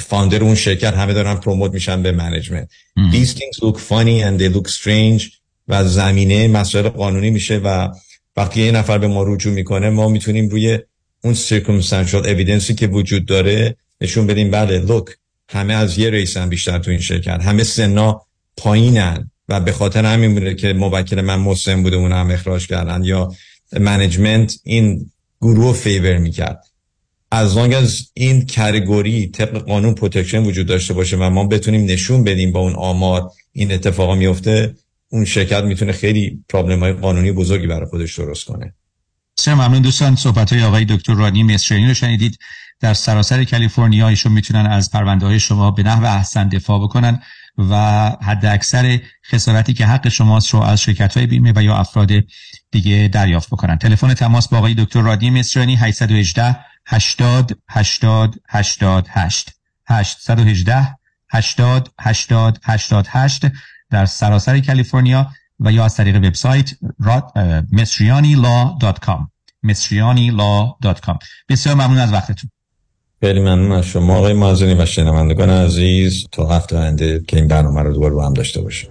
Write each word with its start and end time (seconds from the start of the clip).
founder 0.00 0.42
اون 0.42 0.54
شرکت 0.54 0.94
همه 0.94 1.12
دارن 1.12 1.34
promote 1.34 1.72
میشن 1.72 2.02
به 2.02 2.12
management 2.12 2.68
these 3.12 3.28
things 3.28 3.58
look 3.62 3.76
funny 3.76 4.22
and 4.22 4.40
they 4.40 4.56
look 4.56 4.68
strange 4.70 5.38
و 5.68 5.84
زمینه 5.84 6.48
مسائل 6.48 6.88
قانونی 6.88 7.30
میشه 7.30 7.58
و 7.58 7.88
وقتی 8.36 8.62
یه 8.62 8.72
نفر 8.72 8.98
به 8.98 9.08
ما 9.08 9.22
رجوع 9.22 9.52
می‌کنه 9.52 9.90
ما 9.90 10.08
می‌تونیم 10.08 10.48
روی 10.48 10.78
اون 11.24 11.34
circumstantial 11.34 12.24
evidence 12.24 12.74
که 12.74 12.86
وجود 12.86 13.26
داره 13.26 13.76
نشون 14.00 14.26
بدیم 14.26 14.50
بله 14.50 14.86
look 14.86 15.10
همه 15.48 15.74
از 15.74 15.98
یه 15.98 16.10
race 16.10 16.40
ن 16.40 16.48
بیشتر 16.48 16.78
تو 16.78 16.90
این 16.90 17.00
شرکت. 17.00 17.40
همه 17.42 17.64
سنا 17.64 18.22
پایینن 18.56 19.30
و 19.48 19.60
به 19.60 19.72
خاطر 19.72 20.04
همین 20.04 20.34
بوده 20.34 20.54
که 20.54 20.72
موکل 20.72 21.20
من 21.20 21.36
مسن 21.36 21.82
بوده 21.82 21.96
اون 21.96 22.12
هم 22.12 22.30
اخراج 22.30 22.66
کردن. 22.66 23.04
یا 23.04 23.32
management 23.80 24.54
این 24.64 25.10
گروه 25.40 25.74
favor 25.74 26.18
می‌کرد. 26.18 26.64
as 27.30 27.56
long 27.56 27.74
as 27.74 28.10
این 28.14 28.46
category 28.46 29.26
طبق 29.26 29.58
قانون 29.58 29.94
protection 29.94 30.44
وجود 30.44 30.66
داشته 30.66 30.94
باشه 30.94 31.16
و 31.16 31.30
ما 31.30 31.44
بتونیم 31.44 31.84
نشون 31.84 32.24
بدیم 32.24 32.52
با 32.52 32.60
اون 32.60 32.74
آمار 32.74 33.30
این 33.52 33.72
اتفاقا 33.72 34.14
میفته 34.14 34.74
اون 35.08 35.24
شرکت 35.24 35.64
می‌تونه 35.64 35.92
خیلی 35.92 36.44
problem 36.48 36.80
های 36.80 36.92
قانونی 36.92 37.32
بزرگی 37.32 37.66
برای 37.66 37.86
خودش 37.86 38.18
درست 38.18 38.44
کنه. 38.44 38.74
سر 39.34 39.54
ممنون 39.54 39.82
دوستان. 39.82 40.16
صحبت 40.16 40.52
های 40.52 40.62
آقای 40.62 40.84
دکتر 40.84 41.14
رانی 41.14 41.42
مصریانی 41.42 41.86
رو 41.86 41.94
شنیدید. 41.94 42.38
در 42.80 42.94
سراسر 42.94 43.44
کالیفرنیا 43.44 44.08
ایشون 44.08 44.32
می‌تونن 44.32 44.66
از 44.66 44.90
پرونده 44.90 45.26
های 45.26 45.40
شما 45.40 45.70
به 45.70 45.82
نحو 45.82 46.04
احسن 46.04 46.48
دفاع 46.48 46.82
بکنن 46.82 47.22
و 47.58 47.76
حد 48.22 48.46
اکثر 48.46 49.00
خسارتی 49.30 49.74
که 49.74 49.86
حق 49.86 50.08
شماست 50.08 50.50
رو 50.50 50.60
از 50.60 50.80
شرکت 50.80 51.16
های 51.16 51.26
بیمه 51.26 51.52
و 51.56 51.62
یا 51.62 51.76
افراد 51.76 52.10
دیگه 52.70 53.10
دریافت 53.12 53.50
بکنن. 53.50 53.78
تلفن 53.78 54.14
تماس 54.14 54.48
با 54.48 54.58
آقای 54.58 54.74
دکتر 54.74 55.00
رادی 55.00 55.30
مصریانی 55.30 55.76
818 55.76 56.56
80 56.88 57.58
80 57.68 58.40
88 58.48 59.52
818 59.86 60.96
80 61.30 61.88
80 62.00 62.58
88 62.62 63.42
در 63.90 64.06
سراسر 64.06 64.60
کالیفرنیا 64.60 65.30
و 65.60 65.72
یا 65.72 65.84
از 65.84 65.96
طریق 65.96 66.16
وبسایت 66.16 66.70
مصریانی.law.com 67.72 69.26
مصریانی.law.com 69.62 71.18
بسیار 71.48 71.74
ممنون 71.74 71.98
از 71.98 72.12
وقتتون. 72.12 72.50
خیلی 73.20 73.40
ممنون 73.40 73.72
از 73.72 73.84
شما. 73.84 74.16
آقای 74.16 74.32
مازنی 74.32 74.74
و 74.74 74.86
شنوندگان 74.86 75.50
عزیز 75.50 76.26
تا 76.32 76.48
هفته 76.48 76.78
آینده 76.78 77.24
که 77.28 77.36
این 77.36 77.48
برنامه 77.48 77.82
رو 77.82 77.92
دوباره 77.92 78.14
با 78.14 78.26
هم 78.26 78.34
داشته 78.34 78.60
باشیم. 78.60 78.90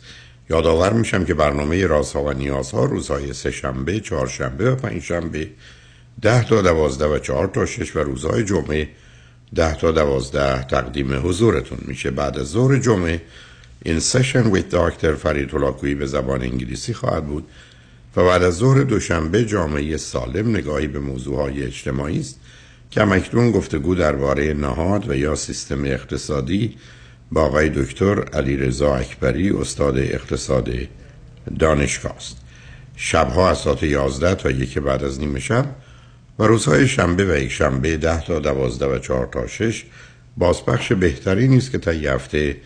یادآور 0.51 0.93
میشم 0.93 1.25
که 1.25 1.33
برنامه 1.33 1.87
رازها 1.87 2.23
و 2.23 2.31
نیازها 2.31 2.85
روزهای 2.85 3.33
سه 3.33 3.51
شنبه، 3.51 3.99
چهار 3.99 4.27
شنبه 4.27 4.71
و 4.71 4.75
پنج 4.75 5.01
شنبه 5.01 5.49
ده 6.21 6.43
تا 6.43 6.61
دوازده 6.61 7.05
و 7.05 7.19
چهار 7.19 7.47
تا 7.47 7.65
شش 7.65 7.95
و 7.95 7.99
روزهای 7.99 8.43
جمعه 8.43 8.89
ده 9.55 9.75
تا 9.75 9.91
دوازده 9.91 10.63
تقدیم 10.63 11.27
حضورتون 11.27 11.77
میشه. 11.81 12.11
بعد 12.11 12.37
از 12.37 12.47
ظهر 12.47 12.77
جمعه 12.77 13.21
این 13.85 13.99
سشن 13.99 14.51
ویت 14.51 14.69
داکتر 14.69 15.13
فرید 15.13 15.53
هلاکویی 15.53 15.95
به 15.95 16.05
زبان 16.05 16.41
انگلیسی 16.41 16.93
خواهد 16.93 17.25
بود 17.25 17.47
و 18.15 18.23
بعد 18.23 18.43
از 18.43 18.55
ظهر 18.55 18.83
دوشنبه 18.83 19.45
جامعه 19.45 19.97
سالم 19.97 20.49
نگاهی 20.49 20.87
به 20.87 20.99
موضوعهای 20.99 21.63
اجتماعی 21.63 22.19
است 22.19 22.39
که 22.91 23.01
مکتون 23.01 23.51
گفتگو 23.51 23.95
درباره 23.95 24.53
نهاد 24.53 25.09
و 25.09 25.15
یا 25.15 25.35
سیستم 25.35 25.85
اقتصادی 25.85 26.77
با 27.31 27.41
آقای 27.41 27.69
دکتر 27.69 28.23
علی 28.23 28.57
رضا 28.57 28.95
اکبری 28.95 29.49
استاد 29.49 29.97
اقتصاد 29.97 30.69
دانشگاه 31.59 32.15
است. 32.15 32.37
شبها 32.95 33.49
از 33.49 33.57
ساعت 33.57 33.83
11 33.83 34.35
تا 34.35 34.51
یک 34.51 34.77
بعد 34.77 35.03
از 35.03 35.19
نیمه 35.19 35.39
شب 35.39 35.65
و 36.39 36.43
روزهای 36.43 36.87
شنبه 36.87 37.33
و 37.33 37.37
یک 37.37 37.51
شنبه 37.51 37.97
10 37.97 38.21
تا 38.21 38.39
12 38.39 38.85
و 38.85 38.99
4 38.99 39.25
تا 39.31 39.47
6 39.47 39.83
بازپخش 40.37 40.91
بهتری 40.91 41.47
نیست 41.47 41.71
که 41.71 41.77
تا 41.77 41.91
هفته 41.91 42.57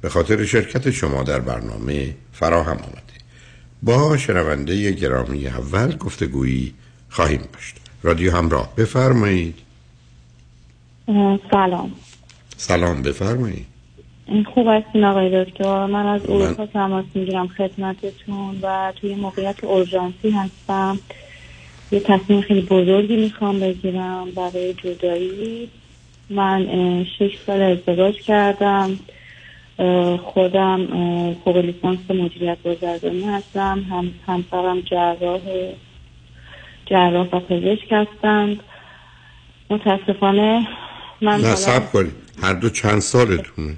به 0.00 0.08
خاطر 0.08 0.44
شرکت 0.44 0.90
شما 0.90 1.22
در 1.22 1.40
برنامه 1.40 2.14
فراهم 2.32 2.76
آمده. 2.76 3.00
با 3.82 4.16
شنونده 4.16 4.92
گرامی 4.92 5.46
اول 5.46 5.96
گفتگویی 5.96 6.74
خواهیم 7.08 7.42
داشت. 7.52 7.76
رادیو 8.02 8.36
همراه 8.36 8.76
بفرمایید. 8.76 9.58
سلام. 11.50 11.92
سلام 12.56 13.02
بفرمایید. 13.02 13.66
خوب 14.54 14.66
هستین 14.68 15.04
آقای 15.04 15.44
دکتر. 15.44 15.86
من 15.86 16.06
از 16.06 16.30
اروپا 16.30 16.66
تماس 16.66 17.04
می‌گیرم 17.14 17.48
خدمتتون 17.48 18.58
و 18.62 18.92
توی 18.96 19.14
موقعیت 19.14 19.64
اورژانسی 19.64 20.30
هستم. 20.30 20.98
یه 21.92 22.00
تصمیم 22.00 22.40
خیلی 22.40 22.60
بزرگی 22.60 23.16
می‌خوام 23.16 23.60
بگیرم 23.60 24.30
برای 24.36 24.74
جدایی. 24.74 25.68
من 26.30 26.66
شش 27.18 27.30
سال 27.46 27.62
ازدواج 27.62 28.22
کردم. 28.22 28.98
خودم 30.22 30.86
فوق 31.44 31.56
لیسانس 31.56 31.98
مدیریت 32.10 32.58
بازرگانی 32.64 33.24
هستم. 33.24 33.86
هم 33.90 34.10
همسرم 34.26 34.80
جراح 34.80 35.40
جراح 36.86 37.26
و 37.26 37.40
پزشک 37.40 37.92
هستند. 37.92 38.60
متاسفانه 39.70 40.68
من 41.20 41.40
نه 41.40 41.54
سب 41.54 41.92
کنید. 41.92 42.12
هر 42.42 42.54
دو 42.54 42.70
چند 42.70 42.98
سالتونه؟ 42.98 43.76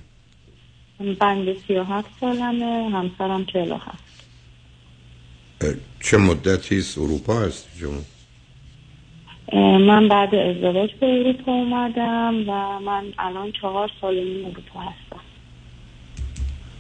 بند 1.21 1.57
سی 1.67 1.75
و 1.75 1.85
هفت 1.85 2.11
سالمه 2.21 2.91
همسرم 2.91 3.45
چهل 3.45 3.73
هفت. 3.73 4.13
چه 6.01 6.17
مدتی 6.17 6.79
است؟ 6.79 6.99
اروپا 6.99 7.41
هستی 7.41 7.79
جون؟ 7.79 8.05
من 9.87 10.09
بعد 10.09 10.35
ازدواج 10.35 10.91
به 11.01 11.07
اروپا 11.07 11.53
اومدم 11.53 12.35
و 12.49 12.79
من 12.81 13.05
الان 13.19 13.53
چهار 13.53 13.91
سال 14.01 14.15
این 14.15 14.45
اروپا 14.45 14.81
هستم. 14.81 15.21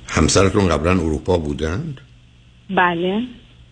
همسرتون 0.08 0.68
قبلا 0.68 0.90
اروپا 0.90 1.38
بودند؟ 1.38 2.00
بله. 2.70 3.22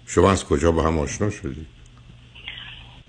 شما 0.07 0.31
از 0.31 0.45
کجا 0.45 0.73
با 0.73 0.83
هم 0.83 0.99
آشنا 0.99 1.31
شدید؟ 1.31 1.80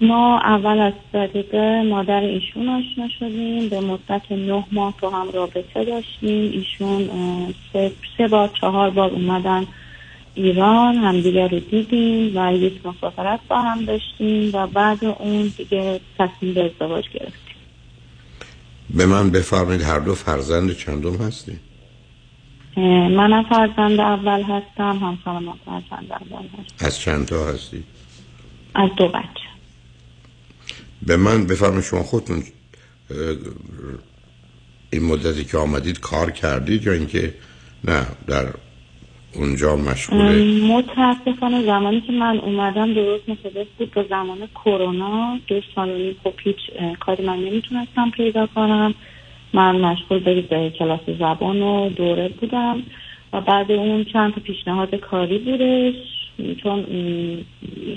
ما 0.01 0.39
اول 0.39 0.79
از 0.79 0.93
طریق 1.13 1.55
مادر 1.85 2.21
ایشون 2.21 2.69
آشنا 2.69 3.07
شدیم. 3.19 3.69
به 3.69 3.79
مدت 3.79 4.31
نه 4.31 4.63
ماه 4.71 4.93
تو 5.01 5.09
هم 5.09 5.29
رابطه 5.33 5.85
داشتیم. 5.85 6.51
ایشون 6.51 7.09
سه, 7.73 7.91
سه 8.17 8.27
بار 8.27 8.49
چهار 8.61 8.89
بار 8.89 9.09
اومدن 9.09 9.67
ایران 10.35 10.95
همدیگه 10.95 11.47
رو 11.47 11.59
دیدیم 11.59 12.37
و 12.37 12.53
یک 12.53 12.85
مسافرت 12.85 13.39
با 13.49 13.61
هم 13.61 13.85
داشتیم 13.85 14.51
و 14.53 14.67
بعد 14.67 15.05
اون 15.05 15.53
دیگه 15.57 15.99
تصمیم 16.19 16.53
به 16.53 16.65
ازدواج 16.65 17.09
گرفتیم. 17.09 17.55
به 18.89 19.05
من 19.05 19.29
بفرمایید 19.29 19.81
هر 19.81 19.99
دو 19.99 20.15
فرزند 20.15 20.77
چندم 20.77 21.15
هستی؟ 21.15 21.59
من 22.77 23.43
فرزند 23.43 23.99
اول 23.99 24.43
هستم 24.43 24.97
همسر 24.97 25.39
ما 25.39 25.57
فرزند 25.65 26.11
اول 26.11 26.45
هستم 26.45 26.85
از 26.85 26.99
چند 26.99 27.25
تا 27.25 27.45
هستی؟ 27.45 27.83
از 28.75 28.89
دو 28.97 29.07
بچه. 29.07 29.40
به 31.07 31.17
من 31.17 31.47
بفرمایید 31.47 31.83
شما 31.83 32.03
خودتون 32.03 32.43
این 34.93 35.05
مدتی 35.05 35.43
که 35.43 35.57
آمدید 35.57 35.99
کار 35.99 36.31
کردید 36.31 36.83
یا 36.83 36.93
اینکه 36.93 37.33
نه 37.83 38.05
در 38.27 38.47
اونجا 39.35 39.75
مشغوله 39.75 40.61
متاسفانه 40.67 41.65
زمانی 41.65 42.01
که 42.01 42.11
من 42.13 42.37
اومدم 42.37 42.93
درست 42.93 43.29
مثل 43.29 43.65
بود 43.77 43.91
به 43.91 44.05
زمان 44.09 44.37
کرونا 44.55 45.39
دو 45.47 45.61
سال 45.75 46.13
خب 46.23 46.33
هیچ 46.43 46.57
کاری 46.99 47.25
من 47.25 47.39
نمی‌تونستم 47.39 48.11
پیدا 48.11 48.47
کنم. 48.47 48.93
من 49.53 49.75
مشغول 49.75 50.41
به 50.41 50.73
کلاس 50.79 50.99
زبان 51.19 51.61
و 51.61 51.89
دوره 51.89 52.29
بودم 52.29 52.83
و 53.33 53.41
بعد 53.41 53.71
اون 53.71 54.03
چند 54.03 54.33
تا 54.33 54.41
پیشنهاد 54.41 54.95
کاری 54.95 55.37
بودش. 55.37 55.95
چون 56.63 56.85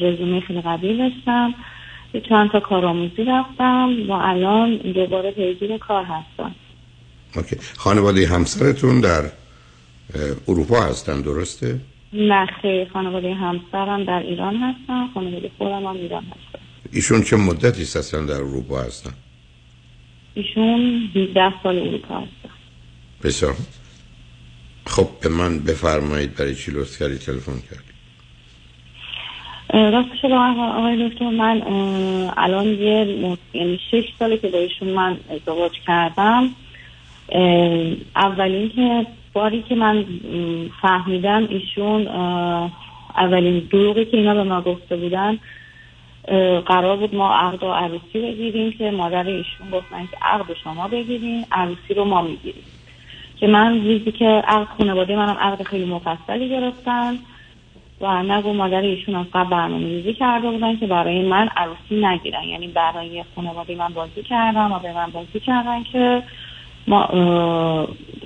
رزومه 0.01 0.41
خیلی 0.41 0.61
قبیل 0.61 0.99
داشتم. 0.99 1.55
چند 2.21 2.51
تا 2.51 2.61
کارآموزی 2.61 3.25
رفتم 3.25 3.97
و 4.09 4.13
الان 4.13 4.77
دوباره 4.77 5.31
پیگیر 5.31 5.79
کار 5.79 6.05
هستم 6.05 6.55
اوکی. 7.37 7.57
خانواده 7.77 8.27
همسرتون 8.27 9.01
در 9.01 9.23
اروپا 10.49 10.81
هستن 10.81 11.21
درسته؟ 11.21 11.81
نه 12.13 12.47
خیلی 12.63 12.87
خانواده 12.93 13.35
همسرم 13.35 14.05
در 14.05 14.23
ایران 14.23 14.57
هستن 14.57 15.09
خانواده 15.15 15.51
خودم 15.59 15.87
هم 15.87 15.97
ایران 15.97 16.23
هستن 16.25 16.65
ایشون 16.93 17.23
چه 17.23 17.37
مدتی 17.37 17.83
هستن 17.83 18.27
در 18.27 18.35
اروپا 18.35 18.81
هستن؟ 18.81 19.13
ایشون 20.35 21.11
12 21.15 21.53
سال 21.63 21.79
اروپا 21.79 22.15
هستن 22.15 22.55
بسیار 23.23 23.55
خب 24.87 25.09
به 25.23 25.29
من 25.29 25.59
بفرمایید 25.59 26.35
برای 26.35 26.55
چی 26.55 26.71
لطف 26.71 26.99
کردی 26.99 27.19
تلفن 27.19 27.61
کردی 27.71 27.84
راستش 29.73 30.25
رو 30.25 30.61
آقای 30.61 31.09
دکتر 31.09 31.31
من 31.31 31.63
الان 32.37 32.67
یه 32.67 33.07
یعنی 33.55 33.81
شش 33.91 34.05
ساله 34.19 34.39
که 34.39 34.49
با 34.49 34.87
من 34.87 35.17
ازدواج 35.31 35.73
کردم. 35.87 36.51
اولین 38.17 38.71
که 38.71 39.07
باری 39.33 39.63
که 39.63 39.75
من 39.75 40.05
فهمیدم 40.83 41.47
ایشون 41.51 42.07
اولین 43.17 43.69
دروغی 43.73 44.05
که 44.05 44.17
اینا 44.17 44.35
به 44.35 44.43
ما 44.43 44.61
گفته 44.61 44.97
بودن 44.97 45.39
قرار 46.67 46.97
بود 46.97 47.15
ما 47.15 47.35
عقد 47.35 47.63
و 47.63 47.73
عروسی 47.73 48.21
بگیریم 48.21 48.73
که 48.73 48.91
مادر 48.91 49.27
ایشون 49.27 49.71
گفتن 49.73 50.09
که 50.11 50.17
عقد 50.23 50.55
شما 50.65 50.89
بگیریم 50.89 51.47
عروسی 51.53 51.95
رو 51.97 52.05
ما 52.05 52.23
می‌گیریم. 52.23 52.65
که 53.37 53.47
من 53.47 53.85
روزی 53.85 54.13
که 54.13 54.25
عقد 54.25 54.67
خانواده 54.79 55.17
منم 55.17 55.37
عقد 55.41 55.63
خیلی 55.63 55.85
مفصلی 55.85 56.49
گرفتن. 56.49 57.19
و 58.05 58.23
نگو 58.23 58.53
مادر 58.53 58.81
ایشون 58.81 59.15
از 59.15 59.27
قبل 59.35 59.51
برنامه 59.51 59.87
ریزی 59.87 60.15
کرده 60.15 60.51
بودن 60.51 60.77
که 60.77 60.87
برای 60.87 61.23
من 61.29 61.49
عروسی 61.57 62.07
نگیرن. 62.07 62.45
یعنی 62.45 62.69
برای 62.69 63.25
خانواده 63.37 63.75
من 63.75 63.89
بازی 63.89 64.23
کردم 64.23 64.73
و 64.73 64.79
به 64.79 64.93
من 64.93 65.11
بازی 65.11 65.41
کردن 65.41 65.83
که 65.83 66.23
ما 66.87 67.03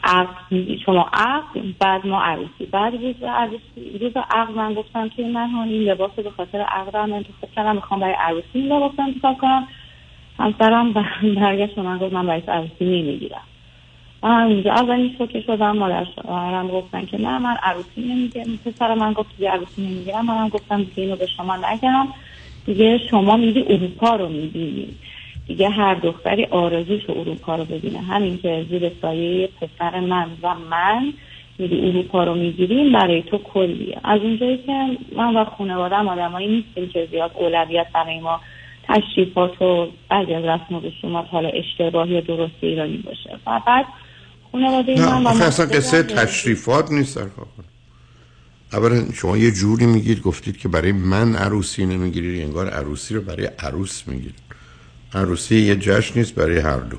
عقد 0.04 0.76
شما 0.84 1.10
عقد 1.12 1.78
بعد 1.80 2.06
ما 2.06 2.22
عروسی. 2.22 2.66
بعد 2.72 2.94
روز 2.94 3.22
عروسی 3.22 3.98
روز 4.00 4.12
من 4.56 4.74
گفتم 4.74 5.08
که 5.08 5.22
من 5.22 5.54
این 5.54 5.82
لباس 5.82 6.10
به 6.10 6.30
خاطر 6.30 6.60
عقدم 6.60 7.12
انتخاب 7.12 7.50
کردم. 7.56 7.74
می‌خوام 7.74 8.00
برای 8.00 8.14
عروسی 8.14 8.60
لباس 8.60 8.92
انتخاب 8.98 9.38
کنم. 9.38 9.68
همسرم 10.38 10.92
برگشت 11.36 11.78
من 11.78 11.98
گفت 11.98 12.12
من 12.12 12.26
برای 12.26 12.42
عروسی 12.48 12.84
نمی‌گیرم. 12.84 13.42
و 14.22 14.26
اونجا 14.26 14.72
اولین 14.72 15.14
شوکه 15.18 15.40
شدم 15.40 15.76
مادر 15.76 16.06
شوهرم 16.14 16.68
گفتن 16.68 17.06
که 17.06 17.20
نه 17.20 17.38
من 17.38 17.56
عروسی 17.62 18.00
نمی‌گیرم 18.00 18.58
پسر 18.64 18.94
من 18.94 19.12
گفت 19.12 19.36
دیگه 19.36 19.50
عروسی 19.50 19.82
نمی‌گیرم 19.82 20.26
منم 20.26 20.48
گفتم 20.48 20.82
دیگه 20.82 21.02
اینو 21.02 21.16
به 21.16 21.26
شما 21.26 21.56
نگم. 21.56 22.08
دیگه 22.66 22.98
شما 23.10 23.36
میدی 23.36 23.64
اروپا 23.68 24.16
رو 24.16 24.28
می‌بینی. 24.28 24.88
دیگه 25.46 25.68
هر 25.68 25.94
دختری 25.94 26.44
آرزوش 26.44 27.10
اروپا 27.10 27.56
رو 27.56 27.64
ببینه. 27.64 27.98
همین 27.98 28.38
که 28.38 28.66
زیر 28.70 28.92
سایه 29.02 29.48
پسر 29.60 30.00
من 30.00 30.26
و 30.42 30.54
من 30.54 31.12
میری 31.58 31.88
اروپا 31.88 32.24
رو 32.24 32.34
می‌گیریم 32.34 32.92
برای 32.92 33.22
تو 33.22 33.38
کلیه. 33.38 33.98
از 34.04 34.20
اونجایی 34.20 34.56
که 34.56 34.96
من 35.16 35.36
و 35.36 35.44
خانوادم 35.44 36.08
آدمایی 36.08 36.48
نیستیم 36.48 36.88
که 36.88 37.08
زیاد 37.10 37.30
اولویت 37.34 37.86
برای 37.94 38.20
ما 38.20 38.40
تشریفات 38.88 39.62
و 39.62 39.86
بعضی 40.10 40.34
از 40.34 40.44
رسم 40.44 40.74
و 40.74 40.80
رسومات 40.80 41.26
حالا 41.30 41.48
اشتباهی 41.48 42.20
درست 42.20 42.54
ایرانی 42.60 42.96
باشه. 42.96 43.38
و 43.46 43.60
خانواده 44.52 45.20
من 45.20 45.22
نه 45.22 45.44
اصلا 45.44 45.66
قصه 45.66 46.02
تشریفات 46.02 46.92
نیست 46.92 47.18
اولا 48.72 49.12
شما 49.12 49.36
یه 49.36 49.50
جوری 49.50 49.86
میگید 49.86 50.22
گفتید 50.22 50.56
که 50.56 50.68
برای 50.68 50.92
من 50.92 51.36
عروسی 51.36 51.86
نمی‌گیرید 51.86 52.42
انگار 52.42 52.70
عروسی 52.70 53.14
رو 53.14 53.20
برای 53.20 53.46
عروس 53.46 54.02
می‌گیرید. 54.06 54.38
عروسی 55.14 55.56
یه 55.56 55.76
جشن 55.76 56.18
نیست 56.18 56.34
برای 56.34 56.58
هر 56.58 56.80
دو. 56.80 56.96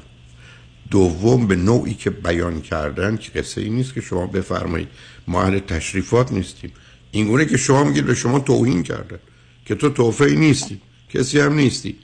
دوم 0.91 1.47
به 1.47 1.55
نوعی 1.55 1.93
که 1.93 2.09
بیان 2.09 2.61
کردن 2.61 3.17
که 3.17 3.31
قصه 3.31 3.61
ای 3.61 3.69
نیست 3.69 3.93
که 3.93 4.01
شما 4.01 4.27
بفرمایید. 4.27 4.87
ما 5.27 5.43
اهل 5.43 5.59
تشریفات 5.59 6.31
نیستیم. 6.31 6.71
اینگونه 7.11 7.45
که 7.45 7.57
شما 7.57 7.83
میگید 7.83 8.05
به 8.05 8.15
شما 8.15 8.39
توهین 8.39 8.83
کردن 8.83 9.19
که 9.65 9.75
تو 9.75 9.89
توفه 9.89 10.25
ای 10.25 10.35
نیستی. 10.35 10.81
کسی 11.09 11.39
هم 11.39 11.53
نیستی. 11.53 11.95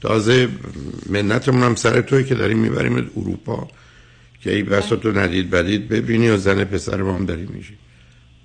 تازه 0.00 0.48
منتمون 1.10 1.62
هم 1.62 1.74
سر 1.74 2.00
توی 2.00 2.24
که 2.24 2.34
داریم 2.34 2.58
می‌بریم 2.58 3.10
اروپا. 3.16 3.68
که 4.44 4.54
ای 4.54 4.62
بسا 4.62 4.96
تو 4.96 5.12
ندید 5.12 5.50
بدید 5.50 5.88
ببینی 5.88 6.28
و 6.28 6.36
زن 6.36 6.64
پسر 6.64 7.02
ما 7.02 7.14
هم 7.14 7.26
داریم 7.26 7.48
میشی. 7.54 7.76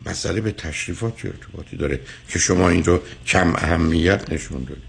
مسئله 0.06 0.42
به 0.42 0.51
تشریفات 0.51 1.18
چه 1.18 1.28
ارتباطی 1.28 1.78
داره 1.78 2.00
که 2.30 2.40
شما 2.40 2.69
این 2.69 2.84
رو 2.84 3.01
کم 3.28 3.56
اهمیت 3.56 4.34
نشون 4.34 4.63
دارید 4.63 4.84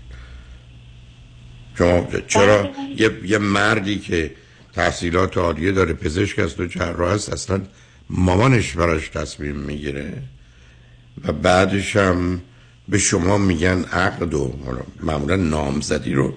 شما 1.78 2.08
چرا 2.26 2.70
یه, 2.96 3.10
یه 3.24 3.38
مردی 3.38 3.98
که 3.98 4.30
تحصیلات 4.72 5.38
عالیه 5.38 5.72
داره 5.72 5.92
پزشک 5.92 6.38
است 6.38 6.60
و 6.60 6.66
جراح 6.66 7.12
است 7.12 7.32
اصلا 7.32 7.60
مامانش 8.10 8.72
براش 8.72 9.08
تصمیم 9.08 9.56
می‌گیره؟ 9.56 10.12
و 11.24 11.32
بعدش 11.32 11.96
هم 11.96 12.40
به 12.88 12.98
شما 12.98 13.38
میگن 13.38 13.84
عقد 13.84 14.34
و 14.34 14.54
معمولا 15.02 15.36
نامزدی 15.36 16.12
رو 16.12 16.34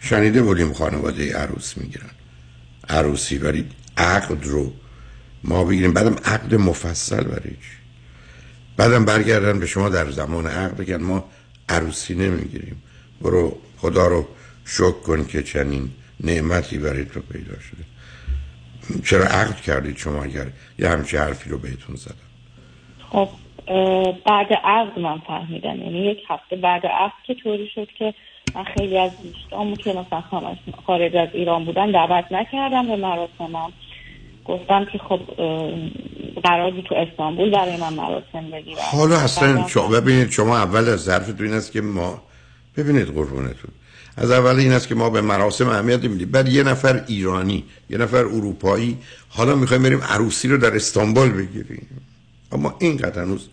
شنیده 0.00 0.42
بودیم 0.42 0.72
خانواده 0.72 1.36
عروس 1.36 1.78
می‌گیرن. 1.78 2.10
عروسی 2.88 3.38
ولی 3.38 3.66
عقد 3.96 4.44
رو 4.44 4.72
ما 5.44 5.64
بگیریم. 5.64 5.92
بعدم 5.92 6.16
عقد 6.24 6.54
مفصل 6.54 7.24
برای 7.24 7.56
بعدم 8.76 9.04
برگردن 9.04 9.60
به 9.60 9.66
شما 9.66 9.88
در 9.88 10.10
زمان 10.10 10.46
عقد 10.46 10.76
بگن 10.76 11.02
ما 11.02 11.24
عروسی 11.68 12.14
نمی‌گیریم. 12.14 12.82
برو 13.22 13.58
خدا 13.76 14.06
رو 14.06 14.26
شک 14.64 15.02
کن 15.02 15.24
که 15.24 15.42
چنین 15.42 15.90
نعمتی 16.20 16.78
برای 16.78 17.04
تو 17.04 17.20
پیدا 17.20 17.60
شده. 17.60 17.84
چرا 19.04 19.24
عقد 19.24 19.60
کردید 19.60 19.96
شما 19.96 20.22
اگر 20.22 20.46
یه 20.78 20.88
همچه 20.88 21.20
حرفی 21.20 21.50
رو 21.50 21.58
بهتون 21.58 21.96
زدن 21.96 22.14
خب 23.12 23.28
بعد 24.26 24.46
عقد 24.64 24.98
من 24.98 25.18
فهمیدم. 25.18 25.76
یعنی 25.76 25.98
یک 25.98 26.18
هفته 26.28 26.56
بعد 26.56 26.86
عقد 26.86 27.12
که 27.26 27.34
طوری 27.34 27.68
شد 27.74 27.88
که 27.98 28.14
من 28.54 28.64
خیلی 28.64 28.98
از 28.98 29.10
دوستامو 29.22 29.76
که 29.76 29.90
مثلا 29.90 30.54
خارج 30.86 31.16
از 31.16 31.28
ایران 31.32 31.64
بودن 31.64 31.90
دعوت 31.90 32.24
نکردم 32.30 32.86
به 32.86 32.96
مراسمم 32.96 33.72
گفتم 34.44 34.86
که 34.92 34.98
خب 34.98 35.20
قرار 36.44 36.72
تو 36.88 36.94
استانبول 36.94 37.50
برای 37.50 37.76
من 37.76 37.92
مراسم 37.94 38.50
بگیرم. 38.52 38.78
حالا 38.92 39.16
اصلا 39.16 39.68
شما 39.68 39.88
ببینید 39.88 40.30
شما 40.30 40.56
اول 40.56 40.88
از 40.88 41.00
ظرف 41.00 41.40
این 41.40 41.52
است 41.52 41.72
که 41.72 41.80
ما 41.80 42.22
ببینید 42.76 43.06
قربونتون. 43.06 43.70
از 44.16 44.30
اول 44.30 44.58
این 44.58 44.72
است 44.72 44.88
که 44.88 44.94
ما 44.94 45.10
به 45.10 45.20
مراسم 45.20 45.68
اهمیت 45.68 46.04
میدیم. 46.04 46.30
بعد 46.30 46.48
یه 46.48 46.62
نفر 46.62 47.04
ایرانی 47.08 47.64
یه 47.90 47.98
نفر 47.98 48.16
اروپایی 48.16 48.98
حالا 49.28 49.54
می‌خوایم 49.54 49.82
بریم 49.82 50.00
عروسی 50.02 50.48
رو 50.48 50.56
در 50.56 50.74
استانبول 50.76 51.32
بگیریم. 51.32 51.86
اما 52.52 52.74
اینقدر 52.80 53.22
هنوز 53.22 53.48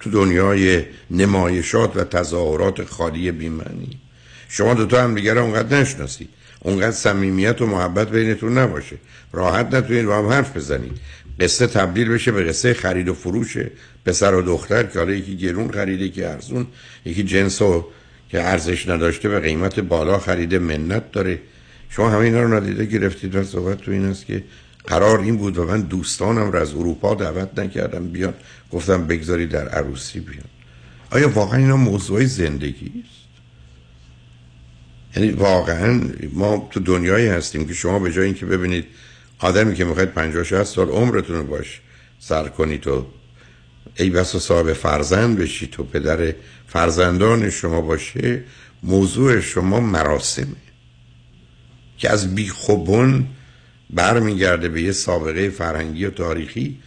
تو 0.00 0.10
دنیای 0.10 0.82
نمایشات 1.10 1.96
و 1.96 2.04
تظاهرات 2.04 2.84
خالی 2.84 3.32
بیمنی 3.32 4.00
شما 4.48 4.74
دوتا 4.74 5.02
هم 5.02 5.14
دیگر 5.14 5.38
اونقدر 5.38 5.80
نشناسید 5.80 6.28
اونقدر 6.60 6.90
صمیمیت 6.90 7.62
و 7.62 7.66
محبت 7.66 8.10
بینتون 8.10 8.58
نباشه. 8.58 8.96
راحت 9.32 9.74
نتونید 9.74 10.06
با 10.06 10.18
هم 10.18 10.28
حرف 10.28 10.56
بزنید. 10.56 10.92
قصه 11.40 11.66
تبدیل 11.66 12.08
بشه 12.08 12.32
به 12.32 12.44
قصه 12.44 12.74
خرید 12.74 13.08
و 13.08 13.14
فروش 13.14 13.56
پسر 14.04 14.34
و 14.34 14.42
دختر 14.42 14.82
که 14.82 14.98
حالا 14.98 15.12
یکی 15.12 15.36
گرون 15.36 15.70
خریده 15.70 16.04
یکی 16.04 16.24
ارزون 16.24 16.66
یکی 17.04 17.22
جنس 17.22 17.62
و 17.62 17.86
که 18.28 18.42
ارزش 18.42 18.88
نداشته 18.88 19.28
به 19.28 19.40
قیمت 19.40 19.80
بالا 19.80 20.18
خریده 20.18 20.58
منت 20.58 21.12
داره. 21.12 21.38
شما 21.90 22.10
همه 22.10 22.20
اینا 22.20 22.42
رو 22.42 22.54
ندیده 22.54 22.84
گرفتید 22.84 23.34
و 23.34 23.44
صحبت 23.44 23.78
تو 23.78 23.90
این 23.90 24.04
است 24.04 24.26
که 24.26 24.44
قرار 24.86 25.20
این 25.20 25.36
بود 25.36 25.58
و 25.58 25.64
من 25.64 25.80
دوستانم 25.80 26.52
رو 26.52 26.58
از 26.58 26.74
اروپا 26.74 27.14
دعوت 27.14 27.58
نکردم 27.58 28.08
بیان. 28.08 28.34
گفتم 28.72 29.06
بگذاری 29.06 29.46
در 29.46 29.68
عروسی 29.68 30.20
بیان 30.20 30.44
آیا 31.10 31.28
واقعا 31.28 31.58
اینا 31.58 31.76
موضوع 31.76 32.24
زندگی 32.24 33.04
است؟ 33.04 33.28
یعنی 35.16 35.30
واقعا 35.30 36.00
ما 36.32 36.68
تو 36.70 36.80
دنیایی 36.80 37.26
هستیم 37.26 37.66
که 37.66 37.74
شما 37.74 37.98
به 37.98 38.12
جای 38.12 38.24
اینکه 38.24 38.46
ببینید 38.46 38.84
آدمی 39.38 39.74
که 39.74 39.84
می‌خواید 39.84 40.12
50 40.12 40.44
60 40.44 40.62
سال 40.62 40.88
عمرتون 40.88 41.36
رو 41.36 41.44
باش 41.44 41.80
سر 42.18 42.48
کنید 42.48 42.86
و 42.86 43.06
ای 43.96 44.10
بس 44.10 44.34
و 44.34 44.38
صاحب 44.38 44.72
فرزند 44.72 45.38
بشید 45.38 45.70
تو 45.70 45.84
پدر 45.84 46.34
فرزندان 46.66 47.50
شما 47.50 47.80
باشه 47.80 48.44
موضوع 48.82 49.40
شما 49.40 49.80
مراسمه 49.80 50.56
که 51.98 52.10
از 52.10 52.34
بیخوبون 52.34 53.26
برمیگرده 53.90 54.68
به 54.68 54.82
یه 54.82 54.92
سابقه 54.92 55.48
فرهنگی 55.50 56.04
و 56.04 56.10
تاریخی 56.10 56.78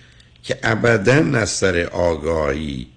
که 0.43 0.59
ابدا 0.63 1.37
از 1.39 1.49
سر 1.49 1.89
آگاهی 1.91 2.87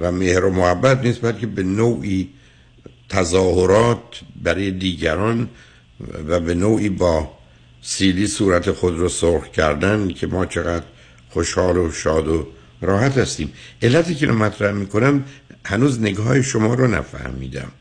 و 0.00 0.12
مهر 0.12 0.44
و 0.44 0.50
محبت 0.50 1.00
نیست 1.00 1.22
بلکه 1.22 1.46
به 1.46 1.62
نوعی 1.62 2.28
تظاهرات 3.08 4.20
برای 4.42 4.70
دیگران 4.70 5.48
و 6.28 6.40
به 6.40 6.54
نوعی 6.54 6.88
با 6.88 7.30
سیلی 7.82 8.26
صورت 8.26 8.72
خود 8.72 8.98
رو 8.98 9.08
سرخ 9.08 9.48
کردن 9.48 10.08
که 10.08 10.26
ما 10.26 10.46
چقدر 10.46 10.84
خوشحال 11.30 11.76
و 11.76 11.92
شاد 11.92 12.28
و 12.28 12.46
راحت 12.80 13.18
هستیم. 13.18 13.52
علتی 13.82 14.14
که 14.14 14.26
رو 14.26 14.34
مطرح 14.34 14.72
می‌کنم 14.72 15.24
هنوز 15.64 16.00
نگاه 16.00 16.42
شما 16.42 16.74
رو 16.74 16.86
نفهمیدم. 16.86 17.72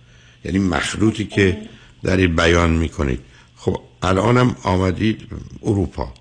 یعنی 0.46 0.60
مخلوطی 0.60 1.26
که 1.26 1.58
در 2.04 2.18
این 2.18 2.36
بیان 2.36 2.70
می‌کنید. 2.70 3.20
خب 3.56 3.82
الانم 4.02 4.56
آمدید 4.64 5.22
اروپا. 5.64 6.14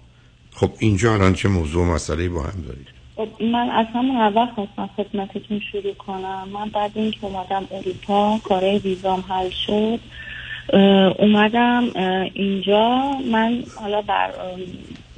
خب 0.62 0.70
اینجا 0.78 1.14
الان 1.14 1.34
چه 1.34 1.48
موضوع 1.48 1.86
مسئله 1.86 2.28
با 2.28 2.42
هم 2.42 2.62
دارید؟ 2.66 2.86
خب 3.16 3.42
من 3.42 3.70
از 3.70 3.86
همون 3.94 4.16
اول 4.16 4.46
خواستم 4.46 4.90
خدمتتون 4.96 5.60
شروع 5.72 5.94
کنم. 5.94 6.48
من 6.52 6.68
بعد 6.68 6.90
اینکه 6.94 7.18
اومدم 7.24 7.68
اروپا 7.70 8.38
کاره 8.44 8.78
ویزام 8.78 9.24
حل 9.28 9.50
شد 9.66 10.00
اومدم 11.18 11.90
اینجا. 12.34 13.12
من 13.32 13.64
حالا 13.80 14.02
بر 14.02 14.30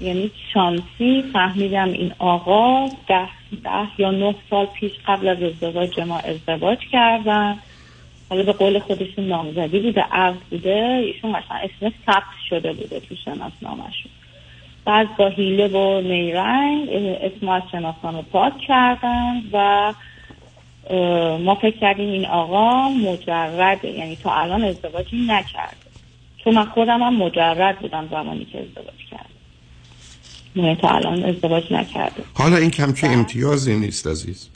یعنی 0.00 0.30
شانسی 0.54 1.24
فهمیدم 1.32 1.88
این 1.88 2.12
آقا 2.18 2.88
ده, 3.08 3.28
ده 3.64 3.88
یا 3.98 4.10
نه 4.10 4.34
سال 4.50 4.66
پیش 4.66 4.92
قبل 5.06 5.28
از 5.28 5.42
ازدواج 5.42 6.00
ما 6.00 6.18
ازدواج 6.18 6.78
کردن. 6.92 7.58
حالا 8.28 8.42
به 8.42 8.52
قول 8.52 8.78
خودشون 8.78 9.28
نامزدی 9.28 9.80
بوده 9.80 10.00
عقد 10.00 10.40
بوده. 10.50 11.02
ایشون 11.04 11.30
مثلا 11.30 11.56
اسم 11.56 11.92
ثبت 12.06 12.22
شده 12.48 12.72
بوده 12.72 13.00
تو 13.00 13.14
شناسنامهشون. 13.24 14.12
بعد 14.84 15.16
با 15.16 15.28
هیله 15.28 15.68
و 15.68 16.00
نیرنگ 16.00 16.88
اسم 17.22 17.48
از 17.48 17.62
شناسنامه 17.72 18.22
پاک 18.22 18.52
کردن 18.68 19.42
و 19.52 19.92
ما 21.38 21.54
فکر 21.54 21.78
کردیم 21.78 22.08
این 22.08 22.26
آقا 22.26 22.88
مجرده 22.88 23.88
یعنی 23.88 24.16
تا 24.16 24.34
الان 24.34 24.64
ازدواجی 24.64 25.26
نکرده. 25.26 25.76
چون 26.44 26.54
من 26.54 26.64
خودم 26.64 27.02
هم 27.02 27.16
مجرد 27.16 27.78
بودم 27.78 28.08
زمانی 28.10 28.44
که 28.44 28.58
ازدواج 28.58 28.96
کرد 29.10 29.26
یعنی 30.56 30.76
تا 30.76 30.88
الان 30.88 31.24
ازدواج 31.24 31.72
نکرده. 31.72 32.22
حالا 32.34 32.56
این 32.56 32.70
کمچه 32.70 33.06
امتیازی 33.06 33.78
نیست 33.78 34.06
عزیز. 34.06 34.48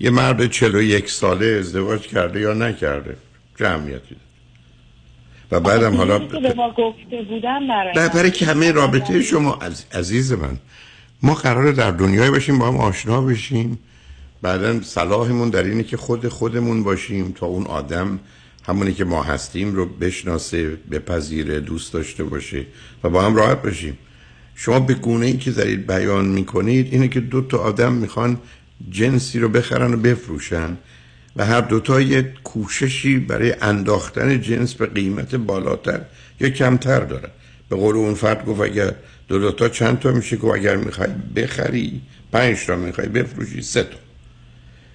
یه 0.00 0.10
مرد 0.10 0.50
چلو 0.50 0.82
یک 0.82 1.10
ساله 1.10 1.46
ازدواج 1.46 2.06
کرده 2.06 2.40
یا 2.40 2.54
نکرده؟ 2.54 3.16
جمعیتی. 3.60 4.16
و 5.50 5.60
بعدم 5.60 5.96
حالا 5.96 6.18
به 6.18 6.54
ما 6.54 6.70
گفته 6.70 7.22
بودم 7.28 7.68
برای 7.68 8.08
برای 8.08 8.30
که 8.30 8.46
همه 8.46 8.72
رابطه 8.72 9.22
شما 9.22 9.58
عزیز 9.92 10.32
من 10.32 10.58
ما 11.22 11.34
قراره 11.34 11.72
در 11.72 11.90
دنیای 11.90 12.30
باشیم 12.30 12.58
با 12.58 12.68
هم 12.68 12.76
آشنا 12.76 13.20
بشیم. 13.20 13.78
بعدا 14.42 14.80
صلاحمون 14.82 15.50
در 15.50 15.62
اینه 15.62 15.82
که 15.82 15.96
خود 15.96 16.28
خودمون 16.28 16.82
باشیم 16.82 17.32
تا 17.32 17.46
اون 17.46 17.66
آدم 17.66 18.18
همونی 18.66 18.94
که 18.94 19.04
ما 19.04 19.22
هستیم 19.22 19.74
رو 19.74 19.86
بشناسه 19.86 20.76
بپذیره 20.90 21.60
دوست 21.60 21.92
داشته 21.92 22.24
باشه 22.24 22.66
و 23.04 23.10
با 23.10 23.22
هم 23.22 23.36
راحت 23.36 23.62
باشیم. 23.62 23.98
شما 24.54 24.80
به 24.80 24.94
گونه 24.94 25.26
ای 25.26 25.36
که 25.36 25.50
دارید 25.50 25.86
بیان 25.86 26.24
می‌کنید 26.24 26.92
اینه 26.92 27.08
که 27.08 27.20
دو 27.20 27.40
تا 27.40 27.58
آدم 27.58 27.92
می‌خوان 27.92 28.38
جنسی 28.90 29.38
رو 29.38 29.48
بخرن 29.48 29.94
و 29.94 29.96
بفروشن. 29.96 30.76
و 31.38 31.44
هر 31.44 31.60
دوتا 31.60 32.00
یه 32.00 32.32
کوششی 32.44 33.18
برای 33.18 33.54
انداختن 33.60 34.40
جنس 34.40 34.74
به 34.74 34.86
قیمت 34.86 35.34
بالاتر 35.34 36.00
یا 36.40 36.48
کمتر 36.48 37.00
دارن 37.00 37.30
به 37.68 37.76
قول 37.76 37.96
اون 37.96 38.14
فرد 38.14 38.44
گفت 38.44 38.60
اگر 38.60 38.94
دو 39.28 39.38
دوتا 39.38 39.68
چند 39.68 39.98
تا 39.98 40.12
میشه؟ 40.12 40.36
که 40.36 40.44
اگر 40.44 40.76
می‌خوای 40.76 41.08
بخری 41.36 42.00
پنج 42.32 42.66
تا 42.66 42.76
می‌خوای 42.76 43.08
بفروشی 43.08 43.62
سه 43.62 43.82
تا. 43.82 43.96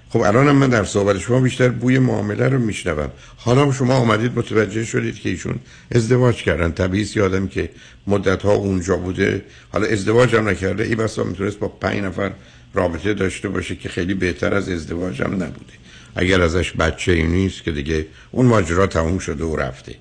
خب 0.10 0.20
الان 0.20 0.52
من 0.52 0.70
در 0.70 0.84
صحبت 0.84 1.20
شما 1.20 1.40
بیشتر 1.40 1.70
بوی 1.70 2.00
معامله 2.00 2.48
رو 2.48 2.60
میشنوم. 2.60 3.12
حالا 3.38 3.72
شما 3.72 3.94
آمدید 3.94 4.38
متوجه 4.38 4.86
شدید 4.86 5.20
که 5.20 5.30
ایشون 5.30 5.60
ازدواج 5.92 6.36
کردن. 6.36 6.72
طبیعی 6.72 7.08
یادم 7.16 7.48
که 7.48 7.70
مدت 8.08 8.42
ها 8.42 8.54
اونجا 8.54 8.98
بوده. 8.98 9.46
حالا 9.72 9.88
ازدواج 9.88 10.36
هم 10.36 10.50
نکرده. 10.50 10.84
ای 10.84 10.96
بسا 10.96 11.24
می‌تونست 11.24 11.60
با 11.60 11.68
پنج 11.68 12.00
نفر 12.00 12.32
رابطه 12.74 13.14
داشته 13.14 13.50
باشه 13.50 13.76
که 13.76 13.90
خیلی 13.90 14.14
بهتر 14.14 14.54
از 14.54 14.70
ازدواج 14.70 15.22
هم 15.22 15.34
نبوده. 15.34 15.83
اگر 16.16 16.42
ازش 16.42 16.72
بچه 16.72 17.12
ای 17.12 17.24
نیست 17.24 17.64
که 17.64 17.72
دیگه 17.72 18.06
اون 18.32 18.46
ماجرا 18.46 18.88
تموم 18.88 19.20
شده 19.20 19.44
و 19.44 19.56
رفته. 19.56 19.96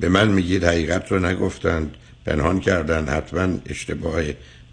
به 0.00 0.08
من 0.08 0.28
میگید 0.28 0.64
حقیقت 0.64 1.12
رو 1.12 1.18
نگفتند 1.26 1.94
پنهان 2.26 2.60
کردن 2.60 3.08
حتما 3.08 3.58
اشتباه 3.66 4.22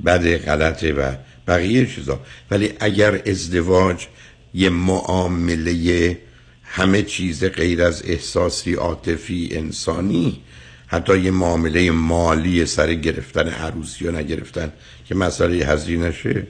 بد 0.05 0.37
غلطه 0.37 0.93
و 0.93 1.11
بقیه 1.47 1.85
چیزا. 1.85 2.19
ولی 2.51 2.73
اگر 2.79 3.21
ازدواج 3.25 4.07
یه 4.53 4.69
معامله 4.69 6.17
همه 6.63 7.01
چیز 7.03 7.43
غیر 7.43 7.83
از 7.83 8.03
احساسی 8.05 8.73
عاطفی 8.73 9.49
انسانی 9.51 10.41
حتی 10.87 11.19
یه 11.19 11.31
معامله 11.31 11.91
مالی 11.91 12.65
سر 12.65 12.93
گرفتن 12.93 13.47
عروسی 13.47 14.05
یا 14.05 14.11
نگرفتن 14.11 14.73
که 15.05 15.15
مسئله 15.15 15.65
هزینشه 15.65 16.47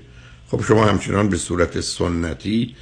خب 0.48 0.64
شما 0.68 0.86
همچنان 0.86 1.30
به 1.30 1.38
صورت 1.38 1.82
سنتی 1.82 2.76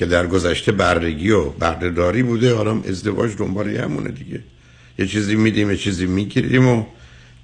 که 0.00 0.06
در 0.06 0.26
گذشته 0.26 0.72
بردگی 0.72 1.30
و 1.30 1.44
بردهداری 1.44 2.22
بوده 2.22 2.54
حالا 2.54 2.80
ازدواج 2.88 3.36
دنبال 3.36 3.76
همونه 3.76 4.10
دیگه. 4.10 4.40
یه 4.98 5.06
چیزی 5.06 5.36
میدیم 5.36 5.70
یه 5.70 5.76
چیزی 5.76 6.06
می‌گیریم 6.06 6.68
و 6.68 6.84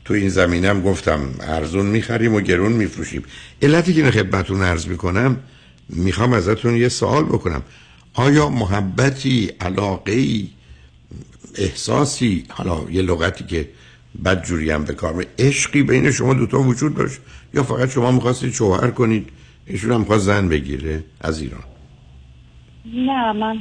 تو 0.05 0.15
این 0.15 0.29
زمینه 0.29 0.69
هم 0.69 0.83
گفتم 0.83 1.21
ارزون 1.41 1.87
می‌خریم 1.87 2.35
و 2.35 2.41
گرون 2.41 2.73
میفروشیم. 2.73 3.23
علتی 3.63 3.95
که 3.95 4.11
خدمتون 4.11 4.63
عرض 4.63 4.87
می‌کنم 4.87 5.37
می‌خوام 5.89 6.33
ازتون 6.33 6.77
یه 6.77 6.89
سوال 6.89 7.25
بکنم. 7.25 7.63
آیا 8.15 8.49
محبتی 8.49 9.51
علاقه 9.61 10.43
احساسی 11.55 12.45
حالا 12.49 12.91
یه 12.91 13.03
لغتی 13.03 13.45
که 13.45 13.69
بد 14.25 14.45
جوری 14.45 14.71
هم 14.71 14.85
بکار 14.85 15.27
عشقی 15.39 15.83
بین 15.83 16.11
شما 16.11 16.35
دوتا 16.35 16.61
وجود 16.61 16.95
داشت؟ 16.95 17.19
یا 17.55 17.63
فقط 17.63 17.91
شما 17.91 18.11
می‌خواستید 18.11 18.53
شوهر 18.53 18.91
کنید 18.91 19.29
ایشون 19.67 19.93
هم 19.93 20.05
خواست 20.05 20.25
زن 20.25 20.49
بگیره 20.49 21.05
از 21.21 21.41
ایران؟ 21.41 21.76
نه 22.95 23.33
من 23.33 23.59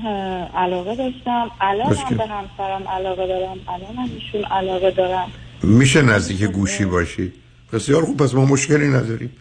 علاقه 0.56 0.96
داشتم. 0.96 1.52
الان 1.62 1.96
هم 1.96 2.18
به 2.18 2.24
همسرم 2.24 2.88
علاقه 2.88 3.28
دارم. 3.28 3.58
الان 3.68 3.96
هم 3.96 4.10
ایشون 4.16 4.44
علاقه 4.52 4.92
دارم 4.92 5.32
میشه 5.64 6.02
نزدیک 6.02 6.44
گوشی 6.44 6.86
باشی؟ 6.86 7.34
بسیار 7.74 8.06
خوب 8.06 8.18
پس 8.18 8.34
ما 8.34 8.46
مشکلی 8.46 8.88
نداریم. 8.88 9.32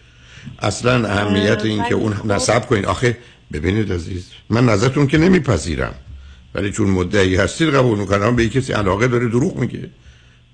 اصلا 0.59 1.09
اهمیت 1.09 1.65
این 1.65 1.85
که 1.85 1.95
اون 1.95 2.15
نصب 2.25 2.67
کنید 2.67 2.87
آخه 2.87 3.19
ببینید 3.53 3.93
عزیز 3.93 4.31
من 4.51 4.65
نظرتون 4.65 5.07
که 5.07 5.19
نمیپذیرم. 5.19 5.95
ولی 6.55 6.73
چون 6.73 6.91
مدعی 6.91 7.37
هستید 7.37 7.75
قبول 7.75 7.99
می‌کنم. 7.99 8.37
به 8.37 8.49
کسی 8.49 8.73
علاقه 8.73 9.09
داره 9.09 9.29
دروغ 9.29 9.57
میگه. 9.57 9.91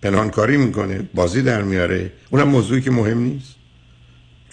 پنهانکاری 0.03 0.57
می‌کنه 0.57 1.09
بازی 1.15 1.43
در 1.43 1.63
میاره. 1.63 2.13
اونم 2.31 2.49
موضوعی 2.49 2.81
که 2.81 2.91
مهم 2.91 3.19
نیست. 3.19 3.55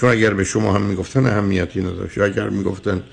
چون 0.01 0.09
اگر 0.09 0.33
به 0.33 0.43
شما 0.43 0.73
هم 0.73 0.81
می‌گفتن 0.81 1.25
اهمیتی 1.25 1.79
نداشت. 1.79 2.17
اگر 2.17 2.49
می‌گفتن 2.49 3.03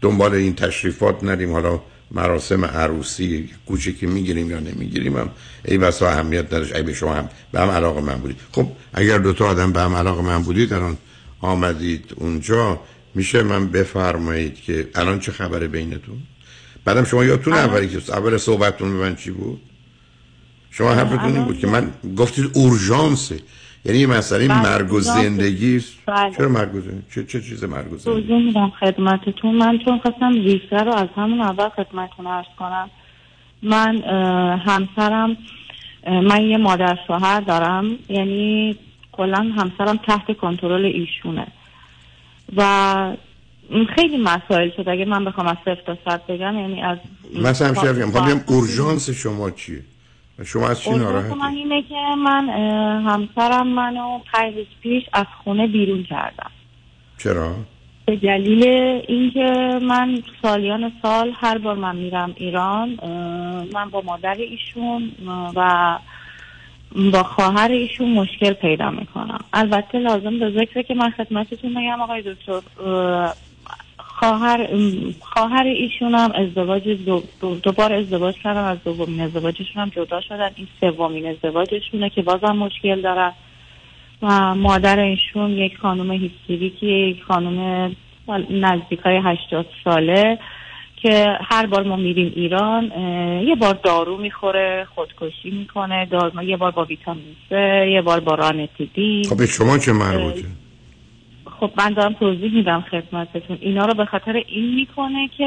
دنبال 0.00 0.34
این 0.34 0.54
تشریفات 0.54 1.24
نریم. 1.24 1.52
حالا 1.52 1.80
مراسم 2.10 2.64
عروسی 2.64 3.50
کوچکی 3.66 4.06
می‌گیریم 4.06 4.50
یا 4.50 4.60
نمی‌گیریم 4.60 5.16
هم 5.16 5.30
ای 5.64 5.78
بسا 5.78 6.08
اهمیت 6.08 6.44
نداشت. 6.44 6.76
ای 6.76 6.82
به 6.82 6.94
شما 6.94 7.14
هم 7.14 7.28
به 7.52 7.60
هم 7.60 7.68
علاقه 7.68 8.00
من 8.00 8.14
بودید. 8.14 8.36
خب 8.52 8.68
اگر 8.94 9.18
دو 9.18 9.32
تا 9.32 9.46
آدم 9.46 9.72
به 9.72 9.80
هم 9.80 9.94
علاقه 9.94 10.22
من 10.22 10.42
بودید 10.42 10.72
الان 10.72 10.96
آمدید 11.40 12.12
اونجا. 12.16 12.80
میشه 13.14 13.42
من 13.42 13.68
بفرمایید 13.68 14.54
که 14.54 14.88
الان 14.94 15.20
چه 15.20 15.32
خبره 15.32 15.68
بینتون؟ 15.68 16.22
بعدم 16.84 17.04
شما 17.04 17.24
یادتون 17.24 17.52
اولی 17.52 17.88
که 17.88 18.12
اول 18.12 18.36
صحبتتون 18.36 18.90
به 18.90 18.96
من 18.98 19.16
چی 19.16 19.30
بود؟ 19.30 19.60
شما 20.70 20.94
حرفتون 20.94 21.36
این 21.36 21.44
بود 21.44 21.58
که 21.58 21.66
من 21.66 21.90
گفتید 22.16 22.50
اورژانسه. 22.52 23.40
یعنی 23.88 24.00
یه 24.00 24.06
مسئله 24.06 24.48
بله، 24.48 24.62
مرگ 24.62 24.92
و. 24.92 25.00
زندگی 25.00 25.80
بله. 26.06 26.34
چرا 26.36 26.48
مرگ 26.48 26.74
و 26.74 26.80
زندگی؟ 26.80 27.02
چه, 27.14 27.24
چه 27.24 27.40
چیز 27.40 27.64
مرگ 27.64 27.92
و 27.92 27.96
زندگی؟ 27.96 28.22
توضیح 28.22 28.46
میدم 28.46 28.72
خدمتتون. 28.80 29.54
من 29.54 29.78
چون 29.84 29.98
خواستم 29.98 30.32
ریسه 30.32 30.76
رو 30.76 30.92
از 30.92 31.08
همون 31.16 31.40
اول 31.40 31.68
خدمتتون 31.68 32.26
عرض 32.26 32.46
کنم. 32.58 32.90
من 33.62 34.02
همسرم 34.58 35.36
من 36.06 36.42
یه 36.42 36.56
مادر 36.56 36.98
شوهر 37.06 37.40
دارم. 37.40 37.90
یعنی 38.08 38.76
کلا 39.12 39.52
همسرم 39.56 39.96
تحت 39.96 40.36
کنترل 40.36 40.84
ایشونه. 40.84 41.46
و 42.56 43.16
خیلی 43.94 44.16
مسائل 44.16 44.70
شد 44.76 44.88
اگه 44.88 45.04
من 45.04 45.24
بخوام 45.24 45.46
از 45.46 45.56
صفر 45.64 45.82
تا 45.86 45.98
صد 46.04 46.26
بگم 46.26 46.58
یعنی 46.58 46.82
از 46.82 46.98
مثلا 47.42 47.68
همشه 47.68 47.92
بگم 47.92 48.40
اورژانس 48.46 49.10
شما 49.10 49.50
چیه؟ 49.50 49.82
شما 50.44 50.68
از 50.68 50.82
چی 50.82 50.90
ناراحتی؟ 50.90 51.34
من 51.34 51.54
اینه 51.54 51.82
که 51.82 51.94
من 52.18 52.48
همسرم 53.06 53.66
منو 53.66 54.18
پنج 54.32 54.54
روز 54.54 54.66
پیش 54.82 55.04
از 55.12 55.26
خونه 55.44 55.66
بیرون 55.66 56.02
کردم 56.02 56.50
چرا؟ 57.18 57.54
به 58.06 58.16
دلیل 58.16 58.64
اینکه 59.08 59.78
من 59.82 60.22
سالیان 60.42 60.92
سال 61.02 61.32
هر 61.36 61.58
بار 61.58 61.74
من 61.76 61.96
میرم 61.96 62.34
ایران 62.36 62.98
من 63.72 63.90
با 63.90 64.00
مادر 64.00 64.34
ایشون 64.34 65.12
و 65.56 65.98
با 67.12 67.22
خواهر 67.22 67.70
ایشون 67.70 68.10
مشکل 68.10 68.52
پیدا 68.52 68.90
می‌کنم. 68.90 69.38
البته 69.52 69.98
لازم 69.98 70.38
به 70.38 70.50
ذکره 70.50 70.82
که 70.82 70.94
من 70.94 71.10
خدمتتون 71.10 71.74
بگم 71.74 72.00
آقای 72.00 72.22
دکتر 72.22 72.60
خواهر 74.18 74.68
خواهر 75.20 75.62
ایشون 75.62 76.14
هم 76.14 76.32
ازدواج 76.34 76.88
دو, 77.42 77.72
بار 77.76 77.92
ازدواج 77.92 78.34
کردن 78.34 78.64
از 78.64 78.78
دومین 78.84 79.20
ازدواجشون 79.20 79.82
هم 79.82 79.88
جدا 79.88 80.20
شدن. 80.20 80.50
این 80.56 80.68
سومین 80.80 81.26
ازدواجشونه 81.26 82.10
که 82.10 82.22
بازم 82.22 82.56
مشکل 82.56 83.00
دارن 83.00 83.32
و 84.22 84.54
مادر 84.54 84.98
ایشون 84.98 85.50
یک 85.50 85.78
خانم 85.78 86.10
هیستریکی 86.10 86.86
یک 86.86 87.22
خانم 87.22 87.90
نزدیک 88.50 88.98
های 88.98 89.20
هشتاد 89.24 89.66
ساله 89.84 90.38
که 91.02 91.38
هر 91.40 91.66
بار 91.66 91.82
ما 91.82 91.96
میریم 91.96 92.32
ایران 92.36 92.84
یه 93.46 93.54
بار 93.54 93.74
دارو 93.74 94.16
می‌خوره 94.16 94.86
خودکشی 94.94 95.50
می‌کنه 95.50 96.06
دارو 96.06 96.42
یه 96.42 96.56
بار 96.56 96.70
با 96.70 96.84
ویتامین 96.84 97.36
سه 97.48 97.90
یه 97.92 98.02
بار 98.02 98.20
با 98.20 98.34
رانتیدین 98.34 99.24
خب 99.24 99.44
شما 99.44 99.78
چه 99.78 99.92
مربوطه؟ 99.92 100.44
خب 101.60 101.70
من 101.76 101.92
دارم 101.92 102.12
توضیح 102.12 102.54
میدم 102.54 102.84
خدمتتون. 102.90 103.58
اینا 103.60 103.84
رو 103.84 103.94
به 103.94 104.04
خاطر 104.04 104.32
این 104.32 104.74
می‌کنه 104.74 105.28
که 105.38 105.44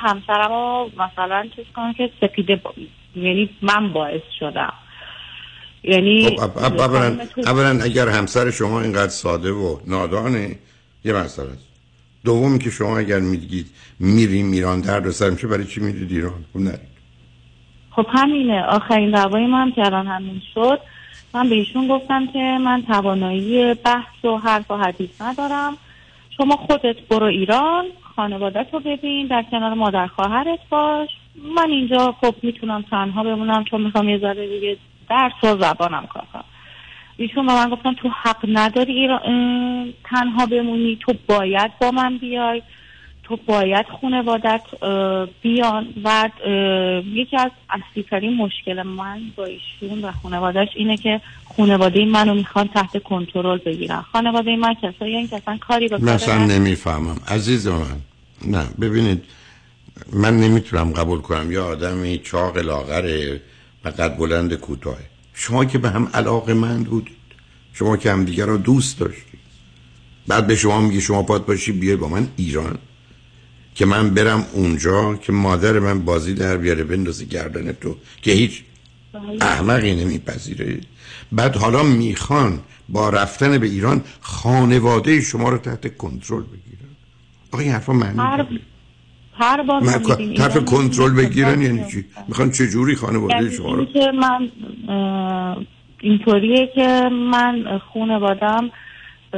همسرم 0.00 0.48
رو 0.48 0.90
مثلا 0.98 1.46
چیز 1.56 1.64
کنه 1.76 1.94
که 1.94 2.10
سپیده 2.20 2.56
با... 2.56 2.72
یعنی 3.16 3.50
من 3.62 3.92
باعث 3.92 4.22
شدم. 4.40 4.72
یعنی 5.84 6.36
خب 6.36 6.58
اولا 7.46 7.78
اگر 7.84 8.08
همسر 8.08 8.50
شما 8.50 8.80
اینقدر 8.80 9.08
ساده 9.08 9.52
و 9.52 9.76
نادانه 9.86 10.56
یه 11.04 11.12
مسئله 11.12 11.48
است. 11.48 11.68
دومی 12.24 12.58
که 12.58 12.70
شما 12.70 12.98
اگر 12.98 13.20
میگید 13.20 13.66
میریم 14.00 14.52
ایران 14.52 14.80
درد 14.80 15.06
و 15.06 15.10
سر 15.10 15.30
میشه 15.30 15.46
برای 15.46 15.64
چی 15.64 15.80
میرید 15.80 16.12
ایران؟ 16.12 16.44
خب 16.52 16.60
نرید 16.60 16.92
خب 17.90 18.06
همینه. 18.08 18.62
آخرین 18.62 19.10
دعوای 19.10 19.46
من 19.46 19.72
که 19.72 19.86
الان 19.86 20.06
همین 20.06 20.42
شد. 20.54 20.78
من 21.34 21.48
به 21.48 21.54
ایشون 21.54 21.88
گفتم 21.88 22.26
که 22.26 22.38
من 22.38 22.82
توانایی 22.82 23.74
بحث 23.74 24.24
و 24.24 24.36
حرف 24.36 24.70
و 24.70 24.76
حدیث 24.76 25.20
ندارم. 25.20 25.76
شما 26.36 26.56
خودت 26.56 26.96
برو 27.10 27.26
ایران 27.26 27.84
خانوادت 28.16 28.66
رو 28.72 28.80
ببین 28.80 29.26
در 29.26 29.44
کنار 29.50 29.74
مادر 29.74 30.06
خواهرت 30.06 30.58
باش. 30.70 31.08
من 31.56 31.70
اینجا 31.70 32.14
خب 32.20 32.34
می‌تونم 32.42 32.84
تنها 32.90 33.22
بمونم 33.22 33.64
چون 33.64 33.80
می‌خوام 33.80 34.08
یه 34.08 34.18
ذره 34.18 34.48
دیگه 34.48 34.76
درس 35.10 35.32
و 35.42 35.46
زبانم 35.46 36.06
کار 36.06 36.24
کنم. 36.32 36.44
ایشون 37.16 37.46
به 37.46 37.52
من 37.52 37.70
گفتن 37.70 37.94
تو 37.94 38.08
حق 38.08 38.44
نداری 38.48 38.92
ایران 38.92 39.94
تنها 40.04 40.46
بمونی 40.46 40.98
تو 41.00 41.14
باید 41.28 41.72
با 41.80 41.90
من 41.90 42.18
بیای. 42.18 42.62
تو 43.32 43.38
باید 43.46 43.86
خانوادت 44.00 44.62
بیان 45.42 45.86
اه، 46.04 46.30
یکی 47.06 47.36
از 47.36 47.50
اصلی 47.70 48.02
ترین 48.10 48.36
مشکل 48.36 48.82
من 48.82 49.20
با 49.36 49.44
ایشون 49.44 50.04
و 50.04 50.12
خانوادهش 50.22 50.68
اینه 50.76 50.96
که 50.96 51.20
خانواده 51.56 52.04
منو 52.04 52.34
می‌خوان 52.34 52.68
تحت 52.68 53.02
کنترل 53.02 53.58
بگیرن. 53.58 54.00
خانواده 54.00 54.56
من 54.56 54.74
کسایی 54.74 55.26
که 55.26 55.36
اصلا 55.36 55.56
کاری 55.56 55.88
به 55.88 55.98
مثلا. 55.98 56.46
نمی‌فهمم. 56.46 57.16
عزیز 57.28 57.68
من 57.68 58.00
نه 58.44 58.64
ببینید 58.80 59.24
من 60.12 60.40
نمی‌تونم 60.40 60.92
قبول 60.92 61.20
کنم. 61.20 61.52
یا 61.52 61.66
آدمی 61.66 62.18
چاق 62.18 62.58
لاغره 62.58 63.40
و 63.84 63.88
قد 63.88 64.16
بلند 64.16 64.54
کوتاه 64.54 64.98
شما 65.34 65.64
که 65.64 65.78
به 65.78 65.90
هم 65.90 66.10
علاقه 66.14 66.54
مند 66.54 66.86
بودید. 66.86 67.16
شما 67.72 67.96
که 67.96 68.12
هم 68.12 68.24
دیگر 68.24 68.46
رو 68.46 68.58
دوست 68.58 69.00
داشتید. 69.00 69.40
بعد 70.28 70.46
به 70.46 70.56
شما 70.56 70.80
میگه 70.80 71.00
شما 71.00 71.22
پاد 71.22 71.46
باشی 71.46 71.72
بیای 71.72 71.96
با 71.96 72.08
من 72.08 72.28
ایران. 72.36 72.78
که 73.74 73.86
من 73.86 74.10
برم 74.10 74.46
اونجا 74.52 75.14
که 75.14 75.32
مادر 75.32 75.78
من 75.78 76.04
بازی 76.04 76.34
در 76.34 76.56
بیاره 76.56 76.84
بندازه 76.84 77.24
گردن 77.24 77.72
تو 77.72 77.96
که 78.22 78.30
هیچ 78.30 78.62
احمقی 79.40 79.94
نمیپذیره 79.94 80.80
بعد 81.32 81.56
حالا 81.56 81.82
می‌خوان 81.82 82.58
با 82.88 83.10
رفتن 83.10 83.58
به 83.58 83.66
ایران 83.66 84.00
خانواده 84.20 85.20
شما 85.20 85.48
رو 85.48 85.58
تحت 85.58 85.96
کنترل 85.96 86.42
بگیرن 86.42 86.90
آقا 87.52 87.62
این 87.62 87.72
حرفا 87.72 87.92
معنی 87.92 88.18
هر؟ 88.18 88.46
هر 89.34 89.62
بار 89.62 89.82
من 89.82 90.02
تحت 90.34 90.64
کنترل 90.64 91.14
بگیرن 91.14 91.62
یعنی 91.62 91.84
چی. 91.90 92.04
می‌خوان 92.28 92.50
چه 92.50 92.66
جوری 92.66 92.96
خانواده 92.96 93.34
یعنی 93.34 93.50
شما 93.50 93.74
رو 93.74 93.84
که 93.84 94.12
من 94.20 94.50
اینطوریه 96.00 96.70
که 96.74 97.08
من 97.30 97.80
خانوادم 97.94 98.70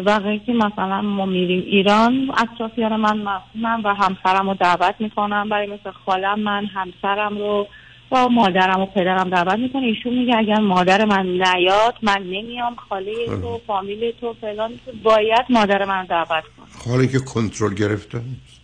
واقعی 0.01 0.39
که 0.39 0.53
مثلا 0.53 1.01
ما 1.01 1.27
میریم 1.27 1.65
ایران 1.67 2.31
اطرافیان 2.39 2.97
من 2.97 3.19
مفهومم 3.19 3.85
و 3.85 3.95
همسرم 3.95 4.49
رو 4.49 4.55
دعوت 4.55 4.95
می‌کنم. 4.99 5.49
برای 5.49 5.67
مثل 5.67 5.91
خالم 6.07 6.41
من 6.41 6.67
همسرم 6.67 7.39
رو 7.39 7.67
با 8.11 8.29
مادرم 8.29 8.81
و 8.81 8.87
پدرم 8.87 9.31
دعوت 9.31 9.59
می‌کنه 9.59 9.83
ایشون 9.83 10.19
میگه 10.19 10.37
اگر 10.37 10.61
مادر 10.61 11.05
من 11.05 11.27
نیاد 11.27 11.95
من 12.03 12.23
نمیام 12.23 12.77
خاله 12.89 13.27
تو 13.27 13.61
فامیل 13.67 14.13
تو 14.21 14.35
فلان 14.41 14.71
تو. 14.85 14.93
باید 15.03 15.45
مادر 15.51 15.85
من 15.85 16.05
دعوت 16.05 16.45
کن 16.45 16.91
حالا 16.91 17.07
که 17.07 17.19
کنترل 17.19 17.75
گرفتن 17.75 18.19
نیست. 18.19 18.61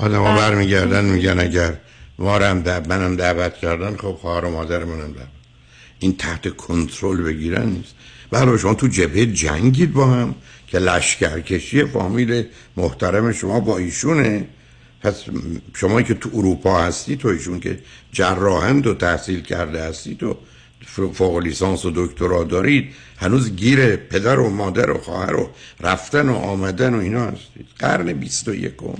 آدم 0.00 0.22
ها 0.22 0.36
برمیگردن 0.36 1.04
میگن 1.04 1.40
اگر 1.40 1.72
مارم 2.18 2.62
دعوت 2.62 2.88
منم 2.88 3.16
دعوت 3.16 3.54
کردن 3.54 3.96
خب 3.96 4.12
خواهر 4.12 4.44
و 4.44 4.50
مادر 4.50 4.84
منم 4.84 5.12
دعوت. 5.12 5.28
این 5.98 6.16
تحت 6.16 6.56
کنترل 6.56 7.22
بگیرن 7.22 7.66
نیست. 7.66 7.95
بله 8.30 8.58
شما 8.58 8.74
تو 8.74 8.88
جبهه 8.88 9.26
جنگید 9.26 9.92
با 9.92 10.06
هم 10.06 10.34
که 10.66 10.78
لشکرکشی 10.78 11.84
فامیل 11.84 12.44
محترم 12.76 13.32
شما 13.32 13.60
با 13.60 13.78
ایشونه. 13.78 14.48
پس 15.02 15.24
شما 15.74 16.02
که 16.02 16.14
تو 16.14 16.30
اروپا 16.34 16.82
هستی 16.82 17.16
تو 17.16 17.28
ایشون 17.28 17.60
که 17.60 17.78
جراحند 18.12 18.86
و 18.86 18.94
تحصیل 18.94 19.40
کرده 19.40 19.82
هستید 19.84 20.22
و 20.22 20.38
فوق 21.12 21.38
لیسانس 21.38 21.84
و 21.84 21.92
دکترا 21.94 22.44
دارید 22.44 22.94
هنوز 23.16 23.56
گیر 23.56 23.96
پدر 23.96 24.40
و 24.40 24.50
مادر 24.50 24.90
و 24.90 24.98
خواهر 24.98 25.36
و 25.36 25.50
رفتن 25.80 26.28
و 26.28 26.34
آمدن 26.34 26.94
و 26.94 26.98
اینا 26.98 27.24
هستید. 27.24 27.66
قرن 27.78 28.12
بیست 28.12 28.48
و 28.48 28.54
یکم. 28.54 28.94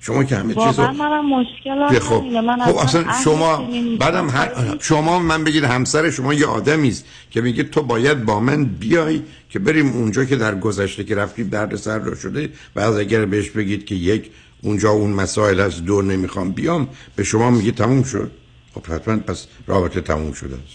شما 0.00 0.24
که 0.24 0.36
همه 0.36 0.54
چیز 0.54 0.56
واقعا 0.56 0.92
منم 0.92 1.28
مشکل 1.28 1.98
خب. 1.98 2.24
من 2.24 2.58
خب 2.60 2.76
اصلا 2.76 3.04
شما 3.24 3.68
بعدم 4.00 4.30
هر 4.30 4.76
شما 4.80 5.18
من 5.18 5.44
بگید 5.44 5.64
همسر 5.64 6.10
شما 6.10 6.34
یه 6.34 6.46
آدمی 6.46 6.88
است 6.88 7.04
که 7.30 7.40
میگه 7.40 7.62
تو 7.62 7.82
باید 7.82 8.24
با 8.24 8.40
من 8.40 8.64
بیای 8.64 9.22
که 9.50 9.58
بریم 9.58 9.92
اونجا 9.92 10.24
که 10.24 10.36
در 10.36 10.54
گذشته 10.54 11.04
که 11.04 11.14
رفتیم 11.14 11.48
درد 11.48 11.76
سر 11.76 11.98
رو 11.98 12.14
شده. 12.14 12.50
بعد 12.74 12.94
اگر 12.94 13.24
بهش 13.24 13.50
بگید 13.50 13.86
که 13.86 13.94
یک 13.94 14.30
اونجا 14.62 14.90
اون 14.90 15.10
مسائل 15.10 15.60
هست 15.60 15.84
دور 15.84 16.04
نمی‌خوام 16.04 16.50
بیام 16.52 16.88
به 17.16 17.24
شما 17.24 17.50
میگه 17.50 17.72
تموم 17.72 18.02
شد. 18.02 18.30
خب 18.74 18.86
حتما 18.86 19.16
پس 19.16 19.46
رابطه 19.66 20.00
تموم 20.00 20.32
شده 20.32 20.54
است. 20.54 20.74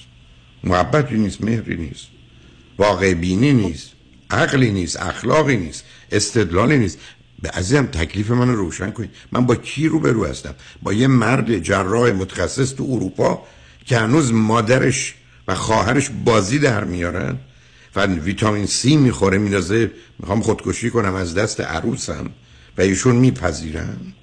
محبتی 0.64 1.18
نیست 1.18 1.44
مهری 1.44 1.78
نیست 1.78 2.08
واقع 2.78 3.14
بینی 3.14 3.54
نیست 3.54 3.92
عقلی 4.32 4.72
نیست 4.72 5.02
اخلاقی 5.02 5.58
نیست 5.58 5.86
استدلالی 6.12 6.78
نیست. 6.78 7.00
به 7.44 7.50
عزیزم 7.50 7.86
تکلیف 7.86 8.32
من 8.32 8.48
رو 8.48 8.56
روشن 8.56 8.92
کنید 8.92 9.10
من 9.32 9.46
با 9.46 9.56
کی 9.56 9.88
رو 9.88 10.00
رو 10.00 10.26
هستم؟ 10.26 10.56
با 10.82 10.94
یه 10.94 11.08
مرد 11.08 11.60
جراح 11.60 12.12
متخصص 12.12 12.74
تو 12.74 12.88
اروپا 12.90 13.44
که 13.86 13.98
هنوز 13.98 14.34
مادرش 14.34 15.16
و 15.48 15.56
خواهرش 15.56 16.10
بازی 16.26 16.60
در 16.60 16.84
میارن 16.84 17.38
و 17.96 18.06
ویتامین 18.06 18.66
سی 18.66 18.98
می‌خوره 18.98 19.38
میندازه. 19.38 19.92
می‌خوام 20.20 20.42
خودکشی 20.42 20.90
کنم 20.90 21.16
از 21.16 21.36
دست 21.36 21.62
عروسم 21.62 22.30
و 22.78 22.82
ایشون 22.82 23.16
میپذیرند. 23.16 24.16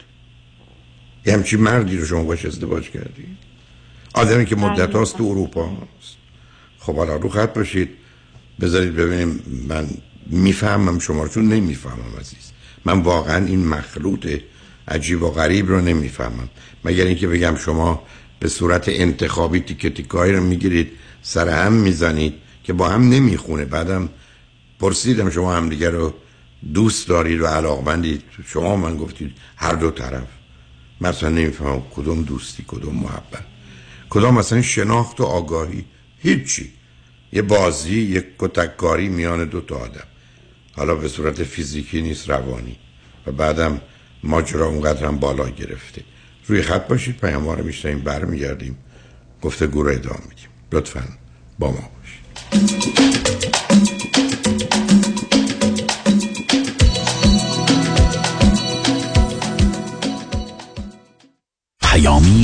یه 1.26 1.32
همچی 1.32 1.56
مردی 1.56 1.96
رو 1.96 2.06
شما 2.06 2.24
باش 2.24 2.44
ازدواج 2.44 2.90
کردی؟ 2.90 3.36
آدمی 4.14 4.46
که 4.46 4.56
مدت 4.56 4.94
هاست 4.94 5.16
تو 5.16 5.24
اروپا 5.24 5.66
هست. 5.66 6.16
خب 6.78 6.96
حالا 6.96 7.16
رو 7.16 7.28
خط 7.28 7.54
باشید. 7.54 7.88
بذارید 8.60 8.96
ببینیم. 8.96 9.42
من 9.68 9.88
می‌فهمم 10.26 10.98
شما 10.98 11.22
رو 11.22 11.28
چون 11.28 11.48
نمی‌فهمم 11.48 12.16
عزیز. 12.20 12.49
من 12.84 13.00
واقعا 13.00 13.46
این 13.46 13.68
مخلوط 13.68 14.28
عجیب 14.88 15.22
و 15.22 15.30
غریب 15.30 15.68
رو 15.68 15.80
نمی‌فهمم. 15.80 16.48
مگر 16.84 17.04
اینکه 17.04 17.28
بگم 17.28 17.56
شما 17.56 18.02
به 18.40 18.48
صورت 18.48 18.84
انتخابی 18.88 19.60
تیکه 19.60 19.90
تیکایی 19.90 20.32
رو 20.32 20.42
می‌گیرید 20.42 20.92
سر 21.22 21.48
هم 21.48 21.72
می‌زنید 21.72 22.34
که 22.64 22.72
با 22.72 22.88
هم 22.88 23.08
نمی‌خونه. 23.08 23.64
بعدم 23.64 24.08
پرسیدم 24.80 25.30
شما 25.30 25.54
هم 25.54 25.68
دیگر 25.68 25.90
رو 25.90 26.14
دوست 26.74 27.08
دارید 27.08 27.40
و 27.40 27.46
علاقمندید. 27.46 28.22
شما 28.46 28.76
من 28.76 28.96
گفتید 28.96 29.32
هر 29.56 29.74
دو 29.74 29.90
طرف. 29.90 30.26
مثلا 31.00 31.28
نمی‌فهمم 31.28 31.82
کدوم 31.96 32.22
دوستی 32.22 32.64
کدوم 32.68 32.94
محبت. 32.94 33.44
کدام 34.10 34.34
مثلا 34.34 34.62
شناخت 34.62 35.20
و 35.20 35.24
آگاهی. 35.24 35.84
هیچی. 36.18 36.72
یه 37.32 37.42
بازی 37.42 38.00
یک 38.00 38.24
کتککاری 38.38 39.08
میان 39.08 39.44
دو 39.44 39.60
تا 39.60 39.76
آدم. 39.76 40.09
حالا 40.72 40.94
به 40.94 41.08
صورت 41.08 41.42
فیزیکی 41.42 42.02
نیست 42.02 42.30
روانی. 42.30 42.76
و 43.26 43.32
بعدم 43.32 43.80
ماجرا 44.22 44.66
اونقدر 44.66 45.06
هم 45.06 45.16
بالا 45.16 45.48
گرفته. 45.48 46.02
روی 46.46 46.62
خط 46.62 46.88
باشید 46.88 47.16
پیام 47.16 47.48
رو 47.48 47.64
میشنیم 47.64 47.98
برمیگردیم. 47.98 48.78
گفته 49.42 49.66
گروه 49.66 49.92
ادامه 49.92 50.20
میدیم. 50.28 50.48
لطفا 50.72 51.04
با 51.58 51.70
ما 51.70 51.90
باشید. 51.96 53.39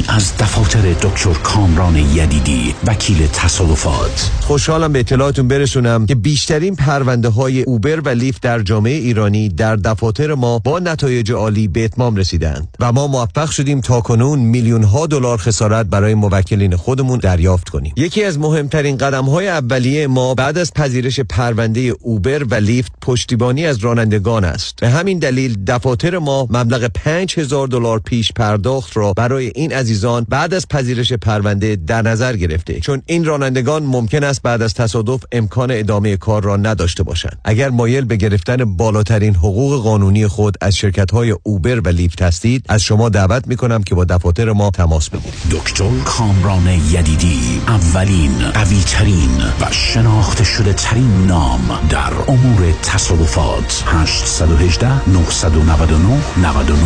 از 0.09 0.37
دفاتر 0.37 0.92
دکتر 0.92 1.33
کامران 1.33 1.97
یدیدی 1.97 2.75
وکیل 2.87 3.27
تصادفات. 3.27 4.31
خوشحالم 4.40 4.92
به 4.92 4.99
اطلاعاتون 4.99 5.49
برسونم 5.49 6.07
که 6.07 6.14
بیشترین 6.14 6.77
پرونده 6.77 7.29
های 7.29 7.62
اوبر 7.62 8.01
و 8.01 8.09
لیفت 8.09 8.42
در 8.42 8.62
جامعه 8.62 8.92
ایرانی 8.92 9.49
در 9.49 9.77
دفاتر 9.77 10.35
ما 10.35 10.59
با 10.59 10.79
نتایج 10.79 11.33
عالی 11.33 11.69
به 11.69 11.85
اتمام 11.85 12.16
رسیدند 12.16 12.69
و 12.81 12.92
ما 12.92 13.07
موفق 13.07 13.51
شدیم 13.51 13.81
تا 13.81 14.01
کنون 14.01 14.38
میلیون 14.38 14.83
ها 14.83 15.07
دلار 15.07 15.38
خسارت 15.38 15.87
برای 15.87 16.14
موکلین 16.14 16.77
خودمون 16.77 17.19
دریافت 17.19 17.69
کنیم. 17.69 17.92
یکی 17.97 18.25
از 18.25 18.38
مهمترین 18.38 18.97
قدم 18.97 19.25
های 19.25 19.49
اولیه 19.49 20.07
ما 20.07 20.35
بعد 20.35 20.59
از 20.59 20.75
پذیرش 20.75 21.21
پرونده 21.21 21.81
اوبر 21.81 22.45
و 22.45 22.55
لیفت 22.55 22.92
پشتیبانی 23.03 23.66
از 23.66 23.79
رانندگان 23.79 24.45
است. 24.45 24.75
به 24.81 24.88
همین 24.88 25.19
دلیل 25.19 25.64
دفاتر 25.64 26.19
ما 26.19 26.49
مبلغ 26.51 26.90
5000 26.95 27.69
دلار 27.69 27.99
پیش 27.99 28.33
پرداخت 28.33 28.97
را 28.97 29.12
برای 29.12 29.53
این 29.55 29.73
عزیزان 29.97 30.27
بعد 30.29 30.55
از 30.55 30.69
پذیرش 30.69 31.13
پرونده 31.13 31.77
در 31.77 32.03
نظر 32.03 32.37
گرفته. 32.37 32.81
چون 32.81 33.03
این 33.07 33.25
رانندگان 33.25 33.83
ممکن 33.83 34.25
است 34.25 34.43
بعد 34.43 34.63
از 34.63 34.75
تصادف 34.75 35.25
امکان 35.33 35.71
ادامه 35.71 36.17
کار 36.17 36.43
را 36.43 36.57
نداشته 36.57 37.03
باشند. 37.03 37.39
اگر 37.45 37.69
مایل 37.71 38.05
به 38.05 38.17
گرفتن 38.17 38.77
بالاترین 38.77 39.35
حقوق 39.35 39.83
قانونی 39.83 40.27
خود 40.27 40.57
از 40.61 40.77
شرکت 40.77 41.11
های 41.11 41.37
اوبر 41.43 41.81
و 41.81 41.89
لیفت 41.89 42.23
هستید 42.23 42.65
از 42.69 42.83
شما 42.83 43.09
دعوت 43.09 43.49
می 43.49 43.57
کنم 43.57 43.83
که 43.83 43.95
با 43.95 44.05
دفاتر 44.05 44.53
ما 44.53 44.71
تماس 44.71 45.11
بگیرید. 45.11 45.35
دکتر 45.51 45.91
کامران 46.05 46.67
یدیدی 46.69 47.61
اولین 47.69 48.51
قوی 48.55 48.83
ترین 48.87 49.39
و 49.61 49.73
شناخته 49.73 50.45
شده 50.45 50.73
ترین 50.73 51.27
نام 51.27 51.79
در 51.91 52.13
امور 52.29 52.73
تصادفات. 52.83 53.85
818 53.87 55.09
999 55.09 56.19
99 56.37 56.77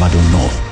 99 0.00 0.71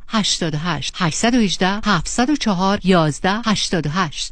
88 0.13 0.91
818 0.93 1.81
704 2.05 2.79
11 2.83 3.41
88 3.45 4.31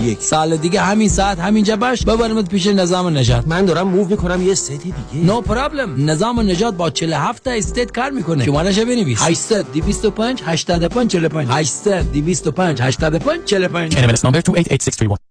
61 0.01 0.21
سال 0.21 0.57
دیگه 0.57 0.81
همین 0.81 1.09
ساعت 1.09 1.39
همینجا 1.39 1.75
باش 1.75 2.03
ببرمت 2.05 2.49
پیش 2.49 2.67
نظام 2.67 3.17
نجات 3.17 3.47
من 3.47 3.65
دارم 3.65 3.87
move 3.87 4.07
می‌کنم 4.07 4.41
یه 4.41 4.51
state 4.51 4.81
دیگه. 4.81 5.25
no 5.25 5.43
no 5.43 5.58
problem 5.58 6.09
نظام 6.09 6.39
نجات 6.39 6.73
با 6.73 6.89
47 6.89 7.43
تا 7.43 7.51
state 7.51 7.91
کار 7.91 8.09
می‌کنه. 8.09 8.45
شمارهش 8.45 8.79
بنویس. 8.79 9.21
800 9.21 9.65
225 9.73 10.41
85 10.45 11.11
45 11.11 11.47
800 11.51 12.11
225 12.11 12.81
85 12.81 13.45
45 13.45 13.93
NMLS 13.93 14.19
number 14.19 14.41
288631 14.41 15.30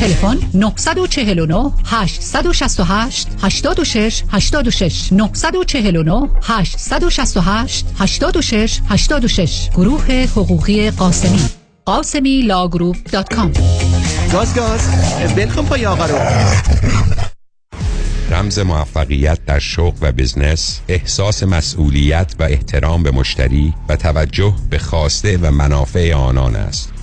تلفن 0.00 0.38
949 0.54 1.72
868 1.84 3.28
86 3.42 4.22
86 4.32 5.12
949 5.12 6.28
868 6.42 7.86
86 7.98 8.80
86 8.88 9.70
گروه 9.74 10.12
حقوقی 10.12 10.90
قاسمی. 10.90 11.40
قاسمی 11.84 12.42
Law 12.42 12.62
Group 12.62 12.96
dot 13.12 13.34
com 13.34 13.52
گاز 14.32 14.54
گاز 14.54 14.80
بلکن 15.36 15.64
پای 15.64 15.86
آقا 15.86 16.06
رو. 16.06 16.18
رمز 18.30 18.58
موفقیت 18.58 19.38
در 19.46 19.58
شغل 19.58 19.96
و 20.00 20.12
business 20.12 20.80
احساس 20.88 21.42
مسئولیت 21.42 22.34
و 22.38 22.42
احترام 22.42 23.02
به 23.02 23.10
مشتری 23.10 23.74
و 23.88 23.96
توجه 23.96 24.54
به 24.70 24.78
خواسته 24.78 25.38
و 25.38 25.50
منافع 25.50 26.14
آنان 26.14 26.56
است. 26.56 26.92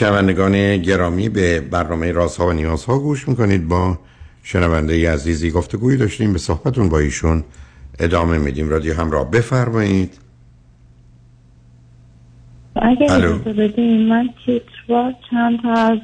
شنوندگان 0.00 0.76
گرامی 0.76 1.28
به 1.28 1.60
برنامه 1.60 2.12
رازها 2.12 2.46
و 2.46 2.52
نیازها 2.52 2.98
گوش 2.98 3.28
می‌کنید. 3.28 3.68
با 3.68 3.98
شنونده 4.42 5.12
عزیزی 5.12 5.50
گفتگویی 5.50 5.96
داشتیم 5.96 6.32
به 6.32 6.38
صحبتون 6.38 6.88
با 6.88 6.98
ایشون 6.98 7.44
ادامه 7.98 8.38
میدیم. 8.38 8.68
رادیو 8.68 8.94
همراه 8.94 9.30
بفرمایید. 9.30 10.18
اگه 12.76 13.12
اجازه 13.12 13.52
بدین 13.52 14.08
من 14.08 14.28
تیترا 14.46 15.12
چند 15.30 15.62
تا 15.62 15.72
از 15.72 15.98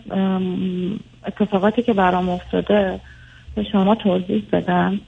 اتفاقاتی 1.27 1.83
که 1.83 1.93
برام 1.93 2.29
افتاده 2.29 3.01
به 3.55 3.65
شما 3.73 3.95
توضیح 3.95 4.45
بدم؟ 4.53 5.01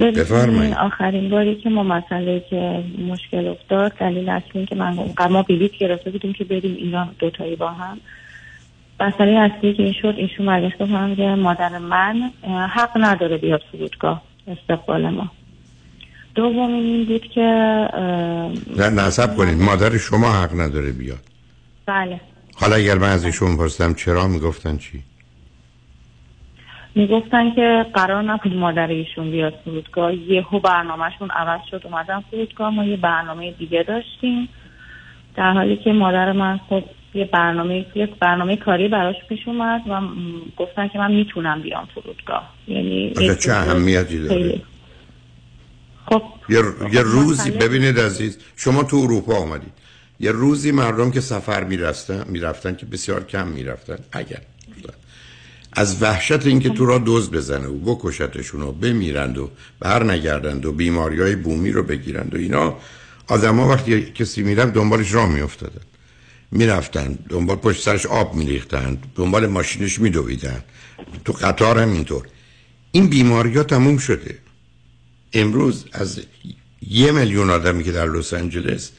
بفرمایید. 0.00 0.74
آخرین 0.74 1.30
باری 1.30 1.54
که 1.54 1.70
ما 1.70 1.82
مسئله 1.82 2.44
که 2.50 2.84
مشکل 3.08 3.46
افتاد 3.46 3.92
دلیل 3.92 4.28
اصلی 4.28 4.66
که 4.66 4.74
من 4.74 4.98
ما 5.30 5.42
بلیط 5.42 5.72
گرفته 5.72 6.10
بودیم 6.10 6.32
که 6.32 6.44
بریم 6.44 6.74
ایران 6.78 7.08
دوتایی 7.18 7.56
با 7.56 7.70
هم. 7.70 7.98
مسئله 9.00 9.30
اصلی 9.30 9.74
که 9.74 9.82
این 9.82 9.94
شد 10.02 10.14
ایشون 10.16 10.46
برگشت 10.46 10.78
گفتم 10.78 11.14
که 11.14 11.22
مادر 11.22 11.78
من 11.78 12.30
حق 12.68 12.90
نداره 12.96 13.36
بیاد 13.36 13.62
فرودگاه 13.72 14.22
استقبال 14.48 15.08
ما. 15.10 15.30
دوم 16.34 16.74
این 16.74 17.04
بود 17.04 17.22
که 17.34 17.40
نه 18.76 18.90
نصب 18.90 19.36
کنید. 19.36 19.62
مادر 19.62 19.98
شما 19.98 20.32
حق 20.32 20.60
نداره 20.60 20.92
بیاد. 20.92 21.20
بله. 21.86 22.20
حالا 22.54 22.76
اگر 22.76 22.98
من 22.98 23.10
از 23.10 23.24
ایشون 23.24 23.56
پرستم 23.56 23.94
چرا 23.94 24.28
می‌گفتن 24.28 24.76
چی؟ 24.76 25.02
می‌گفتن 26.94 27.54
که 27.54 27.86
قرار 27.94 28.22
نبود 28.22 28.56
مادر 28.56 28.86
ایشون 28.86 29.30
بیاد 29.30 29.54
فرودگاه. 29.64 30.14
یهو 30.14 30.60
برنامهشون 30.60 31.30
عوض 31.30 31.60
شد 31.70 31.82
اومدن 31.84 32.24
فرودگاه. 32.30 32.70
ما 32.70 32.84
یه 32.84 32.96
برنامه 32.96 33.50
دیگه 33.52 33.82
داشتیم 33.82 34.48
در 35.36 35.52
حالی 35.52 35.76
که 35.76 35.92
مادر 35.92 36.32
من 36.32 36.60
خب 36.68 36.84
یه 37.14 37.24
برنامه 37.24 37.86
یه 37.94 38.08
برنامه 38.20 38.56
کاری 38.56 38.88
براش 38.88 39.16
پیش 39.28 39.38
اومد 39.46 39.80
و 39.88 40.00
گفتن 40.56 40.88
که 40.88 40.98
من 40.98 41.12
می‌تونم 41.12 41.62
بیام 41.62 41.88
فرودگاه. 41.94 42.50
یعنی 42.68 43.14
چه 43.44 43.52
اهمیتی 43.52 44.18
داره؟ 44.18 44.60
خب. 46.06 46.22
یه, 46.48 46.58
یه 46.92 47.00
روزی 47.02 47.50
ببینید 47.50 47.98
عزیز 47.98 48.38
شما 48.56 48.82
تو 48.82 48.96
اروپا 48.96 49.34
آمدید 49.34 49.72
یه 50.20 50.30
روزی 50.30 50.72
مردم 50.72 51.10
که 51.10 51.20
سفر 51.20 51.64
می‌رفتن 51.64 52.24
می‌رفتن 52.28 52.74
که 52.74 52.86
بسیار 52.86 53.24
کم 53.24 53.46
می‌رفتن. 53.46 53.96
اگر 54.12 54.38
از 55.74 56.02
وحشت 56.02 56.46
اینکه 56.46 56.68
تو 56.68 56.86
را 56.86 56.98
دوز 56.98 57.30
بزنه 57.30 57.66
و 57.66 57.78
بکشتشون 57.78 58.62
و 58.62 58.72
بمیرند 58.72 59.38
و 59.38 59.50
بر 59.80 60.04
نگردند 60.04 60.66
و 60.66 60.72
بیماری 60.72 61.20
های 61.20 61.36
بومی 61.36 61.72
رو 61.72 61.82
بگیرند 61.82 62.34
و 62.34 62.38
اینا 62.38 62.76
آدما 63.26 63.68
وقتی 63.68 64.02
کسی 64.02 64.42
می‌رفت 64.42 64.72
دنبالش 64.72 65.14
راه 65.14 65.28
میافتادن. 65.28 65.80
می‌رفتن 66.50 67.18
دنبال 67.28 67.56
پشت 67.56 67.82
سرش 67.82 68.06
آب 68.06 68.34
میریختند 68.34 69.12
دنبال 69.14 69.46
ماشینش 69.46 70.00
میدویدن 70.00 70.64
تو 71.24 71.32
قطار 71.32 71.78
هم 71.78 71.92
اینطور 71.92 72.26
این 72.92 73.06
بیماری 73.06 73.56
ها 73.56 73.62
تموم 73.62 73.98
شده. 73.98 74.38
امروز 75.32 75.84
از 75.92 76.20
یه 76.82 77.12
میلیون 77.12 77.50
آدمی 77.50 77.84
که 77.84 77.92
در 77.92 78.06
لس 78.06 78.34
آنجلس 78.34 78.90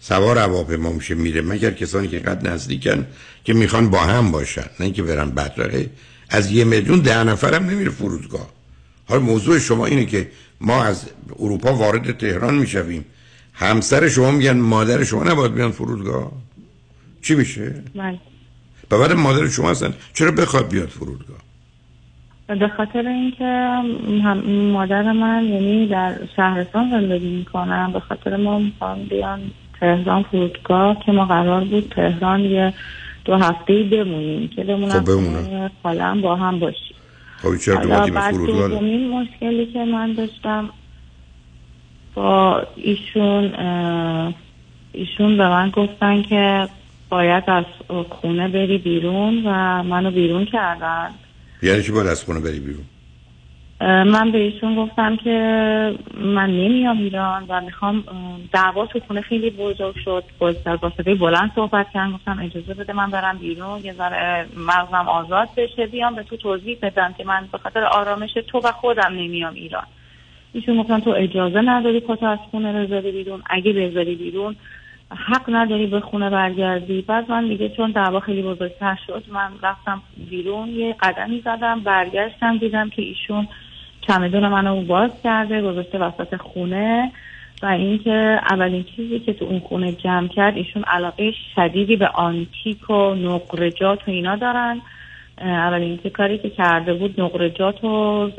سوار 0.00 0.38
هواپیما 0.38 0.92
میشه 0.92 1.14
میره 1.14 1.42
مگر 1.42 1.70
کسانی 1.70 2.08
که 2.08 2.18
قد 2.18 2.48
نزدیکن 2.48 3.06
که 3.44 3.54
می‌خوان 3.54 3.90
با 3.90 4.00
هم 4.00 4.30
باشن 4.30 4.66
نه 4.80 4.92
که 4.92 5.02
برن 5.02 5.30
بدرقه. 5.30 5.90
از 6.30 6.50
یه 6.50 6.64
میلیون 6.64 7.00
ده 7.00 7.24
نفرم 7.24 7.70
نمیره 7.70 7.90
فرودگاه. 7.90 8.50
حالا 9.08 9.20
موضوع 9.20 9.58
شما 9.58 9.86
اینه 9.86 10.04
که 10.04 10.30
ما 10.60 10.84
از 10.84 11.10
اروپا 11.38 11.74
وارد 11.74 12.18
تهران 12.18 12.54
می‌شویم. 12.54 13.04
همسر 13.54 14.08
شما 14.08 14.30
میگن 14.30 14.56
مادر 14.56 15.04
شما 15.04 15.24
نباید 15.24 15.54
بیان 15.54 15.70
فرودگاه. 15.70 16.32
چی 17.22 17.34
میشه؟ 17.34 17.74
بله. 17.94 18.18
بعد 18.90 19.12
مادر 19.12 19.48
شما 19.48 19.70
هستن. 19.70 19.94
چرا 20.14 20.30
بخواد 20.30 20.68
بیاد 20.68 20.88
فرودگاه؟ 20.88 21.38
به 22.46 22.68
خاطر 22.76 23.08
اینکه 23.08 23.80
مادر 24.72 25.12
من 25.12 25.44
یعنی 25.44 25.88
در 25.88 26.18
شهرستان 26.36 26.90
زندگی 26.90 27.36
می‌کنم 27.36 27.92
به 27.92 28.00
خاطر 28.00 28.36
ما 28.36 28.58
می‌خوام 28.58 29.04
بیان 29.04 29.40
تهران 29.80 30.22
فرودگاه 30.22 31.02
که 31.06 31.12
ما 31.12 31.24
قرار 31.24 31.64
بود 31.64 31.92
تهران 31.96 32.40
یه 32.40 32.74
دو 33.24 33.34
هفته 33.34 33.82
بمونیم 33.82 34.48
که 34.48 34.64
بمونم 34.64 35.04
خب 35.04 35.70
حالا 35.82 36.20
با 36.22 36.36
هم 36.36 36.58
باشیم. 36.58 36.96
خب 37.42 37.56
چرا 37.56 38.06
دومین 38.06 39.08
مشکلی 39.08 39.66
که 39.66 39.84
من 39.84 40.12
داشتم 40.12 40.70
با 42.14 42.62
ایشون 42.76 43.54
ایشون 44.92 45.36
به 45.36 45.48
من 45.48 45.70
گفتن 45.70 46.22
که 46.22 46.68
باید 47.10 47.44
از 47.46 47.64
خونه 48.08 48.48
بری 48.48 48.78
بیرون 48.78 49.42
و 49.46 49.82
منو 49.82 50.10
بیرون 50.10 50.44
کردن. 50.44 51.10
یعنی 51.62 51.82
چی 51.82 51.92
باید 51.92 52.06
از 52.06 52.24
خونه 52.24 52.40
بری 52.40 52.60
بیرون؟ 52.60 52.84
من 53.80 54.30
به 54.32 54.38
ایشون 54.38 54.76
گفتم 54.76 55.16
که 55.16 55.30
من 56.14 56.50
نمیام 56.50 56.98
ایران 56.98 57.44
و 57.48 57.60
می‌خوام 57.60 58.04
دعوا 58.52 58.86
تو 58.86 59.00
خونه 59.06 59.20
خیلی 59.20 59.50
بزرگ 59.50 59.94
شد. 60.04 60.24
در 60.64 60.76
واسطه 60.76 61.14
بلند 61.14 61.52
صحبت 61.54 61.86
کردم 61.94 62.12
گفتم 62.12 62.38
اجازه 62.42 62.74
بده 62.74 62.92
من 62.92 63.10
برم 63.10 63.38
بیرون 63.38 63.80
یه 63.84 63.92
ذره 63.92 64.46
مغزم 64.56 65.08
آزاد 65.08 65.48
بشه 65.56 65.86
بیام 65.86 66.14
به 66.14 66.22
تو 66.22 66.36
توضیح 66.36 66.78
بدم 66.82 67.14
که 67.18 67.24
من 67.24 67.48
به 67.52 67.58
خاطر 67.58 67.84
آرامش 67.84 68.32
تو 68.46 68.58
و 68.58 68.72
خودم 68.72 69.10
نمیام 69.10 69.54
ایران. 69.54 69.86
ایشون 70.52 70.80
گفتن 70.80 71.00
تو 71.00 71.10
اجازه 71.10 71.60
نداری 71.60 72.00
خودت 72.00 72.22
از 72.22 72.38
خونه 72.50 72.86
بذاری 72.86 73.12
بیرون. 73.12 73.42
اگه 73.50 73.72
بذاری 73.72 74.14
بیرون 74.14 74.56
حق 75.10 75.44
نداری 75.48 75.86
به 75.86 76.00
خونه 76.00 76.30
برگردی. 76.30 77.02
بعد 77.02 77.30
من 77.30 77.48
دیگه 77.48 77.68
چون 77.68 77.90
دعوا 77.90 78.20
خیلی 78.20 78.42
بزرگتر 78.42 78.98
شد 79.06 79.24
من 79.28 79.50
رفتم 79.62 80.02
بیرون 80.30 80.68
یه 80.68 80.96
قدمی 81.00 81.40
زدم 81.40 81.80
برگشتم 81.80 82.58
دیدم 82.58 82.90
که 82.90 83.02
ایشون 83.02 83.48
چمدون 84.00 84.48
منو 84.48 84.84
باز 84.84 85.10
کرده 85.24 85.62
گذاشته 85.62 85.98
وسط 85.98 86.36
خونه 86.36 87.12
و 87.62 87.66
اینکه 87.66 88.40
اولین 88.50 88.84
چیزی 88.96 89.18
که 89.18 89.32
تو 89.32 89.44
اون 89.44 89.60
خونه 89.60 89.92
جمع 89.92 90.28
کرد 90.28 90.56
ایشون 90.56 90.82
علاقه 90.82 91.32
شدیدی 91.54 91.96
به 91.96 92.08
آنتیک 92.08 92.90
و 92.90 93.14
نقرجات 93.14 94.08
و 94.08 94.10
اینا 94.10 94.36
دارن. 94.36 94.80
اولین 95.38 95.98
که 95.98 96.10
کاری 96.10 96.38
که 96.38 96.50
کرده 96.50 96.94
بود 96.94 97.20
نقرجات 97.20 97.84
و 97.84 98.30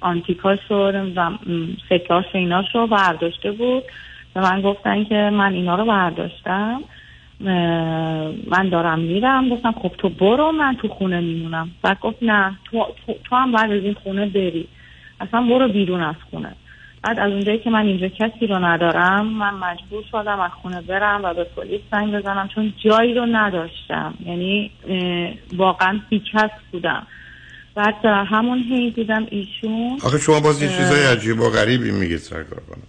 آنتیکاش 0.00 0.58
و 0.70 0.92
سکاش 1.88 2.24
ایناش 2.32 2.74
رو 2.74 2.86
برداشته 2.86 3.52
بود. 3.52 3.82
و 4.36 4.40
من 4.40 4.60
گفتن 4.60 5.04
که 5.04 5.30
من 5.32 5.52
اینا 5.52 5.74
رو 5.74 5.84
برداشتم. 5.84 6.80
من 8.50 8.68
دارم 8.72 8.98
میرم. 8.98 9.48
گفتم 9.48 9.72
خب 9.72 9.92
تو 9.98 10.08
برو 10.08 10.52
من 10.52 10.76
تو 10.82 10.88
خونه 10.88 11.20
میمونم. 11.20 11.70
بعد 11.82 12.00
گفت 12.00 12.22
نه 12.22 12.58
تو, 12.70 12.86
تو, 13.24 13.36
هم 13.36 13.52
باید 13.52 13.70
از 13.72 13.82
این 13.84 13.94
خونه 13.94 14.26
بری. 14.26 14.68
اصلا 15.20 15.42
برو 15.42 15.68
بیرون 15.68 16.02
از 16.02 16.14
خونه. 16.30 16.56
بعد 17.02 17.18
از 17.18 17.32
اونجایی 17.32 17.58
که 17.58 17.70
من 17.70 17.86
اینجا 17.86 18.08
کسی 18.08 18.46
رو 18.46 18.58
ندارم 18.64 19.26
من 19.26 19.54
مجبور 19.54 20.04
شدم 20.10 20.40
از 20.40 20.50
خونه 20.62 20.80
برم 20.80 21.20
و 21.24 21.34
به 21.34 21.44
پلیس 21.44 21.80
زنگ 21.92 22.14
بزنم 22.14 22.48
چون 22.54 22.72
جایی 22.84 23.14
رو 23.14 23.26
نداشتم. 23.26 24.14
یعنی 24.26 24.70
واقعا 25.56 26.00
بیکس 26.10 26.50
بودم. 26.72 27.06
بعد 27.74 28.04
همون 28.04 28.58
هی 28.58 28.90
دیدم 28.90 29.26
ایشون 29.30 29.98
آخه 30.04 30.18
شما 30.18 30.40
باز 30.40 30.62
یه 30.62 30.68
چیزای 30.68 31.04
عجیب 31.04 31.40
و 31.40 31.50
غریبی 31.50 31.90
میگید 31.90 32.18
سرکار 32.18 32.60
کنم 32.60 32.82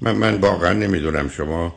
من, 0.00 0.12
من 0.12 0.40
واقعا 0.40 0.72
نمی‌دونم 0.72 1.28
شما 1.28 1.74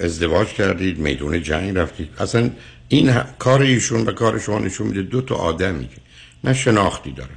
ازدواج 0.00 0.48
کردید 0.48 0.98
میدون 0.98 1.42
جنگ 1.42 1.78
رفتید. 1.78 2.08
اصلا 2.18 2.50
این 2.88 3.12
کار 3.38 3.62
ایشون 3.62 4.06
و 4.06 4.12
کار 4.12 4.38
شما 4.38 4.58
نشون 4.58 4.86
میده 4.86 5.02
دو 5.02 5.20
تا 5.20 5.34
آدمی 5.34 5.88
که 5.88 5.96
نه 6.44 6.54
شناختی 6.54 7.12
دارن 7.12 7.30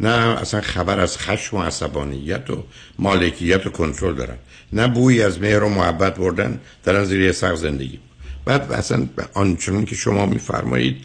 نه 0.00 0.08
اصلا 0.10 0.60
خبر 0.60 1.00
از 1.00 1.18
خشم 1.18 1.56
و 1.56 1.62
عصبانیت 1.62 2.50
و 2.50 2.64
مالکیت 2.98 3.66
و 3.66 3.70
کنترل 3.70 4.14
دارن 4.14 4.36
نه 4.72 4.88
بویی 4.88 5.22
از 5.22 5.40
مهر 5.40 5.64
و 5.64 5.68
محبت 5.68 6.16
بردن 6.16 6.60
در 6.84 7.04
زیر 7.04 7.32
سقف 7.32 7.56
زندگی. 7.56 7.98
بعد 8.44 8.72
اصلا 8.72 9.06
آنچنان 9.34 9.84
که 9.84 9.94
شما 9.94 10.26
میفرمایید 10.26 10.96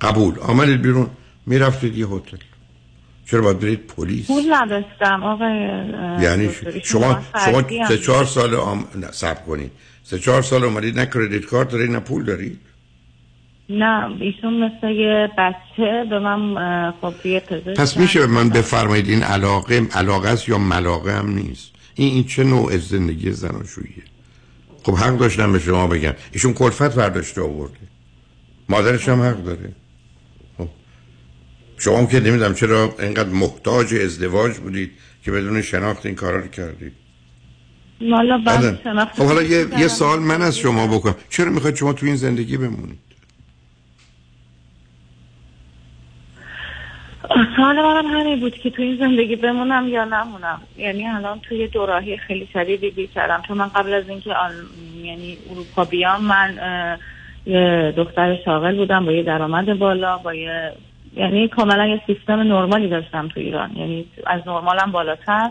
قبول. 0.00 0.38
آمدید 0.38 0.82
بیرون 0.82 1.10
می‌رفتید 1.46 1.96
یه 1.96 2.06
هتل. 2.06 2.36
چرا 3.26 3.40
باید 3.42 3.60
برید؟ 3.60 3.86
پلیس. 3.86 4.26
پول 4.26 4.54
نداشتم. 4.54 5.22
آقای 5.22 5.56
یعنی. 6.22 6.50
شما 6.82 7.22
شما 7.44 7.64
سه 7.88 7.98
چهار 7.98 8.24
سال 8.24 8.54
آم... 8.54 8.84
نه 8.94 9.12
صبر 9.12 9.40
کنید. 9.46 9.70
سه 10.10 10.18
چهار 10.18 10.42
سال 10.42 10.64
اومدید 10.64 10.98
نه 10.98 11.06
کردیت 11.06 11.44
کارت 11.44 11.70
دارید 11.70 11.90
نه 11.90 12.00
پول 12.00 12.24
دارید؟ 12.24 12.58
نه 13.68 14.16
ایشون 14.20 14.64
مثل 14.64 14.90
یه 14.90 15.28
بچه 15.38 16.04
به 16.10 16.18
من 16.18 16.92
خب 17.00 17.26
یه 17.26 17.40
پس 17.76 17.96
میشه 17.96 18.20
به 18.20 18.26
من 18.26 18.48
بفرمایید 18.48 19.08
این 19.08 19.22
علاقه 19.22 19.86
علاقه 19.94 20.28
است 20.28 20.48
یا 20.48 20.58
ملاقه 20.58 21.12
هم 21.12 21.30
نیست؟ 21.30 21.72
این 21.94 22.14
این 22.14 22.24
چه 22.24 22.44
نوع 22.44 22.76
زندگی 22.76 23.32
زناشوییه 23.32 24.02
خب 24.82 24.94
حق 24.94 25.18
داشتم 25.18 25.52
به 25.52 25.58
شما 25.58 25.86
بگم. 25.86 26.14
ایشون 26.32 26.52
کلفت 26.52 26.94
برداشته 26.94 27.40
آورده. 27.40 27.78
مادرش 28.68 29.08
هم 29.08 29.22
حق 29.22 29.44
داره. 29.44 29.72
خب. 30.58 30.68
شما 31.78 31.98
هم 31.98 32.06
که 32.06 32.20
نمی‌دونم 32.20 32.54
چرا 32.54 32.94
اینقدر 32.98 33.28
محتاج 33.28 33.94
ازدواج 33.94 34.56
بودید 34.56 34.90
که 35.24 35.30
بدون 35.30 35.62
شناخت 35.62 36.06
این 36.06 36.14
کارا 36.14 36.40
رو 36.40 36.48
کردید. 36.48 36.92
شناخت 38.84 39.16
خب 39.16 39.24
حالا 39.24 39.42
یه. 39.42 39.66
یه 39.78 39.88
سوال 39.88 40.18
من 40.18 40.42
از 40.42 40.58
شما 40.58 40.86
بکنم. 40.86 41.14
چرا 41.30 41.50
می‌خواید 41.50 41.76
شما 41.76 41.92
تو 41.92 42.06
این 42.06 42.16
زندگی 42.16 42.56
بمونید؟ 42.56 42.98
سوال 47.56 47.76
منم 47.76 48.06
همین 48.06 48.40
بود 48.40 48.54
که 48.54 48.70
تو 48.70 48.82
این 48.82 48.96
زندگی 48.96 49.36
بمونم 49.36 49.88
یا 49.88 50.04
نمونم. 50.04 50.60
یعنی 50.76 51.06
الان 51.06 51.40
توی 51.40 51.68
دوراهی 51.68 52.16
خیلی 52.16 52.48
شدیدی 52.52 52.90
گیر 52.90 53.08
کردم. 53.14 53.42
چون 53.48 53.56
من 53.56 53.68
قبل 53.68 53.94
از 53.94 54.08
اینکه 54.08 54.34
آل... 54.34 54.52
یعنی 55.02 55.38
اروپا 55.50 55.84
بیام 55.84 56.24
من 56.24 56.54
یه 57.46 57.94
دختر 57.96 58.36
شاغل 58.44 58.76
بودم 58.76 59.04
با 59.04 59.12
یه 59.12 59.22
درآمد 59.22 59.78
بالا 59.78 60.18
با 60.18 60.34
یه 60.34 60.72
یعنی 61.16 61.48
کاملا 61.48 61.86
یه 61.86 62.00
سیستم 62.06 62.40
نرمالی 62.40 62.88
داشتم 62.88 63.28
تو 63.28 63.40
ایران. 63.40 63.76
یعنی 63.76 64.06
از 64.26 64.40
نرمالم 64.46 64.92
بالاتر. 64.92 65.50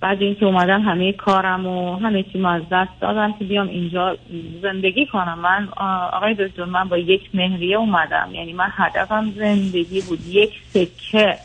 بعد 0.00 0.22
اینکه 0.22 0.46
اومدم 0.46 0.82
همه 0.82 1.12
کارم 1.12 1.66
و 1.66 1.96
همه 1.96 2.22
چیم 2.22 2.44
از 2.44 2.62
دست 2.72 2.90
دادم 3.00 3.34
که 3.38 3.44
بیام 3.44 3.68
اینجا 3.68 4.18
زندگی 4.62 5.06
کنم. 5.06 5.38
من 5.38 5.68
آقای 6.12 6.34
دکتر 6.34 6.64
من 6.64 6.88
با 6.88 6.98
یک 6.98 7.30
مهریه 7.34 7.76
اومدم. 7.76 8.30
یعنی 8.32 8.52
من 8.52 8.68
هدفم 8.72 9.32
زندگی 9.36 10.00
بود. 10.00 10.26
یک 10.26 10.50
سکه. 10.70 11.38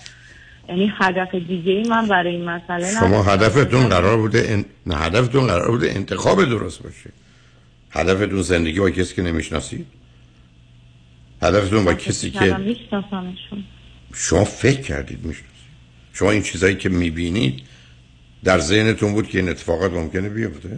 یعنی 0.69 0.93
هدف 0.99 1.35
دیگه 1.35 1.83
من 1.89 2.07
برای 2.07 2.35
این 2.35 2.45
مسئله 2.45 2.91
شما. 2.99 3.23
هدفتون 3.23 3.89
قرار 3.89 4.17
بوده 4.17 4.45
ان... 4.49 4.65
نه 4.85 4.95
هدفتون 4.95 5.47
قرار 5.47 5.71
بوده 5.71 5.91
انتخاب 5.95 6.45
درست 6.45 6.83
باشه. 6.83 7.09
هدفتون 7.91 8.41
زندگی 8.41 8.79
با 8.79 8.89
کسی 8.89 9.15
که 9.15 9.21
نمی‌شناسید؟ 9.21 9.85
هدفتون 11.41 11.85
با 11.85 11.93
کسی 11.93 12.31
که 12.31 12.57
شما 14.13 14.43
فکر 14.43 14.81
کردید 14.81 15.25
می‌شناسید. 15.25 15.53
شما 16.13 16.31
این 16.31 16.41
چیزایی 16.41 16.75
که 16.75 16.89
می‌بینید 16.89 17.63
در 18.43 18.59
ذهنتون 18.59 19.13
بود 19.13 19.27
که 19.27 19.39
این 19.39 19.49
اتفاقات 19.49 19.91
ممکنه 19.91 20.29
بیفته؟ 20.29 20.77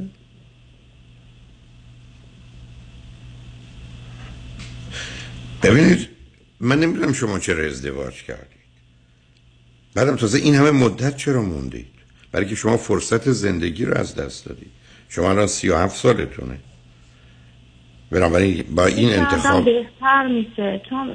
ببینید 5.64 6.10
من 6.60 6.80
نمی‌دونم 6.80 7.14
شما 7.14 7.40
چرا 7.40 7.66
ازدواج 7.66 8.24
کردید. 8.24 8.56
بعدم 9.96 10.16
تازه 10.16 10.38
این 10.38 10.56
همه 10.56 10.72
مدت 10.72 11.18
چرا 11.18 11.42
موندید؟ 11.42 11.88
برای 12.32 12.46
که 12.46 12.56
شما 12.56 12.78
فرصت 12.78 13.32
زندگی 13.32 13.86
رو 13.86 13.98
از 13.98 14.16
دست 14.16 14.46
دادید. 14.46 14.72
شما 15.10 15.30
الان 15.30 15.48
سی 15.48 15.70
و 15.70 15.78
هفت 15.78 15.96
سالتونه. 15.96 16.58
بنابراین 18.12 18.64
با 18.76 18.86
این 18.86 19.10
انتخاب 19.10 19.66
بهتر 19.66 20.28
میشه. 20.28 20.82
چون 20.90 21.08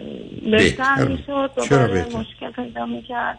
بهتر 0.50 0.58
بهتر 0.58 1.08
می‌شد 1.08 1.50
چرا 1.68 1.86
بهتر؟ 1.86 2.18
مشکل 2.18 2.52
پیدا 2.52 2.86
می‌کرد. 2.86 3.38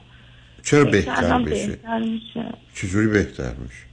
چرا 0.71 0.83
بهتر 0.83 1.39
بشه؟ 1.39 1.67
بهتر 1.67 1.99
میشه. 1.99 2.53
چجوری 2.75 3.07
بهتر 3.07 3.53
میشه؟ 3.53 3.83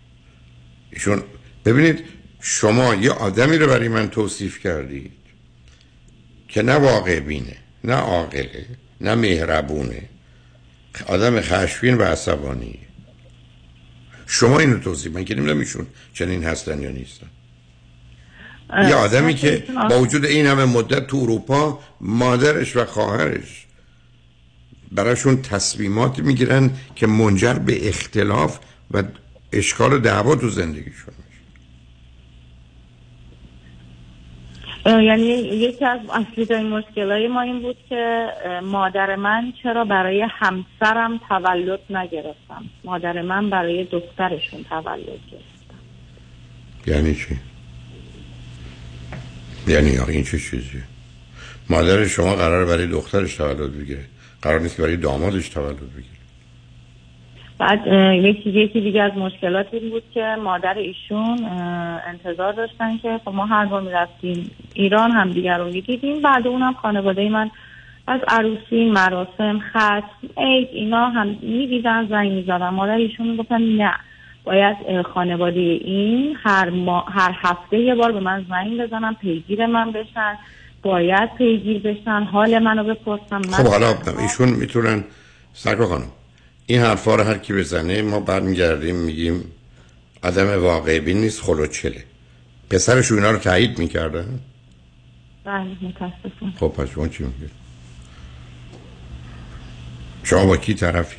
ایشون 0.91 1.23
ببینید 1.65 2.05
شما 2.41 2.95
یه 2.95 3.11
آدمی 3.11 3.59
رو 3.59 3.67
برای 3.67 3.89
من 3.89 4.11
توصیف 4.11 4.59
کردید 4.59 5.13
که 6.49 6.63
نه 6.63 6.73
واقع 6.73 7.21
بینه 7.21 7.57
نه 7.85 7.95
عاقله 7.95 8.67
نه 9.01 9.15
مهربونه. 9.15 10.03
آدم 11.07 11.41
خشمگین 11.41 11.99
و 11.99 12.03
عصبانیه 12.03 12.79
شما 14.27 14.59
اینو 14.59 14.79
توصیف 14.79 15.13
من 15.13 15.25
که 15.25 15.35
نمی‌دونم 15.35 15.59
ایشون 15.59 15.87
چنین 16.15 16.45
هستن 16.45 16.83
یا 16.83 16.91
نیستن. 16.91 17.27
یه 18.89 18.95
آدمی 18.95 19.35
که 19.35 19.65
با 19.91 20.01
وجود 20.01 20.25
این 20.25 20.47
همه 20.47 20.65
مدت 20.65 21.07
تو 21.07 21.17
اروپا 21.17 21.81
مادرش 22.01 22.77
و 22.77 22.85
خواهرش 22.85 23.68
براشون 24.93 25.43
تصمیمات 25.43 26.19
می‌گیرن 26.19 26.71
که 26.95 27.07
منجر 27.07 27.55
به 27.55 27.89
اختلاف 27.89 28.59
و 28.91 29.03
اشکال 29.53 29.93
و 29.93 29.99
دعوا 29.99 30.37
تو 30.37 30.49
زندگیشون 30.49 31.15
میشه. 31.19 31.39
یعنی 35.05 35.25
یکی 35.25 35.85
از 35.85 36.01
اصلی 36.13 36.63
مشکلای 36.63 37.29
ما 37.29 37.41
این 37.41 37.63
بود 37.63 37.77
که 37.89 38.27
مادر 38.63 39.17
من 39.17 39.53
چرا 39.63 39.85
برای 39.85 40.27
همسرم 40.31 41.21
تولد 41.29 41.81
نگرفتم؟ 41.91 42.65
مادر 42.85 43.23
من 43.23 43.51
برای 43.51 43.85
دخترشون 43.85 44.65
تولد 44.65 45.07
گرفت 45.07 45.59
یعنی 46.87 47.15
چی؟ 47.15 47.39
یعنی 49.67 49.99
این 49.99 50.25
چه 50.25 50.39
چیزیه؟ 50.39 50.83
مادر 51.71 52.07
شما 52.07 52.35
قرار 52.35 52.67
برای 52.67 52.87
دخترش 52.87 53.37
تولد 53.37 53.79
بگیره. 53.79 54.05
قرار 54.43 54.61
نیست 54.61 54.77
که 54.77 54.83
برای 54.83 54.97
دامادش 54.97 55.49
تولد 55.49 55.77
بگیره. 55.77 56.19
بعد 57.59 57.87
یکی 58.25 58.51
یکی 58.51 58.81
دیگه 58.81 59.03
از 59.03 59.13
مشکلات 59.13 59.67
این 59.73 59.91
بود 59.91 60.03
که 60.15 60.37
مادر 60.45 60.75
ایشون 60.75 61.45
انتظار 62.07 62.53
داشتن 62.53 62.99
که 62.99 63.21
خب 63.25 63.35
ما 63.35 63.47
هر 63.47 63.65
بار 63.65 63.83
می‌رفتیم 63.83 64.51
ایران 64.75 65.11
هم 65.11 65.31
دیگر 65.31 65.59
رو 65.59 65.65
می‌دیدیم. 65.65 66.23
بعد 66.23 66.47
اونم 66.47 66.73
خانواده 66.73 67.29
من 67.29 67.51
از 68.07 68.21
عروسی 68.29 68.91
مراسم 68.91 69.61
ختم 69.71 70.03
عید 70.37 70.69
اینا 70.73 71.09
هم 71.09 71.27
می‌دیدن 71.27 72.07
زنگ 72.09 72.33
می‌زدن. 72.33 72.69
مادر 72.69 72.97
ایشون 72.97 73.27
می‌گفتن 73.27 73.63
نه. 73.63 73.95
باید 74.45 75.03
خانواده 75.03 75.61
این 75.61 76.37
هر, 76.43 76.71
هر 77.09 77.37
هفته 77.43 77.79
یه 77.79 77.95
بار 77.95 78.13
به 78.13 78.21
من 78.21 78.47
زنگ 78.49 78.81
بزنن 78.81 79.15
پیگیر 79.15 79.67
من 79.67 79.93
بشن. 79.93 80.39
باید 80.83 81.35
پیگیر 81.39 81.83
بشن. 81.83 82.23
حال 82.23 82.59
منو 82.59 82.85
بپرسن. 82.85 83.37
من 83.37 83.53
خب 83.53 83.67
حالا 83.67 83.97
ایشون 84.19 84.49
می‌تونن 84.49 85.05
سرکا 85.55 85.87
خانم 85.87 86.09
این 86.67 86.81
حرفا 86.81 87.15
رو 87.15 87.25
هر 87.25 87.39
کی 87.39 87.53
بزنه 87.53 88.03
ما 88.03 88.21
برمیگردیم 88.21 88.97
میگیم 88.97 89.45
عدم 90.23 90.63
واقع 90.63 90.99
بین 90.99 91.21
نیست 91.21 91.43
خلوچله. 91.43 92.05
پسرش 92.71 93.13
اینا 93.13 93.31
رو 93.31 93.39
تایید 93.39 93.79
می‌کردن؟ 93.79 94.41
بله 95.45 95.77
متاسفم. 95.83 96.53
خب 96.61 96.69
پس 96.69 96.89
شما 96.91 97.09
چی 97.09 97.25
میگید 97.25 97.51
شما 100.25 100.47
با 100.47 100.57
کی 100.57 100.75
طرفی؟ 100.75 101.17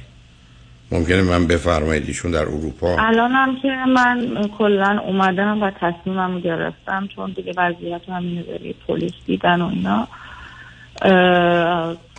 ممکنه 0.92 1.22
من 1.22 1.48
بفرمایید 1.48 2.08
ایشون 2.08 2.32
در 2.32 2.42
اروپا؟ 2.42 2.96
الانم 3.00 3.62
که 3.62 3.68
من 3.88 4.48
کلا 4.58 5.00
اومدم 5.00 5.64
و 5.64 5.72
تصمیمم 5.82 6.40
گرفتم 6.40 7.08
چون 7.16 7.32
دیگه 7.32 7.54
وضعیت 7.58 8.10
هم 8.10 8.42
داری 8.42 8.76
پلیس 8.88 9.12
دیدن 9.26 9.62
و 9.62 9.70
اینا. 9.70 10.08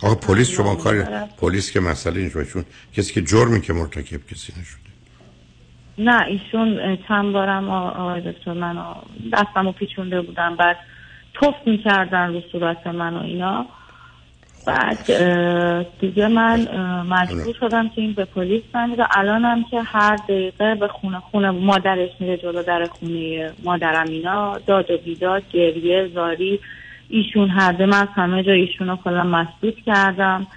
آقا 0.03 0.15
پلیس 0.15 0.49
شما 0.49 0.75
کاری 0.75 1.03
پلیس 1.41 1.71
که 1.71 1.79
مسئله 1.79 2.19
اینجا 2.19 2.43
چون 2.43 2.65
کسی 2.97 3.13
که 3.13 3.21
جرمی 3.21 3.61
که 3.61 3.73
مرتکب 3.73 4.25
کسی 4.31 4.53
نشده. 4.61 4.81
نه 5.97 6.25
ایشون 6.25 6.97
چند 7.07 7.33
بارم 7.33 7.69
آقای 7.69 8.31
دکتر 8.31 8.53
منو 8.53 8.93
دستم 9.33 9.65
رو 9.65 9.71
پیچونده 9.71 10.21
بودن 10.21 10.55
بعد 10.55 10.77
توف 11.33 11.55
می‌کردن 11.65 12.33
رو 12.33 12.41
صورت 12.51 12.87
من 12.87 13.13
و 13.13 13.21
اینا. 13.21 13.65
بعد 14.65 15.05
دیگه 15.99 16.27
من 16.27 16.67
مجبور 17.09 17.55
شدم 17.59 17.89
که 17.89 18.01
این 18.01 18.13
به 18.13 18.25
پلیس 18.25 18.63
زنگ 18.73 18.93
بزنم. 18.93 19.07
الانم 19.15 19.63
که 19.71 19.81
هر 19.81 20.15
دقیقه 20.15 20.75
به 20.75 20.87
خونه 20.87 21.19
خونه 21.19 21.51
مادرش 21.51 22.09
میره 22.19 22.37
جلو 22.37 22.63
در 22.63 22.85
خونه 22.85 23.51
مادرم 23.63 24.07
اینا 24.07 24.57
داد 24.67 24.91
و 24.91 24.97
بیداد 24.97 25.43
گریه 25.53 26.09
زاری 26.13 26.59
ایشون 27.09 27.49
هر 27.49 27.71
دو 27.71 27.85
من 27.85 28.01
از 28.01 28.07
همه 28.15 28.43
جا 28.43 28.51
ایشون 28.51 28.87
رو 28.89 28.95
کلا 28.95 29.23
مسدود 29.23 29.75
کردم 29.85 30.47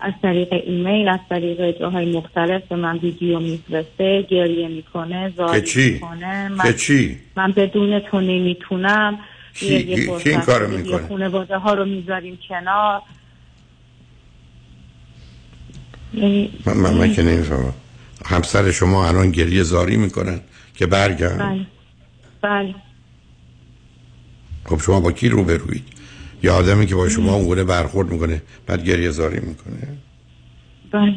از 0.00 0.12
طریق 0.22 0.48
ایمیل 0.66 1.08
از 1.08 1.20
طریق 1.30 1.78
جاهای 1.80 2.12
مختلف 2.16 2.62
به 2.68 2.76
من 2.76 2.96
ویدیو 2.98 3.38
میفرسته 3.40 4.22
گریه 4.22 4.68
می‌کنه 4.68 5.32
زاری؟ 5.36 5.92
می‌کنه 5.92 6.50
که 6.62 6.72
چی؟ 6.72 7.16
من 7.36 7.52
بدون 7.52 8.00
تو 8.00 8.20
نمی‌تونم 8.20 9.18
یه- 9.62 9.70
یه 9.90 10.18
کی 10.18 10.30
این 10.30 10.40
کارو 10.40 10.68
می‌کنه؟ 10.70 10.90
یه 10.90 11.08
خانواده 11.08 11.56
ها 11.58 11.74
رو 11.74 11.84
می‌ذاریم 11.84 12.38
کنار 12.48 13.02
یعنی 16.07 16.07
من, 16.66 16.76
من, 16.76 16.94
من 16.94 17.12
که 17.12 17.22
نمی‌فهمم. 17.22 17.74
همسر 18.26 18.70
شما 18.70 19.08
الان 19.08 19.30
گریه 19.30 19.62
زاری 19.62 19.96
می‌کنن 19.96 20.40
که 20.74 20.86
برگرد 20.86 21.38
بله. 21.38 21.66
بله. 22.42 22.74
خب 24.64 24.80
شما 24.80 25.00
با 25.00 25.12
کی 25.12 25.28
روبروید 25.28 25.84
یا 26.42 26.54
آدمی 26.54 26.86
که 26.86 26.94
با 26.94 27.08
شما 27.08 27.34
اونگونه 27.34 27.64
برخورد 27.64 28.12
می‌کنه 28.12 28.42
بعد 28.66 28.84
گریه 28.84 29.10
زاری 29.10 29.40
می‌کنه؟ 29.40 29.98
بله. 30.92 31.14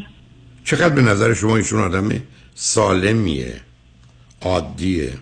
چقدر 0.63 0.95
به 0.95 1.01
نظر 1.01 1.33
شما 1.33 1.57
ایشون 1.57 1.81
آدم 1.81 2.09
سالمیه 2.55 3.61
عادیه؟ 4.41 5.13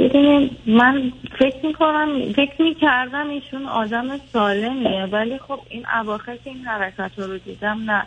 ببینید 0.00 0.50
من 0.66 1.12
فکر 1.38 1.66
می‌کنم 1.66 2.32
فکر 2.32 2.62
می‌کردم 2.62 3.28
ایشون 3.28 3.66
آدم 3.66 4.18
سالمیه 4.32 5.04
ولی 5.12 5.38
خب 5.38 5.60
این 5.68 5.86
اواخر 6.00 6.36
که 6.36 6.50
این 6.50 6.64
حرکت 6.64 7.10
رو 7.16 7.38
دیدم 7.38 7.90
نه. 7.90 8.02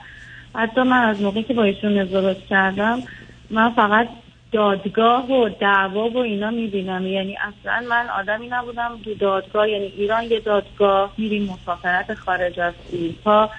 حتی 0.55 0.81
من 0.81 1.03
از 1.03 1.21
موقعی 1.21 1.43
که 1.43 1.53
با 1.53 1.63
ایشون 1.63 1.97
ازدواج 1.97 2.37
کردم 2.49 3.03
من 3.49 3.69
فقط 3.69 4.07
دادگاه 4.51 5.31
و 5.31 5.49
دعوا 5.49 6.09
و 6.09 6.17
اینا 6.17 6.51
می‌بینم. 6.51 7.07
یعنی 7.07 7.37
اصلا 7.37 7.87
من 7.89 8.09
آدمی 8.19 8.47
نبودم 8.47 8.99
تو 9.03 9.13
دادگاه 9.13 9.69
یعنی 9.69 9.85
ایران 9.85 10.23
یه 10.23 10.39
دادگاه 10.39 11.13
میریم 11.17 11.43
مسافرت 11.43 12.13
خارج 12.13 12.59
از 12.59 12.73
اروپا 12.93 13.49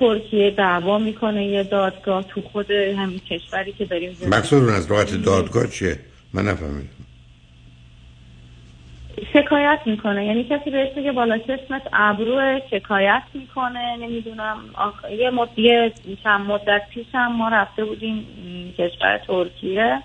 ترکیه 0.00 0.50
دعوا 0.50 0.98
می‌کنه 0.98 1.46
یه 1.46 1.62
دادگاه 1.62 2.22
تو 2.22 2.40
خود 2.40 2.70
همین 2.70 3.18
کشوری 3.18 3.72
که 3.72 3.84
داریم 3.84 4.16
مقصود 4.28 4.68
از 4.68 4.90
راحت 4.90 5.22
دادگاه 5.24 5.66
چیه؟ 5.66 5.98
من 6.32 6.44
نفهمیدم. 6.44 6.97
شکایت 9.32 9.78
می‌کنه. 9.86 10.26
یعنی 10.26 10.44
کسی 10.44 10.70
بهش 10.70 10.88
میگه 10.96 11.12
بالا 11.12 11.38
چشمت 11.38 11.82
ابرو 11.92 12.60
شکایت 12.70 13.22
می‌کنه 13.34 13.96
نمی‌دونم. 13.96 14.56
آخ... 14.74 15.04
یه 15.10 15.30
مدیه 15.30 15.92
چند 16.24 16.46
مدت 16.46 16.82
پیش 16.90 17.06
هم 17.14 17.32
ما 17.32 17.48
رفته 17.48 17.84
بودیم 17.84 18.26
کشور 18.78 19.18
ترکیه. 19.26 20.02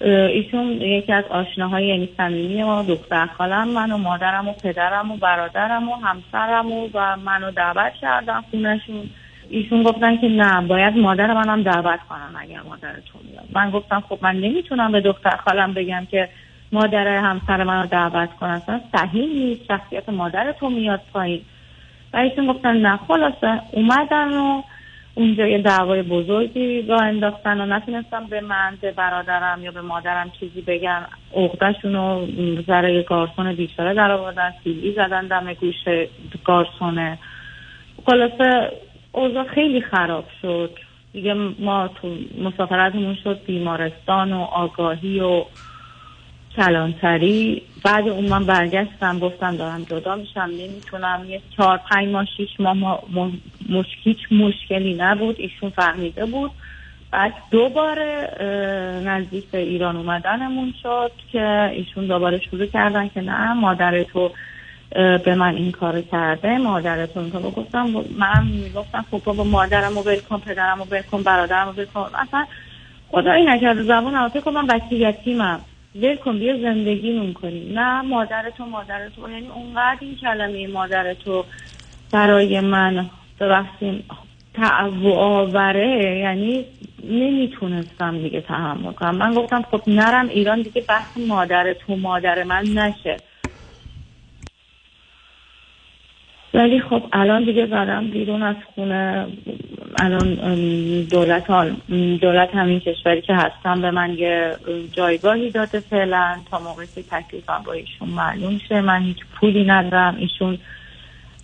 ایشون 0.00 0.68
یکی 0.68 1.12
از 1.12 1.24
آشناهای 1.30 1.86
یعنی 1.86 2.08
صمیمی 2.16 2.62
ما 2.62 2.82
دختر 2.82 3.26
خالم 3.26 3.68
من 3.68 3.92
و 3.92 3.96
مادرم 3.96 4.48
و 4.48 4.52
پدرم 4.52 5.10
و 5.10 5.16
برادرم 5.16 5.88
و 5.88 5.94
همسرم 5.94 6.72
و, 6.72 6.88
و 6.94 7.16
منو 7.16 7.50
دعوت 7.50 7.92
کردم 8.00 8.44
خونشون 8.50 9.10
ایشون 9.50 9.82
گفتن 9.82 10.16
که 10.16 10.28
نه 10.28 10.66
باید 10.66 10.96
مادر 10.96 11.34
منم 11.34 11.62
دعوت 11.62 12.00
کنم 12.08 12.34
اگر 12.38 12.60
مادرتون 12.60 13.20
میاد 13.30 13.44
من 13.52 13.70
گفتم 13.70 14.02
خب 14.08 14.18
من 14.22 14.36
نمی‌تونم 14.36 14.92
به 14.92 15.00
دختر 15.00 15.36
خالم 15.36 15.74
بگم 15.74 16.06
که 16.10 16.28
مادر 16.72 17.08
همسر 17.08 17.64
من 17.64 17.82
رو 17.82 17.86
دعوت 17.86 18.36
کنن. 18.40 18.50
اصلا 18.50 18.80
صحیح 18.96 19.28
نیست. 19.28 19.64
شخصیت 19.68 20.08
مادر 20.08 20.52
تو 20.52 20.70
میاد 20.70 21.00
پایین. 21.12 21.40
و 22.12 22.16
ایشون 22.16 22.46
گفتن 22.46 22.76
نه 22.76 22.96
خلاصه. 22.96 23.60
اومدن 23.72 24.32
و 24.32 24.62
اونجا 25.14 25.46
یه 25.46 25.58
دعوای 25.58 26.02
بزرگی 26.02 26.82
را 26.82 26.98
انداختن 26.98 27.60
و 27.60 27.66
نتونستم 27.66 28.26
به 28.26 28.40
من 28.40 28.78
به 28.80 28.92
برادرم 28.92 29.62
یا 29.62 29.70
به 29.70 29.80
مادرم 29.80 30.30
چیزی 30.40 30.60
بگن. 30.60 31.06
اغدشون 31.36 31.94
رو 31.94 32.26
ذره 32.66 33.02
گارسون 33.02 33.52
بیچاره 33.52 33.94
در 33.94 34.10
آوردن 34.10 34.52
سیلی 34.64 34.92
زدن 34.92 35.26
دم 35.26 35.52
گوش 35.54 35.74
گارسونه. 36.44 37.18
خلاصه 38.06 38.72
اوضاع 39.12 39.44
خیلی 39.44 39.80
خراب 39.80 40.24
شد. 40.42 40.70
دیگه 41.12 41.34
ما 41.58 41.88
تو 41.88 42.16
مسافرتمون 42.42 43.16
شد 43.24 43.40
بیمارستان 43.46 44.32
و 44.32 44.40
آگاهی 44.40 45.20
و 45.20 45.44
کلانتری 46.56 47.62
بعد 47.84 48.08
اون 48.08 48.24
من 48.28 48.44
برگشتم 48.44 49.18
گفتم 49.18 49.56
دارم 49.56 49.82
جدا 49.90 50.16
میشم 50.16 50.40
نمی‌تونم. 50.40 51.26
یه 51.28 51.40
چهار 51.56 51.80
پنج 51.90 52.08
ماه 52.08 52.26
شیش 52.36 52.60
ماه 52.60 53.02
مش... 53.68 53.86
هیچ 54.02 54.18
مشکلی 54.30 54.94
نبود. 54.94 55.36
ایشون 55.38 55.70
فهمیده 55.70 56.26
بود. 56.26 56.50
بعد 57.10 57.32
دوباره 57.50 58.30
نزدیک 59.04 59.44
به 59.44 59.58
ایران 59.58 59.96
اومدنمون 59.96 60.74
شد 60.82 61.12
که 61.32 61.70
ایشون 61.72 62.06
دوباره 62.06 62.40
شروع 62.50 62.66
کردن 62.66 63.08
که 63.08 63.20
نه 63.20 63.52
مادر 63.52 64.02
تو 64.02 64.30
به 65.24 65.34
من 65.34 65.54
این 65.54 65.72
کار 65.72 66.00
کرده. 66.00 66.58
مادرتون 66.58 67.30
کارو 67.30 67.50
گفتم 67.50 67.86
من 68.18 68.46
می‌گفتم 68.46 69.04
خب 69.10 69.20
بابا 69.24 69.44
مادرم 69.44 69.94
رو 69.94 70.02
بلکن 70.02 70.38
پدرم 70.38 70.78
رو 70.78 70.84
بلکن 70.84 71.22
برادرم 71.22 71.66
رو 71.66 71.72
بلکن 71.72 72.00
اصلا 72.00 72.46
خدایی 73.10 73.44
نکرده 73.44 73.82
زبان 73.82 74.30
که 74.30 74.50
من 74.50 74.66
بچه 74.66 74.94
یتیمم. 74.94 75.60
ول 76.02 76.16
کن 76.16 76.38
بیا 76.38 76.56
زندگیمون 76.56 77.32
کنیم. 77.32 77.78
نه 77.78 78.02
مادر 78.02 78.50
تو 78.50 78.66
مادر 78.66 79.08
تو 79.08 79.30
یعنی 79.30 79.48
اونقدر 79.48 79.98
این 80.00 80.16
کلمه 80.16 80.66
مادر 80.66 81.14
تو 81.14 81.44
برای 82.12 82.60
من 82.60 83.10
ببخشیم 83.40 84.04
تعو 84.54 85.08
آوره 85.08 86.18
یعنی 86.18 86.64
نمی‌تونستم 87.04 88.18
دیگه 88.18 88.40
تحمل 88.40 88.92
کنم. 88.92 89.16
من 89.16 89.34
گفتم 89.34 89.62
خب 89.62 89.82
نرم 89.86 90.28
ایران 90.28 90.62
دیگه 90.62 90.80
بحث 90.88 91.16
مادر 91.16 91.72
تو 91.72 91.96
مادر 91.96 92.42
من 92.42 92.64
نشه. 92.64 93.16
ولی 96.56 96.80
خب 96.80 97.02
الان 97.12 97.44
دیگه 97.44 97.66
زدم 97.66 98.10
بیرون 98.10 98.42
از 98.42 98.56
خونه. 98.74 99.26
الان 100.00 100.34
دولت 101.10 101.44
دولت 102.20 102.54
همین 102.54 102.80
کشوری 102.80 103.22
که 103.22 103.34
هستم 103.34 103.82
به 103.82 103.90
من 103.90 104.14
یه 104.18 104.56
جایگاهی 104.92 105.50
داده 105.50 105.80
فعلا. 105.80 106.36
تا 106.50 106.58
موقعی 106.58 106.86
که 106.94 107.02
تکلیفم 107.02 107.62
با 107.66 107.72
ایشون 107.72 108.08
معلوم 108.08 108.60
شه. 108.68 108.80
من 108.80 109.02
هیچ 109.02 109.16
پولی 109.40 109.64
ندارم. 109.64 110.16
ایشون 110.18 110.58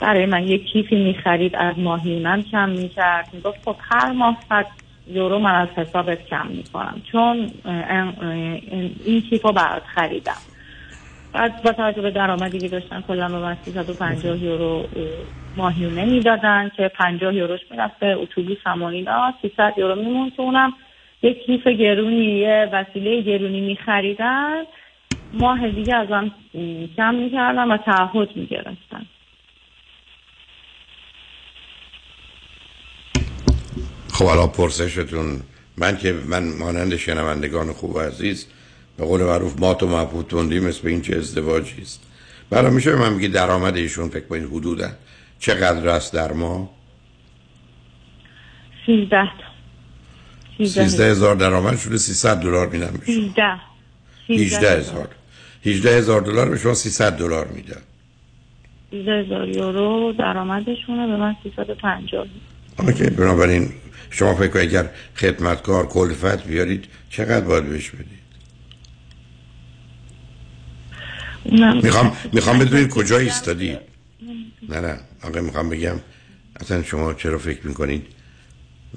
برای 0.01 0.27
من 0.27 0.49
یه 0.49 0.59
کیفی 0.59 0.97
می‌خرید. 0.97 1.57
از 1.57 1.79
ماهی 1.79 2.43
کم 2.53 2.69
می‌کرد. 2.69 3.29
می‌گفت 3.33 3.59
خب 3.65 3.77
هر 3.91 4.13
ماه 4.13 4.37
صد 4.49 4.67
یورو 5.11 5.39
من 5.39 5.55
از 5.55 5.69
حسابت 5.69 6.27
کم 6.27 6.47
می‌کنم. 6.47 7.03
چون 7.13 7.51
این 9.05 9.21
کیف 9.31 9.45
رو 9.45 9.53
برات 9.53 9.83
خریدم. 9.95 10.52
بعد 11.33 11.63
با 11.63 11.73
توجه 11.73 12.03
به 12.03 12.11
درآمدی 12.11 12.59
که 12.59 12.69
داشتن 12.69 13.01
کلا 13.01 13.29
به 13.29 13.39
من 13.39 13.57
350 13.65 14.39
یورو 14.43 14.89
ماهیونه 15.57 16.05
می‌دادن 16.05 16.71
که 16.77 16.89
50 16.89 17.35
یوروش 17.35 17.61
می‌رفت 17.71 18.03
اتوبوس 18.03 18.59
هم 18.65 18.83
اینا. 18.83 19.35
300 19.43 19.75
یورو 19.77 19.95
میمون 19.95 20.31
که 20.31 20.43
اونم 20.43 20.73
یک 21.23 21.47
کیف 21.47 21.67
گرونی 21.67 22.25
یه 22.25 22.69
وسیله 22.73 23.21
گرونی 23.21 23.61
میخریدن. 23.61 24.63
ماه 25.33 25.69
دیگه 25.69 25.97
ازم 25.97 26.31
کم 26.97 27.15
می‌کردن 27.15 27.73
و 27.73 27.77
تعهد 27.77 28.37
می‌گرفتن. 28.37 29.07
خب 34.13 34.25
الان 34.25 34.49
پرسشتون 34.49 35.41
من 35.79 35.97
که 35.97 36.15
من 36.31 36.43
مانند 36.61 36.97
شنوندگان 36.97 37.73
خوب 37.73 37.95
و 37.95 38.01
عزیز 38.01 38.53
به 38.97 39.05
قول 39.05 39.23
معروف 39.23 39.61
مات 39.61 39.83
و 39.83 39.87
مبهوت 39.87 40.29
توندی 40.29 40.61
مثل 40.61 40.89
این 40.89 41.03
چه 41.03 41.17
ازدواجی 41.17 41.83
است. 41.83 42.03
برای 42.51 42.71
میشه 42.71 42.97
من 42.97 43.13
میگی 43.13 43.29
درآمد 43.29 43.77
ایشون 43.77 44.09
فکر 44.09 44.27
کنید 44.27 44.45
حدودا 44.45 44.89
چقدر 45.39 45.89
است 45.89 46.13
در 46.13 46.33
ما 46.33 46.71
13 48.87 49.31
13 50.59 51.11
هزار. 51.11 51.35
درآمد 51.35 51.79
شده 51.79 51.99
300 51.99 52.41
دلار 52.41 52.69
میدن 52.69 52.93
میشه 53.07 53.53
18 54.29 54.79
هزار. 54.79 55.09
18 55.65 55.97
هزار 55.97 56.21
دلار 56.21 56.51
به 56.51 56.59
شما 56.59 56.75
300 56.75 57.17
دلار 57.17 57.47
میدن. 57.49 57.83
18 58.93 59.13
هزار 59.13 59.49
یورو 59.49 60.13
درآمدشونه 60.13 61.07
به 61.07 61.17
من 61.17 61.37
350 61.43 62.27
اوکی 62.79 63.05
بنابراین 63.05 63.73
شما 64.11 64.35
فکر 64.35 64.49
کنید 64.49 64.69
اگر 64.69 64.91
خدمتکار 65.17 65.87
کلفت 65.87 66.47
بیارید 66.47 66.85
چقدر 67.11 67.47
باید 67.47 67.69
بهش 67.69 67.91
بدید؟ 67.91 68.22
می‌خوام 71.83 72.17
می‌خوام 72.33 72.59
بدونید 72.59 72.89
کجا 72.89 73.19
ایستادی؟ 73.19 73.77
نه 74.69 74.81
نه. 74.81 74.99
آقا 75.25 75.41
می‌خوام 75.41 75.69
بگم 75.69 75.97
اصلا 76.61 76.83
شما 76.83 77.15
چرا 77.15 77.39
فکر 77.39 77.67
می‌کنید؟ 77.67 78.07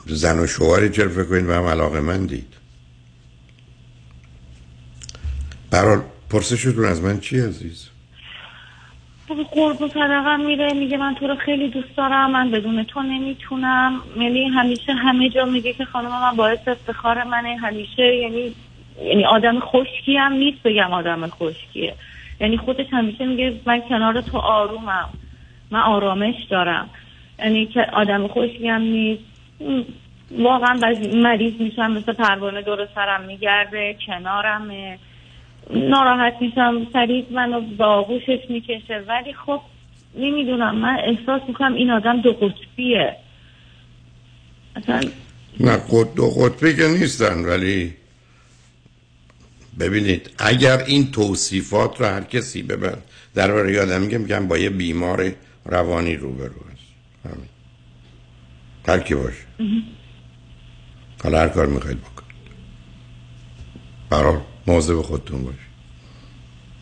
زن 0.06 0.40
و 0.40 0.48
شوهری 0.48 0.90
چرا 0.90 1.10
فکر 1.10 1.24
کنید؟ 1.24 1.48
به 1.48 1.56
هم 1.56 1.64
علاقه 1.64 2.00
من 2.00 2.26
دید. 2.26 2.54
برحال 5.72 6.02
پرسشتون 6.30 6.86
از 6.86 7.02
من 7.02 7.20
چی 7.20 7.40
عزیز؟ 7.40 7.88
قرب 9.52 9.82
و 9.82 9.88
صدقه 9.88 10.38
میره 10.38 10.74
میگه 10.74 10.98
من 10.98 11.16
تو 11.20 11.28
رو 11.28 11.36
خیلی 11.36 11.70
دوست 11.70 11.98
دارم 11.98 12.32
من 12.32 12.52
بدون 12.52 12.84
تو 12.84 13.04
نمی‌تونم. 13.04 14.02
یعنی 14.18 14.48
همیشه 14.48 14.94
همه 14.94 15.30
جا 15.30 15.46
میگه 15.46 15.74
که 15.74 15.86
خانم 15.86 16.10
من 16.10 16.36
باعث 16.36 16.68
افتخار 16.68 17.24
منه. 17.24 17.58
همیشه 17.58 18.16
یعنی 18.16 18.56
یعنی 19.06 19.26
آدم 19.26 19.60
خشکی 19.60 20.18
هم 20.18 20.34
نیست 20.34 20.64
بگم 20.64 20.94
آدم 20.94 21.28
خشکیه. 21.28 21.96
یعنی 22.40 22.58
خودش 22.58 22.86
همیشه 22.92 23.26
میگه 23.26 23.54
من 23.66 23.82
کنار 23.82 24.22
تو 24.22 24.38
آرومم. 24.38 25.10
من 25.72 25.80
آرامش 25.80 26.36
دارم. 26.50 26.90
یعنی 27.40 27.66
که 27.66 27.82
آدم 27.94 28.28
خوشی 28.28 28.68
هم 28.68 28.82
نیست. 28.82 29.24
واقعا 30.32 30.80
مریض 31.14 31.54
میشم 31.62 31.92
مثل 31.92 32.14
پروانه 32.14 32.62
دور 32.62 32.88
سرم 32.96 33.22
میگرده 33.22 33.98
کنارم 34.08 34.72
ناراحت 35.70 36.34
میشم 36.42 36.88
سریع 36.94 37.26
منو 37.32 37.62
به 37.62 37.84
آغوشش 37.84 38.40
می‌کشه. 38.50 39.04
ولی 39.08 39.34
خب 39.34 39.62
نمی‌دونم 40.18 40.76
من 40.76 40.98
احساس 41.04 41.42
می‌کنم 41.48 41.74
این 41.74 41.92
آدم 41.92 42.22
دو 42.22 42.32
قطبیه. 42.32 43.16
اصلا 44.76 45.02
نه 45.60 45.78
دو 46.16 46.30
قطبی 46.30 46.76
که 46.76 46.88
نیستن 46.88 47.46
ولی 47.46 47.94
ببینید 49.80 50.30
اگر 50.38 50.78
این 50.78 51.12
توصیفات 51.12 52.00
رو 52.02 52.06
هر 52.06 52.24
کسی 52.24 52.64
ببن 52.64 52.98
در 53.34 53.52
برای 53.52 53.74
یادم 53.74 54.02
میگم 54.02 54.22
میگم 54.22 54.48
با 54.48 54.58
یه 54.58 54.70
بیمار 54.70 55.32
روانی 55.66 56.16
روبرو 56.16 56.62
است 56.74 56.84
همین. 57.26 57.50
هر 58.88 59.00
کی 59.00 59.16
باشه 59.16 59.46
حالا 61.24 61.40
هر 61.40 61.48
کار 61.48 61.66
می‌خواید 61.66 62.02
بکن 62.02 62.24
برای 64.10 64.38
موضوع 64.68 65.04
خودتون 65.04 65.44
باش 65.44 65.56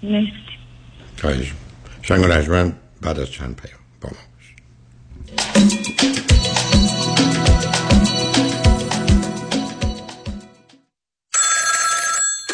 مرسی. 0.03 0.31
خواهش 1.21 1.53
شنگ 2.01 2.23
و 2.23 2.71
بعد 3.01 3.19
از 3.19 3.31
چند 3.31 3.55
پیام. 3.55 3.82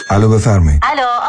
الو 0.10 0.30
بفرمایید. 0.30 0.84
الو 0.84 1.29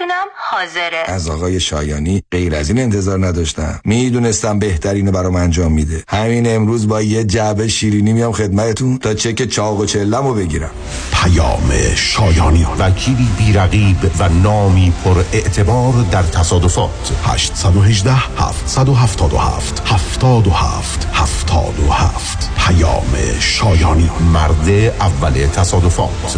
چکتونم 0.01 0.25
حاضره. 0.51 1.03
از 1.07 1.29
آقای 1.29 1.59
شایانی 1.59 2.23
غیر 2.31 2.55
از 2.55 2.69
این 2.69 2.79
انتظار 2.79 3.25
نداشتم. 3.25 3.79
می‌دونستم 3.85 4.59
بهترینو 4.59 5.11
برام 5.11 5.35
انجام 5.35 5.71
میده. 5.71 6.03
همین 6.07 6.55
امروز 6.55 6.87
با 6.87 7.01
یه 7.01 7.23
جعبه 7.23 7.67
شیرینی 7.67 8.13
میام 8.13 8.31
خدمتتون 8.31 8.97
تا 8.97 9.13
چک 9.13 9.45
چاق 9.45 9.79
و 9.79 9.85
چلمو 9.85 10.33
بگیرم. 10.33 10.69
پیام 11.13 11.71
شایانی. 11.95 12.67
وکیلی 12.79 13.27
بیرقیب 13.37 13.97
و 14.19 14.29
نامی 14.29 14.93
پر 15.03 15.23
اعتبار 15.33 15.93
در 16.11 16.23
تصادفات. 16.23 17.11
818 17.23 18.11
777 18.37 19.81
77 19.85 21.07
77 21.13 22.49
پیام 22.57 23.15
شایانی. 23.39 24.09
مرد 24.33 24.69
اول 24.99 25.47
تصادفات. 25.47 26.37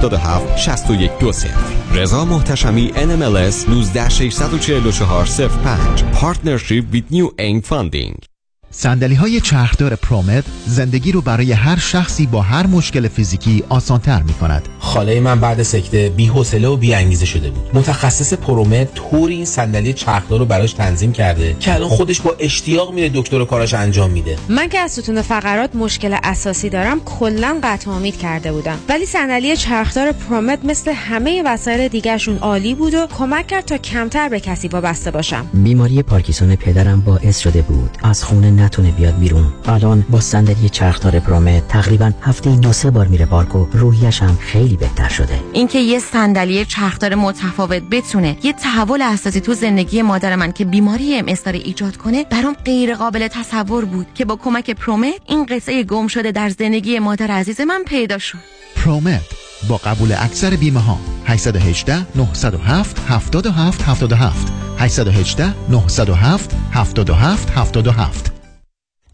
6120 0.00 1.48
رضا 1.94 2.24
محتشمی 2.24 2.92
NMLS 2.94 3.66
19644 3.68 5.48
05 5.48 6.02
Partnership 6.20 6.84
with 6.92 7.10
New 7.10 7.34
Aim 7.38 7.60
Funding 7.62 8.29
سندلی 8.72 9.14
های 9.14 9.40
چرخدار 9.40 9.94
پرومت 9.94 10.44
زندگی 10.66 11.12
رو 11.12 11.20
برای 11.20 11.52
هر 11.52 11.78
شخصی 11.78 12.26
با 12.26 12.42
هر 12.42 12.66
مشکل 12.66 13.08
فیزیکی 13.08 13.64
آسانتر 13.68 14.22
می 14.22 14.32
کند. 14.32 14.68
خاله 14.78 15.20
من 15.20 15.40
بعد 15.40 15.62
سکته 15.62 16.08
بی 16.08 16.26
حوصله 16.26 16.68
و 16.68 16.76
بی 16.76 16.94
انگیزه 16.94 17.26
شده 17.26 17.50
بود. 17.50 17.70
متخصص 17.74 18.34
پرومت 18.34 18.94
طوری 18.94 19.34
این 19.34 19.44
صندلی 19.44 19.92
چرخدار 19.92 20.38
رو 20.38 20.44
براش 20.44 20.72
تنظیم 20.72 21.12
کرده 21.12 21.56
که 21.60 21.74
الان 21.74 21.88
خودش 21.88 22.20
با 22.20 22.36
اشتیاق 22.38 22.94
میره 22.94 23.10
دکتر 23.14 23.40
و 23.40 23.44
کاراش 23.44 23.74
انجام 23.74 24.10
میده. 24.10 24.36
من 24.48 24.68
که 24.68 24.78
از 24.78 24.92
ستون 24.92 25.22
فقرات 25.22 25.74
مشکل 25.74 26.16
اساسی 26.22 26.68
دارم 26.68 27.00
کلا 27.00 27.60
قطع 27.62 27.90
امید 27.90 28.18
کرده 28.18 28.52
بودم. 28.52 28.78
ولی 28.88 29.06
صندلی 29.06 29.56
چرخدار 29.56 30.12
پرومت 30.12 30.64
مثل 30.64 30.92
همه 30.94 31.42
وسایل 31.46 31.88
دیگرشون 31.88 32.38
عالی 32.38 32.74
بود 32.74 32.94
و 32.94 33.06
کمک 33.18 33.46
کرد 33.46 33.64
تا 33.64 33.78
کمتر 33.78 34.28
به 34.28 34.40
کسی 34.40 34.68
وابسته 34.68 35.10
باشم. 35.10 35.46
بیماری 35.54 36.02
پارکینسون 36.02 36.56
پدرم 36.56 37.00
باعث 37.00 37.38
شده 37.38 37.62
بود 37.62 37.98
از 38.02 38.24
خونه 38.24 38.59
نتونه 38.60 38.90
بیاد 38.90 39.18
بیرون. 39.18 39.52
الان 39.66 40.04
با 40.10 40.20
صندلی 40.20 40.68
چرخدار 40.68 41.18
پرومت 41.18 41.68
تقریبا 41.68 42.12
هفته 42.22 42.56
دو 42.56 42.72
سه 42.72 42.90
بار 42.90 43.06
میره 43.06 43.26
پارک 43.26 43.56
و 43.56 43.66
روحیش 43.72 44.22
هم 44.22 44.36
خیلی 44.40 44.76
بهتر 44.76 45.08
شده. 45.08 45.40
اینکه 45.52 45.78
یه 45.78 45.98
صندلی 45.98 46.64
چرخدار 46.64 47.14
متفاوت 47.14 47.82
بتونه 47.90 48.36
یه 48.42 48.52
تحول 48.52 49.02
اساسی 49.02 49.40
تو 49.40 49.54
زندگی 49.54 50.02
مادر 50.02 50.36
من 50.36 50.52
که 50.52 50.64
بیماری 50.64 51.14
ام 51.14 51.34
ایجاد 51.46 51.96
کنه 51.96 52.24
برام 52.24 52.56
غیر 52.64 52.94
قابل 52.94 53.28
تصور 53.28 53.84
بود 53.84 54.06
که 54.14 54.24
با 54.24 54.36
کمک 54.36 54.70
پرومت 54.70 55.14
این 55.26 55.46
قصه 55.46 55.82
گم 55.82 56.06
شده 56.06 56.32
در 56.32 56.48
زندگی 56.48 56.98
مادر 56.98 57.30
عزیز 57.30 57.60
من 57.60 57.84
پیدا 57.86 58.18
شد. 58.18 58.38
پرومت 58.76 59.20
با 59.68 59.76
قبول 59.76 60.12
اکثر 60.12 60.56
بیمه 60.56 60.80
ها 60.80 60.98
818 61.26 62.06
907 62.16 62.98
77 63.08 63.82
77 63.82 64.52
818 64.78 65.54
907 65.70 66.50
77 66.72 67.50
77 67.50 68.39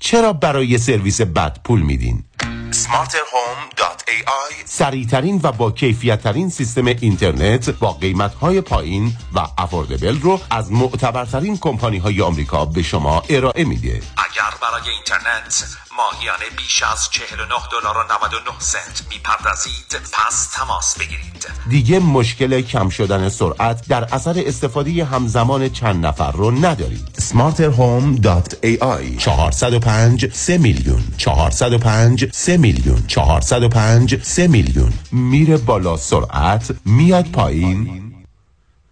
چرا 0.01 0.33
برای 0.33 0.79
سرویس 0.79 1.21
بد 1.21 1.61
پول 1.65 1.83
میدین؟ 1.83 2.25
smarterhome.ai 2.73 4.55
سریعترین 4.65 5.41
و 5.43 5.53
با 5.53 5.71
کیفیت 5.71 6.23
ترین 6.23 6.51
سیستم 6.51 6.87
اینترنت 6.87 7.71
با 7.71 7.93
قیمت 7.93 8.35
های 8.35 8.61
پایین 8.61 9.17
و 9.35 9.47
افوردبل 9.59 10.21
رو 10.21 10.41
از 10.51 10.73
معتبرترین 10.73 11.59
کمپانی 11.59 11.99
های 11.99 12.23
آمریکا 12.23 12.65
به 12.65 12.83
شما 12.83 13.23
ارائه 13.29 13.65
میده. 13.65 14.03
اگر 14.17 14.57
برای 14.63 14.91
اینترنت 14.91 15.65
ماهیانه 15.97 16.45
بیش 16.57 16.83
از 16.83 17.11
49 17.11 17.55
دلار 17.73 17.97
و 17.99 18.13
99 18.13 18.51
سنت 18.59 19.03
می‌پردازید 19.11 20.01
پس 20.13 20.47
تماس 20.47 20.99
بگیرید. 20.99 21.47
دیگه 21.71 21.99
مشکل 21.99 22.61
کم 22.61 22.89
شدن 22.89 23.29
سرعت 23.29 23.89
در 23.89 24.15
اثر 24.15 24.43
استفاده 24.47 25.05
همزمان 25.05 25.69
چند 25.69 26.07
نفر 26.07 26.33
رو 26.33 26.51
ندارید. 26.51 27.09
smarterhome.ai 27.21 29.17
405 29.19 30.33
3 30.33 30.59
میلیون. 30.59 31.05
405 31.19 32.26
3 32.33 32.57
میلیون 32.57 33.03
405 33.07 34.23
3 34.23 34.49
میلیون. 34.49 34.93
میره 35.13 35.57
بالا 35.57 35.97
سرعت 35.97 36.75
میاد 36.85 37.27
پایین. 37.31 38.03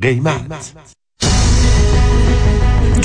قیمت. 0.02 0.93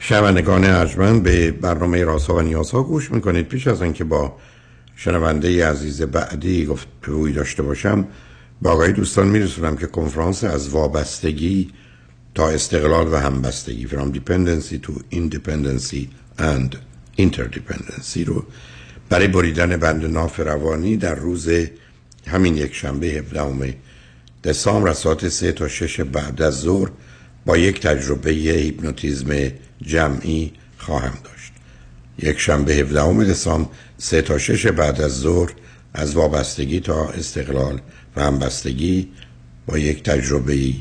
شنوندگان 0.00 0.64
ارجمند 0.64 1.22
به 1.22 1.50
برنامه 1.50 2.04
رازها 2.04 2.36
و 2.36 2.40
نیازها 2.40 2.82
گوش 2.82 3.12
می‌کنید. 3.12 3.48
پیش 3.48 3.66
از 3.66 3.82
اینکه 3.82 4.04
با 4.04 4.36
شنونده 4.96 5.66
عزیز 5.66 6.02
بعدی 6.02 6.66
گفت 6.66 6.88
روی 7.02 7.32
داشته 7.32 7.62
باشم 7.62 8.06
با 8.62 8.70
آقای 8.70 8.92
دوستان 8.92 9.28
میرسونم 9.28 9.76
که 9.76 9.86
کنفرانس 9.86 10.44
از 10.44 10.68
وابستگی 10.68 11.70
تا 12.34 12.48
استقلال 12.48 13.12
و 13.12 13.16
همبستگی 13.16 13.88
from 13.88 14.14
dependency 14.16 14.86
to 14.86 14.92
independency 15.12 16.08
and 16.38 16.76
interdependence 17.18 18.26
رو 18.26 18.44
برای 19.08 19.28
بریدن 19.28 19.76
بند 19.76 20.04
ناف 20.04 20.40
روانی 20.40 20.96
در 20.96 21.14
روز 21.14 21.48
همین 22.26 22.56
یک 22.56 22.74
شنبه 22.74 23.06
17 23.06 23.74
دسامبر 24.44 24.92
ساعت 24.92 25.28
3 25.28 25.52
تا 25.52 25.68
6 25.68 26.00
بعد 26.00 26.42
از 26.42 26.60
ظهر 26.60 26.88
با 27.46 27.56
یک 27.56 27.80
تجربه 27.80 28.30
هیپنوتیزم 28.30 29.52
جمعی 29.82 30.52
خواهم 30.78 31.18
داشت. 31.24 31.52
یک 32.18 32.38
شنبه 32.38 32.74
17 32.74 33.24
دسامبر 33.24 33.70
3 33.98 34.22
تا 34.22 34.38
6 34.38 34.66
بعد 34.66 35.00
از 35.00 35.20
ظهر 35.20 35.50
از 35.94 36.14
وابستگی 36.14 36.80
تا 36.80 37.08
استقلال 37.08 37.80
و 38.16 38.22
همبستگی 38.22 39.08
با 39.66 39.78
یک 39.78 40.02
تجربه 40.02 40.52
ای 40.52 40.74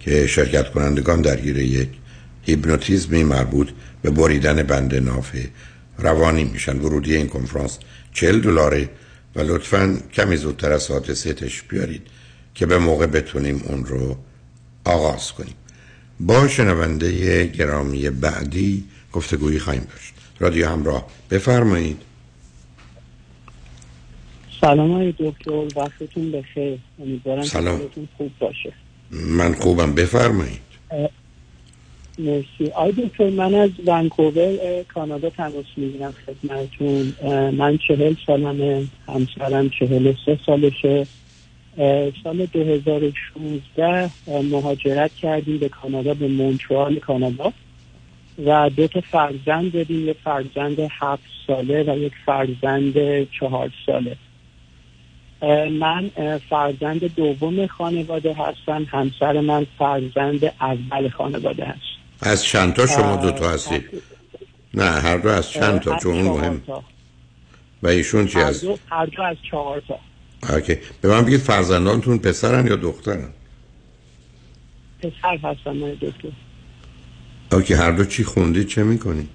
که 0.00 0.26
شرکت 0.26 0.70
کنندگان 0.70 1.20
درگیر 1.20 1.58
یک 1.58 1.88
هیپنوتیزمی 2.42 3.24
مربوط 3.24 3.68
به 4.02 4.10
بریدن 4.10 4.62
بند 4.62 4.94
ناف 4.94 5.36
روانی 6.00 6.44
میشن. 6.44 6.80
ورودی 6.80 7.16
این 7.16 7.28
کنفرانس 7.28 7.78
40 8.12 8.40
دلاره 8.40 8.88
و 9.36 9.40
لطفا 9.40 9.98
کمی 10.12 10.36
زودتر 10.36 10.72
از 10.72 10.82
ساعت 10.82 11.14
سه 11.14 11.32
تش 11.32 11.62
بیارید 11.62 12.02
که 12.54 12.66
به 12.66 12.78
موقع 12.78 13.06
بتونیم 13.06 13.62
اون 13.64 13.84
رو 13.84 14.16
آغاز 14.84 15.32
کنیم. 15.32 15.54
با 16.20 16.48
شنونده 16.48 17.46
گرامی 17.46 18.10
بعدی 18.10 18.84
گفتگویی 19.12 19.58
خواهیم 19.58 19.86
داشت. 19.92 20.14
رادیو 20.40 20.68
همراه 20.68 21.06
بفرمایید. 21.30 22.02
سلام 24.60 24.92
های 24.92 25.14
دکتر 25.18 25.50
وقتتون 25.76 26.32
بخیر. 26.32 26.78
امیدوارم 26.98 27.42
سلام. 27.42 27.80
خوب 28.16 28.30
باشه. 28.38 28.72
من 29.10 29.54
خوبم. 29.54 29.94
بفرمایید. 29.94 30.60
مرسی. 32.18 32.70
آی 32.74 32.92
دکتر 32.92 33.30
من 33.30 33.54
از 33.54 33.70
ونکوور 33.86 34.82
کانادا 34.94 35.30
تماس 35.30 35.64
می‌گیرم 35.76 36.14
خدمتتون. 36.26 37.14
من 37.50 37.78
چهل 37.88 38.14
سالمه 38.26 38.84
همسرم 39.08 39.70
چهل 39.70 40.14
سه 40.26 40.38
سالشه. 40.46 41.06
سال 42.24 42.46
2016 42.46 44.10
مهاجرت 44.50 45.14
کردیم 45.14 45.58
به 45.58 45.68
کانادا 45.68 46.14
به 46.14 46.28
مونترال 46.28 46.98
کانادا. 46.98 47.52
و 48.44 48.70
دو 48.76 48.86
تا 48.86 49.00
فرزند 49.00 49.72
داریم 49.72 50.08
یک 50.08 50.16
فرزند 50.24 50.78
هفت 50.90 51.22
ساله 51.46 51.82
و 51.82 51.98
یک 51.98 52.12
فرزند 52.26 52.94
چهار 53.40 53.70
ساله. 53.86 54.16
من 55.70 56.10
فرزند 56.50 57.14
دوم 57.14 57.66
خانواده 57.66 58.34
هستم 58.34 58.86
همسر 58.90 59.40
من 59.40 59.66
فرزند 59.78 60.44
اول 60.60 61.08
خانواده 61.08 61.64
هست. 61.64 61.99
از 62.22 62.44
چند 62.44 62.74
تا 62.74 62.86
شما 62.86 63.16
دو 63.16 63.30
تا 63.30 63.50
هستید؟ 63.50 63.84
نه 64.74 64.84
هر 64.84 65.18
دو 65.18 65.28
از 65.28 65.50
چند 65.50 65.80
تا 65.80 65.98
چون 65.98 66.22
مهم. 66.22 66.62
و 67.82 67.88
ایشون 67.88 68.26
چی 68.26 68.38
از 68.38 68.64
هر 68.90 69.06
دو 69.06 69.22
از 69.22 69.36
چهار 69.50 69.82
تا. 69.88 69.98
اوکی. 70.54 70.76
به 71.00 71.08
من 71.08 71.24
بگید 71.24 71.40
فرزندانتون 71.40 72.18
پسرن 72.18 72.66
یا 72.66 72.76
دخترن؟ 72.76 73.28
پسر 74.98 75.36
هستم 75.42 75.76
من 75.76 75.90
دکتر 75.90 76.28
اوکی 77.52 77.74
هر 77.74 77.90
دو 77.90 78.04
چی 78.04 78.24
خوندید 78.24 78.66
چه 78.66 78.82
می‌کنید؟ 78.82 79.28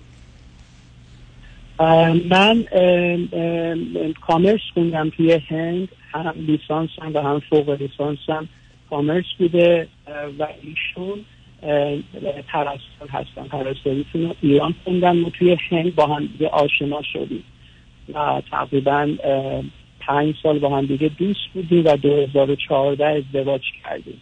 من 2.30 2.66
ام، 2.72 3.30
ام، 3.34 4.14
کامرس 4.28 4.62
خوندم 4.74 5.10
توی 5.10 5.42
هند. 5.50 5.88
هم 6.12 6.34
لیسانسم 6.38 7.12
و 7.14 7.20
هم 7.20 7.42
فوق 7.50 7.70
لیسانسم 7.70 8.50
کامرس 8.90 9.26
بوده. 9.40 9.88
و 10.40 10.48
ایشون 10.62 11.26
پرستار 12.48 13.10
هستن. 13.10 13.44
پرستاریتون 13.44 14.22
رو 14.22 14.36
ایران 14.42 14.76
خوندن. 14.84 15.18
و 15.18 15.30
توی 15.30 15.58
هند 15.70 15.96
با 15.96 16.08
هم 16.08 16.26
دیگه 16.26 16.48
آشنا 16.48 17.02
شدیم. 17.14 17.44
و 18.14 18.42
تقریبا 18.52 19.10
پنج 20.00 20.36
سال 20.44 20.60
با 20.60 20.78
هم 20.78 20.86
دیگه 20.86 21.08
دوست 21.08 21.48
بودیم 21.54 21.86
و 21.86 21.98
2014 21.98 23.06
ازدواج 23.06 23.62
کردیم. 23.84 24.22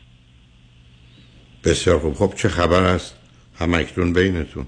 بسیار 1.65 1.99
خوب. 1.99 2.13
خب 2.13 2.33
چه 2.35 2.49
خبر 2.49 2.83
است؟ 2.83 3.19
همکنون 3.59 4.13
بینتون؟ 4.13 4.65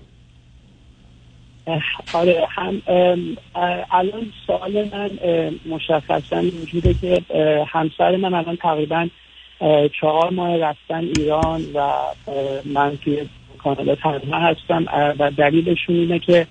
اه، 1.68 1.82
آره 2.14 2.48
هم 2.50 2.82
الان 3.92 4.32
سوال 4.48 4.90
من 4.94 5.10
مشخصا 5.66 6.38
اینجوره 6.38 6.94
که 6.94 7.22
همسر 7.68 8.16
من 8.16 8.34
الان 8.34 8.56
تقریبا 8.56 9.08
چهار 10.02 10.30
ماه 10.30 10.58
رفتن 10.58 11.04
ایران 11.18 11.62
و 11.74 11.92
من 12.66 12.98
توی 12.98 13.26
کانادا 13.58 13.96
تنها 13.96 14.40
هستم. 14.40 14.86
و 15.20 15.32
دلیلشون 15.32 15.96
اینه 15.96 16.20
که 16.20 16.48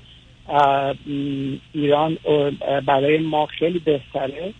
ایران 1.75 2.19
برای 2.87 3.19
ما 3.19 3.47
خیلی 3.47 3.79
بهتره 3.79 4.53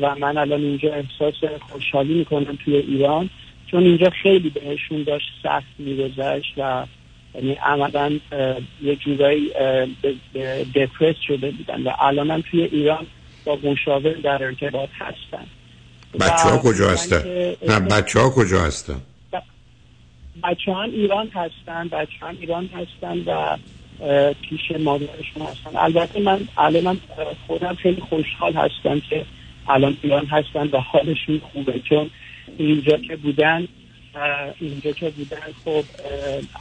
و 0.00 0.14
من 0.14 0.38
الان 0.38 0.60
اینجا 0.60 0.94
احساس 0.94 1.34
خوشحالی 1.60 2.14
می‌کنم 2.14 2.58
توی 2.64 2.76
ایران 2.76 3.30
چون 3.66 3.82
اینجا 3.82 4.10
خیلی 4.22 4.50
بهشون 4.50 5.02
داشت 5.02 5.26
سخت 5.42 5.66
میگذشت 5.78 6.54
و 6.56 6.86
یعنی 7.34 7.52
عملا 7.52 8.18
یه 8.82 8.96
جورایی 8.96 9.50
دپرس 10.74 11.16
شده 11.26 11.50
بودن 11.50 11.82
و 11.82 11.90
الان 12.00 12.30
هم 12.30 12.40
توی 12.50 12.62
ایران 12.62 13.06
با 13.44 13.58
مشاور 13.64 14.12
در 14.12 14.44
ارتباط 14.44 14.88
هستن. 14.98 15.46
بچه 16.20 16.48
ها 16.48 16.58
کجا 16.58 16.90
هستن؟ 16.90 17.22
نه 17.68 17.80
بچه 17.80 18.20
ها 18.20 18.30
کجا 18.30 18.60
هستن؟ 18.60 19.00
بچه 20.42 20.72
هم 20.72 20.90
ایران 20.90 21.28
هستن 21.28 21.88
بچه 21.88 22.26
هم 22.26 22.36
ایران 22.40 22.70
هستن 22.74 23.18
و 23.26 23.56
پیش 24.32 24.80
مادرشون 24.80 25.42
هستن. 25.42 25.76
البته 25.76 26.20
من 26.20 26.40
الان 26.58 27.00
خودم 27.46 27.74
خیلی 27.74 28.00
خوشحال 28.00 28.52
هستم 28.52 29.00
که 29.00 29.24
الان 29.68 29.96
ایران 30.02 30.26
هستن 30.26 30.68
و 30.72 30.80
حالشون 30.80 31.40
خوبه. 31.52 31.80
چون 31.88 32.10
اینجا 32.58 32.96
که 32.96 33.16
بودن 33.16 33.68
اینجا 34.60 34.92
که 34.92 35.10
بودن 35.10 35.46
خب 35.64 35.84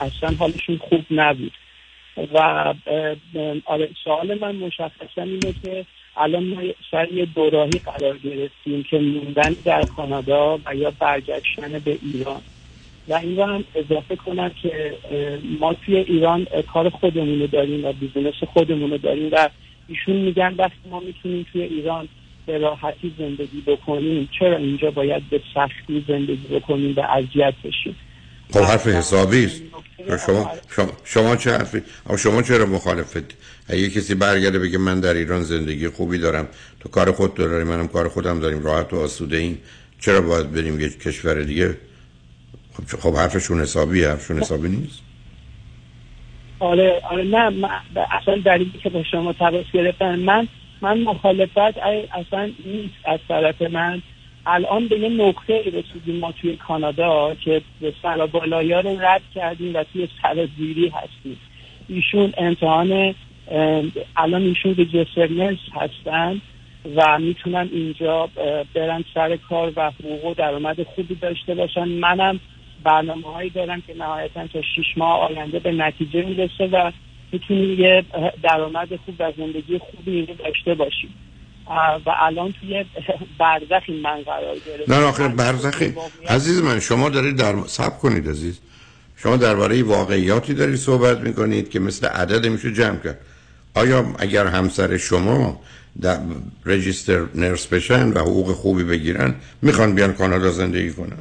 اصلا 0.02 0.36
حالشون 0.40 0.78
خوب 0.78 1.06
نبود. 1.12 1.52
و 2.34 2.38
آره 3.66 3.90
سوال 4.04 4.40
من 4.40 4.56
مشخصا 4.56 5.22
اینه 5.22 5.54
که 5.64 5.86
الان 6.18 6.44
ما 6.44 6.62
سر 6.92 7.12
یه 7.12 7.26
دوراهی 7.26 7.80
قرار 7.80 8.18
گرفتیم 8.18 8.84
که 8.84 9.00
موندن 9.00 9.56
در 9.66 9.86
کانادا 9.86 10.60
و 10.66 10.76
یا 10.76 10.92
برگشتن 11.00 11.80
به 11.86 11.98
ایران. 12.02 12.42
و 13.08 13.14
این 13.14 13.40
هم 13.40 13.64
اضافه 13.76 14.16
کنم 14.16 14.52
که 14.62 14.94
ما 15.60 15.74
توی 15.74 15.96
ایران 15.96 16.48
کار 16.74 16.90
خودمون 16.90 17.40
رو 17.40 17.48
داریم 17.48 17.86
و 17.86 17.94
business 17.94 18.44
خودمون 18.54 18.92
رو 18.92 18.98
داریم 18.98 19.30
و 19.32 19.50
ایشون 19.88 20.16
میگن 20.16 20.54
وقتی 20.58 20.90
ما 20.90 21.00
می‌تونیم 21.00 21.46
توی 21.52 21.62
ایران 21.62 22.08
به 22.46 22.58
راحتی 22.58 23.14
زندگی 23.18 23.62
بکنیم 23.68 24.30
چرا 24.40 24.58
اینجا 24.58 24.92
باید 24.92 25.30
به 25.30 25.42
سختی 25.54 26.06
زندگی 26.08 26.48
بکنیم 26.48 26.94
و 26.98 27.00
اذیت 27.00 27.54
بشیم؟ 27.64 27.96
خب 28.52 28.60
حرف 28.60 28.88
حسابی 28.88 29.46
است. 29.46 29.62
شما, 30.26 30.52
شما 30.76 30.92
شما 31.04 31.36
چه 31.36 31.52
حرفی 31.52 31.82
اما 32.08 32.18
شما 32.18 32.42
چرا 32.42 32.66
مخالفت؟ 32.66 33.24
اگه 33.68 33.90
کسی 33.90 34.16
برگرده 34.16 34.60
بگه 34.60 34.78
من 34.78 35.00
در 35.00 35.14
ایران 35.14 35.42
زندگی 35.42 35.90
خوبی 35.90 36.18
دارم 36.18 36.48
تو 36.80 36.90
کار 36.90 37.12
خود 37.12 37.34
داری 37.34 37.64
منم 37.64 37.88
کار 37.88 38.08
خودم 38.08 38.40
داریم 38.40 38.64
راحت 38.64 38.94
و 38.94 39.00
آسوده 39.00 39.38
این 39.38 39.58
چرا 40.00 40.22
باید 40.22 40.52
بریم 40.52 40.80
یه 40.80 40.90
کشور 40.90 41.42
دیگه؟ 41.42 41.78
خب 42.74 43.00
خب 43.00 43.16
حرفشون 43.16 43.62
حسابی 43.62 44.04
حرفشون 44.04 44.40
حسابی 44.40 44.70
نیست. 44.70 45.00
آره 46.60 47.02
آره 47.12 47.24
نه 47.24 47.50
من 47.50 47.70
اصلا 48.22 48.38
دلیلی 48.46 48.80
که 48.84 48.90
با 48.90 49.04
شما 49.12 49.34
تماس 49.34 49.66
گرفتم 49.74 50.16
من 50.16 50.48
من 50.82 51.02
مخالفت 51.02 51.78
اصلا 52.14 52.52
نیست 52.66 52.96
از 53.06 53.20
طرف 53.28 53.62
من. 53.62 54.02
الان 54.46 54.88
به 54.88 55.00
یه 55.00 55.10
نقطه 55.10 55.64
رسیدیم 55.66 56.16
ما 56.20 56.32
توی 56.32 56.56
کانادا 56.56 57.36
که 57.36 57.62
به 57.82 57.94
سر 58.02 58.26
بالایی 58.26 58.74
رو 58.74 58.98
رد 59.02 59.22
کردیم 59.36 59.76
و 59.76 59.84
توی 59.84 60.08
سرازیری 60.22 60.88
هستیم. 60.88 61.38
ایشون 61.88 62.34
امتحان 62.38 63.16
الان 64.18 64.42
ایشون 64.42 64.76
رجستر 64.78 65.56
هستن 65.76 66.42
و 66.96 67.20
می‌تونن 67.20 67.70
اینجا 67.72 68.30
برن 68.74 69.04
سر 69.14 69.36
کار 69.36 69.74
و 69.76 69.92
حقوق 69.92 70.26
و 70.26 70.34
درآمد 70.34 70.84
خوبی 70.84 71.16
داشته 71.16 71.56
باشن. 71.56 71.88
منم 71.88 72.40
برنامه 72.84 73.34
هایی 73.34 73.50
دارم 73.50 73.82
که 73.82 73.94
نهایتا 73.94 74.48
تا 74.48 74.62
شیش 74.62 74.98
ماه 74.98 75.20
آینده 75.20 75.60
به 75.60 75.72
نتیجه 75.72 76.22
می‌رسه 76.22 76.68
و 76.68 76.92
می‌تونیم 77.32 77.80
یه 77.80 78.04
درآمد 78.44 78.96
خوب 78.96 79.16
و 79.20 79.32
زندگی 79.38 79.78
خوبی 79.78 80.12
اینجا 80.12 80.34
داشته 80.34 80.74
باشیم. 80.74 81.14
و 82.06 82.10
الان 82.20 82.54
توی 82.62 82.86
برزخی 83.40 84.02
من 84.02 84.22
قرار 84.22 84.56
گرفتم. 84.68 84.94
نه 84.94 85.04
آخه 85.04 85.28
برزخی 85.28 85.94
عزیز 86.30 86.62
من 86.62 86.80
شما 86.80 87.10
دارید 87.10 87.36
در 87.36 87.56
سب 87.68 88.00
کنید 88.00 88.30
عزیز. 88.30 88.60
شما 89.16 89.38
درباره 89.38 89.84
واقعیاتی 89.84 90.54
دارید 90.54 90.76
صحبت 90.76 91.20
می‌کنید 91.20 91.70
که 91.70 91.80
مثل 91.80 92.08
عدد 92.08 92.46
میشه 92.46 92.74
جمع 92.74 92.98
کرد. 92.98 93.20
آیا 93.76 94.16
اگر 94.20 94.48
همسر 94.48 94.98
شما 94.98 95.62
در 96.02 96.20
رجیستر 96.66 97.26
نرس 97.36 97.68
بشن 97.68 98.10
و 98.10 98.20
حقوق 98.20 98.52
خوبی 98.52 98.84
بگیرن 98.84 99.36
می‌خوان 99.62 99.96
بیان 99.96 100.14
کانادا 100.14 100.52
زندگی 100.52 100.92
کنن؟ 100.92 101.18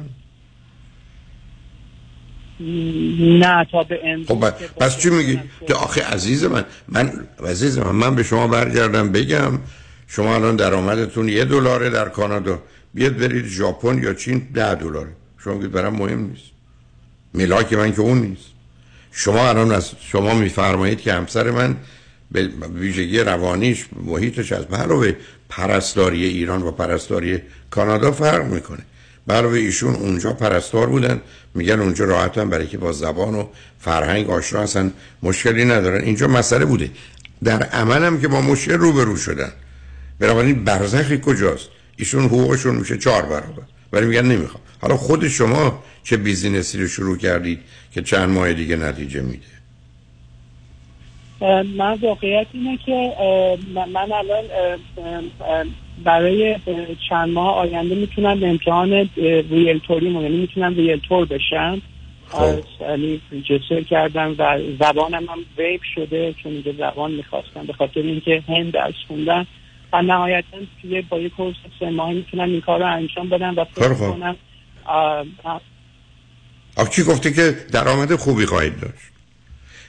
نه 3.39 3.67
تا 3.71 3.83
به 3.83 3.99
امروز 4.03 4.27
خب 4.27 4.49
پس 4.77 4.97
چی 4.97 5.09
میگی؟ 5.09 5.39
آخه 5.75 6.03
عزیز 6.03 6.43
من 6.43 6.65
من 6.87 7.11
عزیز 7.47 7.79
من 7.79 7.91
من 7.91 8.15
به 8.15 8.23
شما 8.23 8.47
برگردم 8.47 9.11
بگم 9.11 9.59
شما 10.13 10.35
الان 10.35 10.55
درآمدتون 10.55 11.29
یه 11.29 11.45
دلاره 11.45 11.89
در 11.89 12.09
کانادا. 12.09 12.63
بیاد 12.93 13.17
برید 13.17 13.45
ژاپن 13.45 14.03
یا 14.03 14.13
چین 14.13 14.47
ده 14.53 14.75
دلاره. 14.75 15.09
شما 15.43 15.53
میگید 15.53 15.71
برام 15.71 15.95
مهم 15.95 16.19
نیست. 16.19 16.43
ملاک 17.33 17.73
من 17.73 17.91
که 17.91 18.01
اون 18.01 18.17
نیست. 18.21 18.45
شما 19.11 19.49
الان 19.49 19.71
از 19.71 19.91
شما 19.99 20.33
میفرمایید 20.33 21.01
که 21.01 21.13
همسر 21.13 21.51
من 21.51 21.75
به 22.31 22.49
ویژگی 22.73 23.19
روانیش 23.19 23.85
محیطش 24.05 24.51
از 24.51 24.65
علاوه 24.65 25.15
پرستاری 25.49 26.25
ایران 26.25 26.61
و 26.61 26.71
پرستاری 26.71 27.41
کانادا 27.69 28.11
فرق 28.11 28.45
می‌کنه. 28.45 28.81
علاوه 29.29 29.57
ایشون 29.57 29.95
اونجا 29.95 30.33
پرستار 30.33 30.87
بودن. 30.87 31.21
میگن 31.55 31.79
اونجا 31.79 32.05
راحتن 32.05 32.49
برای 32.49 32.67
که 32.67 32.77
با 32.77 32.91
زبان 32.91 33.35
و 33.35 33.47
فرهنگ 33.79 34.29
آشنا 34.29 34.61
هستن. 34.61 34.93
مشکلی 35.23 35.65
ندارن. 35.65 36.03
اینجا 36.03 36.27
مسئله 36.27 36.65
بوده. 36.65 36.91
در 37.43 37.63
عمل 37.63 38.03
هم 38.03 38.21
که 38.21 38.27
با 38.27 38.41
مشکل 38.41 38.73
روبرو 38.73 39.17
شدن. 39.17 39.51
بنابراین 40.21 40.63
برزخی 40.63 41.19
کجاست؟ 41.25 41.69
ایشون 41.97 42.23
حقوقشون 42.23 42.75
میشه 42.75 42.97
چهار 42.97 43.21
برابر. 43.21 43.63
ولی 43.93 44.05
میگن 44.05 44.25
نمی‌خوام. 44.25 44.63
حالا 44.81 44.97
خود 44.97 45.27
شما 45.27 45.83
چه 46.03 46.17
بیزینسی 46.17 46.81
رو 46.81 46.87
شروع 46.87 47.17
کردید 47.17 47.59
که 47.93 48.01
چند 48.01 48.29
ماه 48.29 48.53
دیگه 48.53 48.75
نتیجه 48.75 49.21
میده؟ 49.21 49.51
من 51.77 51.93
واقعیت 52.01 52.47
اینه 52.53 52.77
که 52.85 53.13
من 53.75 54.11
الان 54.11 54.43
برای 56.03 56.55
چند 57.09 57.29
ماه 57.29 57.55
آینده 57.55 57.95
می‌تونم 57.95 58.43
امتحان 58.43 59.09
ریلتوری 59.49 60.05
یعنی 60.05 60.37
می‌تونم 60.37 60.75
ریلتور 60.75 61.25
بشم. 61.25 61.81
از- 62.33 62.59
یعنی 62.81 63.21
ریجستر 63.31 63.81
کردم 63.81 64.35
و 64.37 64.59
زبانم 64.79 65.25
هم 65.29 65.39
ویب 65.57 65.81
شده 65.95 66.33
چون 66.43 66.51
اینجا 66.51 66.71
زبان 66.71 67.11
می‌خواستم 67.11 67.65
به 67.67 67.73
خاطر 67.73 67.99
اینکه 67.99 68.43
هند 68.47 68.71
درس 68.71 68.95
خوندم 69.07 69.47
و 69.93 70.01
نهایتا 70.01 70.57
توی 70.81 71.01
با 71.01 71.19
یه 71.19 71.29
کورس 71.29 71.55
سه 71.79 71.89
ماهی 71.89 72.15
می‌تونم 72.15 72.49
این 72.49 72.61
کار 72.61 72.79
رو 72.79 72.85
انجام 72.85 73.29
بدم 73.29 73.57
و 73.57 73.65
فکر. 73.65 73.93
کنم 73.93 74.35
آخه 76.75 76.89
کی 76.89 77.03
گفته 77.03 77.33
که 77.33 77.57
درآمد 77.71 78.15
خوبی 78.15 78.45
خواهید 78.45 78.79
داشت؟ 78.79 79.11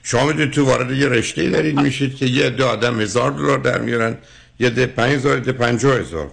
شما 0.03 0.27
می‌دونید 0.27 0.51
تو 0.51 0.65
وارد 0.65 0.91
یه 0.91 1.09
رشته 1.09 1.51
دارید 1.51 1.81
میشید 1.81 2.17
که 2.17 2.27
یه 2.27 2.47
عده 2.47 2.65
آدم 2.65 3.01
هزار 3.01 3.31
دلار 3.31 3.59
در 3.59 3.81
میارن 3.81 4.19
یه 4.61 4.71
ده 4.71 4.87
پنج 4.87 5.13
هزار 5.13 5.39
ده 5.39 5.53
پنجاه 5.53 5.99
هزار. 5.99 6.31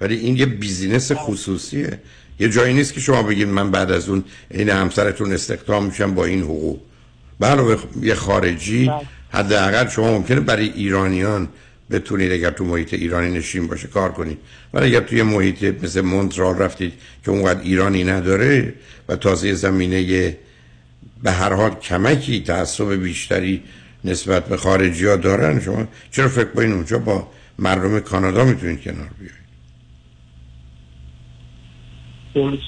ولی 0.00 0.16
این 0.16 0.36
یه 0.36 0.46
بیزینس 0.46 1.12
خصوصیه. 1.12 2.00
یه 2.40 2.48
جایی 2.48 2.74
نیست 2.74 2.94
که 2.94 3.00
شما 3.00 3.22
بگید 3.22 3.48
من 3.48 3.70
بعد 3.70 3.90
از 3.90 4.08
اون 4.08 4.24
این 4.50 4.70
همسرتون 4.70 5.32
استخدام 5.32 5.84
میشم 5.84 6.14
با 6.14 6.24
این 6.24 6.42
حقوق. 6.42 6.80
علاوه 7.42 7.76
یه 8.02 8.14
خارجی 8.14 8.90
حداقل 9.30 9.88
شما 9.88 10.12
ممکنه 10.12 10.40
برای 10.40 10.68
ایرانیان 10.68 11.48
بتونید 11.90 12.32
اگر 12.32 12.50
تو 12.50 12.64
محیط 12.64 12.94
ایرانی 12.94 13.38
نشین 13.38 13.66
باشه 13.66 13.88
کار 13.88 14.12
کنید 14.12 14.38
ولی 14.74 14.86
اگر 14.86 15.06
توی 15.06 15.22
محیط 15.22 15.84
مثل 15.84 16.00
مونترال 16.00 16.58
رفتید 16.58 16.92
که 17.24 17.30
اونقدر 17.30 17.60
ایرانی 17.60 18.04
نداره 18.04 18.74
و 19.08 19.16
تازه 19.16 19.54
زمینه 19.54 20.36
به 21.22 21.32
هر 21.32 21.52
حال 21.52 21.74
کمکی 21.74 22.40
تعصب 22.40 22.92
بیشتری 22.92 23.62
نسبت 24.04 24.48
به 24.48 24.56
خارجی 24.56 25.06
ها 25.06 25.16
دارن 25.16 25.60
شما 25.60 25.88
چرا 26.10 26.28
فکر 26.28 26.44
کنید 26.44 26.72
اونجا 26.72 26.98
با 26.98 27.28
مردم 27.58 28.00
کانادا 28.00 28.44
می‌تونید 28.44 28.82
کنار 28.82 29.10
بیاید؟ 29.18 29.38
درست 32.34 32.62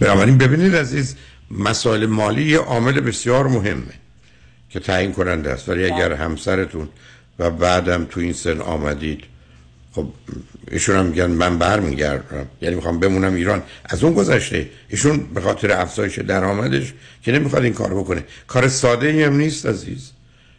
بنابراین 0.00 0.38
ببینید 0.38 0.76
عزیز 0.76 1.16
مسائل 1.50 2.06
مالی 2.06 2.42
یه 2.42 2.58
عامل 2.58 3.00
بسیار 3.00 3.46
مهمه 3.46 3.94
که 4.70 4.80
تعیین 4.80 5.12
کننده 5.12 5.50
است. 5.50 5.68
ولی 5.68 5.84
اگر 5.84 6.12
همسرتون 6.12 6.88
و 7.38 7.50
بعدم 7.50 8.04
تو 8.04 8.20
این 8.20 8.32
سن 8.32 8.60
آمدید. 8.60 9.24
خب 9.92 10.06
ایشون 10.70 10.96
هم 10.96 11.06
میگن 11.06 11.26
من 11.26 11.58
برمیگردم. 11.58 12.46
یعنی 12.62 12.74
می‌خوام 12.74 13.00
بمونم 13.00 13.34
ایران. 13.34 13.62
از 13.84 14.04
اون 14.04 14.12
گذشته 14.14 14.70
ایشون 14.88 15.18
به 15.18 15.40
خاطر 15.40 15.72
افزایش 15.72 16.18
درآمدش 16.18 16.92
که 17.22 17.32
نمی‌خواد 17.32 17.64
این 17.64 17.72
کار 17.72 17.94
بکنه. 17.94 18.24
کار 18.46 18.68
ساده 18.68 19.06
ای 19.06 19.22
هم 19.22 19.36
نیست 19.36 19.66
عزیز. 19.66 20.10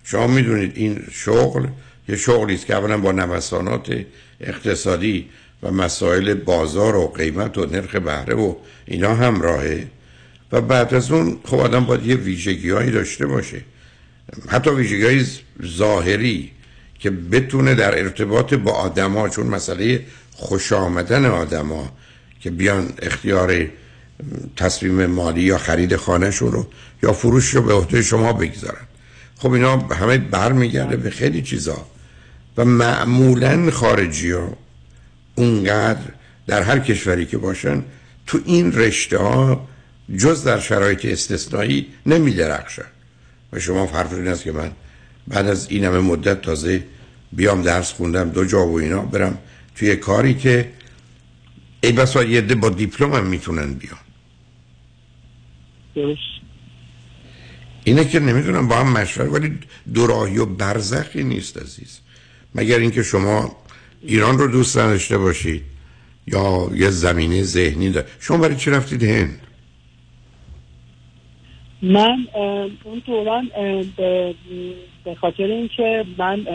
شما 0.03 0.27
می‌دونید 0.27 0.71
این 0.75 1.03
شغل 1.11 1.67
یه 2.09 2.15
شغلی 2.15 2.53
است 2.53 2.65
که 2.65 2.75
اولا 2.75 2.97
با 2.97 3.11
نوسانات 3.11 4.05
اقتصادی 4.41 5.29
و 5.63 5.71
مسائل 5.71 6.33
بازار 6.33 6.95
و 6.95 7.07
قیمت 7.07 7.57
و 7.57 7.65
نرخ 7.65 7.95
بهره 7.95 8.35
و 8.35 8.55
اینا 8.85 9.15
همراهه. 9.15 9.87
و 10.51 10.61
بعد 10.61 10.93
از 10.93 11.11
اون 11.11 11.39
خب 11.45 11.59
آدم 11.59 11.85
باید 11.85 12.05
یه 12.05 12.15
ویژگی 12.15 12.69
هایی 12.69 12.91
داشته 12.91 13.25
باشه. 13.25 13.61
حتی 14.47 14.69
ویژگی 14.69 15.25
ظاهری 15.65 16.51
که 16.99 17.09
بتونه 17.09 17.75
در 17.75 17.99
ارتباط 17.99 18.53
با 18.53 18.71
آدما 18.71 19.29
چون 19.29 19.47
مسئله 19.47 20.05
خوش 20.31 20.73
آمدن 20.73 21.25
آدما 21.25 21.91
که 22.39 22.51
بیان 22.51 22.93
اختیار 23.01 23.67
تصمیم 24.55 25.05
مالی 25.05 25.41
یا 25.41 25.57
خرید 25.57 25.95
خانهشون 25.95 26.51
رو 26.51 26.67
یا 27.03 27.13
فروش 27.13 27.49
رو 27.49 27.61
به 27.61 27.73
عهده 27.73 28.01
شما 28.01 28.33
بگذارن. 28.33 28.87
خب 29.37 29.51
اینا 29.51 29.77
همه 29.77 30.17
برمیگرده 30.17 30.97
به 30.97 31.09
خیلی 31.09 31.41
چیزا 31.41 31.85
و 32.57 32.65
معمولا 32.65 33.71
خارجی 33.71 34.31
ها 34.31 34.57
اونقدر 35.35 36.01
در 36.47 36.61
هر 36.61 36.79
کشوری 36.79 37.25
که 37.25 37.37
باشن 37.37 37.83
تو 38.27 38.39
این 38.45 38.73
رشته 38.73 39.17
ها 39.17 39.67
جز 40.17 40.43
در 40.43 40.59
شرایط 40.59 41.05
استثنایی 41.05 41.87
نمی 42.05 42.33
درخشن 42.33 42.85
و 43.53 43.59
شما 43.59 43.85
حرف 43.85 44.13
این 44.13 44.27
است 44.27 44.43
که 44.43 44.51
من 44.51 44.71
بعد 45.27 45.47
از 45.47 45.71
این 45.71 45.83
همه 45.83 45.99
مدت 45.99 46.41
تازه 46.41 46.83
بیام 47.31 47.61
درس 47.61 47.91
خوندم 47.93 48.29
دو 48.29 48.45
جا 48.45 48.67
و 48.67 48.79
اینا 48.79 49.01
برم 49.01 49.37
توی 49.75 49.95
کاری 49.95 50.33
که 50.33 50.71
ای 51.83 51.91
بسا 51.91 52.23
یه 52.23 52.37
عده 52.37 52.55
با 52.55 52.69
دیپلم 52.69 53.13
هم 53.13 53.25
می‌تونن 53.27 53.73
بیان. 53.73 53.97
درست. 55.95 56.19
اینه 57.83 58.05
که 58.05 58.19
نمی‌دونم 58.19 58.67
با 58.67 58.75
هم 58.75 58.91
مشور 58.91 59.27
ولی 59.29 59.59
دوراهی 59.93 60.37
و 60.37 60.45
برزخی 60.45 61.23
نیست 61.23 61.57
عزیز. 61.57 61.99
مگر 62.55 62.79
اینکه 62.79 63.03
شما 63.03 63.57
ایران 64.01 64.37
رو 64.37 64.47
دوست 64.47 64.77
نداشته 64.77 65.17
باشید 65.17 65.63
یا 66.27 66.71
یه 66.73 66.89
زمینه 66.89 67.43
ذهنی 67.43 67.89
دار 67.89 68.05
شما 68.19 68.37
برای 68.37 68.55
چی 68.55 68.71
رفتید 68.71 69.03
هند؟ 69.03 69.39
من 71.83 72.27
اون 72.83 73.01
دوران 73.05 73.49
به- 73.97 74.35
خاطر 75.21 75.43
اینکه 75.43 76.05
من 76.17 76.45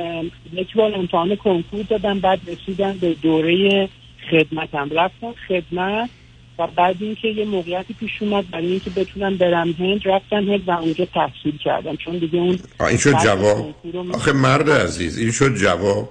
یک 0.52 0.74
بار 0.76 0.94
امتحان 0.94 1.36
کنکور 1.36 1.82
دادم 1.82 2.20
بعد 2.20 2.40
رسیدم 2.46 2.98
به 3.00 3.14
دوره 3.14 3.88
خدمتم. 4.30 4.90
رفتم 4.92 5.34
خدمت 5.48 6.10
و 6.58 6.66
بعد 6.66 6.96
اینکه 7.00 7.28
یه 7.28 7.44
موقعیتی 7.44 7.94
پیش 7.94 8.10
اومد 8.20 8.50
برای 8.50 8.66
اینکه 8.66 8.90
بتونم 8.90 9.36
برم 9.36 9.72
هند 9.72 10.00
رفتم 10.04 10.36
هند 10.36 10.68
و 10.68 10.70
اونجا 10.70 11.04
تحصیل 11.04 11.58
کردم. 11.64 11.96
چون 11.96 12.18
دیگه 12.18 12.38
اون 12.38 12.58
این 12.80 12.96
شد 12.96 13.18
جواب. 13.24 13.74
آخه 14.12 14.32
مرد 14.32 14.70
عزیز 14.70 15.18
این 15.18 15.30
شد 15.30 15.56
جواب. 15.56 16.08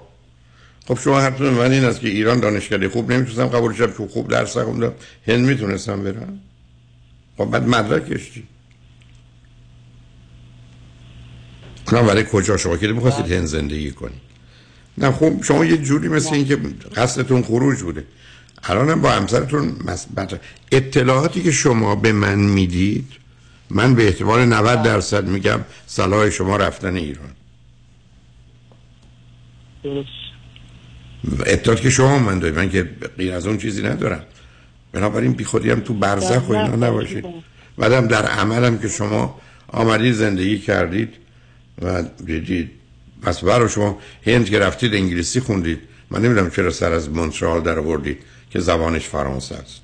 خب 0.88 0.98
شما 0.98 1.20
حرفتون 1.20 1.54
من 1.54 1.72
این 1.72 1.84
است 1.84 2.00
که 2.00 2.08
ایران 2.08 2.40
دانشکده 2.40 2.88
خوب 2.88 3.12
نمی‌تونستم 3.12 3.46
قبول 3.46 3.74
شم 3.74 3.86
که 3.86 4.12
خوب 4.12 4.28
درس 4.28 4.58
خوندم 4.58 4.92
هند 5.26 5.46
می‌تونستم 5.46 6.04
برم. 6.04 6.40
خب 7.38 7.44
بعد 7.44 7.68
مدرکش 7.68 8.30
چی؟ 8.32 8.42
نه 11.92 12.02
برای 12.02 12.24
کجا؟ 12.32 12.56
شما 12.56 12.76
که 12.76 12.86
می‌خواستید 12.86 13.32
هند 13.32 13.46
زندگی 13.46 13.90
کنید. 13.90 14.20
نه 14.98 15.12
خب 15.12 15.42
شما 15.42 15.64
یه 15.64 15.76
جوری 15.76 16.08
مثل 16.08 16.34
این 16.34 16.46
که 16.46 16.56
قصدتون 16.96 17.42
خروج 17.42 17.82
بوده. 17.82 18.04
الانم 18.62 19.00
با 19.00 19.10
همسرتون 19.10 19.76
مثبت 19.84 20.40
اطلاعاتی 20.72 21.42
که 21.42 21.50
شما 21.50 21.94
به 21.94 22.12
من 22.12 22.38
می‌دید 22.38 23.12
من 23.70 23.94
به 23.94 24.06
احتمال 24.06 24.44
90 24.44 24.82
درصد 24.82 25.28
میگم 25.28 25.60
صلاح 25.86 26.30
شما 26.30 26.56
رفتن 26.56 26.96
ایران. 26.96 27.30
درست. 29.84 30.08
اطلاعاتی 31.46 31.82
که 31.82 31.90
شما 31.90 32.18
من 32.18 32.38
دارید 32.38 32.58
من 32.58 32.70
که 32.70 32.90
غیر 33.18 33.32
از 33.32 33.46
اون 33.46 33.58
چیزی 33.58 33.82
ندارم. 33.82 34.22
بنابراین 34.92 35.32
بی 35.32 35.44
خودی 35.44 35.70
هم 35.70 35.80
تو 35.80 35.94
برزخ 35.94 36.48
و 36.48 36.52
اینا 36.52 36.76
نباشید. 36.88 37.24
بعدم 37.78 38.06
در 38.06 38.26
عملم 38.26 38.78
که 38.78 38.88
شما 38.88 39.40
آمدید 39.68 40.14
زندگی 40.14 40.58
کردید 40.58 41.14
و 41.82 42.02
دیدید 42.26 42.70
پس 43.22 43.44
برای 43.44 43.68
شما 43.68 43.98
هند 44.26 44.50
که 44.50 44.58
رفتید 44.58 44.94
انگلیسی 44.94 45.40
خوندید 45.40 45.78
من 46.10 46.22
نمی‌دونم 46.22 46.50
چرا 46.50 46.70
سر 46.70 46.92
از 46.92 47.10
مونترال 47.10 47.60
در 47.60 47.78
آوردید 47.78 48.18
که 48.50 48.58
زبانش 48.58 49.06
فرانسه 49.06 49.54
است 49.54 49.82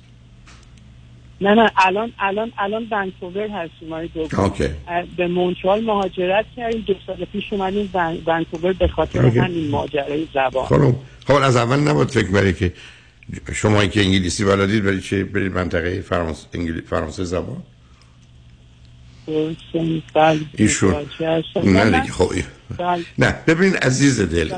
نه 1.41 1.55
نه 1.55 1.71
الان 1.77 2.13
الان 2.19 2.51
الان 2.57 2.87
ونکوور 2.91 3.47
هستیم 3.47 3.93
OK. 3.93 4.63
اه، 4.87 5.03
به 5.17 5.27
مونترال 5.27 5.83
مهاجرت 5.83 6.45
کردیم 6.55 6.81
دو 6.87 6.93
سال 7.07 7.25
پیش 7.25 7.43
اومدیم 7.53 7.89
ون- 7.93 8.21
ونکوور 8.27 8.73
به 8.73 8.87
خاطر 8.87 9.25
OK. 9.25 9.39
همین 9.39 9.69
ماجرای 9.69 10.27
زبان 10.33 10.65
خب 10.65 10.95
خب 11.27 11.33
از 11.33 11.55
اول 11.55 11.79
نباید 11.79 12.09
فکر 12.09 12.27
بری 12.31 12.53
که 12.53 12.73
شما 13.53 13.85
که 13.85 14.01
انگلیسی 14.01 14.45
بلدید 14.45 14.83
برید 14.83 15.01
چه 15.01 15.23
برید 15.23 15.51
منطقه 15.53 16.01
فرانس... 16.01 16.45
انگلی... 16.53 16.81
فرانسه 16.81 17.23
زبان. 17.23 17.63
ایشون. 20.57 20.95
نه 21.63 21.85
دیگه 21.85 22.13
خب. 22.13 22.31
نه 23.17 23.35
ببین 23.47 23.75
عزیز 23.75 24.21
دل 24.21 24.53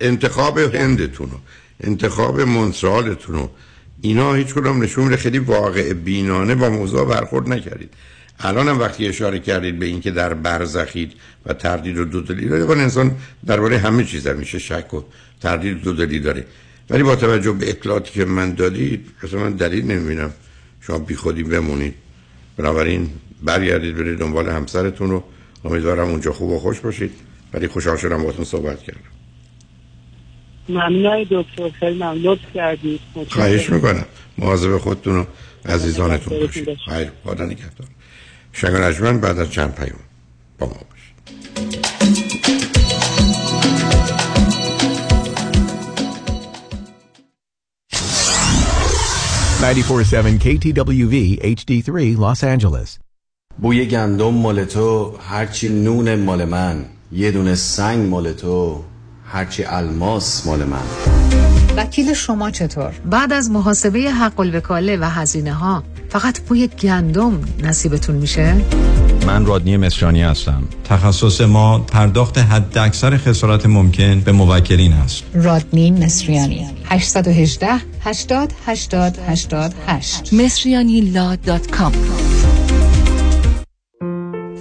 انتخاب 0.00 0.58
هندتون 0.58 1.26
و 1.26 1.38
انتخاب 1.80 2.40
مونترالتون 2.40 3.36
و 3.36 3.48
اینا 4.00 4.34
هیچ 4.34 4.54
کدوم 4.54 4.82
نشون 4.82 5.04
میده 5.04 5.16
خیلی 5.16 5.38
واقع 5.38 5.92
بینانه 5.92 6.54
با 6.54 6.70
موضوع 6.70 7.04
برخورد 7.04 7.48
نکردید 7.48 7.94
الان 8.38 8.68
هم 8.68 8.80
وقتی 8.80 9.08
اشاره 9.08 9.38
کردید 9.38 9.78
به 9.78 9.86
اینکه 9.86 10.10
در 10.10 10.34
برزخید 10.34 11.12
و 11.46 11.54
تردید 11.54 11.98
و 11.98 12.04
دودلی 12.04 12.48
داره 12.48 12.64
ولی 12.64 12.80
انسان 12.80 13.16
درباره 13.46 13.78
همه 13.78 14.04
چیز 14.04 14.28
میشه 14.28 14.58
شک 14.58 14.94
و 14.94 15.02
تردید 15.40 15.76
و 15.76 15.80
دودلی 15.80 16.20
داره 16.20 16.44
ولی 16.90 17.02
با 17.02 17.16
توجه 17.16 17.52
به 17.52 17.70
اطلاعاتی 17.70 18.12
که 18.12 18.24
من 18.24 18.54
دادید 18.54 19.06
مثلا 19.22 19.40
من 19.40 19.52
دلیل 19.52 19.84
نمی‌بینم 19.84 20.32
شما 20.80 20.98
بی 20.98 21.14
خودی 21.14 21.42
بمونید 21.42 21.94
بنابراین 22.56 23.10
برگردید 23.42 23.96
برید 23.96 24.18
دنبال 24.18 24.48
همسرتون 24.48 25.10
رو 25.10 25.24
امیدوارم 25.64 26.08
اونجا 26.08 26.32
خوب 26.32 26.50
و 26.50 26.58
خوش 26.58 26.80
باشید. 26.80 27.12
ولی 27.52 27.68
خوشحال 27.68 27.96
شدم 27.96 28.22
باهاتون 28.22 28.44
صحبت 28.44 28.82
کردم. 28.82 29.00
ممنون 30.68 31.26
دکتر 31.30 31.70
خیلی 31.80 31.94
ممنون. 31.94 32.38
کردید. 32.54 33.00
خواهش 33.30 33.70
می‌کنم. 33.70 34.04
مواظب 34.38 34.78
خودتون 34.78 35.16
و 35.16 35.24
عزیزانتون 35.64 36.38
باشید. 36.38 36.68
خیر. 36.74 37.10
خدا 37.24 37.44
نگهدار. 37.44 37.88
شنگ 38.52 38.74
نجمن 38.74 39.20
بعد 39.20 39.38
از 39.38 39.50
چند 39.50 39.74
پیام 39.74 39.98
با 40.58 40.66
ما 40.66 40.72
باشید. 40.90 40.90
947 49.60 50.38
KTWV 50.38 51.38
HD3 51.44 52.16
Los 52.16 52.42
Angeles. 52.42 53.09
بوی 53.62 53.86
گندم 53.86 54.34
مال 54.34 54.64
تو 54.64 55.14
هرچی 55.28 55.68
نون 55.68 56.14
مال 56.14 56.44
من. 56.44 56.84
یه 57.12 57.30
دونه 57.30 57.54
سنگ 57.54 58.08
مال 58.08 58.32
تو 58.32 58.80
هرچی 59.26 59.64
الماس 59.64 60.46
مال 60.46 60.64
من. 60.64 60.78
وکیل 61.76 62.14
شما 62.14 62.50
چطور؟ 62.50 62.92
بعد 63.10 63.32
از 63.32 63.50
محاسبه 63.50 63.98
حق 63.98 64.40
الوکاله 64.40 64.96
و 64.96 65.04
هزینه 65.04 65.52
ها 65.52 65.82
فقط 66.08 66.40
بوی 66.40 66.68
گندم 66.68 67.40
نصیبتون 67.62 68.16
میشه؟ 68.16 68.56
من 69.26 69.46
رادنی 69.46 69.76
مصریانی 69.76 70.22
هستم. 70.22 70.62
تخصص 70.84 71.40
ما 71.40 71.78
پرداخت 71.78 72.38
حد 72.38 72.78
اکثر 72.78 73.16
خسارت 73.16 73.66
ممکن 73.66 74.20
به 74.20 74.32
موکلین 74.32 74.92
است. 74.92 75.22
رادنی 75.34 75.90
مصریانی. 75.90 76.66
818 76.84 77.68
80 78.04 78.52
80 78.66 79.18
88 79.28 80.32
مصریانی 80.32 81.00
law 81.00 81.36
dot 81.36 81.70
com. 81.70 81.92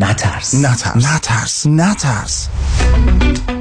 نترس. 0.00 0.54
نترس. 0.54 0.96
نترس. 0.96 1.66
نترس. 1.66 2.48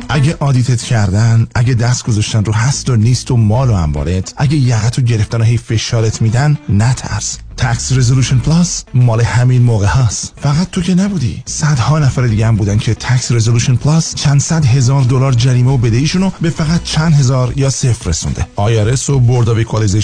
اگه 0.10 0.36
audit 0.40 0.75
ت 0.75 0.82
کردن 0.82 1.48
اگه 1.56 1.74
دست 1.74 2.06
گذاشتن 2.06 2.46
رو 2.46 2.54
هست 2.54 2.90
و 2.90 2.96
نیست 2.96 3.32
و 3.32 3.38
مال 3.38 3.70
و 3.70 3.74
اموالت 3.74 4.34
اگه 4.38 4.56
یقت 4.56 5.00
رو 5.00 5.04
گرفتن 5.06 5.42
و 5.42 5.44
هی 5.44 5.58
فشارت 5.58 6.22
میدن 6.22 6.58
نترس. 6.70 7.38
Tax 7.58 7.92
Resolution 7.92 8.38
Plus 8.38 8.84
مال 8.94 9.22
همین 9.22 9.62
موقع 9.62 9.86
هست 9.86 10.34
فقط 10.42 10.70
تو 10.72 10.82
که 10.82 10.96
نبودی. 10.96 11.44
صدها 11.46 12.00
نفر 12.00 12.28
دیگه 12.28 12.48
هم 12.48 12.56
بودن 12.56 12.78
که 12.78 12.94
Tax 12.94 13.32
Resolution 13.32 13.76
Plus 13.76 14.16
چند 14.16 14.40
صد 14.40 14.66
هزار 14.66 15.02
دلار 15.02 15.34
جریمه 15.34 15.72
و 15.72 15.78
بدهیشون 15.78 16.22
رو 16.22 16.32
به 16.42 16.50
فقط 16.50 16.84
چند 16.84 17.14
هزار 17.14 17.54
یا 17.56 17.70
صفر 17.70 18.10
رسونده. 18.10 18.48
آیارس 18.56 19.10
و 19.10 19.20
بورد 19.20 19.50
آف 19.50 19.58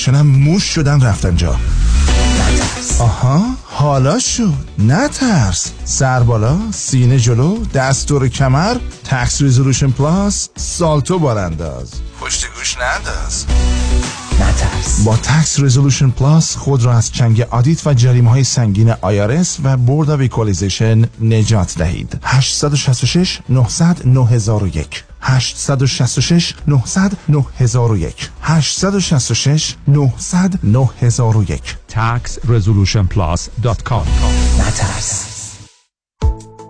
هم 0.08 0.28
موش 0.28 0.64
شدن 0.64 1.02
رفتن 1.02 1.36
جا. 1.36 1.56
آها 3.00 3.46
حالا 3.64 4.20
شد. 4.20 4.54
نترس 4.80 5.72
سر 5.86 6.24
بالا 6.24 6.58
سینه 6.72 7.18
جلو 7.20 7.66
دستور 7.66 8.28
کمر 8.28 8.78
تکس 9.04 9.42
ریزولوشن 9.42 9.92
پلاس 9.92 10.50
سالتو 10.56 11.20
بارانداز 11.20 11.94
پشت 12.22 12.46
گوش 12.56 12.78
ننداز 12.78 13.46
نترس. 14.44 15.06
با 15.06 15.18
تکس 15.18 15.60
ریزولوشن 15.60 16.10
پلاس 16.10 16.56
خود 16.56 16.84
را 16.84 16.94
از 16.94 17.12
چنگ 17.12 17.42
آدیت 17.42 17.88
و 17.88 17.94
جریمه 17.94 18.30
های 18.30 18.44
سنگین 18.44 18.94
آیارس 19.02 19.58
و 19.64 19.78
بورد 19.78 20.10
آف 20.10 20.20
ایکوالیزیشن 20.20 21.06
نجات 21.22 21.76
دهید. 21.78 22.20
866 22.24 23.40
900 23.50 24.02
9001 24.06 25.04
866 25.22 26.54
900 26.68 27.18
9001 27.30 28.30
866 28.42 29.76
900 29.88 30.60
9001 30.64 31.76
taxresolutionplus.com 31.92 34.08
نترس. 34.60 35.26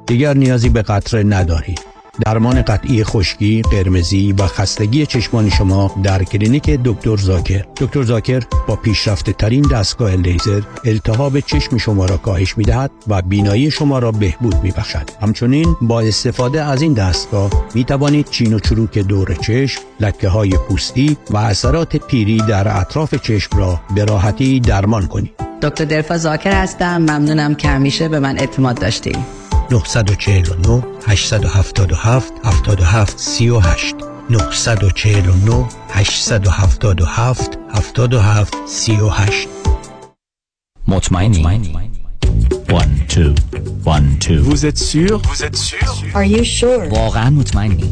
دیگر 0.08 0.34
نیازی 0.34 0.70
به 0.70 0.82
قطره 0.82 1.24
نداری. 1.24 1.76
درمان 2.22 2.62
قطعی 2.62 3.04
خشکی، 3.04 3.62
قرمزی 3.62 4.34
و 4.34 4.48
خستگی 4.48 5.06
چشمان 5.06 5.50
شما 5.50 5.92
در 6.04 6.24
کلینیک 6.24 6.70
دکتر 6.70 7.18
زاکر. 7.18 7.66
دکتر 7.78 8.04
زاکر 8.04 8.44
با 8.68 8.76
پیشرفته 8.76 9.34
ترین 9.34 9.62
دستگاه 9.62 10.16
لیزر 10.16 10.62
التهاب 10.86 11.40
چشم 11.40 11.78
شما 11.78 12.06
را 12.06 12.18
کاهش 12.18 12.58
می 12.58 12.64
دهد 12.64 12.92
و 13.08 13.22
بینایی 13.22 13.72
شما 13.72 14.00
را 14.00 14.12
بهبود 14.12 14.56
می 14.64 14.72
بخشد. 14.72 15.10
همچنین 15.22 15.76
با 15.82 16.02
استفاده 16.02 16.64
از 16.64 16.82
این 16.82 16.94
دستگاه 16.94 17.50
می 17.76 17.84
توانید 17.84 18.30
چین 18.30 18.54
و 18.54 18.60
چروک 18.60 18.98
دور 18.98 19.34
چشم، 19.34 19.82
لکه 20.00 20.30
های 20.30 20.52
پوستی 20.70 21.18
و 21.30 21.38
اثرات 21.38 21.98
پیری 21.98 22.38
در 22.38 22.80
اطراف 22.82 23.16
چشم 23.16 23.58
را 23.58 23.80
به 23.96 24.06
راحتی 24.06 24.60
درمان 24.60 25.08
کنید. 25.08 25.32
دکتر 25.62 25.86
دلفا 25.86 26.18
زاکر 26.18 26.52
هستم 26.52 26.98
ممنونم 26.98 27.56
که 27.56 27.68
همیشه 27.68 28.08
به 28.08 28.20
من 28.20 28.38
اعتماد 28.38 28.80
داشتید 28.80 29.43
949 29.70 30.84
877 31.08 32.32
77 32.44 33.16
38 33.16 33.96
949 34.30 35.68
877 35.96 37.58
77 37.74 38.48
38 38.74 39.48
مطمئنی؟ 40.88 41.44
1 41.44 42.88
2 43.10 43.36
1 43.86 44.02
2 44.20 44.40
Vous 44.42 44.66
êtes 44.66 44.78
sûr 44.78 45.22
Vous 45.30 45.44
êtes 45.44 45.56
sûr 45.56 45.88
Are 46.16 46.24
you 46.24 46.44
sure؟ 46.44 46.92
واقعا 46.92 47.30
مطمئنی؟ 47.30 47.92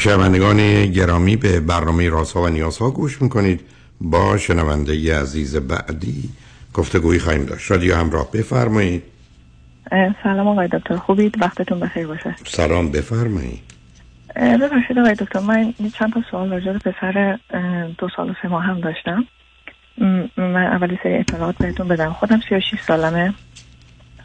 شنوندگان 0.00 0.86
گرامی 0.86 1.36
به 1.36 1.60
برنامه 1.60 2.08
رازها 2.08 2.42
و 2.42 2.48
نیازها 2.48 2.90
گوش 2.90 3.22
می‌کنید. 3.22 3.60
با 4.00 4.36
شنونده 4.36 5.20
عزیز 5.20 5.56
بعدی 5.56 6.30
گفتگویی 6.74 7.20
خواهیم 7.20 7.44
داشت. 7.44 7.70
رادیو 7.70 7.96
همراه 7.96 8.30
بفرمایید. 8.32 9.02
سلام 10.22 10.48
آقای 10.48 10.68
دکتر. 10.68 10.96
خوبید؟ 10.96 11.42
وقتتون 11.42 11.80
بخیر 11.80 12.06
باشه. 12.06 12.34
سلام 12.46 12.90
بفرمایید. 12.90 13.60
ببخشید 14.36 14.98
آقای 14.98 15.14
دکتر 15.14 15.40
من 15.40 15.74
چند 15.98 16.12
تا 16.12 16.22
سوال 16.30 16.50
راجع 16.50 16.72
به 16.72 16.78
پسر 16.78 17.38
دو 17.98 18.08
سال 18.16 18.30
و 18.30 18.34
سه 18.42 18.48
ماه 18.48 18.64
هم 18.64 18.80
داشتم. 18.80 19.24
من 20.36 20.66
اولی 20.66 20.98
سری 21.02 21.14
اطلاعات 21.14 21.58
بهتون 21.58 21.88
بدم. 21.88 22.12
خودم 22.12 22.40
36 22.48 22.80
سالمه 22.86 23.34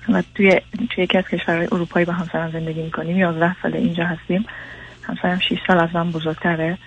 و 0.09 0.23
توی 0.35 0.61
توی 0.89 1.03
یکی 1.03 1.17
از 1.17 1.23
کشورهای 1.23 1.67
اروپایی 1.71 2.05
با 2.05 2.13
همسرم 2.13 2.51
زندگی 2.51 2.83
می‌کنیم. 2.83 3.17
11 3.17 3.55
سال 3.61 3.73
اینجا 3.73 4.05
هستیم. 4.05 4.45
همسرم 5.07 5.39
6 5.39 5.57
سال 5.67 5.79
از 5.79 5.89
من 5.93 6.11
بزرگتره. 6.11 6.77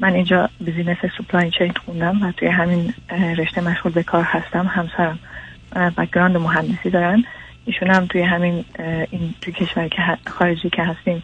من 0.00 0.12
اینجا 0.12 0.50
business 0.60 0.98
supply 1.18 1.50
chain 1.50 1.72
خوندم 1.84 2.22
و 2.22 2.32
توی 2.32 2.48
همین 2.48 2.94
رشته 3.38 3.60
مشغول 3.60 3.92
به 3.92 4.02
کار 4.02 4.22
هستم. 4.22 4.66
همسرم 4.66 5.18
background 5.96 6.36
مهندسی 6.36 6.90
دارن. 6.90 7.24
ایشون 7.64 7.90
هم 7.90 8.06
توی 8.06 8.22
همین 8.22 8.64
این 9.10 9.34
توی 9.40 9.52
کشوری 9.52 9.88
که 9.88 10.02
خارجی 10.26 10.70
که 10.70 10.82
هستیم 10.82 11.22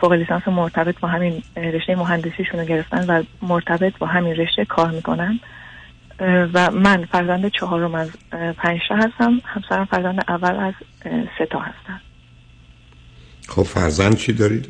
فوق 0.00 0.12
لیسانس 0.12 0.48
مرتبط 0.48 1.00
با 1.00 1.08
همین 1.08 1.42
رشته 1.56 1.96
مهندسیشون 1.96 2.60
رو 2.60 2.66
گرفتن 2.66 3.06
و 3.06 3.22
مرتبط 3.42 3.98
با 3.98 4.06
همین 4.06 4.36
رشته 4.36 4.64
کار 4.64 4.90
می‌کنن. 4.90 5.40
و 6.54 6.70
من 6.70 7.04
فرزند 7.04 7.48
چهارم 7.48 7.94
از 7.94 8.10
پنج 8.56 8.80
تا 8.88 8.96
هستم. 8.96 9.40
همسرم 9.44 9.84
فرزند 9.84 10.24
اول 10.28 10.56
از 10.56 10.74
سه 11.38 11.46
تا 11.46 11.58
هستن. 11.58 12.00
خب 13.48 13.62
فرزند 13.62 14.16
چی 14.16 14.32
دارید؟ 14.32 14.66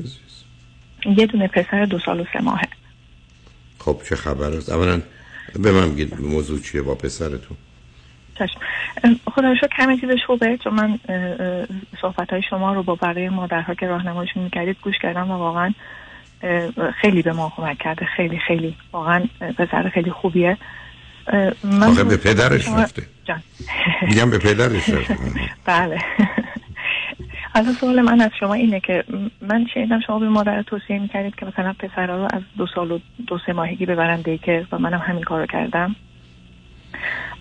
یه 1.07 1.27
دونه 1.27 1.49
پسر 1.49 1.85
دو 1.85 1.99
سال 1.99 2.21
و 2.21 2.25
سه 2.33 2.43
ماهه. 2.43 2.69
خب 3.79 4.01
چه 4.09 4.17
خبر 4.17 4.47
است؟ 4.47 4.73
اولا 4.73 5.01
به 5.59 5.73
من 5.73 5.91
بگید 5.93 6.21
موضوع 6.21 6.61
چیه 6.61 6.83
با 6.83 6.95
پسرتون؟ 6.95 7.57
چشم. 8.39 8.61
خدا 9.35 9.55
شکر 9.55 9.77
کمی 9.77 10.01
چیزش 10.01 10.25
خوبه 10.27 10.59
چون 10.65 10.75
من 10.75 10.99
صحبت 12.03 12.31
های 12.31 12.43
شما 12.51 12.73
رو 12.73 12.83
با 12.83 12.95
برای 12.95 13.29
مادرها 13.29 13.75
که 13.75 13.87
راهنماییشون 13.87 14.43
می‌کردید 14.43 14.77
گوش 14.83 14.95
کردم 15.03 15.31
و 15.31 15.35
واقعا 15.35 15.73
خیلی 17.01 17.23
به 17.23 17.33
ما 17.33 17.53
کمک 17.57 17.79
کرده. 17.79 18.07
خیلی 18.07 18.39
خیلی. 18.39 18.77
واقعا 18.93 19.25
پسر 19.59 19.89
خیلی 19.89 20.11
خوبیه. 20.11 20.57
من 21.65 21.83
آخه 21.83 22.05
به 22.05 22.17
پدرش 22.17 22.69
رفته. 22.69 23.03
میگم 24.03 24.31
به 24.31 24.39
پدرش 24.39 24.89
رفته. 24.95 25.19
بله. 25.65 25.99
حالا 27.55 27.73
سوال 27.73 28.01
من 28.01 28.21
از 28.21 28.31
شما 28.41 28.55
اینه 28.55 28.81
که 28.81 29.05
من 29.41 29.67
شنیدم 29.75 30.01
شما 30.07 30.19
به 30.19 30.29
مادر 30.29 30.63
توصیه 30.63 30.99
می‌کردید 30.99 31.35
که 31.35 31.47
مثلا 31.47 31.73
پسرها 31.73 32.17
رو 32.17 32.29
از 32.33 32.43
دو 32.59 32.67
سال 32.75 32.91
و 32.91 32.99
دو 33.27 33.39
سه 33.47 33.53
ماهگی 33.53 33.87
ببرن 33.87 34.21
دیکر 34.21 34.67
و 34.73 34.79
منم 34.79 34.99
همین 34.99 35.23
کارو 35.23 35.47
کردم. 35.47 35.97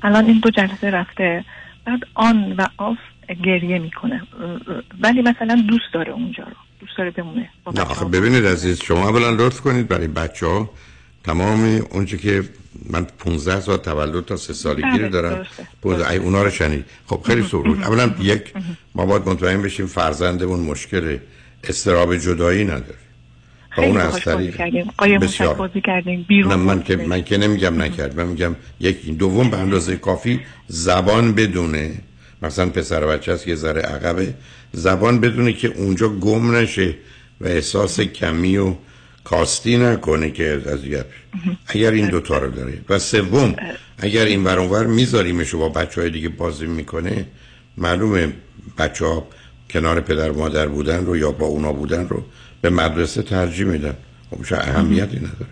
الان 0.04 0.26
این 0.26 0.40
دو 0.40 0.50
جلسه 0.50 0.90
رفته. 0.90 1.46
بعد 1.86 2.00
آن 2.14 2.54
و 2.58 2.68
آف 2.78 2.98
گریه 3.44 3.80
می‌کنه. 3.80 4.22
ولی 5.00 5.22
مثلا 5.22 5.64
دوست 5.68 5.94
داره 5.94 6.12
اونجا 6.12 6.44
رو. 6.44 6.56
دوست 6.80 6.98
داره 6.98 7.12
بمونه. 7.12 7.50
نه 7.76 7.82
آخه 7.82 8.06
ببینید 8.06 8.46
عزیز 8.46 8.82
شما 8.84 9.10
اولا 9.10 9.30
لطف 9.30 9.62
کنید 9.62 9.88
برای 9.88 10.08
بچه 10.08 10.46
ها 10.46 10.70
تمام 11.24 11.80
اونچه 11.92 12.18
که 12.18 12.44
من 12.90 13.08
15 13.20 13.62
سال 13.62 13.78
تولد 13.78 14.26
تا 14.26 14.36
سه 14.36 14.54
سالگی 14.54 15.00
رو 15.00 15.10
دارم. 15.10 15.46
ای 15.84 16.18
اونا 16.18 16.44
رو 16.44 16.50
شنید. 16.50 16.86
خب 17.08 17.22
خیلی 17.26 17.44
سرود. 17.44 17.84
اولا 17.84 18.12
یک 18.20 18.54
ما 18.96 19.06
باید 19.06 19.30
مطمئن 19.30 19.62
بشیم 19.62 19.86
فرزندمون 19.86 20.60
مشکل 20.60 21.18
استراب 21.64 22.16
جدایی 22.18 22.64
نداره. 22.64 22.96
و 23.78 23.82
اون 23.82 23.98
از 23.98 24.20
طریق 24.20 24.62
بسیار. 25.22 25.54
بازی 25.54 25.82
کردیم 25.82 26.26
بیرون 26.28 26.52
نه 26.52 26.56
من 26.56 26.84
که 26.84 26.96
من 26.96 27.24
که 27.24 27.38
نمیگم 27.38 27.82
نکرد. 27.82 28.20
من 28.20 28.28
میگم 28.28 28.56
یک 28.80 29.18
دوم 29.18 29.50
به 29.50 29.58
اندازه 29.58 29.96
کافی 29.96 30.40
زبان 30.68 31.34
بدونه. 31.34 31.94
مثلا 32.42 32.70
پسر 32.70 33.06
بچه 33.06 33.34
هست 33.34 33.48
یه 33.48 33.56
ذره 33.56 33.82
عقبه. 33.82 34.34
زبان 34.72 35.20
بدونه 35.20 35.54
که 35.54 35.68
اونجا 35.68 36.10
گم 36.10 36.56
نشه 36.56 36.96
و 37.42 37.48
احساس 37.48 38.00
کمی 38.00 38.58
و 38.58 38.74
کاستی 39.30 39.78
نکنه 39.78 40.32
که 40.32 40.62
اذیت 40.66 41.06
اگر 41.68 41.92
این 41.92 42.10
دوتا 42.10 42.38
رو 42.38 42.52
داره. 42.52 42.74
و 42.90 43.00
سوم 43.00 43.56
اگر 43.98 44.26
این 44.26 44.44
ور 44.44 44.88
میذاریمش 44.88 45.56
با 45.56 45.70
بچه 45.70 46.02
های 46.02 46.10
دیگه 46.10 46.30
بازی 46.30 46.66
می‌کنه 46.66 47.26
معلومه 47.78 48.34
بچه 48.78 49.06
ها 49.06 49.28
کنار 49.70 50.02
پدر 50.02 50.32
مادر 50.32 50.68
بودن 50.68 51.06
رو 51.06 51.18
یا 51.18 51.32
با 51.32 51.46
اونا 51.46 51.74
بودن 51.74 52.08
رو 52.08 52.24
به 52.62 52.70
مدرسه 52.70 53.22
ترجیح 53.22 53.66
میدن. 53.66 53.94
خب 54.30 54.54
اهمیتی 54.54 55.18
نداره. 55.18 55.52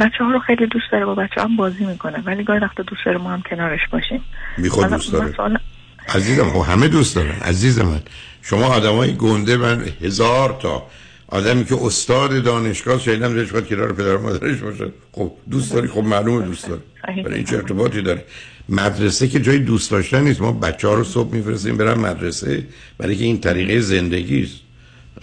بچه 0.00 0.24
ها 0.24 0.30
رو 0.32 0.38
خیلی 0.38 0.66
دوست 0.66 0.86
داره 0.92 1.04
با 1.04 1.14
بچه 1.14 1.40
هم 1.40 1.56
بازی 1.56 1.84
می‌کنه 1.84 2.22
ولی 2.26 2.44
گاهی 2.44 2.60
وقتا 2.60 2.82
دوست 2.82 3.02
داره 3.06 3.18
ما 3.18 3.30
هم 3.30 3.42
کنارش 3.50 3.80
باشیم. 3.92 4.20
بی 4.58 4.68
خود 4.68 4.90
دوست 4.90 5.12
داره. 5.12 5.60
عزیزم 6.08 6.50
خب 6.50 6.70
همه 6.70 6.88
دوست 6.88 7.16
دارن. 7.16 7.40
عزیز 7.42 7.78
من 7.78 8.00
شما 8.42 8.66
آدم 8.66 8.92
های 8.92 9.16
گنده 9.16 9.56
من 9.56 9.84
هزار 10.00 10.58
تا 10.62 10.86
آدمی 11.28 11.64
که 11.64 11.76
استاد 11.82 12.42
دانشگاه 12.42 12.98
شنیدم 12.98 13.34
دلش 13.34 13.50
خواهد 13.50 13.68
کنار 13.68 13.92
پدر 13.92 14.16
مادرش 14.16 14.58
باشه. 14.58 14.92
خب 15.12 15.32
دوست 15.50 15.72
داری؟ 15.72 15.88
خب 15.88 16.04
معلومه 16.04 16.46
دوست 16.46 16.68
داری. 16.68 16.82
برای 17.22 17.34
این 17.34 17.44
چه 17.44 17.56
ارتباطی 17.56 18.02
داره؟ 18.02 18.24
مدرسه 18.68 19.28
که 19.28 19.40
جای 19.40 19.58
دوست 19.58 19.90
داشتن 19.90 20.24
نیست. 20.24 20.40
ما 20.40 20.52
بچه 20.52 20.88
ها 20.88 20.94
رو 20.94 21.04
صبح 21.04 21.34
میفرستیم 21.34 21.76
برن 21.76 21.98
مدرسه 21.98 22.66
برای 22.98 23.16
که 23.16 23.24
این 23.24 23.40
طریقه 23.40 23.80
زندگی 23.80 24.42
است. 24.42 24.60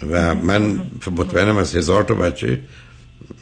و 0.10 0.36
من 0.36 0.82
مطمئنم 1.12 1.58
از 1.58 1.76
هزار 1.76 2.04
تا 2.04 2.14
بچه 2.14 2.60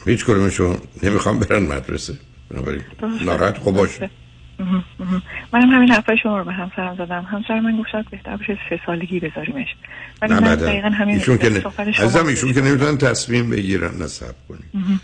هیچ 0.05 0.25
کدومشون 0.25 0.77
نمی‌خوام 1.03 1.39
برن 1.39 1.63
مدرسه. 1.63 2.13
بنابراین 2.49 2.81
ناراحت 3.25 3.57
خوب 3.57 3.75
باشه 3.75 4.09
منم 5.53 5.69
همین 5.69 5.91
حرفای 5.91 6.17
شما 6.23 6.37
رو 6.37 6.43
به 6.45 6.53
همسرم 6.53 6.95
زدم. 6.95 7.27
همسر 7.31 7.59
من 7.59 7.77
گفت 7.79 7.89
شاید 7.91 8.09
بهتر 8.09 8.37
باشه 8.37 8.57
سه 8.69 8.79
سالگی 8.85 9.19
بذاریمش. 9.19 9.67
ولی 10.21 10.33
من 10.33 10.55
دقیقا 10.55 10.89
همین 10.89 11.15
ایشون 11.15 11.37
که 11.37 11.63
عزیزم 11.97 12.25
ایشون 12.25 12.53
که 12.53 12.61
نمی‌تونن 12.61 12.97
تصمیم 12.97 13.49
بگیرن 13.49 14.01
نصب 14.01 14.35
کنیم. 14.49 15.01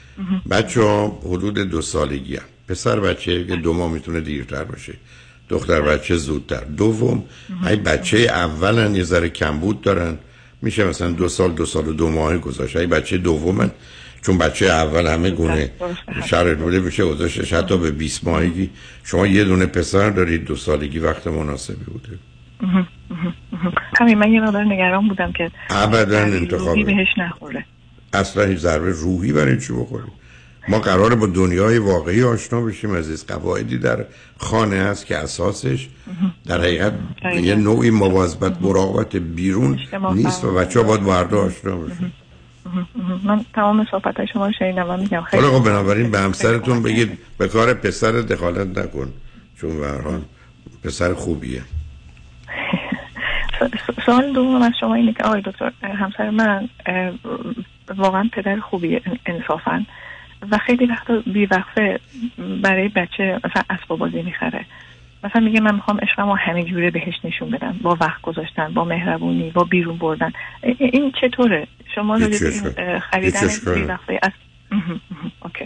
بچه 0.49 0.81
ها 0.81 1.19
حدود 1.25 1.59
دو 1.59 1.81
سالگی 1.81 2.35
هم. 2.35 2.43
پسر 2.67 2.99
بچه 2.99 3.31
یه 3.31 3.55
دو 3.55 3.73
ماه 3.73 3.91
می‌تونه 3.91 4.21
دیرتر 4.21 4.63
باشه. 4.63 4.93
دختر 5.49 5.81
بچه 5.81 6.15
زودتر. 6.15 6.63
دوم 6.63 7.23
ای 7.67 7.75
بچه 7.75 8.17
اولن 8.17 8.95
یه 8.95 9.03
ذره 9.03 9.29
کمبود 9.29 9.81
دارن. 9.81 10.17
میشه 10.61 10.83
مثلا 10.83 11.11
دو 11.11 11.29
سال 11.29 11.51
دو 11.51 11.65
سال 11.65 11.87
و 11.87 11.93
دو 11.93 12.09
ماه 12.09 12.37
گذاشت. 12.37 12.75
ای 12.75 12.87
بچه 12.87 13.17
دومن 13.17 13.71
چون 14.21 14.37
بچه 14.37 14.65
اول 14.65 15.07
همه 15.07 15.29
گونه 15.29 15.71
شرط 16.25 16.57
بوده 16.57 16.79
میشه 16.79 17.05
گذاشتش 17.05 17.53
حتی 17.53 17.77
به 17.77 17.91
20 17.91 18.23
ماهگی. 18.23 18.69
شما 19.03 19.27
یه 19.27 19.43
دونه 19.43 19.65
پسر 19.65 20.09
دارید 20.09 20.45
دو 20.45 20.55
سالگی 20.55 20.99
وقت 20.99 21.27
مناسبی 21.27 21.83
بوده. 21.83 22.19
همین 23.99 24.17
من 24.17 24.31
یه 24.31 24.41
مقدار 24.41 24.63
نگران 24.63 25.07
بودم 25.07 25.31
که 25.31 25.51
ابدا 25.69 26.19
انتخاب 26.19 26.85
بهش 26.85 27.07
نخوره. 27.17 27.65
اصلا 28.13 28.43
هیچ 28.43 28.57
ضربه 28.57 28.89
روحی 28.91 29.33
برای 29.33 29.59
چی 29.59 29.73
بخوریم 29.73 30.11
ما 30.67 30.79
قراره 30.79 31.15
با 31.15 31.27
دنیای 31.27 31.77
واقعی 31.77 32.23
آشنا 32.23 32.61
بشیم 32.61 32.91
از 32.91 33.09
این 33.09 33.17
قواعدی 33.27 33.77
در 33.77 34.05
خانه 34.37 34.75
هست 34.75 35.05
که 35.05 35.17
اساسش 35.17 35.87
در 36.45 36.59
حقیقت 36.59 36.93
یه 37.41 37.55
نوعی 37.55 37.89
مواظبت 37.89 38.61
مراقبت 38.61 39.15
بیرون 39.15 39.79
نیست 40.13 40.43
و 40.43 40.53
بچه 40.53 40.79
ها 40.79 40.85
باید 40.85 41.03
برده 41.03 41.35
آشنا 41.35 41.77
بشن. 41.77 42.11
من 43.23 43.45
تمام 43.53 43.87
صحبت 43.91 44.25
شما 44.25 44.51
شنیدم 44.51 44.89
و 44.89 44.97
میگم 44.97 45.21
خیلی 45.21 45.43
خب 45.43 45.63
بنابراین 45.63 46.11
به 46.11 46.19
همسرتون 46.19 46.83
بگید 46.83 47.17
به 47.37 47.47
کار 47.47 47.73
پسر 47.73 48.11
دخالت 48.11 48.77
نکن 48.77 49.13
چون 49.61 49.79
به 49.79 50.21
پسر 50.83 51.13
خوبیه. 51.13 51.61
سوال 54.05 54.33
دوم 54.33 54.61
از 54.61 54.71
شما 54.79 54.95
اینه 54.95 55.13
که 55.13 55.23
آقای 55.23 55.41
دکتر 55.41 55.71
همسر 55.83 56.29
من 56.29 56.69
واقعا 57.97 58.29
پدر 58.33 58.59
خوبیه 58.59 59.01
انصافا 59.25 59.85
و 60.51 60.57
خیلی 60.57 60.85
وقتا 60.85 61.21
وقفه 61.51 61.99
برای 62.61 62.87
بچه 62.87 63.39
مثلا 63.43 63.63
اسباب 63.69 63.99
بازی 63.99 64.21
می‌خره. 64.21 64.65
مثلا 65.23 65.41
میگه 65.41 65.59
من 65.59 65.75
می‌خوام 65.75 65.99
عشقمو 65.99 66.35
همه 66.35 66.63
جوره 66.63 66.91
بهش 66.91 67.13
نشون 67.23 67.49
بدم. 67.49 67.79
با 67.81 67.97
وقت 68.01 68.21
گذاشتن 68.21 68.73
با 68.73 68.85
مهربونی 68.85 69.51
با 69.51 69.63
بیرون 69.63 69.97
بردن. 69.97 70.31
این 70.79 71.11
چطوره؟ 71.21 71.67
شما 71.95 72.15
رو 72.15 72.29
خریدن 73.11 73.39
از 73.39 73.61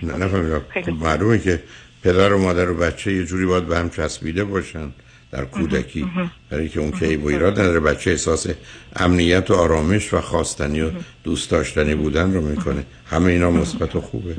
نه 0.04 0.26
نفهمیدم 0.26 0.62
معلومه 1.02 1.40
که 1.40 1.64
پدر 2.04 2.34
و 2.34 2.42
مادر 2.42 2.70
و 2.70 2.78
بچه 2.78 3.14
یه 3.14 3.26
جوری 3.26 3.46
باید 3.46 3.66
به 3.66 3.78
هم 3.78 3.90
چسبیده 3.90 4.44
باشن 4.44 4.92
در 5.32 5.46
کودکی. 5.46 6.08
برای 6.50 6.70
که 6.70 6.80
اون 6.80 6.92
که 6.92 7.08
ایراد 7.08 7.60
نداره 7.60 7.80
بچه 7.80 8.12
احساس 8.12 8.48
امنیت 8.96 9.52
و 9.52 9.54
آرامش 9.54 10.14
و 10.14 10.22
خواستنی 10.22 10.82
و 10.82 10.92
دوست 11.24 11.52
داشتنی 11.52 11.96
بودن 11.96 12.34
رو 12.34 12.42
می‌کنه. 12.42 12.84
همه 13.06 13.26
اینا 13.26 13.52
مثبت 13.52 13.96
و 13.96 14.02
خوبه. 14.02 14.36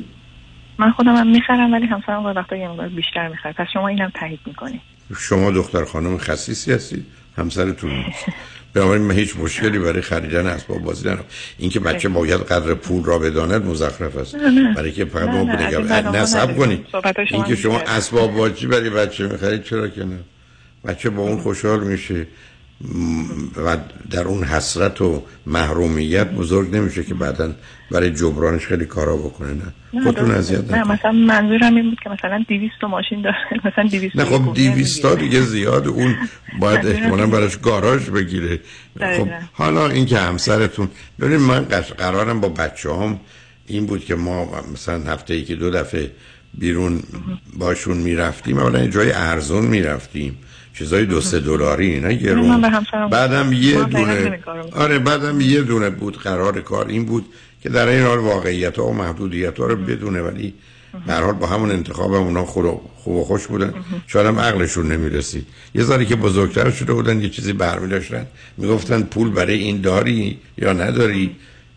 من 0.78 0.90
خودم 0.90 1.14
هم 1.14 1.26
می‌خرم 1.26 1.72
ولی 1.72 1.86
همسرم 1.86 2.24
وقتا 2.24 2.56
یه 2.56 2.88
بیشتر 2.88 3.28
می‌خره. 3.28 3.52
پس 3.52 3.66
شما 3.72 3.88
اینم 3.88 4.12
تایید 4.20 4.40
می‌کنی. 4.46 4.80
شما 5.18 5.50
دختر 5.50 5.84
خانم 5.84 6.18
خصیصی 6.18 6.72
هستید 6.72 7.06
همسرتون. 7.36 7.90
نیست 7.90 8.24
بنابراین 8.74 9.02
من 9.02 9.14
هیچ 9.14 9.36
مشکلی 9.36 9.78
برای 9.78 10.02
خریدن 10.02 10.46
اسباب 10.46 10.82
بازی 10.82 11.00
ندارم. 11.08 11.24
اینکه 11.58 11.80
بچه 11.80 12.08
باید 12.08 12.40
قدر 12.40 12.74
پول 12.74 13.04
را 13.04 13.18
بداند 13.18 13.64
مزخرف 13.64 14.16
است. 14.16 14.36
برای 14.76 14.92
که 14.92 15.04
فقط 15.04 15.28
ما 15.28 15.44
نصب 16.10 16.56
کنید. 16.56 16.86
اینکه 17.30 17.56
شما 17.56 17.78
اسباب 17.78 18.34
بازی 18.34 18.66
برای 18.66 18.90
بچه 18.90 19.28
می‌خرید 19.28 19.64
چرا 19.64 19.88
که 19.88 20.04
نه؟ 20.04 20.18
بچه 20.84 21.10
با 21.10 21.22
اون 21.22 21.38
خوشحال 21.40 21.84
میشه. 21.84 22.26
و 23.57 23.76
در 24.11 24.24
اون 24.24 24.45
حسرت 24.45 25.01
و 25.01 25.22
محرومیت 25.47 26.30
بزرگ 26.30 26.76
نمیشه 26.76 27.05
که 27.05 27.14
بعدا 27.14 27.53
برای 27.91 28.11
جبرانش 28.11 28.66
خیلی 28.66 28.85
کارا 28.85 29.16
بکنه 29.16 29.51
نه؟ 29.53 30.03
خودتون 30.05 30.30
اذیت 30.30 30.70
نه 30.70 30.93
مثلا 30.93 31.12
منظورم 31.12 31.76
این 31.76 31.91
بود 31.91 31.99
که 32.05 32.11
مثلا 32.11 32.45
200 32.49 32.85
ماشین 32.85 33.22
داره 33.22 33.37
مثلا 33.64 33.89
200 33.89 34.16
نه 34.16 34.24
خب 34.24 34.55
200 34.55 35.03
تا 35.03 35.14
دیگه 35.14 35.41
زیاد 35.41 35.89
اون 35.89 36.16
باید 36.61 36.87
احتمالاً 36.87 37.26
براش 37.26 37.59
گاراژ 37.59 38.11
بگیره. 38.11 38.61
خب 39.01 39.28
حالا 39.53 39.89
این 39.89 40.07
که 40.07 40.18
همسرتون 40.18 40.89
ببینید 41.20 41.41
من 41.41 41.61
قرارم 41.99 42.41
با 42.41 42.49
بچه‌هام 42.49 43.20
این 43.66 43.87
بود 43.87 44.05
که 44.05 44.14
ما 44.14 44.49
مثلا 44.72 45.12
هفته 45.12 45.35
ای 45.35 45.45
که 45.45 45.57
دو 45.57 45.70
دفعه 45.70 46.11
بیرون 46.55 47.03
باشون 47.59 47.97
می‌رفتیم 47.97 48.59
اولا 48.59 48.87
جای 48.87 49.12
ارزون 49.12 49.64
می‌رفتیم. 49.64 50.39
چیزای 50.75 51.07
دو 51.07 51.20
سه 51.20 51.41
دلاری 51.41 52.01
نه 52.01 52.23
یه 52.23 52.33
رو. 52.33 52.59
بعدم 53.11 53.53
یه 53.53 53.85
دونه 53.85 54.39
آره 54.73 54.99
بعدم 54.99 55.41
یه 55.41 55.62
دونه 55.62 55.91
بود 55.91 56.18
قرار 56.18 56.61
کار 56.61 56.87
این 56.89 57.05
بود 57.05 57.27
که 57.62 57.68
در 57.68 57.89
این 57.89 58.03
حال 58.03 58.18
واقعیت 58.18 58.79
ها 58.79 58.87
و 58.87 58.95
محدودیت 58.95 59.59
ها 59.59 59.66
رو 59.66 59.77
بدونه 59.77 60.23
ولی 60.23 60.55
به 61.07 61.14
حال 61.14 61.33
با 61.33 61.47
همون 61.47 61.70
انتخاب 61.70 62.14
هم 62.14 62.23
اونا 62.23 62.45
خوب 62.45 63.14
و 63.16 63.25
خوش 63.25 63.47
بودن. 63.47 63.75
شاید 64.07 64.27
هم 64.27 64.39
عقلشون 64.39 64.93
نمی‌رسید. 64.93 65.47
یه 65.75 65.83
ذاری 65.83 66.07
که 66.07 66.16
بزرگتر 66.16 66.70
شده 66.70 66.93
بودن 66.93 67.20
یه 67.20 67.29
چیزی 67.29 67.53
برمی 67.53 67.89
داشتن. 67.89 68.27
می‌گفتن 68.57 69.03
پول 69.03 69.31
برای 69.31 69.55
این 69.55 69.81
داری 69.81 70.39
یا 70.59 70.73
نداری؟ 70.73 71.37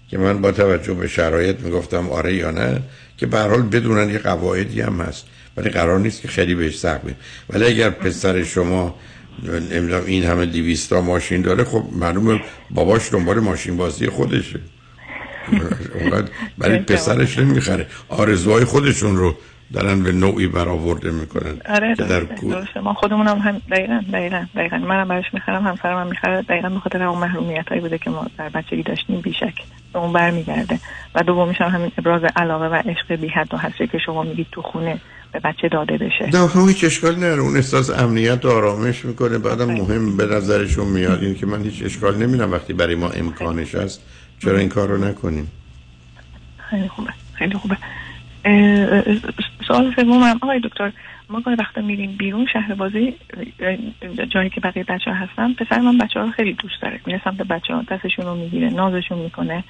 که 0.09 0.17
من 0.17 0.41
با 0.41 0.51
توجه 0.51 0.93
به 0.93 1.07
شرایط 1.07 1.59
می‌گفتم 1.59 2.09
آره 2.09 2.35
یا 2.35 2.51
نه 2.51 2.81
که 3.17 3.25
به 3.25 3.39
حال 3.39 3.61
بدونن 3.61 4.09
یه 4.09 4.19
قواعدی 4.19 4.81
هم 4.81 5.01
هست. 5.01 5.25
ولی 5.57 5.69
قرار 5.69 5.99
نیست 5.99 6.21
که 6.21 6.27
خیلی 6.27 6.55
بهش 6.55 6.77
سخت 6.79 7.01
ولی 7.49 7.65
اگر 7.65 7.89
پسر 7.89 8.43
شما 8.43 8.95
نمی‌دونم 9.43 10.03
این 10.05 10.23
همه 10.23 10.45
دیویستا 10.45 11.01
ماشین 11.01 11.41
داره 11.41 11.63
خب 11.63 11.85
معلومه 11.91 12.41
باباش 12.71 13.11
دنبال 13.11 13.39
ماشین 13.39 13.77
بازی 13.77 14.07
خودشه. 14.07 14.59
برای 16.57 16.79
پسرش 16.79 17.39
نمی‌خره. 17.39 17.87
آرزوهای 18.09 18.65
خودشون 18.65 19.17
رو 19.17 19.37
دارن 19.73 20.03
به 20.03 20.11
نوعی 20.11 20.47
برآورده 20.47 21.11
می‌کنن 21.11 21.57
آره 21.69 21.95
در 21.95 22.19
درسته 22.19 22.79
ما 22.79 22.93
خودمون 22.93 23.27
هم, 23.27 23.37
هم 23.37 23.61
دقیقا 23.71 24.01
دقیقا 24.13 24.45
دقیقا. 24.55 24.77
منم 24.77 25.07
براش 25.07 25.25
می‌خرم 25.33 25.67
همسرم 25.67 26.01
هم 26.01 26.07
می‌خره. 26.07 26.41
دقیقا 26.41 26.69
به 26.69 26.79
خاطر 26.79 27.03
اون 27.03 27.19
محرومیت 27.19 27.69
هایی 27.69 27.81
بوده 27.81 27.97
که 27.97 28.09
ما 28.09 28.27
در 28.37 28.49
بچگی 28.49 28.83
داشتیم 28.83 29.21
بیشک. 29.21 29.53
به 29.93 29.99
اون 29.99 30.13
برمیگرده. 30.13 30.79
و 31.15 31.23
دومیش 31.23 31.61
هم 31.61 31.69
همین 31.69 31.91
ابراز 31.97 32.21
علاقه 32.35 32.65
و 32.65 32.73
عشق 32.73 33.15
بی 33.15 33.27
حد 33.27 33.53
و 33.53 33.57
حسی 33.57 33.87
که 33.87 33.97
شما 33.97 34.23
میگید 34.23 34.47
تو 34.51 34.61
خونه 34.61 34.99
به 35.31 35.39
بچه 35.39 35.67
داده 35.67 35.97
بشه. 35.97 36.29
نه 36.33 36.67
هیچ 36.67 36.83
اشکال 36.83 37.15
نداره 37.15 37.41
اون 37.41 37.55
احساس 37.55 37.89
امنیت 37.89 38.45
و 38.45 38.49
آرامش 38.49 39.05
می‌کنه. 39.05 39.37
بعدم 39.37 39.71
مهم 39.71 40.17
به 40.17 40.25
نظرشون 40.25 40.87
میاد 40.87 41.23
این 41.23 41.35
که 41.35 41.45
من 41.45 41.63
هیچ 41.63 41.83
اشکال 41.85 42.15
نمیدم 42.15 42.51
وقتی 42.51 42.73
برای 42.73 42.95
ما 42.95 43.09
امکانش 43.09 43.75
هست. 43.75 44.01
چرا 44.39 44.57
این 44.57 44.69
کار 44.69 44.87
رو 44.87 45.05
نکنیم؟ 45.05 45.51
خیلی 46.69 46.87
خوبه 46.87 47.09
خیلی 47.33 47.53
خوبه. 47.53 47.77
سوال 49.67 49.93
سومم 49.95 50.39
آقای 50.41 50.59
دکتر 50.59 50.91
ما 51.29 51.41
گاهی 51.41 51.57
وقتا 51.57 51.81
میریم 51.81 52.11
بیرون 52.17 52.47
شهر 52.53 52.73
بازی 52.73 53.15
جایی 54.29 54.49
که 54.49 54.61
بقیه 54.61 54.83
بچه 54.83 55.11
ها 55.11 55.17
هستن 55.17 55.53
پسر 55.53 55.79
من 55.79 55.97
بچه 55.97 56.19
ها 56.19 56.31
خیلی 56.31 56.53
دوست 56.53 56.81
داره 56.81 56.99
میره 57.05 57.21
سمت 57.23 57.37
بچه 57.37 57.73
ها 57.73 57.81
دستشون 57.81 58.25
رو 58.25 58.35
می‌گیره 58.35 58.69
نازشون 58.69 59.17
می‌کنه. 59.17 59.63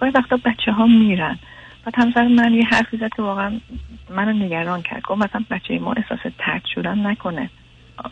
گاهی 0.00 0.12
وقتا 0.12 0.36
بچه 0.36 0.72
ها 0.72 0.86
میرن. 0.86 1.38
و 1.86 1.90
همسر 1.94 2.28
من 2.28 2.54
یه 2.54 2.64
حرفی 2.64 2.96
زد 2.96 3.10
که 3.16 3.22
واقعا 3.22 3.60
منو 4.10 4.32
نگران 4.32 4.82
کرد. 4.82 5.02
گفت 5.02 5.22
مثلا 5.22 5.44
بچه 5.50 5.78
ما 5.78 5.92
احساس 5.92 6.32
ترد 6.38 6.62
شدن 6.74 7.06
نکنه. 7.06 7.50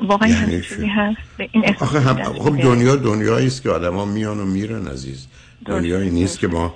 واقعا 0.01 0.29
یعنی 0.29 0.61
چیزی 0.61 0.87
هست؟ 0.87 1.17
این 1.53 1.65
هم 1.65 2.23
خب 2.23 2.63
دنیا 2.63 2.97
دنیایی 2.97 3.47
است 3.47 3.63
که 3.63 3.71
آدما 3.71 4.05
میان 4.05 4.39
و 4.39 4.45
میرن 4.45 4.87
عزیز. 4.87 5.29
دنیایی 5.67 6.11
نیست 6.11 6.41
که 6.41 6.49
ما 6.49 6.75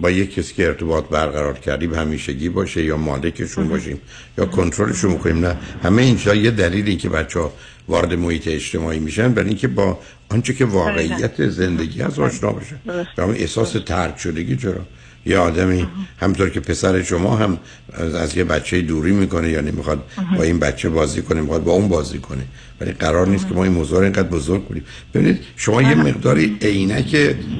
با 0.00 0.10
یک 0.10 0.34
کسی 0.34 0.54
که 0.54 0.66
ارتباط 0.66 1.04
برقرار 1.04 1.58
کردیم 1.58 1.94
همیشگی 1.94 2.48
باشه 2.48 2.84
یا 2.84 2.96
مالکشون 2.96 3.68
باشیم 3.68 4.00
یا 4.38 4.46
کنترلشون 4.46 5.12
می‌کنیم 5.12 5.46
نه 5.46 5.56
همه 5.82 6.02
اینجا 6.02 6.34
یه 6.34 6.50
دلیلی 6.50 6.96
که 6.96 7.08
بچه 7.08 7.40
ها 7.40 7.52
وارد 7.88 8.14
محیط 8.14 8.48
اجتماعی 8.48 8.98
میشن 8.98 9.34
برای 9.34 9.48
اینکه 9.48 9.68
با 9.68 9.98
آنچه 10.28 10.54
که 10.54 10.64
واقعیت 10.64 11.48
زندگی 11.48 12.02
از 12.02 12.18
آشنا 12.18 12.52
بشه 12.52 12.76
احساس 13.18 13.72
ترک 13.72 14.18
شدگی 14.18 14.56
چرا؟ 14.56 14.80
یه 15.26 15.38
آدمی 15.38 15.86
همطور 16.20 16.50
که 16.50 16.60
پسر 16.60 17.02
شما 17.02 17.36
هم 17.36 17.58
از 17.98 18.36
یه 18.36 18.44
بچه 18.44 18.80
دوری 18.80 19.12
می‌کنه 19.12 19.48
یا 19.48 19.60
نمی‌خواد 19.60 20.04
با 20.36 20.42
این 20.42 20.58
بچه 20.58 20.88
بازی 20.88 21.22
کنه 21.22 21.40
می‌خواد 21.40 21.64
با 21.64 21.72
اون 21.72 21.88
بازی 21.88 22.18
کنه. 22.18 22.42
ولی 22.80 22.92
قرار 22.92 23.26
نیست 23.26 23.48
که 23.48 23.54
ما 23.54 23.64
این 23.64 23.72
موضوع 23.72 23.98
رو 23.98 24.04
اینقدر 24.04 24.28
بزرگ 24.28 24.68
کنیم. 24.68 24.84
ببینید 25.14 25.44
شما 25.56 25.82
یه 25.82 25.94
مقداری 25.94 26.58
عینک 26.62 27.16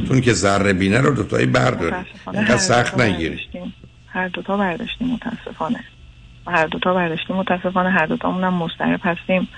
تون 0.08 0.20
که 0.20 0.32
ذره 0.32 0.72
بینه 0.72 1.00
رو 1.00 1.14
دوتایی 1.14 1.46
بردارید. 1.46 2.06
اینقدر 2.32 2.56
سخت 2.56 3.00
نگیرید. 3.00 3.40
هر 4.08 4.28
دوتا 4.28 4.56
برداشتیم 4.56 5.08
متاسفانه. 5.08 5.84
هر 6.46 6.66
دوتا 6.66 6.94
برداشتیم 6.94 7.36
متاسفانه 7.36 7.90
هر 7.90 8.06
دوتا 8.06 8.32
هم 8.32 8.54
مسترب 8.54 9.00
هستیم. 9.02 9.48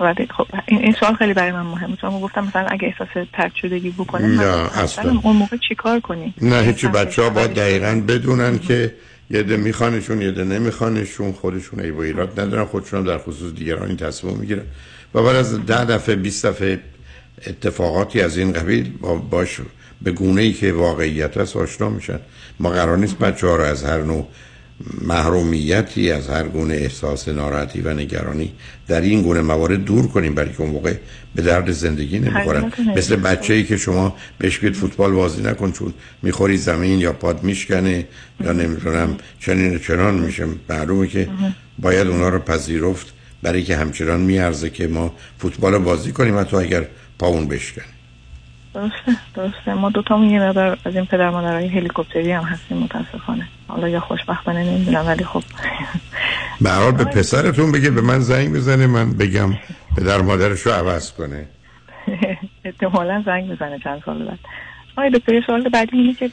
ولی 0.00 0.28
خب 0.36 0.46
این, 0.66 0.94
سوال 1.00 1.14
خیلی 1.14 1.34
برای 1.34 1.52
من 1.52 1.62
مهمه. 1.62 1.96
چون 1.96 2.20
گفتم 2.20 2.44
مثلا 2.44 2.66
اگه 2.70 2.88
احساس 2.88 3.26
ترک 3.32 3.52
شدگی 3.62 3.90
بکنه 3.90 4.26
نه 4.26 4.78
اصلا. 4.78 5.20
اون 5.22 5.36
موقع 5.36 5.56
چیکار 5.68 6.00
کنی 6.00 6.34
نه 6.42 6.60
هیچ 6.60 6.86
بچه 6.86 7.22
ها 7.22 7.30
باید 7.30 7.54
دقیقا 7.54 8.02
بدونن 8.08 8.58
که 8.58 8.94
یه 9.30 9.42
ده 9.42 9.56
میخوانشون 9.56 10.22
یه 10.22 10.30
ده 10.30 10.44
نمیخوانشون. 10.44 11.32
خودشون 11.32 11.80
ای 11.80 11.90
و 11.90 12.00
ایراد 12.00 12.40
ندارن. 12.40 12.64
خودشون 12.64 12.98
هم 12.98 13.06
در 13.06 13.18
خصوص 13.18 13.54
دیگران 13.54 13.88
این 13.88 13.96
تصمیم 13.96 14.36
می‌گیرن. 14.36 14.62
و 15.14 15.22
بعد 15.22 15.36
از 15.36 15.66
ده 15.66 15.84
دفعه 15.84 16.16
20 16.16 16.46
دفعه 16.46 16.80
اتفاقاتی 17.46 18.20
از 18.20 18.38
این 18.38 18.52
قبیل 18.52 18.92
با 19.00 19.14
باش 19.14 19.60
به 20.02 20.12
گونه 20.12 20.42
ای 20.42 20.52
که 20.52 20.72
واقعیت 20.72 21.36
هست 21.36 21.56
آشنا 21.56 21.88
میشن. 21.88 22.18
ما 22.60 22.70
قرار 22.70 22.98
نیست 22.98 23.18
بچه 23.18 23.46
ها 23.46 23.56
رو 23.56 23.62
از 23.62 23.84
هر 23.84 24.02
نوع 24.02 24.28
محرومیتی 25.02 26.10
از 26.10 26.28
هر 26.28 26.48
گونه 26.48 26.74
احساس 26.74 27.28
ناراحتی 27.28 27.80
و 27.80 27.94
نگرانی 27.94 28.52
در 28.88 29.00
این 29.00 29.22
گونه 29.22 29.40
موارد 29.40 29.84
دور 29.84 30.08
کنیم 30.08 30.34
برای 30.34 30.52
که 30.52 30.60
اون 30.60 30.70
موقع 30.70 30.94
به 31.34 31.42
درد 31.42 31.70
زندگی 31.70 32.18
نمی‌خورن. 32.18 32.72
مثل 32.96 33.16
بچه 33.16 33.54
ای 33.54 33.64
که 33.64 33.76
شما 33.76 34.16
بهش 34.38 34.58
بگید 34.58 34.74
فوتبال 34.74 35.12
بازی 35.12 35.42
نکن 35.42 35.72
چون 35.72 35.94
می‌خوری 36.22 36.56
زمین 36.56 36.98
یا 36.98 37.12
پاد 37.12 37.42
میشکنه 37.42 38.06
یا 38.44 38.52
نمی‌دونم 38.52 39.16
چنین 39.40 39.78
چنان 39.78 40.14
میشه. 40.14 40.46
معلومه 40.68 41.08
که 41.08 41.28
باید 41.78 42.06
اونا 42.08 42.28
رو 42.28 42.38
پذیرفت 42.38 43.06
برای 43.42 43.62
که 43.62 43.76
همچنان 43.76 44.20
میارزه 44.20 44.70
که 44.70 44.86
ما 44.86 45.14
فوتبال 45.38 45.78
بازی 45.78 46.12
کنیم 46.12 46.38
حتی 46.38 46.56
اگر 46.56 46.86
پاون 47.18 47.48
بشکنه 47.48 47.95
درسته 48.76 49.16
درسته. 49.34 49.74
ما 49.74 49.90
دوتامون 49.90 50.30
یه 50.30 50.40
مقدار 50.40 50.78
از 50.84 50.94
این 50.94 51.06
پدر 51.06 51.30
مادرهای 51.30 51.68
هلیکوپتری 51.68 52.32
هم 52.32 52.42
هستیم 52.42 52.78
متاسفانه. 52.78 53.48
حالا 53.68 53.88
یا 53.88 54.00
خوشبختانه 54.00 54.64
نمی‌دونم 54.64 55.06
ولی 55.06 55.24
خب. 55.24 55.42
به 56.60 56.70
هر 56.70 56.82
حال 56.82 56.92
به 56.92 57.04
پسرتون 57.04 57.72
بگه 57.72 57.90
به 57.90 58.00
من 58.00 58.20
زنگ 58.20 58.52
بزنه 58.52 58.86
من 58.86 59.12
بگم 59.12 59.50
پدر 59.96 60.20
مادرش 60.20 60.60
رو 60.60 60.72
عوض 60.72 61.12
کنه. 61.12 61.46
احتمالا 62.64 63.22
زنگ 63.26 63.48
بزنه 63.48 63.78
چند 63.78 64.02
سال 64.06 64.24
بعد. 64.24 64.38
آقای 64.96 65.10
دکتر 65.10 65.40
سوال 65.46 65.68
بعدی 65.68 65.96
اینه 65.98 66.14
که 66.14 66.30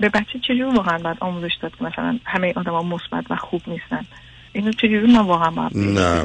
به 0.00 0.08
بچه 0.08 0.38
چجور 0.48 0.74
واقعا 0.74 0.98
باید 0.98 1.16
آموزش 1.20 1.52
داد 1.62 1.72
که 1.78 1.84
مثلا 1.84 2.18
همه 2.24 2.52
آدم 2.56 2.72
ها 2.72 2.82
مثبت 2.82 3.30
و 3.30 3.36
خوب 3.36 3.62
نیستن؟ 3.66 4.04
اینو 4.52 4.72
چجوری 4.72 5.12
ما 5.12 5.24
واقعا 5.24 5.50
باید 5.50 5.76
نه 5.76 6.24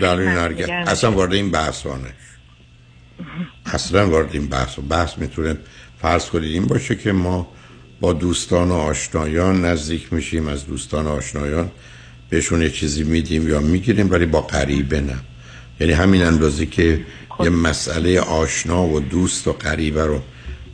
در 0.00 0.16
این 0.16 0.70
اصلا 0.70 1.12
وارد 1.12 1.32
این 1.32 1.50
بحث. 1.50 1.86
اصلا 3.66 4.10
وارد 4.10 4.30
این 4.32 4.46
بحث 4.46 4.78
و 4.78 4.82
بحث 4.82 5.18
می‌تونه 5.18 5.56
فرض 6.02 6.26
کنید 6.26 6.52
این 6.52 6.66
باشه 6.66 6.96
که 6.96 7.12
ما 7.12 7.48
با 8.00 8.12
دوستان 8.12 8.68
و 8.68 8.74
آشنایان 8.74 9.64
نزدیک 9.64 10.12
میشیم 10.12 10.48
از 10.48 10.66
دوستان 10.66 11.06
و 11.06 11.08
آشنایان 11.08 11.70
بهشون 12.30 12.62
یه 12.62 12.70
چیزی 12.70 13.02
میدیم 13.02 13.48
یا 13.48 13.60
می‌گیریم 13.60 14.10
ولی 14.10 14.26
با 14.26 14.40
غریبه 14.40 15.00
نه. 15.00 15.16
یعنی 15.80 15.92
همین 15.92 16.22
اندازه 16.22 16.66
که 16.66 17.00
یه 17.40 17.50
مسئله 17.50 18.20
آشنا 18.20 18.86
و 18.86 19.00
دوست 19.00 19.48
و 19.48 19.52
غریبه 19.52 20.06
رو 20.06 20.22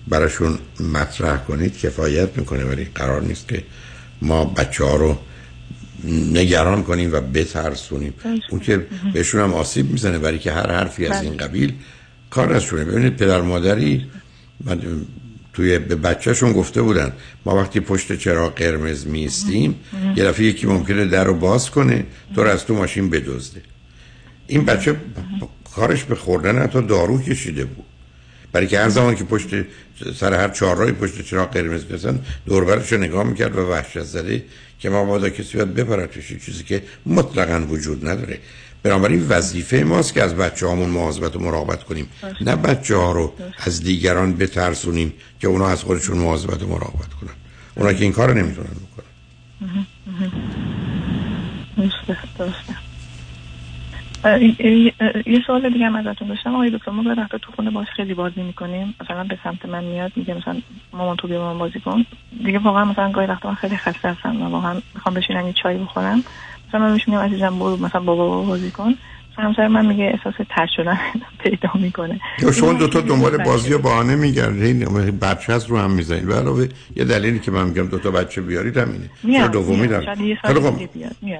براشون 0.09 0.59
مطرح 0.93 1.37
کنید 1.37 1.79
کفایت 1.79 2.39
می‌کنه 2.39 2.65
ولی 2.65 2.85
قرار 2.95 3.23
نیست 3.23 3.49
که 3.49 3.65
ما 4.23 4.45
بچه 4.45 4.85
ها 4.85 4.97
رو 4.97 5.19
نگران 6.33 6.83
کنیم 6.83 7.13
و 7.13 7.21
بترسونیم. 7.21 8.15
اون 8.51 8.61
که 8.61 8.87
بهشون 9.15 9.41
هم 9.41 9.55
آسیب 9.55 9.91
می‌زنه 9.91 10.19
برای 10.19 10.39
که 10.39 10.53
هر 10.53 10.73
حرفی 10.73 11.07
از 11.07 11.23
این 11.23 11.37
قبیل 11.37 11.75
کار 12.33 12.53
ازشونه 12.53 12.85
ببینید 12.85 13.17
پدر 13.17 13.41
مادری 13.41 14.07
من 14.65 14.81
توی 15.53 15.79
به 15.79 15.97
بچهشون 15.97 16.53
گفته 16.53 16.83
بودن 16.83 17.13
ما 17.45 17.57
وقتی 17.57 17.81
پشت 17.81 18.19
چراغ 18.19 18.55
قرمز 18.55 19.07
میستیم 19.07 19.75
یه 20.17 20.25
دفعه 20.25 20.47
یکی 20.47 20.67
ممکنه 20.67 21.05
در 21.05 21.25
رو 21.25 21.35
باز 21.35 21.71
کنه 21.71 22.07
تو 22.35 22.45
رو 22.45 22.51
از 22.51 22.67
تو 22.67 22.75
ماشین 22.75 23.11
بدزده. 23.11 23.63
این 24.47 24.65
بچه 24.65 24.97
کارش 25.77 26.05
به 26.05 26.15
خوردن 26.15 26.63
حتی 26.63 26.83
دارو 26.83 27.23
کشیده 27.23 27.65
بود. 27.65 27.85
برای 28.53 28.67
که 28.67 28.79
هر 28.79 28.89
زمان 28.89 29.15
که 29.17 29.25
پشت 29.25 29.49
سر 30.17 30.35
هر 30.35 30.49
چهارراهی 30.49 30.93
پشت 30.93 31.23
چراغ 31.23 31.53
قرمز 31.53 31.85
می‌رسن 31.85 32.19
دوربرش 32.47 32.93
رو 32.93 32.99
نگاه 32.99 33.25
می‌کرد 33.25 33.57
و 33.57 33.61
وحشت 33.61 34.03
زده 34.03 34.45
که 34.79 34.91
ما 34.91 35.05
باید 35.05 35.35
کسی 35.35 35.57
باید 35.57 35.75
بپرتش 35.75 36.29
چیزی 36.47 36.65
که 36.65 36.83
مطلقا 37.07 37.67
وجود 37.69 38.09
نداره. 38.09 38.39
بنابراین 38.83 39.27
وظیفه 39.29 39.85
ماست 39.85 40.15
که 40.15 40.23
از 40.23 40.37
بچه 40.37 40.67
هامون 40.67 40.91
مواظبت 40.91 41.37
و 41.37 41.39
مراقبت 41.39 41.85
کنیم. 41.85 42.09
نه 42.41 42.57
بچه 42.57 42.97
ها 42.97 43.13
رو 43.13 43.33
از 43.67 43.83
دیگران 43.83 44.35
بترسونیم 44.35 45.13
که 45.41 45.49
اونا 45.49 45.69
از 45.69 45.83
خودشون 45.83 46.19
مواظبت 46.19 46.63
و 46.63 46.67
مراقبت 46.67 47.15
کنن. 47.21 47.31
اونا 47.77 47.93
که 47.93 48.05
این 48.05 48.13
کار 48.13 48.35
نمی‌تونن 48.35 48.67
بکنن. 48.69 49.03
یه 55.27 55.43
سوال 55.47 55.73
دیگه 55.73 55.87
هم 55.87 55.97
ازتون 55.97 56.29
داشتم. 56.29 56.55
آقای 56.55 56.71
دکتر 56.71 56.91
ما 56.91 57.15
وقتا 57.17 57.39
تو 57.39 57.53
خونه 57.53 57.71
باش 57.71 57.87
خیلی 57.97 58.15
بازی 58.15 58.43
می‌کنیم. 58.43 58.95
مثلا 59.01 59.25
به 59.25 59.39
سمت 59.45 59.67
من 59.67 59.85
میاد 59.85 60.13
میگه 60.17 60.35
مثلا 60.35 60.61
مامان 60.93 61.17
تو 61.17 61.29
بیا 61.29 61.53
من 61.53 61.59
بازی 61.59 61.81
کن. 61.81 62.07
دیگه 62.45 62.59
واقعا 62.59 62.85
مثلا 62.85 63.11
گاهی 63.13 63.27
وقتا 63.27 63.49
من 63.49 63.55
خیلی 63.55 63.77
خسته 63.77 64.09
هستم 64.09 64.43
و 64.43 64.49
واقعا 64.49 64.81
می‌خوام 64.95 65.15
بشینم 65.15 65.47
یه 65.47 65.53
چای 65.53 65.79
بخورم. 65.79 66.25
مثلا 66.73 66.89
من 66.89 66.93
میگم 67.07 67.19
عزیزم 67.19 67.59
برو 67.59 67.77
مثلا 67.77 68.01
بابا 68.01 68.29
بابا 68.29 68.43
بازی 68.43 68.71
کن. 68.71 68.95
همسر 69.39 69.69
من 69.69 69.87
میگه 69.87 70.05
احساس 70.05 70.35
ترد 70.57 70.69
شدن 70.77 70.99
پیدا 71.45 71.71
می‌کنه. 71.75 72.21
شما 72.55 72.73
دوتا 72.73 73.01
دنبال 73.01 73.37
بازی 73.37 73.73
و 73.73 73.79
بهانه 73.79 74.17
میگردین 74.17 74.79
بچه 75.19 75.53
هست 75.53 75.71
رو 75.71 75.79
هم 75.79 75.91
می‌زنید. 75.91 76.27
به 76.27 76.35
علاوه 76.35 76.69
یه 76.97 77.05
دلیلی 77.05 77.39
که 77.39 77.51
من 77.51 77.67
میگم 77.67 77.87
دوتا 77.87 78.11
بچه 78.11 78.41
بیارید 78.41 78.77
همینه. 78.77 79.11
میاد، 79.23 79.53
دومی. 79.53 79.89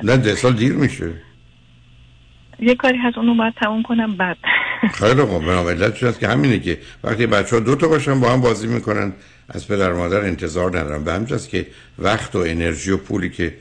نه 0.03 0.17
ده 0.17 0.35
سال 0.35 0.53
دیر 0.53 0.73
میشه. 0.73 1.11
یه 2.61 2.75
کاری 2.75 2.99
هست 2.99 3.19
اونو 3.19 3.35
باید 3.35 3.55
تموم 3.63 3.83
کنم 3.83 4.17
بعد. 4.17 4.37
خیلی 5.01 5.23
خوب. 5.23 5.45
بنا 5.45 5.71
علتش 5.71 6.03
هست 6.03 6.21
که 6.21 6.29
همینه 6.29 6.59
که 6.59 6.79
وقتی 7.05 7.27
بچه 7.27 7.57
ها 7.57 7.63
دو 7.63 7.75
تا 7.77 7.89
باشن 7.89 8.21
با 8.21 8.33
هم 8.33 8.41
بازی 8.41 8.67
می‌کنن 8.67 9.13
از 9.49 9.69
پدر 9.69 9.93
مادر 9.93 10.21
انتظار 10.21 10.79
ندارن. 10.79 11.05
به 11.05 11.13
همین 11.13 11.27
که 11.51 11.67
وقت 11.99 12.37
و 12.37 12.39
انرژی 12.39 12.91
و 12.91 12.97
پولی 12.97 13.31
که 13.31 13.55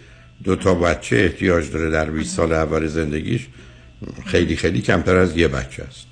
دو 0.44 0.56
تا 0.56 0.76
بچه 0.76 1.16
احتیاج 1.16 1.72
داره 1.72 1.90
در 1.90 2.10
20 2.10 2.36
سال 2.36 2.54
اول 2.54 2.88
زندگیش 2.88 3.48
خیلی 4.26 4.56
خیلی 4.56 4.82
کمتر 4.82 5.16
از 5.16 5.38
یه 5.38 5.48
بچه 5.48 5.84
است. 5.84 6.06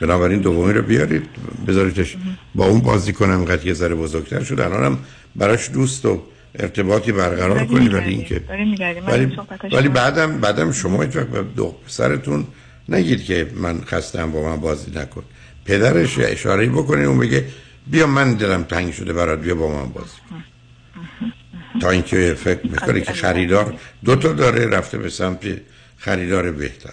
بنابراین 0.00 0.40
دومی 0.40 0.72
رو 0.72 0.82
بیارید 0.82 1.22
بذاریدش. 1.66 2.16
با 2.54 2.66
اون 2.66 2.80
بازی 2.80 3.12
کنم 3.12 3.36
اینقدر 3.36 3.66
یه 3.66 3.72
ذره 3.74 3.94
بزرگتر 3.94 4.42
شد. 4.42 4.60
الانم 4.60 4.98
براش 5.36 5.70
دوست 5.70 6.06
و 6.06 6.22
ارتباطی 6.54 7.12
برقرار 7.12 7.64
کنی 7.66 7.88
ولی. 7.88 8.14
اینکه 8.14 8.40
ولی 9.06 9.36
ولی 9.72 9.88
بعدم 9.88 10.38
بعدم 10.40 10.72
شما 10.72 11.02
هیچ 11.02 11.16
وقت 11.16 11.26
به 11.26 11.42
دو 11.42 11.74
پسرتون 11.86 12.46
نگید 12.88 13.24
که 13.24 13.50
من 13.54 13.80
خستم 13.80 14.32
با 14.32 14.42
من 14.42 14.56
بازی 14.56 14.90
نکن. 14.90 15.22
پدرش 15.64 16.18
اشاره 16.18 16.68
بکنه 16.68 17.02
اون 17.02 17.18
بگه 17.18 17.44
بیا 17.86 18.06
من 18.06 18.34
دلم 18.34 18.62
تنگ 18.62 18.92
شده 18.92 19.12
برات 19.12 19.40
بیا 19.40 19.54
با 19.54 19.68
من 19.68 19.92
بازی 19.92 20.16
کن. 20.30 20.44
تا 21.80 21.90
اینکه 21.90 22.34
فکر 22.34 22.66
می‌کنه 22.66 23.00
که 23.00 23.12
خریدار 23.12 23.74
دو 24.04 24.16
تا 24.16 24.32
داره 24.32 24.66
رفته 24.66 24.98
به 24.98 25.08
سمت 25.08 25.60
خریدار 25.96 26.52
بهتر. 26.52 26.90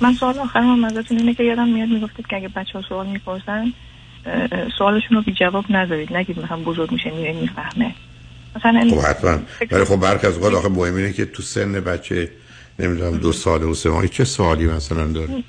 من 0.00 0.14
سوال 0.14 0.38
آخرم 0.38 0.64
هم 0.72 0.84
ازتون 0.84 1.18
اینه 1.18 1.34
که 1.34 1.44
یادم 1.44 1.68
میاد 1.68 1.88
می‌گفتید 1.88 2.26
که 2.26 2.36
اگه 2.36 2.48
بچه 2.48 2.78
ها 2.78 2.84
سوال 2.88 3.06
می‌پرسن 3.06 3.72
سوالشون 4.78 5.16
رو 5.16 5.22
بی 5.22 5.32
جواب 5.32 5.64
نذارید 5.70 6.16
نگید 6.16 6.38
مثلا 6.38 6.56
بزرگ 6.56 6.92
میشه 6.92 7.10
میره 7.10 7.32
می‌فهمه. 7.32 7.94
مثلا 8.56 8.80
این- 8.80 9.00
خب 9.00 9.06
حتما. 9.06 9.38
ولی 9.70 9.84
خب 9.84 9.96
برخ 9.96 10.24
از 10.24 10.34
اوقات 10.36 10.54
آخه 10.54 10.68
مهم 10.68 10.96
اینه 10.96 11.12
که 11.12 11.24
تو 11.24 11.42
سن 11.42 11.72
بچه 11.72 12.30
نمی‌دونم 12.78 13.16
دو 13.18 13.32
ساله 13.32 13.66
و 13.66 13.74
سه 13.74 13.90
ماهه 13.90 14.08
چه 14.08 14.24
سوالی 14.24 14.66
مثلا 14.66 15.06
داره؟ 15.06 15.44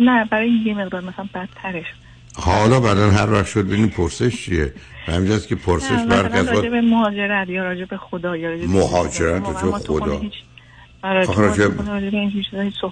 نه 0.00 0.24
برای 0.24 0.50
یه 0.66 0.74
مقدار 0.74 1.00
مثلا 1.00 1.28
بدترش. 1.34 1.86
حالا 2.34 2.80
بعدا 2.80 3.10
هر 3.10 3.32
وقت 3.32 3.46
شد 3.46 3.66
ببینید 3.66 3.90
پرسش 3.90 4.44
چیه؟ 4.44 4.72
همینجاست 5.06 5.48
که 5.48 5.54
پرسش 5.54 5.90
از 5.90 6.48
راجع 6.48 6.68
به 6.68 6.80
مهاجرت 6.80 7.48
یا 7.48 7.64
راجع 7.64 7.84
به 7.84 7.96
خدا 7.96 8.36
یا 8.36 8.50
راجع 8.50 8.66
مهاجرت؟ 8.66 9.42
تو 9.42 9.72
خدا. 9.72 10.22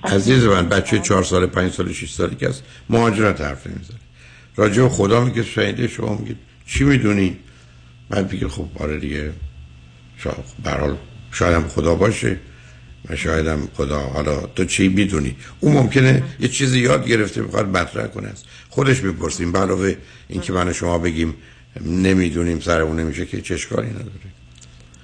عزیز 0.04 0.44
من. 0.44 0.68
بچه 0.68 0.98
چهار 0.98 1.22
ساله 1.22 1.46
پنج 1.46 1.72
ساله 1.72 1.92
شش 1.92 2.10
ساله 2.10 2.34
که 2.34 2.48
است 2.48 2.62
مهاجرت 2.90 3.40
حرف 3.40 3.66
نمی‌زنه. 3.66 3.98
راجع 4.56 4.82
به 4.82 4.88
خدا 4.88 5.24
میگه 5.24 5.42
شهیده 5.42 5.88
شما 5.88 6.16
میگه 6.16 6.34
چی 6.66 6.84
می‌دونی؟ 6.84 7.36
بعد 8.10 8.32
میگه 8.32 8.48
خب 8.48 8.66
آره 8.80 8.98
دیگه 8.98 9.32
شاید 10.16 10.36
به 10.64 10.70
هر 10.70 10.80
حال 10.80 10.96
شاید 11.32 11.54
هم 11.54 11.68
خدا 11.68 11.94
باشه. 11.94 12.36
و 13.08 13.16
شاید 13.16 13.46
هم 13.46 13.68
خدا 13.74 14.00
حالا 14.00 14.40
تو 14.40 14.64
چی 14.64 14.88
می‌دونی؟ 14.88 15.36
اون 15.60 15.72
ممکنه 15.72 16.22
یه 16.40 16.48
چیزی 16.48 16.80
یاد 16.80 17.08
گرفته 17.08 17.42
بخواد 17.42 17.68
مطرح 17.76 18.06
کنه. 18.06 18.28
است 18.28 18.46
خودش 18.78 19.02
می‌پرسیم. 19.04 19.52
به 19.52 19.58
علاوه 19.58 19.96
اینکه 20.28 20.52
من 20.52 20.72
شما 20.72 20.98
بگیم 20.98 21.34
نمی‌دونیم 21.86 22.60
سرمون 22.60 23.00
نمیشه 23.00 23.26
که 23.26 23.40
چه 23.40 23.54
اشکالی 23.54 23.90
نداره. 23.90 24.28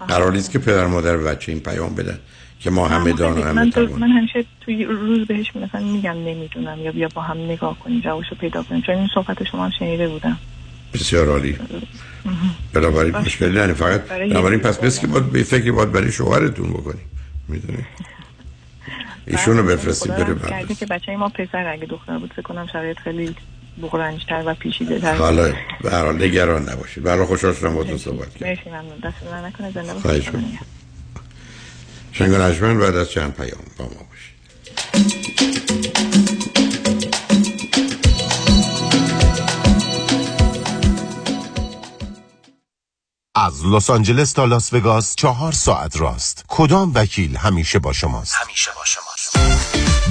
قرار 0.09 0.33
نیست 0.33 0.51
که 0.51 0.59
پدر 0.59 0.87
مادر 0.87 1.17
بچه 1.17 1.53
این 1.53 1.61
پیام 1.61 1.95
بدن 1.95 2.19
که 2.61 2.71
ما 2.71 2.89
همه 2.89 3.13
دان 3.13 3.39
و 3.39 3.43
همه 3.43 3.53
من, 3.53 3.73
من 3.99 4.09
همیشه 4.09 4.45
توی 4.61 4.85
روز 4.85 5.27
بهش 5.27 5.57
مثلا 5.57 5.81
میگم 5.81 6.13
نمی‌دونم. 6.13 6.79
یا 6.79 6.93
بیا 6.93 7.09
با 7.15 7.23
هم 7.23 7.39
نگاه 7.39 7.79
کنیم 7.79 8.01
جوابشو 8.01 8.35
پیدا 8.35 8.63
کنیم. 8.63 8.83
چون 8.83 8.95
این 8.95 9.09
صحبت 9.15 9.45
شما 9.45 9.65
هم 9.65 9.71
شنیده 9.79 10.09
بودم. 10.09 10.39
بسیار 10.95 11.29
عالی. 11.29 11.59
بنابراین 12.73 13.17
مشکلی 13.17 13.51
نداره 13.51 13.75
فقط 13.75 14.01
برای 14.01 14.31
بنابراین 14.31 14.61
پس 14.61 14.79
بس 14.79 15.01
که 15.01 15.07
باید 15.07 15.31
به 15.31 15.43
فکری 15.43 15.71
باید 15.71 15.93
برای 15.93 16.13
شوهرتون 16.13 16.71
بکنی 16.71 17.01
می‌دونی؟ 17.49 17.85
ایشونو 19.27 19.63
بفرستی 19.63 20.09
خدا 20.09 20.25
بره 20.25 20.35
بعد 20.35 20.79
که 20.79 20.87
بچه 20.87 21.17
ما 21.17 21.29
پسر 21.29 21.67
اگه 21.67 21.87
دختر 21.87 22.19
بود 22.19 22.33
فکر 22.33 22.43
کنم 22.43 22.67
شرایط 22.73 22.99
خیلی 22.99 23.35
بغرنجتر 23.83 24.43
و 24.47 24.55
پیچیده 24.55 25.01
تر 25.01 25.15
حالا 25.15 25.55
به 25.81 25.91
هر 25.91 26.05
حال 26.05 26.25
نگران 26.25 26.69
نباشید. 26.69 27.03
برای 27.03 27.27
خوشحال 27.27 27.55
شدم 27.55 27.75
باهاتون 27.75 27.99
صحبت 27.99 28.35
کردم 28.35 28.47
مرسی 28.49 28.71
ممنون. 28.71 28.99
دست 28.99 29.33
من 29.33 29.45
نکنه 29.45 29.71
زنده 29.71 29.95
باشید. 29.95 30.03
خواهش 30.03 30.27
می‌کنم. 30.27 30.59
شنگ 32.13 32.33
و 32.33 32.37
نجمن 32.37 32.79
بعد 32.79 32.97
از 32.97 33.11
چند 33.11 33.35
پیام 33.35 33.61
با 33.79 33.85
ما 33.85 33.91
باشید. 33.91 34.35
از 43.37 43.67
لس 43.67 43.91
آنجلس 43.91 44.33
تا 44.33 44.45
لاس 44.45 44.73
وگاس 44.73 45.17
چهار 45.17 45.53
ساعت 45.53 46.01
راست. 46.01 46.45
کدام 46.49 46.93
وکیل 46.95 47.37
همیشه 47.37 47.79
با 47.79 47.93
شماست؟ 47.93 48.35
همیشه 48.35 48.71
با 48.77 48.85
شما 48.85 49.74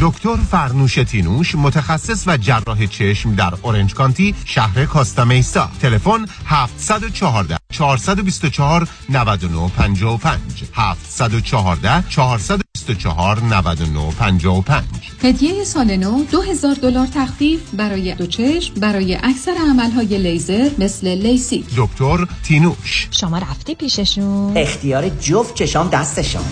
دکتر 0.00 0.36
فرنوش 0.36 0.94
تینوش 0.94 1.54
متخصص 1.54 2.24
و 2.26 2.36
جراح 2.36 2.86
چشم 2.86 3.34
در 3.34 3.54
اورنج 3.62 3.94
کانتی 3.94 4.34
شهر 4.44 4.84
کاستامیسا 4.86 5.70
تلفن 5.82 6.26
714 6.46 7.56
424 7.72 8.88
9955 9.08 10.40
714 10.74 12.04
424 12.08 13.40
9955 13.40 14.84
هدیه 15.22 15.64
سال 15.64 15.96
نو 15.96 16.24
2000 16.24 16.74
دلار 16.74 17.06
تخفیف 17.06 17.60
برای 17.72 18.14
دو 18.14 18.26
چشم 18.26 18.74
برای 18.74 19.14
اکثر 19.14 19.54
عملهای 19.70 20.18
لیزر 20.18 20.70
مثل 20.78 21.08
لیسیک 21.08 21.66
دکتر 21.76 22.26
تینوش. 22.42 23.08
شما 23.10 23.38
رفتی 23.38 23.74
پیششون. 23.74 24.56
اختیار 24.56 25.08
جفت 25.08 25.54
چشام 25.54 25.88
دستشان 25.88 26.44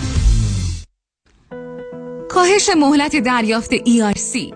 کاهش 2.39 2.69
مهلت 2.77 3.15
دریافت 3.15 3.75
ERC 3.75 4.53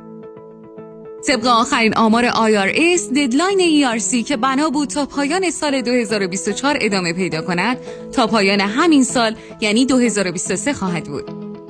طبق 1.27 1.47
آخرین 1.47 1.93
آمار 1.95 2.30
IRS 2.30 3.01
ددلاین 3.15 3.60
ERC 3.60 4.23
که 4.26 4.38
بنا 4.38 4.69
بود 4.69 4.89
تا 4.89 5.05
پایان 5.05 5.51
سال 5.51 5.81
2024 5.81 6.77
ادامه 6.81 7.14
پیدا 7.14 7.41
کند 7.41 7.77
تا 8.11 8.27
پایان 8.27 8.61
همین 8.61 9.03
سال 9.03 9.35
یعنی 9.61 9.85
2023 9.85 10.73
خواهد 10.73 11.03
بود 11.03 11.23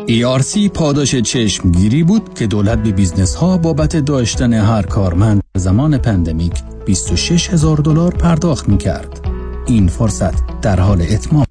ERC 0.07 0.69
پاداش 0.73 1.15
چشمگیری 1.15 2.03
بود 2.03 2.34
که 2.34 2.48
دولت 2.48 2.84
به 2.84 2.91
business 2.91 3.36
ها 3.35 3.57
بابت 3.57 3.98
داشتن 3.98 4.53
هر 4.53 4.81
کارمند 4.81 5.41
زمان 5.56 5.98
pandemic 5.98 6.53
26 6.85 7.49
هزار 7.49 7.77
دلار 7.77 8.15
پرداخت 8.15 8.69
می 8.69 8.77
کرد. 8.77 9.27
این 9.68 9.88
فرصت 9.88 10.61
در 10.61 10.80
حال 10.80 11.02
اتمام 11.02 11.45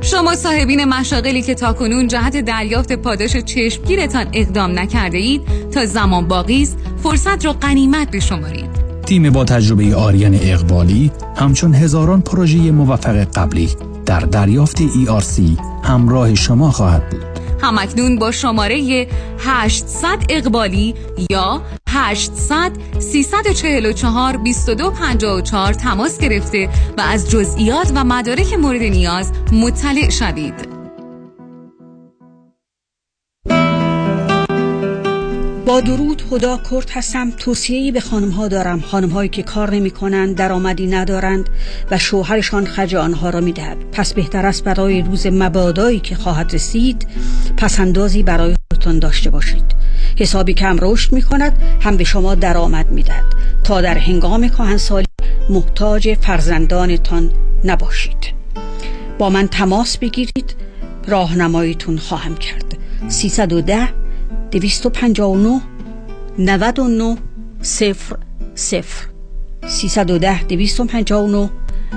شما 0.00 0.34
صاحبین 0.34 0.84
مشاغلی 0.84 1.42
که 1.42 1.54
تاکنون 1.54 2.08
جهت 2.08 2.36
دریافت 2.36 2.92
پاداش 2.92 3.36
چشمگیرتان 3.36 4.26
اقدام 4.32 4.78
نکرده 4.78 5.18
اید 5.18 5.70
تا 5.70 5.86
زمان 5.86 6.28
باقی 6.28 6.62
است 6.62 6.78
فرصت 7.02 7.44
را 7.44 7.52
غنیمت 7.52 8.10
بشمارید 8.10 8.70
تیم 9.06 9.30
با 9.30 9.44
تجربه 9.44 9.96
آریان 9.96 10.38
اقبالی 10.42 11.10
همچون 11.36 11.74
هزاران 11.74 12.20
پروژه 12.20 12.70
موفق 12.70 13.16
قبلی 13.16 13.70
در 14.06 14.20
دریافت 14.20 14.78
ERC 14.78 15.40
همراه 15.84 16.34
شما 16.34 16.70
خواهد 16.70 17.10
بود. 17.10 17.37
همکنون 17.62 18.18
با 18.18 18.32
شماره 18.32 19.06
800 19.38 20.08
اقبالی 20.28 20.94
یا 21.30 21.62
800 21.88 22.72
344 22.98 24.32
2254 24.32 25.72
تماس 25.72 26.18
گرفته 26.18 26.68
و 26.98 27.00
از 27.00 27.30
جزئیات 27.30 27.92
و 27.94 28.04
مدارک 28.04 28.54
مورد 28.54 28.82
نیاز 28.82 29.32
مطلع 29.52 30.10
شوید. 30.10 30.77
با 35.68 35.80
درود 35.80 36.22
هدا 36.32 36.60
کرد 36.70 36.90
هستم. 36.90 37.30
توصیه‌ای 37.30 37.92
به 37.92 38.00
خانم 38.00 38.30
ها 38.30 38.48
دارم. 38.48 38.80
خانم 38.80 39.08
هایی 39.08 39.28
که 39.28 39.42
کار 39.42 39.70
نمی 39.70 39.90
کنند 39.90 40.36
درآمدی 40.36 40.86
ندارند 40.86 41.48
و 41.90 41.98
شوهرشان 41.98 42.66
خرج 42.66 42.94
آنها 42.94 43.30
را 43.30 43.40
می 43.40 43.52
دهد 43.52 43.76
پس 43.92 44.14
بهتر 44.14 44.46
است 44.46 44.64
برای 44.64 45.02
روز 45.02 45.26
مبادایی 45.26 46.00
که 46.00 46.14
خواهد 46.14 46.54
رسید 46.54 47.06
پسندازی 47.56 48.22
برای 48.22 48.54
خودتان 48.72 48.98
داشته 48.98 49.30
باشید. 49.30 49.64
حسابی 50.18 50.54
که 50.54 50.66
رشد 50.66 51.12
می 51.12 51.22
کند 51.22 51.58
هم 51.80 51.96
به 51.96 52.04
شما 52.04 52.34
درآمد 52.34 52.90
می 52.90 53.02
دهد 53.02 53.24
تا 53.64 53.80
در 53.80 53.98
هنگام 53.98 54.48
کهنسالی 54.48 55.06
محتاج 55.50 56.14
فرزندانتان 56.14 57.30
نباشید. 57.64 58.34
با 59.18 59.30
من 59.30 59.48
تماس 59.48 59.98
بگیرید. 59.98 60.54
راهنماییتون 61.06 61.98
خواهم 61.98 62.36
کرد. 62.36 62.78
310 63.08 64.07
259 64.50 65.60
99 66.38 67.16
صفر 67.62 68.16
صفر. 68.54 69.06
310 69.68 70.42
259 70.42 71.50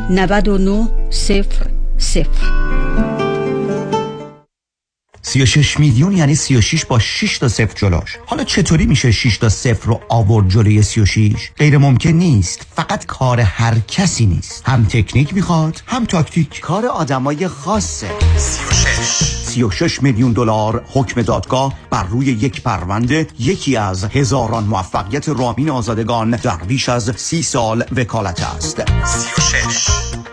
99 0.10 0.88
صفر 1.10 1.68
صفر. 1.98 2.62
36 5.32 5.80
میلیون 5.80 6.18
یعنی 6.18 6.36
36 6.36 6.86
با 6.86 6.99
6 6.99 7.38
تا 7.38 7.48
صفر 7.48 7.74
جلوش 7.76 8.18
حالا 8.26 8.44
چطوری 8.44 8.86
میشه 8.86 9.12
6 9.12 9.38
تا 9.38 9.49
صفر 9.49 9.88
رو 9.88 10.02
آورد 10.10 10.48
جلوی 10.49 10.84
36 10.84 11.52
غیر 11.58 11.78
ممکن 11.78 12.10
نیست. 12.10 12.68
فقط 12.76 13.06
کار 13.06 13.40
هر 13.40 13.80
کسی 13.88 14.26
نیست. 14.26 14.64
هم 14.66 14.86
تکنیک 14.86 15.34
می‌خواد 15.34 15.82
هم 15.86 16.06
تاکتیک. 16.06 16.60
کار 16.60 16.86
آدمای 16.86 17.48
خاصه. 17.48 18.08
36 18.38 19.40
36 19.52 20.03
میلیون 20.03 20.34
دلار 20.34 20.84
حکم 20.94 21.22
دادگاه 21.22 21.73
بر 21.90 22.03
روی 22.03 22.26
یک 22.26 22.61
پرونده 22.64 23.28
یکی 23.40 23.78
از 23.78 24.03
هزاران 24.03 24.64
موفقیت 24.64 25.30
رامین 25.30 25.69
آزادگان 25.69 26.32
در 26.32 26.57
بیش 26.57 26.90
از 26.90 27.11
سی 27.15 27.44
سال 27.44 27.84
وکالت 27.95 28.44
است. 28.44 28.82
36 29.06 30.11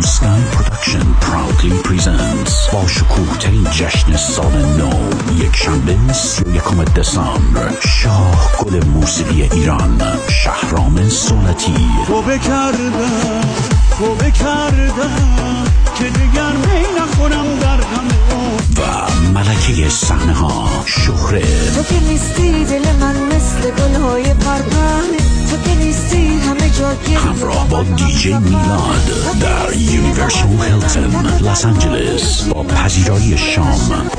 New 0.00 0.06
Sky 0.06 0.42
Production 0.52 1.04
proudly 1.20 1.72
presents 1.82 2.72
با 2.72 2.86
شکوه 2.86 3.38
ترین 3.38 3.64
جشن 3.64 4.16
سال 4.16 4.52
نو 4.52 4.90
یک 5.36 5.56
شنبه 5.56 6.12
سی 6.12 6.44
و 6.44 6.56
یکم 6.56 6.84
دسامبر 6.84 7.72
شاه 7.80 8.50
گل 8.58 8.84
موسیقی 8.84 9.42
ایران 9.42 10.02
شهرام 10.28 11.08
صولتی 11.08 11.74
توبه 12.06 12.38
کردم 12.38 13.69
توبه 14.00 14.30
کردم 14.30 15.64
که 15.94 16.04
دیگر 16.04 16.52
می 16.52 17.00
نخورم 17.00 17.58
در 17.60 17.76
غم 17.76 18.08
و 18.76 19.10
ملکه 19.38 19.88
صحنه 19.88 20.32
ها 20.32 20.68
شهره. 20.86 21.40
تو 21.74 21.82
که 21.82 22.00
نیستی 22.00 22.64
دل 22.64 22.92
من 23.00 23.14
مثل 23.14 23.70
گلهای 23.70 24.34
پرپر 24.34 25.02
تو 25.50 25.56
که 25.64 25.74
نیستی 25.74 26.38
همه 26.38 26.70
جا 26.70 27.18
همراه 27.20 27.68
با 27.68 27.82
دیجی 27.82 28.34
میلاد 28.34 29.04
در 29.40 29.76
یونیورسال 29.76 30.48
هیلتون 30.62 31.26
لس 31.50 31.64
آنجلس. 31.64 32.42
با 32.42 32.62
پذیرایی 32.62 33.38
شام. 33.38 34.10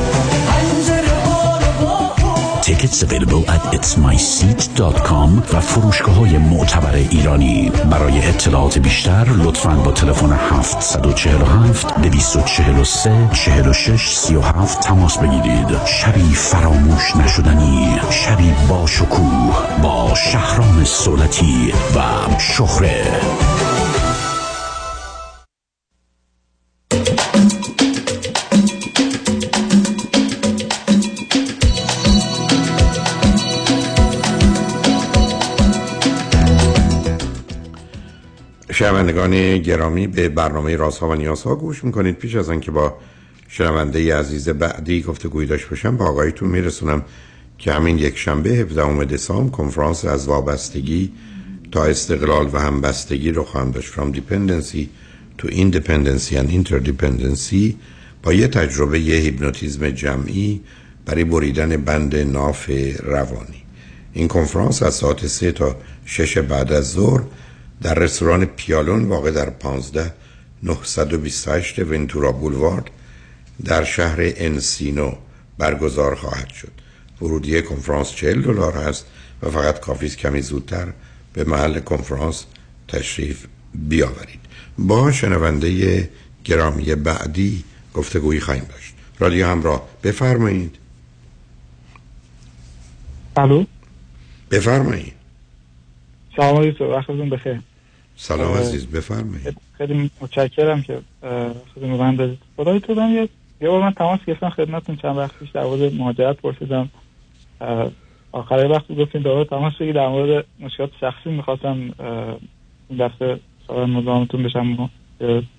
Tickets 2.82 3.04
available 3.04 3.44
at 3.48 3.64
itsmyseat.com 3.76 5.54
و 5.54 5.60
فروشگاه 5.60 6.16
های 6.16 6.38
معتبر 6.38 6.96
ایرانی. 6.96 7.72
برای 7.92 8.28
اطلاعات 8.28 8.78
بیشتر 8.78 9.28
لطفاً 9.44 9.70
با 9.70 9.92
تلفن 9.92 10.32
747 10.32 12.02
243 12.02 13.30
46 13.34 14.16
37 14.16 14.80
تماس 14.80 15.18
بگیرید. 15.18 15.86
شبی 15.86 16.34
فراموش 16.34 17.16
نشدنی 17.16 18.00
شبی 18.12 18.54
با 18.70 18.88
شکوه 18.88 19.82
با 19.84 20.16
شهرام 20.16 20.84
سولتی 20.84 21.74
و 21.96 22.00
شهره. 22.40 23.04
شنوندگان 38.92 39.58
گرامی 39.58 40.08
به 40.08 40.30
برنامه 40.30 40.76
رازها 40.76 41.10
و 41.10 41.16
نیازها 41.16 41.56
گوش 41.56 41.84
می‌کنید. 41.84 42.16
پیش 42.16 42.36
از 42.36 42.50
آنکه 42.50 42.72
با 42.72 42.98
شنونده 43.48 44.16
عزیز 44.16 44.50
بعدی 44.50 45.02
گفته 45.02 45.30
گوی 45.30 45.46
داشت 45.46 45.70
باشم 45.70 45.98
با 45.98 46.06
آقایتون 46.06 46.50
میرسونم 46.50 47.04
که 47.58 47.74
همین 47.74 47.98
یک 47.98 48.18
شنبه 48.18 48.50
17 48.50 49.06
دسامبر 49.06 49.52
کنفرانس 49.52 50.06
از 50.06 50.28
وابستگی 50.28 51.12
تا 51.72 51.86
استقلال 51.86 52.50
و 52.54 52.60
همبستگی 52.60 53.32
رو 53.32 53.44
خواهم 53.44 53.72
داشت. 53.72 53.94
From 53.94 54.16
Dependency 54.16 54.86
to 55.42 55.48
Independency 55.48 56.36
and 56.36 56.50
Interdependency 56.50 57.74
با 58.24 58.34
یه 58.34 58.48
تجربه 58.48 59.00
یه 59.00 59.16
هیپنوتیزم 59.16 59.90
جمعی 59.90 60.62
برای 61.06 61.24
بریدن 61.24 61.78
بند 61.78 62.16
ناف 62.16 62.70
روانی. 63.04 63.64
این 64.14 64.28
کنفرانس 64.28 64.84
از 64.84 64.94
ساعت 64.94 65.28
3 65.28 65.52
تا 65.52 65.76
6 66.06 66.38
بعد 66.38 66.74
از 66.74 66.92
ظهر 66.92 67.22
در 67.82 67.94
رستوران 67.94 68.46
پیالون 68.46 69.06
واقع 69.06 69.32
در 69.32 69.50
15 69.50 70.14
928 70.64 71.80
ونتورا 71.80 72.32
بولوارد 72.32 72.90
در 73.66 73.84
شهر 73.84 74.18
انسینو 74.20 75.14
برگزار 75.58 76.16
خواهد 76.16 76.50
شد. 76.50 76.72
ورودی 77.22 77.62
کنفرانس 77.62 78.12
40 78.12 78.42
دلار 78.42 78.74
هست 78.74 79.06
و 79.44 79.50
فقط 79.50 79.80
کافی 79.80 80.06
است 80.06 80.18
کمی 80.18 80.42
زودتر 80.42 80.88
به 81.34 81.44
محل 81.44 81.80
کنفرانس 81.80 82.46
تشریف 82.88 83.46
بیاورید. 83.76 84.40
با 84.78 85.12
شنونده 85.12 86.10
گرامی 86.44 86.96
بعدی 86.96 87.64
گفتگویی 87.94 88.40
خواهیم 88.40 88.64
داشت. 88.64 88.94
رادیو 89.20 89.48
همراه 89.48 89.88
بفرمایید. 90.04 90.76
الو؟ 93.38 93.66
بفرمایید. 94.52 95.14
سلام 96.36 96.58
علیکم 96.58 96.86
وقتتون 96.86 97.30
بخیر. 97.30 97.62
سلام 98.24 98.54
عزیز 98.54 98.88
بفرمایید. 98.88 99.58
خیلی 99.78 100.12
متشکرم 100.22 100.82
که 100.82 101.00
خیلی 101.74 101.88
من 101.90 102.38
خدای 102.58 102.80
تو 102.80 102.94
یه 102.94 103.30
یه 103.62 103.70
بار 103.70 103.82
من 103.82 103.92
تماس 103.92 104.20
گرفتم 104.28 104.50
خدمتتون 104.50 104.96
چند 104.96 105.18
وقت 105.18 105.40
پیش 105.40 105.50
در 105.50 105.64
مورد 105.64 105.94
مهاجرت 105.94 106.38
پرسیدم. 106.38 106.90
آخر 108.32 108.68
وقت 108.72 108.92
گفتین 108.92 109.22
دوباره 109.22 109.46
تماس 109.46 109.74
بگید 109.80 109.96
در 109.96 110.08
مورد 110.08 110.46
مشکلات 110.60 110.90
شخصی 111.02 111.30
می‌خواستم 111.30 111.76
این 112.90 113.00
دفعه 113.00 113.40
سوال 113.68 113.90
مزاحمتون 113.90 114.44
بشم 114.44 114.90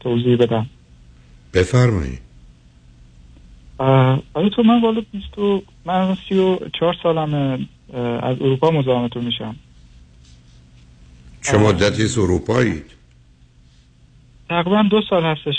توضیح 0.01 0.37
بدم. 0.37 0.67
بفرمایید. 1.55 2.21
آره 4.35 4.51
تو 4.57 4.63
من 4.63 4.83
والا 4.83 5.03
بیستو 5.13 5.63
من 5.85 6.17
سی 6.29 6.39
و 6.39 6.59
چهار 6.81 6.97
سالم 7.03 7.35
از 8.23 8.37
اروپا 8.41 8.71
مزاحمتون 8.71 9.25
میشم. 9.25 9.57
چه 11.43 11.59
مدتی 11.59 12.03
از 12.03 12.19
اروپایید 12.19 12.85
تقریبا 14.49 14.83
دو 14.91 15.03
سال 15.11 15.25
هستش 15.25 15.55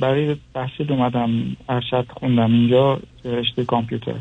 برای 0.00 0.36
تحصیل 0.54 0.92
اومدم 0.92 1.56
ارشد 1.68 2.06
خوندم 2.10 2.52
اینجا 2.52 3.00
رشته 3.24 3.64
کامپیوتر. 3.64 4.14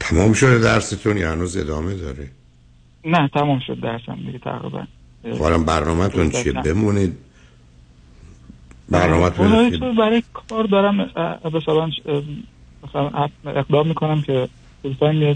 تمام 0.00 0.32
شده 0.32 0.58
درستون 0.58 1.16
یا 1.16 1.32
هنوز 1.32 1.56
ادامه 1.56 1.94
داره؟ 1.94 2.30
نه 3.04 3.28
تمام 3.34 3.60
شد 3.66 3.80
درسم 3.80 4.14
دیگه 4.26 4.38
تقریبا. 4.38 4.86
حالا 5.38 5.58
برنامه 5.58 6.08
تون 6.08 6.30
چیه؟ 6.30 6.52
بمونید. 6.52 7.18
برنامه 8.90 9.30
تون 9.30 9.96
برای 9.96 10.22
کار 10.32 10.64
دارم 10.64 11.10
مثلا 11.44 11.90
اقدام 13.46 13.88
می‌کنم 13.88 14.22
که 14.22 14.48
فول 14.82 15.34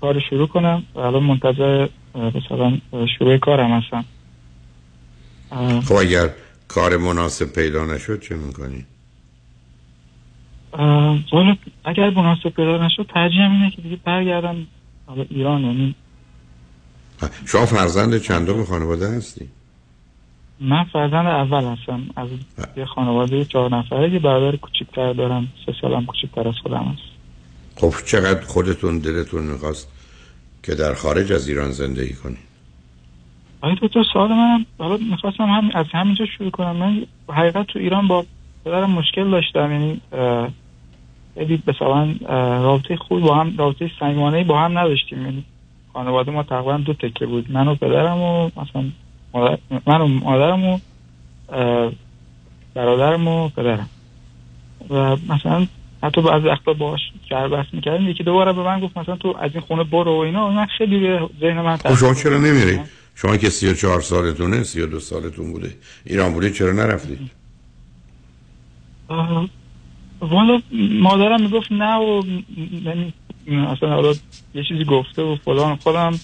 کار 0.00 0.20
شروع 0.30 0.46
کنم. 0.46 0.82
و 0.94 0.98
الان 0.98 1.22
منتظر 1.22 1.88
مثلا 2.14 2.78
شروع 3.18 3.38
کارم 3.38 3.70
هستم 3.70 4.04
خب 5.80 5.94
اگر 5.94 6.30
کار 6.68 6.96
مناسب 6.96 7.52
پیدا 7.52 7.84
نشد 7.84 8.20
چه 8.20 8.34
می‌کنی؟ 8.36 8.84
والا 11.32 11.56
اگر 11.84 12.10
مناسب 12.10 12.48
پیدا 12.48 12.86
نشد 12.86 13.06
ترجیح 13.14 13.40
اینه 13.40 13.70
که 13.70 13.82
دیگه 13.82 13.98
برگردم 14.04 14.66
ایران 15.30 15.60
یعنی 15.60 15.94
شما 17.46 17.66
فرزند 17.66 18.18
چندم 18.18 18.64
خانواده 18.64 19.08
هستی؟ 19.08 19.48
من 20.60 20.84
فرزند 20.84 21.26
اول 21.26 21.64
هستم. 21.64 22.00
از 22.16 22.28
یه 22.76 22.84
خانواده 22.84 23.44
چهار 23.44 23.76
نفره 23.76 24.12
یه 24.12 24.18
برادر 24.18 24.56
کوچیکتر 24.56 25.12
دارم. 25.12 25.48
سه 25.66 25.74
سالم 25.80 26.06
کوچیکتر 26.06 26.48
از 26.48 26.54
خودم 26.62 26.84
هست. 26.84 27.02
خب 27.76 27.94
چقدر 28.06 28.40
خودتون 28.40 28.98
دلتون 28.98 29.44
می‌خواست 29.44 29.88
که 30.62 30.74
در 30.74 30.94
خارج 30.94 31.32
از 31.32 31.48
ایران 31.48 31.70
زندگی 31.70 32.14
کنید 32.14 32.50
آیا 33.60 33.74
تو 33.74 34.04
سوال 34.12 34.28
منم 34.28 34.66
حالا 34.78 34.96
می‌خواستم 34.96 35.44
هم 35.44 35.70
از 35.74 35.86
همینجا 35.92 36.26
شروع 36.38 36.50
کنم. 36.50 36.76
من 36.76 37.06
حقیقت 37.28 37.66
تو 37.66 37.78
ایران 37.78 38.08
با 38.08 38.24
پدرم 38.64 38.90
مشکل 38.90 39.30
داشتم 39.30 39.72
یعنی 39.72 40.00
خیلی 41.34 41.62
مثلا 41.66 42.14
رابطه 42.62 42.96
خوب 42.96 43.20
با 43.20 43.34
هم 43.34 43.56
رابطه 43.56 43.90
صمیمانه 44.00 44.44
با 44.44 44.60
هم 44.60 44.78
نداشتیم. 44.78 45.22
یعنی 45.22 45.44
خانواده 45.92 46.30
ما 46.30 46.42
تقریبا 46.42 46.76
دو 46.76 46.94
تکه 46.94 47.26
بود 47.26 47.52
من 47.52 47.68
و 47.68 47.74
پدرم 47.74 48.18
و 48.18 48.50
مثلا 48.56 48.84
من 49.86 50.00
و 50.00 50.06
مادرم 50.06 50.64
و 50.64 50.78
برادرم 52.74 53.28
و 53.28 53.48
پدرم. 53.48 53.88
و 54.90 55.16
مثلا 55.28 55.66
حتی 56.02 56.22
بعضی 56.22 56.46
وقتا 56.46 56.72
باش 56.72 57.00
بحث 57.30 57.66
می‌کردیم 57.72 58.08
یکی 58.08 58.24
دوباره 58.24 58.52
به 58.52 58.62
من 58.62 58.80
گفت 58.80 58.96
مثلا 58.98 59.16
تو 59.16 59.36
از 59.40 59.50
این 59.54 59.60
خونه 59.60 59.84
برو 59.84 60.16
و 60.16 60.18
اینا. 60.18 60.50
من 60.50 60.66
خیلی 60.78 61.00
به 61.00 61.28
ذهن 61.40 61.60
من 61.60 61.76
خب 61.76 61.94
شما 61.94 62.14
چرا 62.14 62.38
نمیرید؟ 62.38 62.80
شما 63.14 63.36
که 63.36 63.50
34 63.50 64.00
سالتونه 64.00 64.62
32 64.62 65.00
سالتون 65.00 65.52
بوده. 65.52 65.76
ایران 66.04 66.32
بوده 66.32 66.50
چرا 66.50 66.72
نرفتید 66.72 67.30
والا 70.20 70.62
مادرم 71.00 71.42
می‌گفت 71.42 71.72
نه 71.72 71.94
و 71.96 72.22
اصلا 73.48 73.88
حالا 73.88 74.14
یه 74.54 74.64
چیزی 74.68 74.84
گفته 74.84 75.22
و 75.22 75.36
فلان 75.44 75.76
خودم 75.76 76.20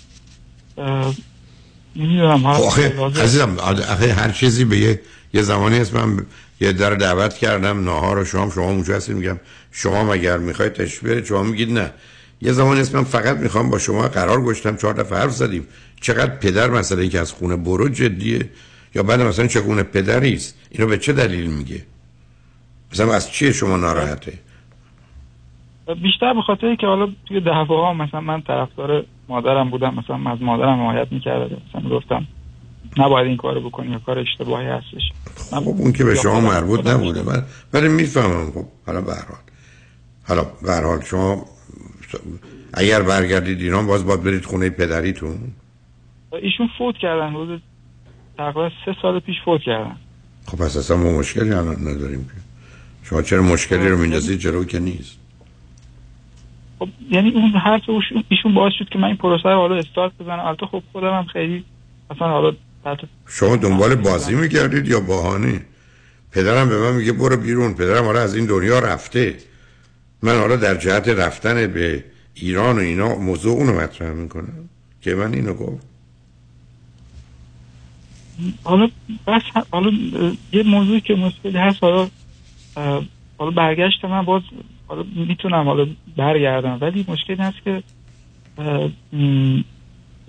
نمی‌دونم 1.96 2.46
آخه 2.46 3.04
عزیزم 3.22 3.56
آخه 3.58 4.12
هر 4.12 4.30
چیزی 4.30 4.64
به 4.64 4.78
یه 4.78 5.00
یه 5.34 5.42
زمانی 5.42 5.78
من 5.78 6.26
یه 6.60 6.72
در 6.72 6.90
دعوت 6.90 7.34
کردم 7.34 7.84
ناهار 7.84 8.18
و 8.18 8.24
شام 8.24 8.50
شما 8.50 8.64
اونجا 8.64 8.96
هستید 8.96 9.16
میگم 9.16 9.40
شما 9.72 10.04
مگر 10.04 10.38
می‌خواید 10.38 10.72
تشبیه 10.72 11.24
شما 11.24 11.42
میگید 11.42 11.70
نه. 11.72 11.90
یه 12.40 12.52
زمانی 12.52 12.80
هست 12.80 12.94
من 12.94 13.04
فقط 13.04 13.36
می‌خوام 13.36 13.70
با 13.70 13.78
شما 13.78 14.08
قرار 14.08 14.42
گشتم 14.42 14.76
چهار 14.76 14.94
دفعه 14.94 15.18
حرف 15.18 15.30
زدیم. 15.30 15.66
چقدر 16.00 16.36
پدر 16.36 16.70
مسئله 16.70 17.08
که 17.08 17.20
از 17.20 17.32
خونه 17.32 17.56
برو 17.56 17.88
جدیه؟ 17.88 18.50
یا 18.94 19.02
بعد 19.02 19.20
مثلا 19.20 19.46
چگونه 19.46 19.82
پدری 19.82 20.34
است؟ 20.34 20.58
اینو 20.70 20.86
به 20.86 20.98
چه 20.98 21.12
دلیل 21.12 21.50
میگه؟ 21.50 21.82
مثلا 22.92 23.14
از 23.14 23.32
چیه 23.32 23.52
شما 23.52 23.76
ناراحته؟ 23.76 24.32
بیشتر 26.02 26.34
به 26.34 26.42
خاطر 26.42 26.74
که 26.74 26.86
حالا 26.86 27.08
توی 27.28 27.40
دعواها 27.40 27.94
مثلا 27.94 28.20
من 28.20 28.42
طرفدار 28.42 29.04
مادرم 29.28 29.70
بودم 29.70 29.94
مثلا 29.94 30.30
از 30.30 30.42
مادرم 30.42 30.68
حمایت 30.68 31.12
می‌کردم 31.12 31.56
مثلا 31.68 31.90
گفتم 31.90 32.26
نباید 32.98 33.26
این 33.26 33.36
کارو 33.36 33.68
بکنی 33.68 33.90
یا 33.90 33.98
کار 33.98 34.18
اشتباهی 34.18 34.66
هستش. 34.66 35.02
خب 35.50 35.68
اون 35.68 35.92
که 35.92 36.04
به 36.04 36.14
شما 36.14 36.40
مربوط 36.40 36.86
نبوده. 36.86 37.22
من 37.22 37.42
ولی 37.72 37.88
می‌فهمم. 37.88 38.50
خب 38.50 38.64
حالا 38.86 39.00
به 39.00 39.12
هر 39.12 39.24
حال. 39.28 39.38
حالا 40.28 40.44
به 40.62 40.72
هر 40.72 40.84
حال 40.84 41.02
شما 41.02 41.46
اگر 42.74 43.02
برگردید 43.02 43.60
ایران 43.60 43.86
باز 43.86 44.06
باید 44.06 44.22
برید 44.22 44.44
خونه 44.44 44.70
پدریتون. 44.70 45.38
ایشون 46.32 46.68
فوت 46.78 46.94
کردن. 46.96 47.34
روز 47.34 47.60
تقریبا 48.38 48.70
سه 48.84 48.96
سال 49.02 49.20
پیش 49.20 49.36
فوت 49.44 49.60
کردن. 49.60 49.96
خب 50.46 50.58
پس 50.58 50.76
اصلا 50.76 50.96
ما 50.96 51.18
مشکلی 51.18 51.52
الان 51.52 51.88
نداریم 51.88 52.24
که. 52.24 52.40
شما 53.02 53.22
چرا 53.22 53.42
مشکلی 53.42 53.88
رو 53.88 53.98
میندازید؟ 53.98 54.38
جلو 54.38 54.64
که 54.64 54.78
نیست. 54.78 55.18
خب 56.78 56.88
یعنی 57.10 57.30
اون 57.30 57.50
حرف 57.50 57.82
ایشون 58.28 58.54
باعث 58.54 58.72
شد 58.78 58.88
که 58.88 58.98
من 58.98 59.04
این 59.04 59.16
پروسه 59.16 59.48
رو 59.48 59.56
حالا 59.56 59.76
استارت 59.76 60.12
بزنم. 60.20 60.38
البته 60.38 60.66
خب 60.66 60.82
خودم 60.92 61.18
هم 61.18 61.24
خیلی 61.24 61.64
اصلا 62.10 62.28
حالا 62.28 62.52
شما 63.28 63.56
دنبال 63.56 63.94
بازی 63.94 64.34
می‌کردید 64.34 64.88
یا 64.88 65.00
بهانه؟ 65.00 65.60
پدرم 66.32 66.68
به 66.68 66.78
من 66.78 66.96
میگه 66.96 67.12
برو 67.12 67.36
بیرون. 67.36 67.74
پدرم 67.74 68.04
حالا 68.04 68.20
از 68.20 68.34
این 68.34 68.46
دنیا 68.46 68.78
رفته. 68.78 69.36
من 70.22 70.38
حالا 70.38 70.56
در 70.56 70.74
جهت 70.74 71.08
رفتن 71.08 71.66
به 71.66 72.04
ایران 72.34 72.76
و 72.76 72.80
اینا 72.80 73.14
موضوع 73.14 73.52
اونو 73.52 73.80
مطرح 73.80 74.12
می‌کنن 74.12 74.68
که 75.00 75.14
من 75.14 75.34
اینو 75.34 75.54
گفت. 75.54 75.86
حالا 78.64 78.88
بس 79.26 79.42
حالا 79.70 79.90
یه 80.52 80.62
موضوعی 80.62 81.00
که 81.00 81.14
مشکلی 81.14 81.58
هست 81.58 81.82
حالا 81.82 82.08
حالا 83.38 83.50
برگشت 83.50 84.04
من 84.04 84.22
باز 84.24 84.42
حالا 84.86 85.04
می‌تونم 85.28 85.64
حالا 85.64 85.86
برگردم. 86.16 86.78
ولی 86.80 87.04
مشکلی 87.08 87.36
هست 87.36 87.56
که 87.64 87.82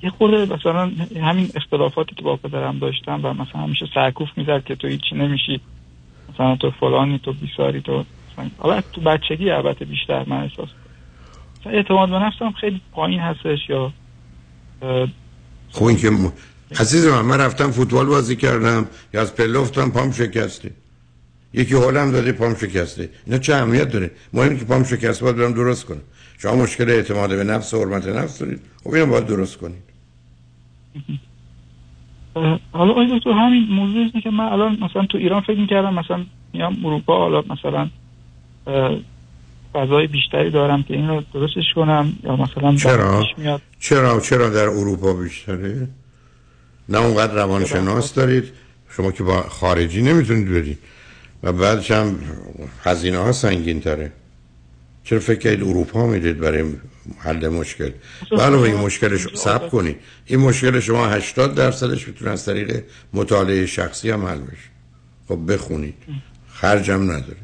یه 0.04 0.10
خورده 0.10 0.54
مثلا 0.54 0.92
همین 1.22 1.50
اختلافاتی 1.56 2.16
که 2.16 2.22
با 2.22 2.36
پدرم 2.36 2.80
داشتم 2.80 3.20
و 3.24 3.34
مثلا 3.34 3.62
همیشه 3.62 3.86
سرکوف 3.94 4.30
می‌زد 4.36 4.64
که 4.64 4.76
تو 4.76 4.88
هیچی 4.88 5.16
نمیشی. 5.16 5.62
مثلا 6.34 6.56
تو 6.56 6.72
فلانی 6.72 7.20
تو 7.20 7.34
بیساری 7.34 7.82
تو 7.82 8.06
حالا 8.58 8.82
تو 8.94 9.02
بچگی 9.02 9.50
البته 9.50 9.86
بیشتر 9.86 10.24
من 10.28 10.44
احساس 10.44 10.70
اعتماد 11.66 12.10
به 12.10 12.16
نفسم 12.16 12.52
خیلی 12.52 12.82
پایین 12.92 13.20
هستش 13.20 13.70
یا 13.70 13.94
خب 15.72 15.98
که 15.98 16.10
م... 16.10 16.32
عزیز 16.80 17.08
من 17.08 17.22
من 17.22 17.42
رفتم 17.42 17.72
فوتبال 17.72 18.06
بازی 18.06 18.36
کردم. 18.36 18.88
یا 19.14 19.22
از 19.22 19.36
پله 19.36 19.60
افتادم 19.60 19.92
پام 19.92 20.12
شکسته. 20.12 20.72
یکی 21.54 21.76
حالم 21.76 22.12
داده 22.12 22.32
پام 22.32 22.56
شکسته. 22.56 23.10
اینا 23.26 23.38
چه 23.38 23.56
اهمیت 23.56 23.92
داره؟ 23.92 24.12
مهم 24.34 24.58
که 24.58 24.66
پام 24.66 24.84
شکسته 24.84 25.26
باید 25.26 25.38
برم 25.38 25.54
درست 25.54 25.86
کنم. 25.86 26.02
شما 26.38 26.56
مشکل 26.56 26.90
اعتماد 26.90 27.30
به 27.30 27.44
نفس 27.44 27.74
و 27.74 27.80
حرمت 27.80 28.08
نفس 28.08 28.40
دارید. 28.40 28.62
خب 28.84 28.94
اینو 28.94 29.06
باید 29.06 29.26
درست 29.26 29.58
کنید. 29.58 29.87
حالا 32.72 32.94
آیا 32.94 33.20
تو 33.20 33.32
همین 33.32 33.68
موضوع 33.70 33.98
اینه 33.98 34.22
که 34.22 34.30
من 34.30 34.44
الان 34.44 34.78
مثلا 34.82 35.06
تو 35.06 35.18
ایران 35.18 35.42
فکر 35.42 35.60
می‌کردم 35.60 35.94
مثلا 35.94 36.26
میام 36.54 36.86
اروپا 36.86 37.18
حالا 37.18 37.44
مثلا 37.50 37.90
فضای 39.74 40.08
بیشتری 40.08 40.50
دارم 40.50 40.84
که 40.84 40.94
این 40.94 41.08
رو 41.08 41.24
درستش 41.34 41.74
کنم 41.76 42.14
یا 42.24 42.36
مثلا 42.36 42.76
چرا؟ 42.76 43.26
میاد. 43.38 43.62
چرا 43.80 44.20
چرا 44.20 44.50
در 44.50 44.70
اروپا 44.70 45.14
بیشتره؟ 45.14 45.88
نه 46.90 46.98
اونقدر 46.98 47.34
روانشناس 47.34 48.14
دارید 48.14 48.44
شما 48.90 49.12
که 49.12 49.24
با 49.24 49.42
خارجی 49.42 50.02
نمی‌تونید 50.02 50.50
برید 50.50 50.78
و 51.44 51.54
بعدش 51.54 51.92
هم 51.92 52.16
هزینه 52.84 53.18
ها 53.18 53.32
سنگین 53.32 53.80
تره 53.80 54.12
چرا 55.04 55.20
فکر 55.20 55.40
کنید 55.40 55.70
اروپا 55.70 56.08
می‌دید 56.08 56.40
برای 56.40 56.64
حل 57.20 57.48
مشکل. 57.48 57.92
بله 58.32 58.62
این 58.62 58.76
مشکلش 58.76 59.28
سب 59.34 59.70
کنید 59.70 60.00
این 60.26 60.40
مشکل 60.40 60.80
شما 60.80 61.08
80 61.08 61.56
درصدش 61.56 62.08
می‌تونه 62.08 62.32
از 62.32 62.46
طریق 62.46 62.84
مطالعه 63.14 63.66
شخصی 63.66 64.12
هم 64.12 64.26
حل 64.26 64.40
بشه. 64.40 64.70
خب 65.28 65.54
بخونید. 65.54 65.96
خرجم 66.48 67.04
نداره. 67.04 67.38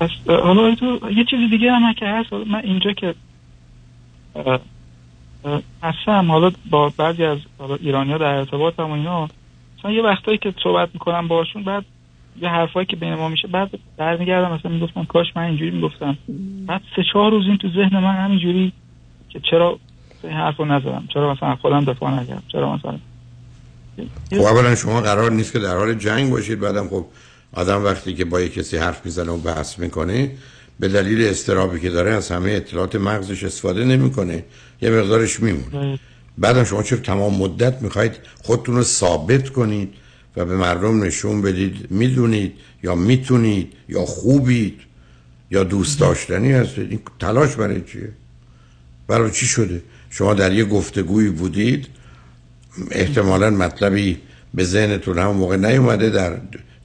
پس 0.00 0.10
حالا 0.26 0.74
تو 0.74 1.10
یه 1.16 1.24
چیز 1.30 1.50
دیگه 1.50 1.72
هم 1.72 1.92
که 1.92 2.06
هست. 2.06 2.32
من 2.32 2.60
اینجا 2.64 2.92
که 2.92 3.14
هستم 5.82 6.30
حالا 6.30 6.52
با 6.70 6.92
بعضی 6.96 7.24
از 7.24 7.38
ایرانی 7.80 8.12
ها 8.12 8.18
در 8.18 8.24
ارتباط 8.24 8.80
هم 8.80 8.90
و 8.90 8.92
اینا 8.92 9.28
مثلا 9.78 9.90
یه 9.90 10.02
وقتایی 10.02 10.38
که 10.38 10.54
صحبت 10.62 10.88
می‌کنم 10.94 11.28
باشون 11.28 11.64
بعد 11.64 11.84
یه 12.40 12.48
حرفایی 12.48 12.86
که 12.86 12.96
بین 12.96 13.14
ما 13.14 13.28
میشه 13.28 13.48
بعد 13.48 13.70
برمیگردم 13.96 14.52
مثلا 14.52 14.70
می‌گفتم 14.70 15.04
کاش 15.04 15.26
من 15.36 15.42
اینجوری 15.42 15.70
می‌گفتم. 15.70 16.18
بعد 16.66 16.80
سه 16.96 17.02
چهار 17.12 17.30
روز 17.30 17.46
این 17.46 17.58
تو 17.58 17.68
ذهن 17.68 17.98
من 17.98 18.16
همینجوری 18.16 18.72
که 19.28 19.40
چرا 19.50 19.78
این 20.22 20.32
حرف 20.32 20.56
رو 20.56 20.64
نزدم 20.64 21.08
چرا 21.14 21.34
مثلا 21.34 21.56
خودم 21.56 21.84
دفاع 21.84 22.20
نکردم 22.20 22.42
چرا 22.48 22.76
مثلا 22.76 22.98
خب 24.30 24.40
اولا 24.40 24.74
شما 24.74 25.00
قرار 25.00 25.30
نیست 25.30 25.52
که 25.52 25.58
در 25.58 25.76
حال 25.76 25.94
جنگ 25.94 26.30
باشید 26.30 26.60
بعدم 26.60 26.88
خب 26.88 27.04
آدم 27.52 27.84
وقتی 27.84 28.14
که 28.14 28.24
با 28.24 28.40
یک 28.40 28.54
کسی 28.54 28.76
حرف 28.76 29.04
می‌زنه 29.04 29.32
و 29.32 29.36
بحث 29.36 29.78
می‌کنه 29.78 30.30
به 30.80 30.88
دلیل 30.88 31.28
استرابی 31.28 31.80
که 31.80 31.90
داره 31.90 32.10
از 32.10 32.30
همه 32.30 32.50
اطلاعات 32.50 32.96
مغزش 32.96 33.44
استفاده 33.44 33.84
نمی‌کنه 33.84 34.44
یه 34.82 34.90
مقدارش 34.90 35.40
میمونه. 35.40 35.98
بعدم 36.38 36.64
شما 36.64 36.82
چرا 36.82 36.98
تمام 36.98 37.34
مدت 37.34 37.82
می‌خواید 37.82 38.12
خودتون 38.42 38.76
رو 38.76 38.82
ثابت 38.82 39.48
کنید 39.48 39.94
و 40.36 40.44
به 40.44 40.56
مردم 40.56 41.02
نشون 41.02 41.42
بدید 41.42 41.90
می‌دونید 41.90 42.52
یا 42.82 42.94
می‌تونید 42.94 43.72
یا 43.88 44.04
خوبید 44.04 44.80
یا 45.50 45.64
دوست 45.64 46.00
داشتنی 46.00 46.52
هستید. 46.52 46.90
این 46.90 47.00
تلاش 47.20 47.56
برای 47.56 47.80
چیه؟ 47.80 48.08
برای 49.08 49.30
چی 49.30 49.46
شده؟ 49.46 49.82
شما 50.10 50.34
در 50.34 50.52
یه 50.52 50.64
گفتگویی 50.64 51.28
بودید 51.28 51.86
احتمالا 52.90 53.50
مطلبی 53.50 54.18
به 54.54 54.64
ذهنتون 54.64 55.18
همون 55.18 55.36
موقع 55.36 55.56
نیومده 55.56 56.10
در 56.10 56.36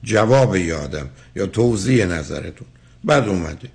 جواب 0.02 0.56
یادم 0.56 1.08
یا 1.36 1.46
توضیح 1.46 2.04
نظرتون. 2.04 2.66
بعد 3.04 3.28
اومده. 3.28 3.68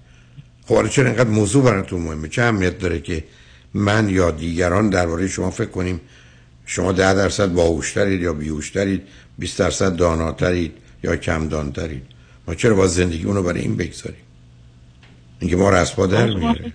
خب 0.66 0.88
چرا 0.88 1.06
اینقدر 1.06 1.30
موضوع 1.30 1.64
براتون 1.64 2.02
مهمه؟ 2.02 2.28
چه 2.28 2.42
اهمیت 2.42 2.80
داره 2.80 3.00
که 3.00 3.24
من 3.74 4.10
یا 4.10 4.32
دیگران 4.32 4.90
درباره 4.90 5.28
شما 5.28 5.52
فکر 5.52 5.70
کنیم 5.70 6.02
شما 6.66 6.92
ده 6.92 7.14
درصد 7.14 7.54
باهوشترید 7.54 8.22
یا 8.22 8.34
بیهوشترید 8.34 9.02
20 9.40 9.60
درصد 9.60 9.96
داناترید 9.96 10.74
یا 11.04 11.16
کم 11.16 11.48
دانترید 11.48 12.04
ما 12.48 12.56
چرا 12.56 12.76
با 12.76 12.88
زندگی 12.88 13.24
اونو 13.24 13.44
برای 13.44 13.62
این 13.62 13.78
بگذاریم؟ 13.78 14.22
اینکه 15.40 15.56
ما 15.56 15.70
رسپا 15.70 16.08
در 16.08 16.26
میاره. 16.26 16.74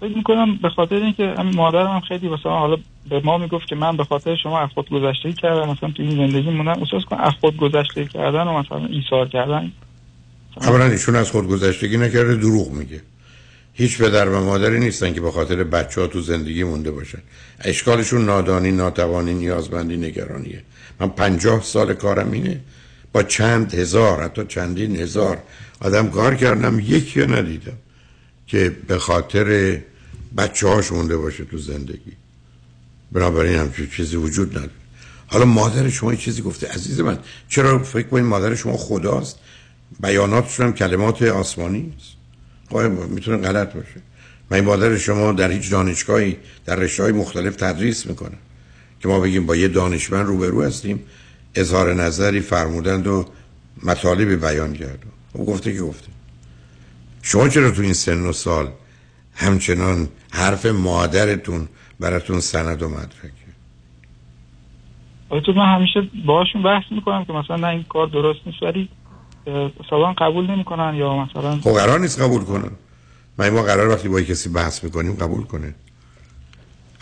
فکر 0.00 0.16
می‌کنم 0.16 0.56
به 0.56 0.68
خاطر 0.68 0.94
اینکه 0.94 1.34
همین 1.38 1.56
مادرم 1.56 1.86
هم 1.86 2.00
خیلی 2.00 2.28
مثلا 2.28 2.52
حالا 2.52 2.76
به 3.08 3.20
ما 3.24 3.38
می‌گفت 3.38 3.68
که 3.68 3.74
من 3.74 3.96
به 3.96 4.04
خاطر 4.04 4.36
شما 4.36 4.60
از 4.60 4.68
خود 4.74 4.90
گذشته 4.90 5.32
کردم 5.32 5.68
مثلا 5.68 5.90
تو 5.90 6.02
این 6.02 6.10
زندگی 6.10 6.50
موندم 6.50 6.82
احساس 6.82 7.04
کنم 7.04 7.20
از 7.20 7.32
خود 7.40 7.56
گذشته 7.56 8.04
کردن 8.04 8.42
و 8.42 8.58
مثلا 8.58 8.86
ایثار 8.86 9.28
کردن. 9.28 9.72
اولا 10.60 10.84
ایشون 10.84 11.16
از 11.16 11.30
خود 11.30 11.48
گذشتگی 11.48 11.96
نکرده 11.96 12.36
دروغ 12.36 12.70
میگه. 12.70 13.00
هیچ 13.82 13.98
پدر 13.98 14.28
و 14.28 14.44
مادری 14.44 14.78
نیستن 14.78 15.12
که 15.12 15.20
به 15.20 15.30
خاطر 15.30 15.64
بچه 15.64 16.00
ها 16.00 16.06
تو 16.06 16.20
زندگی 16.20 16.64
مونده 16.64 16.90
باشن. 16.90 17.18
اشکالشون 17.60 18.24
نادانی 18.24 18.72
ناتوانی 18.72 19.34
نیازمندی 19.34 19.96
نگرانیه. 19.96 20.62
من 21.00 21.08
پنجاه 21.08 21.62
سال 21.62 21.94
کارم 21.94 22.30
اینه. 22.32 22.60
با 23.12 23.22
چند 23.22 23.74
هزار 23.74 24.22
حتی 24.22 24.44
چندین 24.48 24.96
هزار 24.96 25.38
آدم 25.80 26.10
کار 26.10 26.34
کردم 26.34 26.80
یکی 26.80 27.20
ندیدم 27.20 27.78
که 28.46 28.76
به 28.88 28.98
خاطر 28.98 29.78
بچه 30.36 30.68
هاش 30.68 30.92
مونده 30.92 31.16
باشه 31.16 31.44
تو 31.44 31.58
زندگی. 31.58 32.12
بنابراین 33.12 33.58
همچون 33.58 33.86
چیزی 33.96 34.16
وجود 34.16 34.50
نداره. 34.50 34.70
حالا 35.26 35.44
مادر 35.44 35.88
شما 35.88 36.14
چیزی 36.14 36.42
گفته. 36.42 36.68
عزیز 36.68 37.00
من 37.00 37.18
چرا 37.48 37.78
فکر 37.78 38.08
کنید 38.08 38.24
مادر 38.24 38.54
شما 38.54 38.76
خداست؟ 38.76 39.38
بیاناتشون 40.00 40.66
هم 40.66 40.72
کلمات 40.72 41.22
آسمانی 41.22 41.92
است. 41.98 42.21
خب 42.72 43.10
می‌تونه 43.10 43.36
غلط 43.36 43.72
باشه. 43.72 44.00
من 44.50 44.60
مادر 44.60 44.96
شما 44.96 45.32
در 45.32 45.50
هیچ 45.50 45.70
دانشگاهی 45.70 46.36
در 46.64 46.76
رشته 46.76 47.02
های 47.02 47.12
مختلف 47.12 47.56
تدریس 47.56 48.06
می‌کنه 48.06 48.36
که 49.00 49.08
ما 49.08 49.20
بگیم 49.20 49.46
با 49.46 49.56
یه 49.56 49.68
دانشمند 49.68 50.26
روبرو 50.26 50.62
هستیم 50.62 51.00
اظهار 51.54 51.94
نظری 51.94 52.40
فرمودند 52.40 53.06
و 53.06 53.26
مطالبی 53.82 54.36
بیان 54.36 54.72
کرد. 54.72 54.98
و 55.34 55.38
خب 55.38 55.44
گفته 55.44 55.72
که 55.74 55.80
گفته. 55.80 56.08
شما 57.22 57.48
چرا 57.48 57.70
تو 57.70 57.82
این 57.82 57.92
سن 57.92 58.26
و 58.26 58.32
سال 58.32 58.68
همچنان 59.34 60.08
حرف 60.30 60.66
مادرتون 60.66 61.68
براتون 62.00 62.40
سند 62.40 62.82
و 62.82 62.88
مدرکه 62.88 63.42
تو 65.40 65.52
من 65.52 65.74
همیشه 65.74 66.00
باشون 66.26 66.62
بحث 66.62 66.84
می‌کنم 66.90 67.24
که 67.24 67.32
مثلا 67.32 67.56
نه 67.56 67.66
این 67.66 67.82
کار 67.82 68.06
درست 68.06 68.40
نیست 68.46 68.62
ولی 68.62 68.88
سالان 69.90 70.12
قبول 70.12 70.50
نمی‌کنن 70.50 70.94
یا 70.94 71.16
مثلا 71.16 71.56
خب 71.56 71.70
قرار 71.70 72.00
نیست 72.00 72.20
قبول 72.20 72.42
کنن. 72.44 72.70
من 73.38 73.50
ما 73.50 73.62
قرار 73.62 73.88
وقتی 73.88 74.08
با 74.08 74.20
کسی 74.20 74.48
بحث 74.48 74.84
می‌کنیم 74.84 75.14
قبول 75.14 75.44
کنه. 75.44 75.74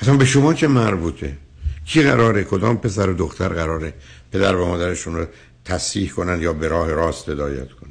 اصلا 0.00 0.16
به 0.16 0.24
شما 0.24 0.54
چه 0.54 0.68
مربوطه؟ 0.68 1.36
کی 1.86 2.02
قراره؟ 2.02 2.44
کدام 2.44 2.76
پسر 2.76 3.10
و 3.10 3.14
دختر 3.14 3.48
قراره 3.48 3.94
پدر 4.32 4.56
و 4.56 4.66
مادرشون 4.66 5.14
رو 5.14 5.26
تصحیح 5.64 6.10
کنن 6.10 6.42
یا 6.42 6.52
به 6.52 6.68
راه 6.68 6.90
راست 6.90 7.28
هدایت 7.28 7.72
کنن؟ 7.72 7.90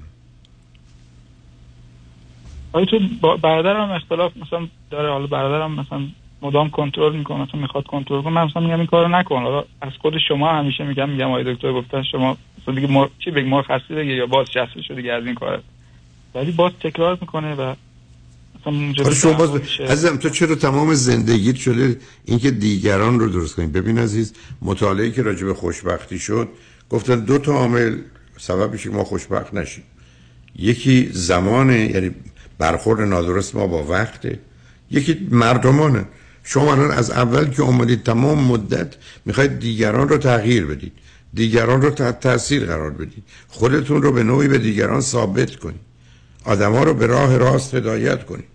آیا 2.73 2.85
تو 2.85 2.97
برادرم 3.37 3.91
اختلاف 3.91 4.31
مثلا 4.37 4.67
داره 4.91 5.09
حالا 5.09 5.27
برادرم 5.27 5.79
مثلا 5.79 6.07
مدام 6.41 6.69
کنترل 6.69 7.15
می‌کنه 7.15 7.43
مثلا 7.43 7.61
می‌خواد 7.61 7.83
کنترل 7.83 8.21
کنه. 8.21 8.33
من 8.33 8.43
مثلا 8.43 8.61
میگم 8.61 8.77
این 8.77 8.85
کارو 8.85 9.07
نکن. 9.07 9.41
حالا 9.43 9.63
از 9.81 9.91
خود 10.01 10.13
شما 10.27 10.51
همیشه 10.53 10.83
میگم 10.83 11.09
میگم 11.09 11.27
آقای 11.27 11.53
دکتر 11.53 11.73
گفتن 11.73 12.03
شما 12.03 12.37
مثلا 12.61 12.75
دیگه 12.75 12.87
مر... 12.87 13.07
چی 13.19 13.31
بگم 13.31 13.47
مر 13.47 13.61
خسته 13.61 14.01
دیگه 14.01 14.13
یا 14.13 14.25
باز 14.25 14.47
شخصی 14.53 14.83
شده 14.83 14.95
دیگه 14.95 15.13
از 15.13 15.25
این 15.25 15.35
کار 15.35 15.61
ولی 16.35 16.51
باز 16.51 16.71
تکرار 16.83 17.17
می‌کنه 17.21 17.55
و 17.55 17.73
مثلا 18.59 19.13
شما 19.13 19.33
باز 19.33 19.61
عزیزم 19.79 20.17
تو 20.17 20.29
چرا 20.29 20.55
تمام 20.55 20.93
زندگیت 20.93 21.55
شده 21.55 21.97
اینکه 22.25 22.51
دیگران 22.51 23.19
رو 23.19 23.29
درست 23.29 23.55
کنی؟ 23.55 23.67
ببین 23.67 23.99
عزیز 23.99 24.33
مطالعه 24.61 25.11
که 25.11 25.21
راجع 25.21 25.45
به 25.45 25.53
خوشبختی 25.53 26.19
شد 26.19 26.49
گفتن 26.89 27.19
دو 27.19 27.37
تا 27.37 27.53
عامل 27.53 27.97
سببش 28.37 28.87
ما 28.87 29.03
خوشبخت 29.03 29.53
نشیم. 29.53 29.83
یکی 30.55 31.09
زمانه 31.11 31.79
یعنی 31.79 32.11
برخورد 32.57 33.01
نادرست 33.01 33.55
ما 33.55 33.67
با 33.67 33.83
وقته. 33.83 34.39
یکی 34.91 35.27
مردمانه. 35.31 36.05
شما 36.51 36.71
الان 36.71 36.91
از 36.91 37.11
اول 37.11 37.49
که 37.49 37.61
اومدید 37.61 38.03
تمام 38.03 38.43
مدت 38.43 38.95
می‌خواید 39.25 39.59
دیگران 39.59 40.09
رو 40.09 40.17
تغییر 40.17 40.65
بدید 40.65 40.91
دیگران 41.33 41.81
رو 41.81 41.89
تحت 41.89 42.19
تاثیر 42.19 42.65
قرار 42.65 42.91
بدید. 42.91 43.23
خودتون 43.47 44.01
رو 44.01 44.11
به 44.11 44.23
نوعی 44.23 44.47
به 44.47 44.57
دیگران 44.57 45.01
ثابت 45.01 45.55
کنید. 45.55 45.79
آدما 46.45 46.83
رو 46.83 46.93
به 46.93 47.05
راه 47.05 47.37
راست 47.37 47.75
هدایت 47.75 48.25
کنید. 48.25 48.45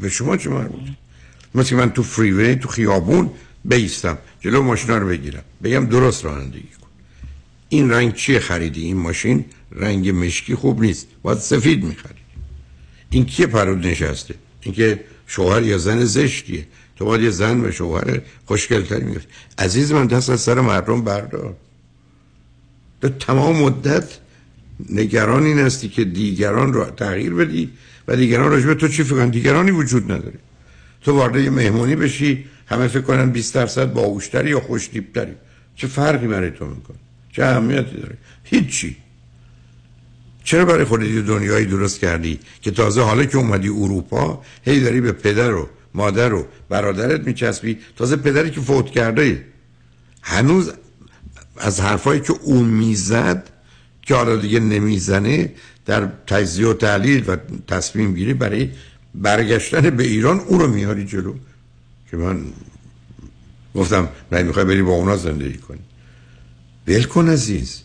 به 0.00 0.08
شما 0.08 0.36
چه 0.36 0.50
مربوط؟ 0.50 0.80
مثل 1.54 1.76
من 1.76 1.90
تو 1.90 2.02
فریوی 2.02 2.54
تو 2.56 2.68
خیابون 2.68 3.30
بیستم. 3.64 4.18
جلو 4.40 4.62
ماشینا 4.62 4.98
رو 4.98 5.08
بگیرم. 5.08 5.42
بگم 5.62 5.86
درست 5.86 6.24
رانندگی 6.24 6.68
کن. 6.80 6.88
این 7.68 7.90
رنگ 7.90 8.14
چیه 8.14 8.38
خریدی؟ 8.38 8.82
این 8.82 8.96
ماشین 8.96 9.44
رنگ 9.72 10.08
مشکی 10.08 10.54
خوب 10.54 10.82
نیست. 10.82 11.06
باید 11.22 11.38
سفید 11.38 11.84
می‌خری. 11.84 12.22
این 13.10 13.24
کیه 13.24 13.46
پرود 13.46 13.86
نشسته؟ 13.86 14.34
این 14.60 14.74
که 14.74 15.04
شوهر 15.26 15.62
یا 15.62 15.78
زن 15.78 16.04
زشتیه. 16.04 16.66
تو 17.02 17.06
باید 17.06 17.22
یه 17.22 17.30
زن 17.30 17.64
و 17.64 17.70
شوهر 17.70 18.20
خوشگلتری 18.46 19.04
می‌گفت 19.04 19.28
عزیز 19.58 19.92
من 19.92 20.06
دست 20.06 20.30
از 20.30 20.40
سر 20.40 20.60
مردم 20.60 21.02
بردار. 21.04 21.56
تو 23.00 23.08
تمام 23.08 23.56
مدت 23.56 24.18
نگران 24.90 25.42
این 25.42 25.58
هستی 25.58 25.88
که 25.88 26.04
دیگران 26.04 26.72
رو 26.72 26.84
تغییر 26.84 27.34
بدی 27.34 27.70
و 28.08 28.16
دیگران 28.16 28.50
راجع 28.50 28.66
به 28.66 28.74
تو 28.74 28.88
چی 28.88 29.02
فکرن 29.02 29.28
دیگرانی 29.28 29.70
وجود 29.70 30.12
نداره. 30.12 30.38
تو 31.00 31.12
وارد 31.12 31.36
یه 31.36 31.50
مهمونی 31.50 31.96
بشی 31.96 32.44
همه 32.66 32.88
فکر 32.88 33.00
کنن 33.00 33.30
20 33.30 33.54
درصد 33.54 33.92
باهوشتری 33.92 34.50
یا 34.50 34.60
خوشتیبتری 34.60 35.34
چه 35.76 35.86
فرقی 35.86 36.26
برای 36.26 36.50
تو 36.50 36.66
می‌کنه؟ 36.66 36.96
چه 37.32 37.44
اهمیتی 37.44 37.96
داره؟ 37.96 38.16
هیچی. 38.44 38.96
چرا 40.44 40.64
برای 40.64 40.84
خودت 40.84 41.06
دنیایی 41.06 41.66
درست 41.66 42.00
کردی 42.00 42.38
که 42.60 42.70
تازه 42.70 43.02
حالا 43.02 43.24
که 43.24 43.38
اومدی 43.38 43.68
اروپا 43.68 44.42
هی 44.64 44.80
داری 44.80 45.00
به 45.00 45.12
پدر 45.12 45.54
و 45.54 45.68
مادر 45.94 46.32
و 46.34 46.46
برادرت 46.68 47.26
میچسبی. 47.26 47.78
تازه 47.96 48.16
پدری 48.16 48.50
که 48.50 48.60
فوت 48.60 48.90
کرده 48.90 49.44
هنوز 50.22 50.72
از 51.56 51.80
حرفایی 51.80 52.20
که 52.20 52.32
اون 52.42 52.64
می‌زد 52.64 53.48
که 54.02 54.14
حالا 54.14 54.36
دیگه 54.36 54.60
نمی‌زنه 54.60 55.52
در 55.86 56.08
تجزیه 56.26 56.66
و 56.68 56.74
تحلیل 56.74 57.24
و 57.30 57.36
تصمیم 57.68 58.14
گیری 58.14 58.34
برای 58.34 58.70
برگشتن 59.14 59.90
به 59.90 60.02
ایران 60.04 60.40
او 60.40 60.58
رو 60.58 60.66
میاری 60.66 61.04
جلو. 61.04 61.34
که 62.10 62.16
من 62.16 62.44
گفتم 63.74 64.08
نه 64.32 64.42
می‌خوای 64.42 64.64
بری 64.64 64.82
با 64.82 64.92
اونا 64.92 65.16
زندگی 65.16 65.58
کنی. 65.58 65.80
بل 66.86 67.02
کن 67.02 67.28
عزیز. 67.28 67.82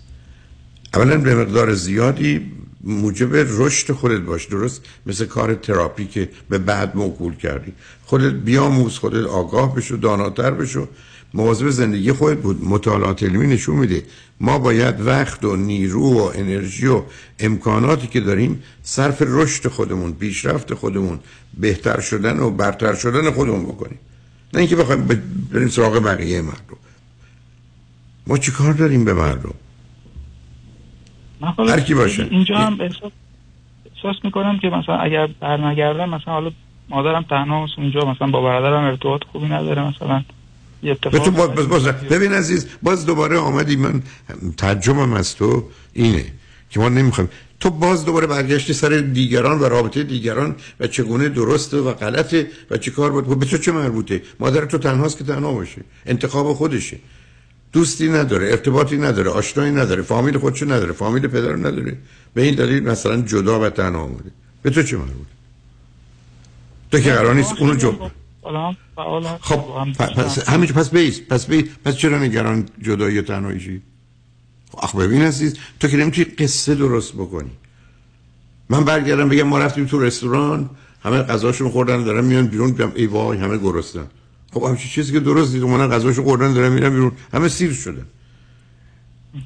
اولا 0.93 1.17
به 1.17 1.35
مقدار 1.35 1.73
زیادی 1.73 2.51
موجب 2.88 3.35
رشد 3.35 3.93
خودت 3.93 4.22
باش. 4.22 4.45
درست؟ 4.45 4.81
مثل 5.05 5.26
کار 5.26 5.53
تراپی 5.53 6.05
که 6.05 6.30
به 6.49 6.57
بعد 6.57 6.95
موکول 6.95 7.35
کردی. 7.35 7.73
خودت 8.05 8.34
بیاموز 8.34 8.97
خودت 8.97 9.26
آگاه 9.26 9.76
بشو 9.76 9.95
داناتر 9.95 10.51
بشو. 10.51 10.88
مواظب 11.34 11.69
زندگی 11.69 12.11
خودت 12.11 12.38
بود. 12.38 12.64
مطالعات 12.64 13.23
علمی 13.23 13.47
نشون 13.47 13.76
میده. 13.76 14.03
ما 14.39 14.59
باید 14.59 15.01
وقت 15.01 15.45
و 15.45 15.55
نیرو 15.55 16.14
و 16.14 16.31
انرژی 16.35 16.88
و 16.88 17.03
امکاناتی 17.39 18.07
که 18.07 18.19
داریم 18.19 18.64
صرف 18.84 19.22
رشد 19.26 19.68
خودمون 19.68 20.14
پیشرفت 20.14 20.73
خودمون 20.73 21.19
بهتر 21.59 21.99
شدن 21.99 22.39
و 22.39 22.49
برتر 22.49 22.93
شدن 22.93 23.31
خودمون 23.31 23.64
بکنیم. 23.64 23.99
نه 24.53 24.59
اینکه 24.59 24.76
بخوایم 24.76 25.07
بریم 25.51 25.68
سراغ 25.68 26.03
بقیه 26.03 26.41
مردم. 26.41 26.77
ما 28.27 28.38
چی 28.38 28.51
کار 28.51 28.73
داریم 28.73 29.05
به 29.05 29.14
مردم؟ 29.14 29.53
هر 31.41 31.80
کی 31.80 31.93
باشه. 31.93 32.27
اینجا 32.31 32.57
هم 32.57 32.81
احساس, 32.81 33.11
احساس 33.95 34.15
می‌کنم 34.23 34.59
که 34.59 34.69
مثلا 34.69 34.97
اگر 34.97 35.27
برنگردم 35.39 36.09
مثلا 36.09 36.34
حالا 36.34 36.51
مادرم 36.89 37.26
تنها 37.30 37.68
اونجا 37.77 37.99
مثلا 37.99 38.27
با 38.27 38.41
برادرم 38.41 38.84
ارتباط 38.84 39.22
خوبی 39.31 39.45
نداره 39.45 39.88
مثلا 39.88 40.23
یه 40.84 40.91
اتفاق 40.91 41.30
باز 41.30 41.69
باز 41.69 41.85
ببین 41.88 42.34
عزیز 42.34 42.68
باز 42.84 43.05
دوباره 43.05 43.38
آمدی 43.38 43.76
من 43.76 44.01
ترجمم 44.57 45.14
از 45.14 45.35
تو 45.35 45.64
اینه 45.93 46.26
که 46.69 46.80
ما 46.80 46.89
نمی‌خوایم 46.89 47.30
تو 47.59 47.69
باز 47.69 48.05
دوباره 48.05 48.27
برگشتی 48.27 48.73
سر 48.73 48.89
دیگران 48.89 49.59
و 49.59 49.64
رابطه 49.64 50.03
دیگران 50.03 50.55
و 50.80 50.88
چگونه 50.88 51.30
درسته 51.30 51.77
و 51.77 51.93
غلطه 51.93 52.47
و 52.72 52.77
چه 52.77 52.91
کار 52.91 53.11
بود؟ 53.11 53.39
به 53.39 53.45
تو 53.45 53.57
چه 53.57 53.72
مربوطه؟ 53.72 54.22
مادر 54.39 54.65
تو 54.65 54.77
تنهاست 54.77 55.18
که 55.18 55.23
تنها 55.23 55.53
باشه. 55.53 55.81
انتخاب 56.05 56.53
خودشه. 56.53 56.97
دوستی 57.73 58.10
نداره 58.10 58.48
ارتباطی 58.48 58.98
نداره 58.98 59.30
آشنایی 59.30 59.72
نداره 59.72 60.02
فامیل 60.02 60.38
خودشو 60.38 60.65
نداره 60.65 60.94
فامیل 60.94 61.27
پدر 61.27 61.56
نداره. 61.56 61.98
به 62.34 62.41
این 62.41 62.56
دلیل 62.56 62.84
مثلا 62.84 63.22
جدا 63.22 63.60
و 63.60 63.69
تنها 63.69 64.02
آمده 64.02 64.31
به 64.61 64.69
تو 64.69 64.84
چه 64.84 64.98
مربوطه؟ 64.98 65.31
تو 66.91 66.99
که 66.99 67.14
قرار 67.14 67.35
نیست 67.35 67.53
اونو 67.60 67.76
جو 67.76 67.94
خب 69.41 69.64
پس 69.99 70.49
همین 70.49 70.69
پس 70.69 70.89
بیس 70.89 71.22
پس 71.30 71.48
بیس 71.48 71.65
پس 71.85 71.95
چرا 71.95 72.19
نگران 72.19 72.65
جدایی 72.81 73.19
و 73.19 73.22
تنهاییشی؟ 73.22 73.81
آخ 74.73 74.95
ببین 74.95 75.22
عزیز 75.22 75.57
تو 75.80 75.88
که 75.88 75.98
نمی‌تونی 75.98 76.26
قصه 76.26 76.76
درست 76.76 77.14
بکنی. 77.14 77.52
من 78.69 78.84
برگردم 78.84 79.30
بگم 79.30 79.44
ما 79.44 79.60
رفتیم 79.60 79.85
تو 79.85 79.99
رستوران 79.99 80.69
همه 81.03 81.18
غذاشون 81.18 81.69
خوردن 81.69 82.03
دارن 82.03 82.26
میان 82.26 82.48
بیرون 82.48 82.72
بیام 82.72 82.91
ای 82.95 83.06
وای 83.06 83.38
همه 83.38 83.57
گرسنن. 83.57 84.07
خب 84.59 84.65
همچین 84.65 84.89
چیزی 84.91 85.13
که 85.13 85.19
درست 85.19 85.51
دید 85.51 85.63
اومدن 85.63 85.95
غذاشو 85.95 86.23
خوردن 86.23 86.53
دارن 86.53 86.71
میرن 86.71 86.89
بیرون. 86.89 87.11
همه 87.34 87.47
سیر 87.47 87.73
شدن 87.73 88.05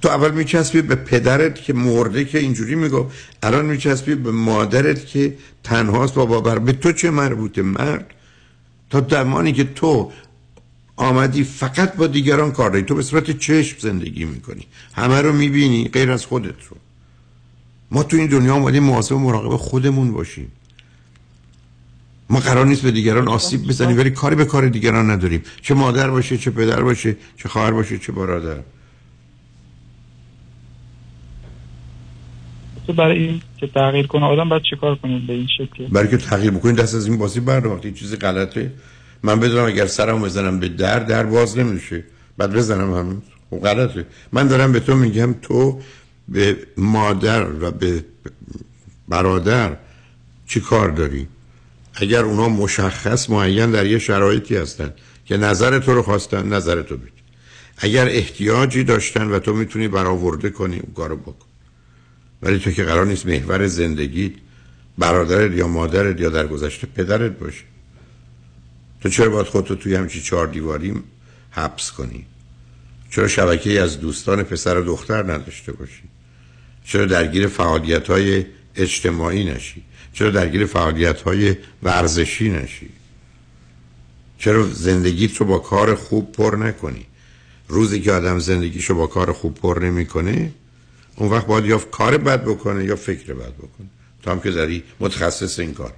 تو 0.02 0.10
اول 0.10 0.32
میچسبی 0.32 0.82
به 0.82 0.96
پدرت 0.96 1.62
که 1.62 1.74
مرده 1.74 2.26
که 2.26 2.40
اینجوری 2.40 2.76
میگو 2.76 3.06
الان 3.44 3.66
میچسبی 3.66 4.16
به 4.16 4.32
مادرت 4.32 5.06
که 5.08 5.38
تنهاست 5.64 6.14
با 6.14 6.26
بابر 6.26 6.60
به 6.60 6.74
تو 6.74 6.92
چه 6.92 7.10
مربوطه 7.10 7.62
مرد؟ 7.62 8.14
تا 8.90 9.08
زمانی 9.10 9.54
که 9.54 9.64
تو 9.64 10.12
آمدی 10.96 11.44
فقط 11.44 11.96
با 11.96 12.08
دیگران 12.08 12.52
کار 12.52 12.70
داری. 12.70 12.84
تو 12.84 12.96
به 12.96 13.02
صورت 13.02 13.40
چشم 13.40 13.80
زندگی 13.80 14.26
می‌کنی. 14.26 14.68
همه 14.94 15.22
رو 15.22 15.34
می‌بینی 15.34 15.90
غیر 15.94 16.12
از 16.12 16.26
خودت 16.26 16.64
رو. 16.70 16.78
ما 17.92 18.04
تو 18.04 18.18
این 18.18 18.28
دنیا 18.28 18.54
آمدیم 18.54 18.84
محاسب 18.84 19.16
مراقب 19.16 19.58
خودمون 19.58 20.12
باشیم. 20.12 20.52
ما 22.32 22.40
قرار 22.40 22.66
نیست 22.66 22.82
به 22.82 22.92
دیگران 22.92 23.28
آسیب 23.28 23.68
بزنیم 23.68 23.98
ولی 23.98 24.10
کاری 24.10 24.36
به 24.36 24.46
کار 24.46 24.68
دیگران 24.68 25.12
نداریم. 25.12 25.44
چه 25.62 25.74
مادر 25.74 26.10
باشه 26.10 26.38
چه 26.38 26.52
پدر 26.52 26.82
باشه 26.82 27.16
چه 27.38 27.50
خواهر 27.50 27.72
باشه 27.72 27.98
چه 27.98 28.12
برادر. 28.12 28.58
برای 32.98 33.18
این 33.18 33.42
که 33.58 33.68
تغییر 33.68 34.08
کنه 34.08 34.26
آدم 34.26 34.50
باید 34.50 34.62
چیکار 34.70 34.96
کنیم 34.96 35.28
به 35.28 35.34
این 35.34 35.48
شکل؟ 35.58 35.88
برای 35.88 36.08
که 36.08 36.18
تغییر 36.18 36.52
بکنید 36.52 36.76
دست 36.76 36.96
از 36.96 37.08
این 37.08 37.18
بازی 37.18 37.40
بردارید 37.40 37.96
چیزی 37.96 38.16
غلطه. 38.16 38.72
من 39.24 39.40
بدونم 39.40 39.66
اگر 39.66 39.86
سرم 39.86 40.22
بزنم 40.22 40.60
به 40.60 40.70
در 40.70 41.00
در 41.00 41.24
باز 41.24 41.58
نمیشه. 41.58 42.04
بعد 42.38 42.54
بزنم 42.54 42.94
همین. 42.94 43.22
خب 43.50 43.60
غلطه. 43.60 44.06
من 44.32 44.48
دارم 44.48 44.72
به 44.72 44.80
تو 44.80 44.96
میگم 44.96 45.36
تو 45.42 45.80
به 46.28 46.58
مادر 46.78 47.48
و 47.52 47.72
به 47.72 48.06
برادر 49.10 49.78
چی 50.48 50.60
کار 50.60 50.90
داری؟ 50.90 51.28
اگر 52.02 52.24
اونا 52.24 52.50
مشخص 52.50 53.30
معین 53.30 53.72
در 53.72 53.86
یه 53.86 54.00
شرایطی 54.00 54.56
هستن 54.56 54.94
که 55.26 55.38
نظر 55.38 55.80
تو 55.80 55.94
رو 55.94 56.02
خواستن 56.02 56.48
نظر 56.48 56.82
تو 56.82 56.98
بید 56.98 57.14
اگر 57.78 58.08
احتیاجی 58.10 58.84
داشتن 58.84 59.28
و 59.28 59.40
تو 59.40 59.54
می‌تونی 59.54 59.88
برآورده 59.88 60.50
کنی 60.50 60.80
اون 60.80 60.94
کارو 60.94 61.16
بکن. 61.16 61.46
ولی 62.42 62.60
تو 62.60 62.72
که 62.72 62.84
قرار 62.84 63.06
نیست 63.06 63.26
محور 63.26 63.68
زندگی 63.68 64.36
برادرت 64.98 65.52
یا 65.58 65.68
مادرت 65.68 66.20
یا 66.20 66.30
در 66.30 66.48
گذشته 66.48 66.88
پدرت 66.88 67.32
باشه. 67.32 67.64
تو 69.02 69.10
چرا 69.10 69.30
باید 69.30 69.48
خودتو 69.48 69.76
توی 69.76 69.96
همچی 69.96 70.22
چهار 70.22 70.48
دیواری 70.48 70.94
حبس 71.52 71.92
کنی؟ 71.92 72.26
چرا 73.10 73.28
شبکه 73.28 73.82
از 73.82 74.00
دوستان 74.00 74.44
پسر 74.44 74.78
و 74.78 74.84
دختر 74.84 75.34
نداشته 75.34 75.72
باشی؟ 75.72 76.04
چرا 76.86 77.06
درگیر 77.06 77.48
فعالیت 77.48 78.08
های 78.08 78.46
اجتماعی 78.76 79.44
نشی؟ 79.44 79.84
چرا 80.14 80.30
درگیر 80.30 80.66
فعالیت 80.66 81.22
های 81.22 81.56
ورزشی 81.84 82.50
نشی؟ 82.50 82.90
چرا 84.38 84.68
زندگیت 84.68 85.38
رو 85.38 85.46
با 85.46 85.60
کار 85.60 85.96
خوب 85.96 86.32
پر 86.32 86.56
نکنی؟ 86.56 87.06
روزی 87.68 88.02
که 88.02 88.12
آدم 88.12 88.40
زندگیشو 88.40 88.96
با 88.96 89.08
کار 89.08 89.32
خوب 89.32 89.56
پر 89.56 89.80
نمی‌کنه 89.80 90.52
اون 91.16 91.30
وقت 91.30 91.46
باید 91.46 91.66
یا 91.66 91.78
کار 91.78 92.18
بد 92.18 92.44
بکنه 92.44 92.86
یا 92.86 92.96
فکر 92.96 93.34
بد 93.34 93.54
بکنه. 93.54 93.88
تا 94.24 94.32
هم 94.32 94.40
که 94.40 94.52
داری 94.52 94.84
متخصص 95.00 95.60
این 95.60 95.74
کاری 95.74 95.94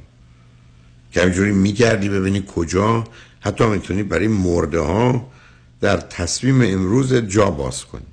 که 1.11 1.22
همینجوری 1.22 1.52
میگردی 1.52 2.10
ببینی 2.10 2.44
کجا 2.56 3.03
حتی 3.40 3.65
می‌تونی 3.65 4.03
برای 4.03 4.27
مرده 4.27 4.80
ها 4.80 5.31
در 5.81 5.98
تصمیم 5.98 6.61
امروز 6.61 7.14
جا 7.14 7.52
باز 7.52 7.85
کنی. 7.85 8.12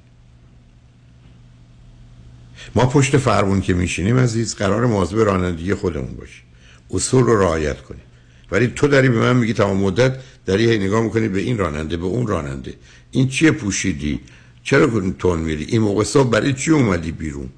ما 2.75 2.87
پشت 2.87 3.17
فرمون 3.17 3.61
که 3.61 3.75
میشینیم 3.75 4.19
عزیز 4.19 4.55
قرار 4.55 4.87
مواظب 4.87 5.19
رانندگی 5.19 5.75
خودمون 5.75 6.15
باشیم. 6.15 6.45
اصول 6.91 7.23
رو 7.23 7.41
رعایت 7.41 7.83
کنیم. 7.83 8.03
ولی 8.51 8.67
تو 8.67 8.89
داری 8.89 9.09
به 9.09 9.19
من 9.19 9.37
میگی 9.37 9.53
تمام 9.53 9.77
مدت 9.77 10.17
داری 10.47 10.71
هی 10.71 10.79
نگاه 10.79 11.03
می‌کنی 11.03 11.29
به 11.29 11.41
این 11.41 11.59
راننده 11.59 11.97
به 11.97 12.05
اون 12.05 12.27
راننده. 12.27 12.75
این 13.11 13.29
چیه 13.29 13.51
پوشیدی؟ 13.51 14.21
چرا 14.63 15.11
تون 15.19 15.39
میری؟ 15.39 15.65
این 15.65 15.81
موقع 15.81 16.05
صبح 16.05 16.31
برای 16.31 16.53
چی 16.53 16.71
اومدی 16.71 17.13
بیرون؟ 17.13 17.49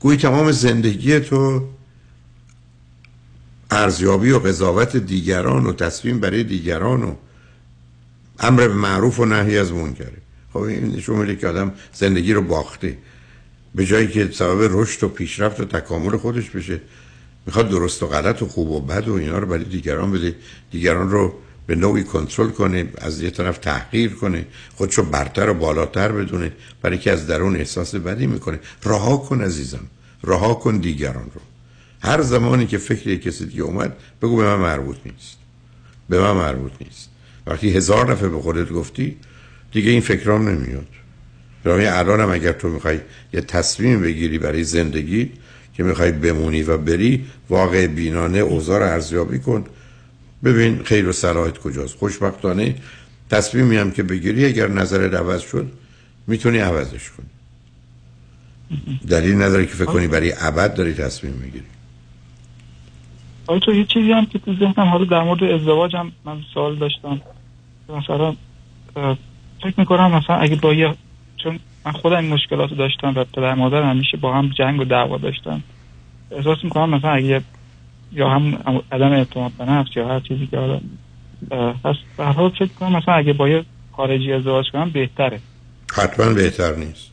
گویی 0.00 0.18
تمام 0.18 0.52
زندگی 0.52 1.20
تو 1.20 1.68
ارزیابی 3.70 4.30
و 4.30 4.38
قضاوت 4.38 4.96
دیگران 4.96 5.66
و 5.66 5.72
تصمیم 5.72 6.20
برای 6.20 6.44
دیگران 6.44 7.02
و 7.02 7.14
امر 8.38 8.68
به 8.68 8.74
معروف 8.74 9.20
و 9.20 9.24
نهی 9.24 9.58
از 9.58 9.72
منکره. 9.72 10.18
خب 10.52 10.58
این 10.58 10.96
نشون 10.96 11.18
میده 11.18 11.36
که 11.36 11.48
آدم 11.48 11.72
زندگی 11.92 12.32
رو 12.32 12.42
باخته. 12.42 12.98
به 13.76 13.86
جایی 13.86 14.08
که 14.08 14.28
سبب 14.32 14.68
رشد 14.70 15.04
و 15.04 15.08
پیشرفت 15.08 15.60
و 15.60 15.64
تکامل 15.64 16.16
خودش 16.16 16.50
بشه. 16.50 16.80
می‌خواد 17.46 17.68
درست 17.68 18.02
و 18.02 18.06
غلط 18.06 18.42
و 18.42 18.48
خوب 18.48 18.70
و 18.70 18.80
بد 18.80 19.08
و 19.08 19.14
اینا 19.14 19.38
رو 19.38 19.46
برای 19.46 19.64
دیگران 19.64 20.12
بده. 20.12 20.34
دیگران 20.70 21.10
رو 21.10 21.34
به 21.66 21.74
نوعی 21.74 22.04
کنترل 22.04 22.48
کنه 22.48 22.88
از 22.98 23.22
یه 23.22 23.30
طرف 23.30 23.58
تحقیر 23.58 24.14
کنه 24.14 24.46
خودشو 24.74 25.02
برتر 25.02 25.48
و 25.48 25.54
بالاتر 25.54 26.12
بدونه 26.12 26.52
برای 26.82 26.98
که 26.98 27.12
از 27.12 27.26
درون 27.26 27.56
احساس 27.56 27.94
بدی 27.94 28.26
می‌کنه. 28.26 28.60
رها 28.84 29.16
کن 29.16 29.40
عزیزم 29.40 29.86
رها 30.24 30.54
کن 30.54 30.76
دیگران 30.76 31.30
رو. 31.34 31.40
هر 32.00 32.22
زمانی 32.22 32.66
که 32.66 32.78
فکر 32.78 33.16
کسی 33.16 33.46
دیگه 33.46 33.62
اومد 33.62 33.96
بگو 34.22 34.36
به 34.36 34.44
من 34.44 34.56
مربوط 34.56 34.96
نیست. 35.04 35.36
به 36.08 36.20
من 36.20 36.32
مربوط 36.32 36.72
نیست. 36.80 37.08
وقتی 37.46 37.70
هزار 37.70 38.12
دفعه 38.12 38.28
به 38.28 38.40
خودت 38.40 38.72
گفتی 38.72 39.16
دیگه 39.72 39.90
این 39.90 40.00
فکرام 40.00 40.48
نمیاد. 40.48 40.86
برای 41.66 41.86
الان 41.86 42.20
هم 42.20 42.30
اگر 42.30 42.52
تو 42.52 42.68
می‌خوای 42.68 43.00
یه 43.32 43.40
تصمیم 43.40 44.02
بگیری 44.02 44.38
برای 44.38 44.64
زندگی 44.64 45.30
که 45.74 45.82
می‌خوای 45.82 46.12
بمونی 46.12 46.62
و 46.62 46.78
بری 46.78 47.24
واقع 47.48 47.86
بینانه 47.86 48.38
اوضاع 48.38 48.82
ارزیابی 48.82 49.38
کن. 49.38 49.64
ببین 50.44 50.82
خیر 50.84 51.08
و 51.08 51.12
سرایت 51.12 51.58
کجاست. 51.58 51.98
خوشبختانه 51.98 52.74
تصمیمی 53.30 53.76
هم 53.76 53.90
که 53.90 54.02
بگیری 54.02 54.44
اگر 54.44 54.68
نظر 54.68 55.16
عوض 55.16 55.40
شد 55.40 55.72
می‌تونی 56.26 56.58
عوضش 56.58 57.10
کنی. 57.10 57.26
دلیل 59.08 59.34
نداره 59.34 59.66
که 59.66 59.74
فکر 59.74 59.84
کنی 59.84 60.08
برای 60.08 60.32
ابد 60.40 60.74
داری 60.74 60.94
تصمیم 60.94 61.32
می‌گیری. 61.32 61.64
آیا 63.46 63.60
تو 63.60 63.74
یه 63.74 63.84
چیزی 63.84 64.12
هم 64.12 64.26
که 64.26 64.38
تو 64.38 64.54
ذهنم 64.54 64.88
حالا 64.88 65.04
در 65.04 65.22
مورد 65.22 65.44
ازدواج 65.44 65.96
هم 65.96 66.12
من 66.24 66.40
سوال 66.54 66.76
داشتم. 66.76 67.20
مثلا 67.88 68.36
فکر 69.62 69.74
می‌کنم 69.76 70.14
مثلا 70.14 70.36
اگه 70.36 70.56
با 70.56 70.74
یه 70.74 70.94
من 71.86 71.92
خودم 71.92 72.16
این 72.16 72.32
مشکلات 72.32 72.74
داشتم 72.74 73.12
و 73.16 73.24
پدر 73.24 73.54
مادر 73.54 73.82
همیشه 73.82 74.16
با 74.16 74.34
هم 74.34 74.50
جنگ 74.58 74.80
و 74.80 74.84
دعوا 74.84 75.18
داشتم 75.18 75.62
احساس 76.30 76.58
می‌کنم 76.64 76.90
مثلا 76.90 77.10
اگه 77.10 77.42
یا 78.12 78.28
هم 78.28 78.58
عدم 78.92 79.12
اعتماد 79.12 79.52
به 79.52 79.64
نفس 79.64 79.96
یا 79.96 80.08
هر 80.08 80.20
چیزی 80.20 80.46
که 80.46 80.58
حالا 80.58 80.80
هست 81.84 81.98
به 82.16 82.24
حال 82.24 82.50
فکر 82.50 82.66
کنم 82.66 82.96
مثلا 82.96 83.14
اگه 83.14 83.32
با 83.32 83.48
یه 83.48 83.64
خارجی 83.92 84.32
ازدواج 84.32 84.66
کنم 84.72 84.90
بهتره. 84.90 85.40
حتما 85.92 86.32
بهتر 86.32 86.74
نیست. 86.74 87.10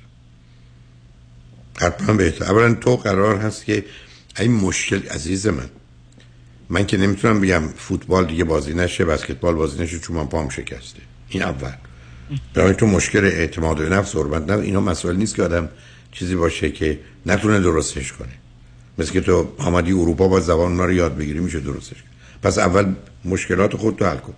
حتما 1.82 2.16
بهتر. 2.16 2.46
اولا 2.46 2.74
تو 2.74 2.96
قرار 2.96 3.38
هست 3.38 3.66
که 3.66 3.86
این 4.40 4.52
مشکل 4.52 5.08
عزیز 5.08 5.48
من 5.48 5.70
من 6.70 6.86
که 6.86 6.98
نمی‌تونم 6.98 7.42
بگم 7.42 7.62
فوتبال 7.76 8.26
دیگه 8.26 8.44
بازی 8.44 8.74
نشه 8.74 9.06
بسکتبال 9.06 9.56
بازی 9.56 9.84
نشه 9.84 10.00
چون 10.00 10.16
من 10.16 10.26
پام 10.26 10.50
شکسته. 10.50 11.00
این 11.30 11.44
اول. 11.44 11.74
برای 12.54 12.74
تو 12.74 12.86
مشکل 12.86 13.26
اعتماد 13.26 13.78
به 13.78 13.90
نفس 13.90 14.16
حرمت 14.16 14.52
نه 14.52 14.58
اینا 14.58 14.82
مسئله 14.82 15.14
نیست 15.14 15.36
که 15.36 15.44
آدم 15.44 15.70
چیزی 16.12 16.36
باشه 16.36 16.72
که 16.72 17.00
نتونه 17.26 17.60
درستش 17.60 18.14
کنه. 18.14 18.34
مثل 18.98 19.12
که 19.12 19.22
تو 19.22 19.54
آمدی 19.58 19.92
اروپا 19.92 20.28
با 20.28 20.40
زبان 20.40 20.72
اونا 20.72 20.86
رو 20.86 20.94
یاد 20.94 21.18
بگیری 21.18 21.40
میشه 21.40 21.60
درستش 21.60 21.96
کنه 21.96 22.12
پس 22.42 22.58
اول 22.58 22.96
مشکلات 23.26 23.76
خود 23.76 23.96
تو 23.96 24.06
حل 24.06 24.18
کن. 24.18 24.34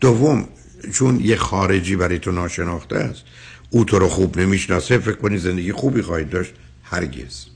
دوم 0.00 0.48
چون 0.92 1.20
یه 1.20 1.36
خارجی 1.36 1.96
برای 1.96 2.18
تو 2.18 2.32
ناشناخته 2.32 2.96
است 2.96 3.22
او 3.70 3.84
تو 3.84 3.98
رو 3.98 4.08
خوب 4.08 4.38
نمی‌شناسه 4.38 4.98
فکر 4.98 5.16
کنی 5.16 5.38
زندگی 5.38 5.72
خوبی 5.72 6.02
خواهید 6.02 6.30
داشت 6.30 6.52
هرگز. 6.82 7.46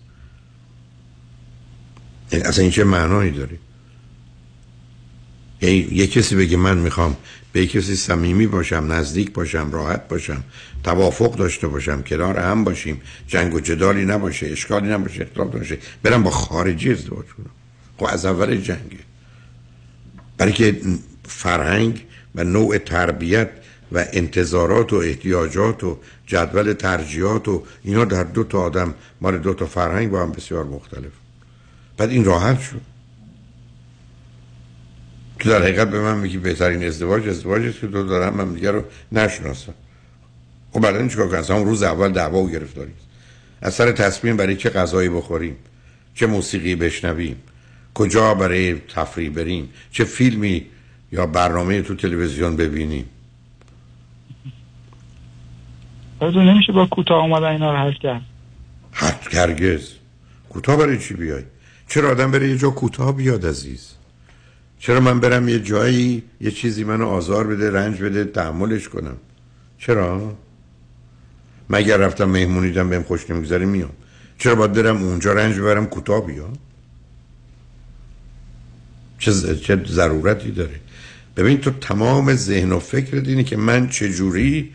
یعنی 2.32 2.44
اصلا 2.44 2.62
این 2.62 2.70
چه 2.70 2.85
معنایی 2.85 3.31
داری 3.31 3.59
یعنی 5.61 5.89
یه 5.93 6.07
کسی 6.07 6.36
بگه 6.36 6.57
من 6.57 6.78
می‌خوام 6.78 7.16
به 7.57 7.66
کسی 7.66 7.97
صمیمی 7.97 8.47
باشم 8.47 8.93
نزدیک 8.93 9.33
باشم 9.33 9.70
راحت 9.73 10.09
باشم 10.09 10.45
توافق 10.85 11.37
داشته 11.37 11.69
باشم 11.69 12.03
کنار 12.03 12.39
هم 12.39 12.65
باشیم 12.65 13.01
جنگ 13.27 13.55
و 13.55 13.61
جدالی 13.61 14.05
نباشه 14.05 14.47
اشکالی 14.47 14.89
نباشه 14.89 15.23
اختلاف 15.23 15.55
نباشه 15.55 15.78
برم 16.03 16.23
با 16.23 16.31
خارجی 16.31 16.93
ازدواج 16.93 17.27
کنم. 17.27 17.51
خب 17.99 18.07
از 18.09 18.27
اول 18.27 18.57
جنگه. 18.57 18.99
برای 20.39 20.53
که 20.53 20.81
فرهنگ 21.28 22.05
و 22.35 22.45
نوع 22.45 22.78
تربیت 22.78 23.51
و 23.93 24.05
انتظارات 24.12 24.93
و 24.93 24.97
احتیاجات 24.97 25.85
و 25.85 25.99
جدول 26.27 26.73
ترجیحات 26.73 27.49
و 27.49 27.62
اینا 27.85 28.05
در 28.05 28.24
دو 28.24 28.45
تا 28.45 28.61
آدم 28.61 28.95
مال 29.20 29.39
دو 29.39 29.55
تا 29.55 29.66
فرهنگ 29.66 30.11
با 30.11 30.23
هم 30.23 30.33
بسیار 30.33 30.65
مختلف. 30.65 31.12
بعد 31.97 32.11
این 32.11 32.24
راحت 32.24 32.61
شد. 32.61 32.95
تو 35.38 35.50
در 35.50 35.62
حقیقت 35.62 35.90
به 35.90 36.00
من 36.00 36.18
میگی 36.18 36.38
بهترین 36.38 36.84
ازدواج 36.84 37.28
ازدواجی 37.28 37.72
که 37.72 37.86
دو 37.86 38.02
دارم 38.02 38.34
من 38.34 38.54
دیگه 38.54 38.70
رو 38.70 38.84
نشناسم. 39.12 39.74
خب 40.72 40.80
بعدا 40.80 41.08
چیکار 41.08 41.42
کنم؟ 41.42 41.64
روز 41.64 41.82
اول 41.82 42.12
دعوا 42.12 42.38
و 42.38 42.50
گرفتاری 42.50 42.92
از 43.62 43.74
سر 43.74 43.92
تصمیم 43.92 44.36
برای 44.36 44.56
چه 44.56 44.70
غذایی 44.70 45.08
بخوریم؟ 45.08 45.56
چه 46.14 46.26
موسیقی 46.26 46.76
بشنویم؟ 46.76 47.36
کجا 47.94 48.34
برای 48.34 48.74
تفریح 48.74 49.30
بریم؟ 49.30 49.68
چه 49.90 50.04
فیلمی 50.04 50.66
یا 51.12 51.26
برنامه 51.26 51.82
تو 51.82 51.94
تلویزیون 51.94 52.56
ببینیم؟ 52.56 53.04
تو 56.20 56.42
نمیشه 56.42 56.72
با 56.72 56.86
کوتاه 56.86 57.22
اومدن 57.24 57.46
اینا 57.46 57.72
رو 57.72 57.78
حل 57.78 57.92
کرد 57.92 58.22
هرگز. 59.32 59.92
کوتاه 60.48 60.76
برای 60.76 60.98
چی 60.98 61.14
بیای؟ 61.14 61.42
چرا 61.88 62.10
آدم 62.10 62.30
بره 62.30 62.48
یه 62.48 62.58
جا 62.58 62.70
کوتاه 62.70 63.16
بیاد 63.16 63.46
عزیز؟ 63.46 63.95
چرا 64.78 65.01
من 65.01 65.20
برم 65.20 65.48
یه 65.48 65.59
جایی 65.59 66.23
یه 66.40 66.51
چیزی 66.51 66.85
منو 66.85 67.07
آزار 67.07 67.47
بده 67.47 67.70
رنج 67.70 68.03
بده 68.03 68.24
تحملش 68.24 68.89
کنم؟ 68.89 69.16
چرا؟ 69.78 70.36
مگر 71.70 71.97
رفتم 71.97 72.24
مهمونی 72.24 72.73
دم 72.73 72.89
بهم 72.89 73.03
خوش 73.03 73.31
نمیگذره 73.31 73.66
میام؟ 73.66 73.90
چرا 74.39 74.55
باید 74.55 74.73
برم 74.73 75.03
اونجا 75.03 75.32
رنج 75.32 75.59
ببرم 75.59 75.86
کوتاه 75.86 76.27
بیام؟ 76.27 76.53
چه, 79.19 79.31
ز... 79.31 79.61
چه 79.61 79.85
ضرورتی 79.86 80.51
داره؟ 80.51 80.81
ببین 81.36 81.59
تو 81.59 81.70
تمام 81.70 82.35
ذهن 82.35 82.73
و 82.73 82.78
فکر 82.78 83.16
اینه 83.16 83.44
که 83.44 83.57
من 83.57 83.89
چجوری 83.89 84.73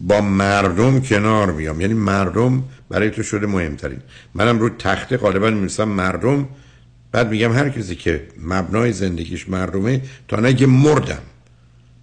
با 0.00 0.20
مردم 0.20 1.00
کنار 1.00 1.52
میام 1.52 1.80
یعنی 1.80 1.94
مردم 1.94 2.62
برای 2.88 3.10
تو 3.10 3.22
شده 3.22 3.46
مهمترین. 3.46 3.98
منم 4.34 4.58
رو 4.58 4.68
تخته 4.68 5.16
غالبا 5.16 5.50
می‌رسم 5.50 5.88
مردم 5.88 6.48
بعد 7.12 7.30
میگم 7.30 7.52
هر 7.52 7.68
کسی 7.68 7.94
که 7.94 8.28
مبنای 8.42 8.92
زندگیش 8.92 9.48
مردمه 9.48 10.02
تا 10.28 10.40
نگه 10.40 10.66
مردم 10.66 11.22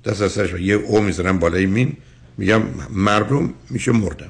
دست 0.06 0.22
از 0.22 0.32
سرش 0.32 0.60
یه 0.60 0.74
او 0.74 1.02
می‌زنم 1.02 1.40
بالای 1.40 1.66
مین. 1.66 1.98
میگم 2.38 2.62
مردم 2.90 3.54
میشه 3.70 3.92
مردم 3.92 4.30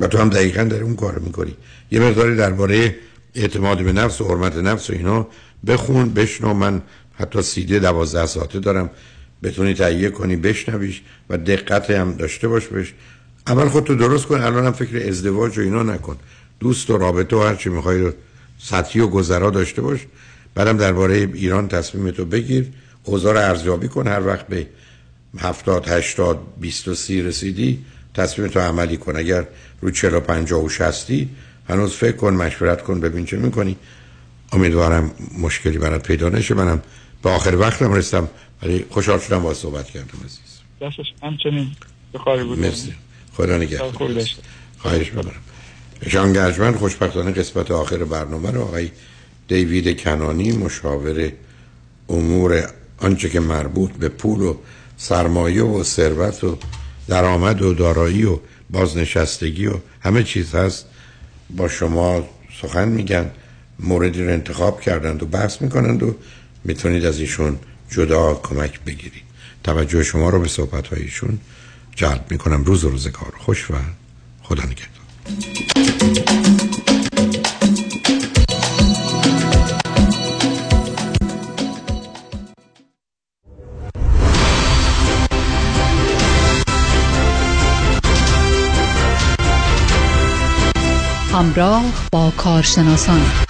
و 0.00 0.06
تو 0.06 0.18
هم 0.18 0.28
دقیقا 0.28 0.64
در 0.64 0.82
اون 0.82 0.96
کار 0.96 1.18
می‌کنی. 1.18 1.56
یه 1.90 2.00
مقداری 2.00 2.36
درباره 2.36 2.96
اعتماد 3.34 3.82
به 3.82 3.92
نفس 3.92 4.20
و 4.20 4.28
حرمت 4.28 4.56
نفس 4.56 4.90
و 4.90 4.92
اینا 4.92 5.26
بخون 5.66 6.14
بشنو. 6.14 6.54
من 6.54 6.82
حتی 7.14 7.42
سیده 7.42 7.78
دوازده 7.78 8.26
ساعته 8.26 8.60
دارم. 8.60 8.90
بتونی 9.42 9.74
تهیه 9.74 10.10
کنی 10.10 10.36
بشنویش 10.36 11.02
و 11.30 11.38
دقت 11.38 11.90
هم 11.90 12.12
داشته 12.12 12.48
باش 12.48 12.66
بش 12.66 12.94
اول 13.46 13.68
خودتو 13.68 13.94
درست 13.94 14.26
کن 14.26 14.40
الان 14.40 14.66
هم 14.66 14.72
فکر 14.72 15.08
ازدواج 15.08 15.58
و 15.58 15.60
اینا 15.60 15.82
نکن. 15.82 16.16
دوست 16.60 16.90
و 16.90 16.98
رابطه 16.98 17.36
و 17.36 17.42
هرچی 17.42 17.68
می‌خوای 17.68 17.98
رو 17.98 18.12
سطحی 18.62 19.00
و 19.00 19.06
گذرا 19.06 19.50
داشته 19.50 19.82
باش. 19.82 20.00
بعدم 20.54 20.76
درباره 20.76 21.16
ایران 21.34 21.68
تصمیم 21.68 22.10
تو 22.10 22.24
بگیر. 22.24 22.66
اوضاع 23.04 23.32
رو 23.32 23.38
ارزیابی 23.38 23.88
کن. 23.88 24.08
هر 24.08 24.26
وقت 24.26 24.46
به 24.46 24.66
هفتاد 25.38 25.88
هشتاد 25.88 26.40
بیست 26.60 26.88
و 26.88 26.94
سی 26.94 27.22
رسیدی 27.22 27.84
تصمیم 28.14 28.48
تو 28.48 28.60
عملی 28.60 28.96
کن. 28.96 29.16
اگر 29.16 29.46
رو 29.80 29.90
چلو 29.90 30.20
پنجاه 30.20 30.64
و 30.64 30.68
شستی 30.68 31.28
هنوز 31.68 31.92
فکر 31.92 32.16
کن 32.16 32.34
مشورت 32.34 32.82
کن 32.82 33.00
ببین 33.00 33.24
چه 33.24 33.36
می‌کنی. 33.36 33.76
امیدوارم 34.52 35.10
مشکلی 35.38 35.78
برات 35.78 36.06
پیدا 36.06 36.28
نشه. 36.28 36.54
منم 36.54 36.82
به 37.22 37.30
آخر 37.30 37.54
وقتم 37.54 37.92
رستم 37.92 38.28
ولی 38.62 38.84
خوشحال 38.90 39.18
شدم 39.18 39.42
با 39.42 39.54
صحبت 39.54 39.90
کردم 39.90 40.18
عزیز. 40.24 41.00
همچنین 41.22 41.70
بخاری 42.14 42.44
بود. 42.44 42.58
مرسی. 42.58 42.94
خدا 43.32 43.56
نگهدار. 43.56 43.92
خواهش 44.78 45.10
ببرم 45.10 45.40
جان 46.08 46.32
گرجمن 46.32 46.76
خوشبختانه 46.76 47.30
قسمت 47.30 47.70
آخر 47.70 48.04
برنامه 48.04 48.50
رو 48.50 48.62
آقای 48.62 48.90
دیوید 49.48 50.00
کنانی 50.00 50.52
مشاور 50.52 51.32
امور 52.08 52.70
آنچه 52.98 53.30
که 53.30 53.40
مربوط 53.40 53.90
به 53.90 54.08
پول 54.08 54.40
و 54.40 54.56
سرمایه 54.96 55.62
و 55.62 55.84
ثروت 55.84 56.44
و 56.44 56.58
درآمد 57.08 57.62
و 57.62 57.74
دارایی 57.74 58.24
و 58.24 58.38
بازنشستگی 58.70 59.66
و 59.66 59.74
همه 60.00 60.22
چیز 60.22 60.54
هست 60.54 60.86
با 61.50 61.68
شما 61.68 62.28
سخن 62.62 62.88
میگن 62.88 63.30
موردی 63.78 64.24
رو 64.24 64.32
انتخاب 64.32 64.80
کردند 64.80 65.22
و 65.22 65.26
بحث 65.26 65.62
می‌کنند 65.62 66.02
و 66.02 66.16
می‌تونید 66.64 67.04
از 67.04 67.20
ایشون 67.20 67.58
جدا 67.90 68.34
کمک 68.34 68.80
بگیرید. 68.80 69.22
توجه 69.64 70.02
شما 70.02 70.30
رو 70.30 70.40
به 70.40 70.48
صحبت 70.48 70.86
هایشون 70.86 71.38
جلب 71.96 72.24
می‌کنم. 72.30 72.64
روز 72.64 72.84
و 72.84 72.88
روزگار 72.88 73.32
خوش 73.38 73.70
و 73.70 73.74
خدا 74.42 74.62
نگهدار. 74.62 74.99
همراه 91.40 91.82
با 92.12 92.32
کارشناسان. 92.36 93.49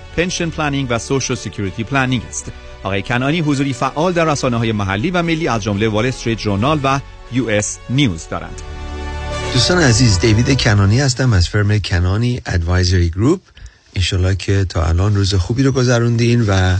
pension 0.17 0.49
planning 0.49 0.87
و 0.89 0.99
Social 0.99 1.37
Security 1.37 1.83
planning 1.83 2.23
است. 2.29 2.51
آقای 2.83 3.01
کنانی 3.01 3.39
حضوری 3.39 3.73
فعال 3.73 4.13
در 4.13 4.25
رسانه 4.25 4.57
های 4.57 4.71
محلی 4.71 5.11
و 5.11 5.23
ملی 5.23 5.47
از 5.47 5.63
جمله 5.63 5.87
Wall 5.87 6.05
Street 6.05 6.37
Journal 6.37 6.79
و 6.83 6.99
U.S. 7.31 7.77
News 7.89 8.27
دارند. 8.29 8.61
دوستان 9.53 9.77
عزیز 9.77 10.19
دیوید 10.19 10.61
کنانی 10.61 10.99
هستم 10.99 11.33
از 11.33 11.49
firm 11.49 11.79
Kanani 11.79 12.41
Advisory 12.45 13.09
Group 13.09 13.41
انشالله 13.95 14.35
که 14.35 14.65
تا 14.69 14.85
الان 14.85 15.15
روز 15.15 15.35
خوبی 15.35 15.63
رو 15.63 15.71
گذروندین 15.71 16.41
و 16.47 16.77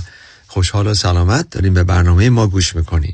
خوشحال 0.47 0.87
و 0.87 0.93
سلامت 0.93 1.49
دارین 1.49 1.73
به 1.73 1.83
برنامه 1.83 2.29
ما 2.29 2.47
گوش 2.47 2.75
می‌کنین 2.75 3.11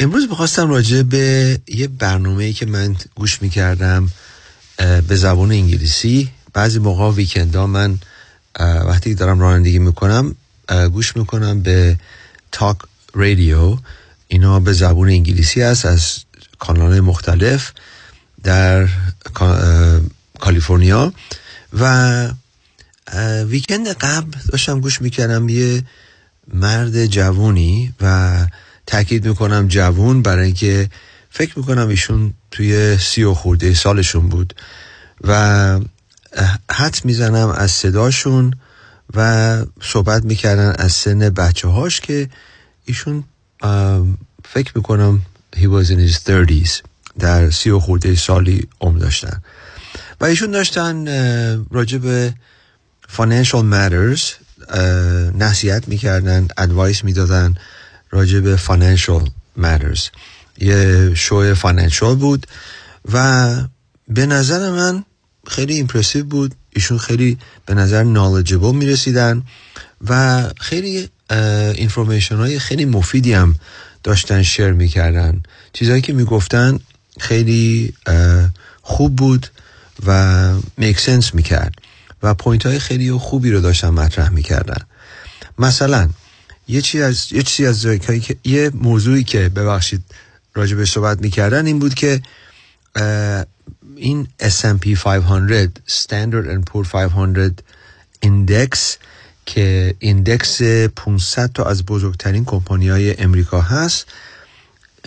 امروز 0.00 0.28
بخواستم 0.28 0.70
راجع 0.70 1.02
به 1.02 1.58
یه 1.68 1.88
برنامه 1.88 2.52
که 2.52 2.66
من 2.66 2.96
گوش 3.14 3.42
می‌کردم 3.42 4.08
به 5.08 5.16
زبان 5.16 5.52
انگلیسی 5.52 6.28
بعضی 6.52 6.78
موقع 6.78 7.10
ویکندا 7.10 7.66
من 7.66 7.98
وقتی 8.60 9.14
دارم 9.14 9.40
رانندگی 9.40 9.78
می‌کنم 9.78 10.34
گوش 10.92 11.16
می‌کنم 11.16 11.62
به 11.62 11.98
تاک 12.52 12.76
رادیو. 13.14 13.78
اینا 14.28 14.60
به 14.60 14.72
زبان 14.72 15.08
انگلیسی 15.08 15.62
است 15.62 15.86
از 15.86 16.18
کانال 16.58 17.00
مختلف 17.00 17.72
در 18.42 18.88
کالیفرنیا. 20.38 21.12
و 21.72 22.28
ویکند 23.46 23.88
قبل 23.88 24.38
داشتم 24.48 24.80
گوش 24.80 25.02
می‌کردم 25.02 25.48
یه 25.48 25.82
مرد 26.54 27.06
جوونی 27.06 27.94
و 28.00 28.36
تاکید 28.86 29.28
می‌کنم 29.28 29.68
جوون 29.68 30.22
برای 30.22 30.44
اینکه 30.44 30.90
فکر 31.30 31.58
می‌کنم 31.58 31.88
ایشون 31.88 32.34
توی 32.50 32.98
سی 32.98 33.22
و 33.22 33.34
خورده 33.34 33.74
سالشون 33.74 34.28
بود. 34.28 34.54
و 35.24 35.80
حد 36.70 37.00
می‌زنم 37.04 37.48
از 37.48 37.70
صداشون 37.70 38.54
و 39.14 39.56
صحبت 39.82 40.24
می‌کردن 40.24 40.74
از 40.78 40.92
سن 40.92 41.18
بچه 41.18 41.68
هاش 41.68 42.00
که 42.00 42.28
ایشون 42.84 43.24
فکر 44.44 44.72
می‌کنم 44.74 45.22
he 45.56 45.64
was 45.64 45.88
in 45.88 45.98
his 46.10 46.16
30s 46.16 46.70
در 47.18 47.50
سی 47.50 47.70
و 47.70 47.78
خورده 47.78 48.14
سالی 48.14 48.68
عمر 48.80 48.98
داشتن. 48.98 49.42
و 50.20 50.24
ایشون 50.24 50.50
داشتن 50.50 51.06
راجع 51.70 51.98
به 51.98 52.34
financial 53.16 53.64
matters 53.72 54.22
نصیحت 55.38 55.88
می‌کردن 55.88 56.48
advice 56.58 57.04
می‌دادن 57.04 57.54
راجع 58.10 58.40
به 58.40 58.56
financial 58.56 59.28
matters. 59.62 60.00
یه 60.58 61.14
show 61.14 61.54
financial 61.54 62.14
بود 62.14 62.46
و 63.12 63.54
به 64.08 64.26
نظر 64.26 64.70
من 64.70 65.04
خیلی 65.48 65.74
impressive 65.74 66.24
بود. 66.24 66.54
ایشون 66.70 66.98
خیلی 66.98 67.38
به 67.66 67.74
نظر 67.74 68.02
knowledgeable 68.02 68.76
می 68.76 68.86
رسیدن 68.86 69.42
و 70.08 70.42
خیلی 70.60 71.08
information 71.74 72.36
های 72.36 72.58
خیلی 72.58 72.84
مفیدی 72.84 73.32
هم 73.32 73.54
داشتن 74.02 74.42
share 74.42 74.72
می‌کردن. 74.72 75.42
چیزهایی 75.72 76.02
که 76.02 76.12
می‌گفتن 76.12 76.78
خیلی 77.20 77.94
خوب 78.82 79.16
بود 79.16 79.46
و 80.06 80.52
make 80.76 81.00
sense 81.00 81.34
می‌کرد 81.34 81.74
و 82.22 82.34
point 82.34 82.66
های 82.66 82.78
خیلی 82.78 83.12
خوبی 83.12 83.50
رو 83.50 83.60
داشتن 83.60 83.88
مطرح 83.88 84.28
می‌کردن. 84.28 84.84
مثلا 85.58 86.08
یه 86.68 86.80
چیزی 86.80 87.04
از 87.04 87.32
یه 87.32 87.42
چیزی 87.42 87.66
از 87.66 87.86
یه 88.44 88.70
موضوعی 88.74 89.24
که 89.24 89.48
ببخشید 89.48 90.02
راجع 90.54 90.76
به 90.76 90.84
صحبت 90.84 91.20
می‌کردن 91.20 91.66
این 91.66 91.78
بود 91.78 91.94
که 91.94 92.22
این 94.02 94.28
S&P 94.40 94.94
500 94.94 95.70
Standard 95.88 96.46
and 96.46 96.64
Poor 96.70 96.86
500 96.88 97.52
index 98.20 98.98
که 99.46 99.94
index 99.98 100.62
500 100.96 101.52
تا 101.52 101.64
از 101.64 101.86
بزرگترین 101.86 102.44
کمپانی 102.44 102.88
های 102.88 103.20
امریکا 103.20 103.60
هست. 103.60 104.06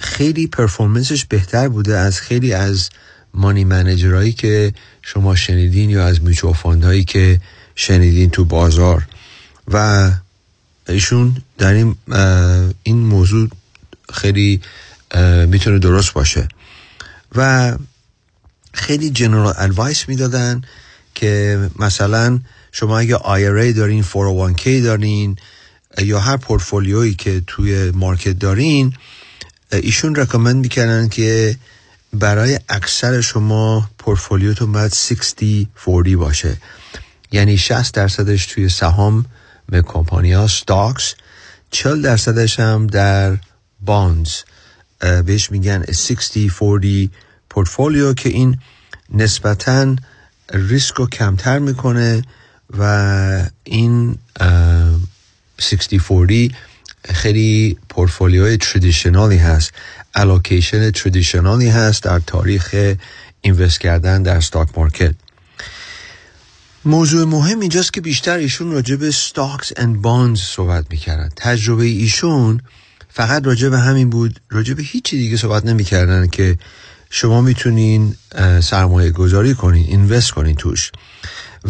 خیلی 0.01 0.47
performance 0.47 1.13
ش 1.13 1.25
بهتر 1.25 1.67
بوده 1.67 1.97
از 1.97 2.21
خیلی 2.21 2.53
از 2.53 2.89
money 3.33 3.63
manager 3.63 4.12
هایی 4.12 4.33
که 4.33 4.73
شما 5.01 5.35
شنیدین 5.35 5.89
یا 5.89 6.05
از 6.05 6.23
میچو 6.23 6.53
هایی 6.53 7.03
که 7.03 7.41
شنیدین 7.75 8.29
تو 8.29 8.45
بازار. 8.45 9.07
و 9.67 10.11
ایشون 10.87 11.35
در 11.57 11.73
این, 11.73 11.95
این 12.83 12.97
موضوع 12.97 13.49
خیلی 14.13 14.61
می‌تونه 15.47 15.79
درست 15.79 16.13
باشه. 16.13 16.47
و 17.35 17.73
خیلی 18.75 19.09
general 19.09 19.53
advice 19.57 20.09
می‌دادن 20.09 20.61
که 21.15 21.59
مثلا 21.79 22.39
شما 22.71 22.99
اگه 22.99 23.17
IRA 23.17 23.77
دارین 23.77 24.03
401k 24.03 24.67
دارین 24.67 25.37
یا 25.97 26.19
هر 26.19 26.37
پورتفولیویی 26.37 27.13
که 27.13 27.41
توی 27.47 27.91
market 27.91 28.39
دارین 28.39 28.93
ایشون 29.71 30.15
recommend 30.15 30.55
می‌کردن 30.55 31.07
که 31.07 31.57
برای 32.13 32.59
اکثر 32.69 33.21
شما 33.21 33.89
پورتفولیوتون 33.97 34.71
باید 34.71 34.93
60 34.93 35.39
40 35.39 36.15
باشه. 36.15 36.57
یعنی 37.31 37.57
60 37.57 37.93
درصدش 37.93 38.45
توی 38.45 38.69
سهام 38.69 39.25
به 39.69 39.83
ها 40.33 40.47
stocks 40.47 41.13
40 41.71 42.01
درصدش 42.01 42.59
هم 42.59 42.87
در 42.87 43.37
bonds 43.81 44.31
بهش 45.25 45.51
میگن 45.51 45.85
60 45.91 46.37
40 46.59 47.09
پورتفولیو 47.55 48.13
که 48.13 48.29
این 48.29 48.57
نسبتا 49.13 49.95
ریسک 50.53 50.95
رو 50.95 51.07
کمتر 51.07 51.59
می‌کنه 51.59 52.21
و 52.77 53.49
این 53.63 54.17
60 55.61 55.95
40 56.09 56.49
خیلی 57.13 57.77
portfolio 57.89 58.57
ی 58.57 58.63
traditional 58.63 59.31
ی 59.31 59.37
هست. 59.37 59.71
allocation 60.15 60.91
traditional 60.91 61.63
ی 61.63 61.69
هست 61.69 62.03
در 62.03 62.19
تاریخ 62.19 62.95
invest 63.41 63.79
کردن 63.79 64.23
در 64.23 64.39
stock 64.39 64.69
market 64.77 65.15
موضوع 66.85 67.25
مهم 67.25 67.59
اینجاست 67.59 67.93
که 67.93 68.01
بیشتر 68.01 68.37
ایشون 68.37 68.71
راجع 68.71 68.95
به 68.95 69.11
stocks 69.11 69.71
and 69.77 70.01
bonds 70.01 70.39
صحبت 70.39 70.85
می‌کردن. 70.89 71.29
تجربه 71.35 71.85
ایشون 71.85 72.61
فقط 73.09 73.45
راجع 73.45 73.69
به 73.69 73.79
همین 73.79 74.09
بود 74.09 74.39
راجع 74.49 74.73
به 74.73 74.83
هیچی 74.83 75.17
دیگه 75.17 75.37
صحبت 75.37 75.65
نمی‌کردن 75.65 76.27
که 76.27 76.57
شما 77.09 77.41
می‌تونین 77.41 78.15
سرمایه 78.63 79.11
گذاری 79.11 79.53
کنین 79.53 79.85
invest 79.87 80.31
کنین 80.31 80.55
توش. 80.55 80.91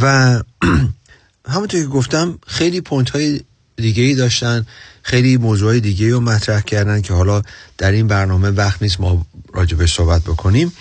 و 0.02 0.42
همونطور 1.54 1.82
که 1.82 1.88
گفتم 1.88 2.40
خیلی 2.48 2.82
point 2.82 3.10
های 3.10 3.42
دیگه 3.76 4.04
ای 4.04 4.16
داشتن 4.16 4.66
خیلی 5.04 5.38
موضوع 5.38 5.70
های 5.70 5.80
دیگه 5.80 6.12
رو 6.12 6.20
مطرح 6.20 6.62
کردن 6.62 7.02
که 7.02 7.14
حالا 7.14 7.42
در 7.78 7.92
این 7.92 8.08
برنامه 8.08 8.50
وقت 8.50 8.82
نیست 8.82 9.02
ما 9.02 9.26
راجبش 9.54 9.96
صحبت 9.96 10.22
بکنیم. 10.22 10.74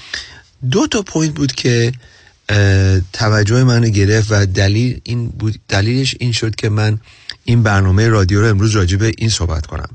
دو 0.71 0.87
تا 0.87 1.03
point 1.03 1.35
بود 1.35 1.53
که 1.53 1.93
توجه 3.13 3.65
منو 3.65 3.89
گرفت 3.89 4.29
و 4.31 4.47
دلیل 4.47 5.01
این 5.05 5.29
بود 5.29 5.61
دلیلش 5.69 6.17
این 6.21 6.33
شد 6.33 6.55
که 6.55 6.69
من 6.69 7.01
این 7.45 7.63
برنامه 7.63 8.09
رادیو 8.09 8.41
رو 8.41 8.49
امروز 8.49 8.71
راجع 8.71 8.97
به 8.97 9.13
این 9.19 9.31
صحبت 9.31 9.67
کنم. 9.67 9.89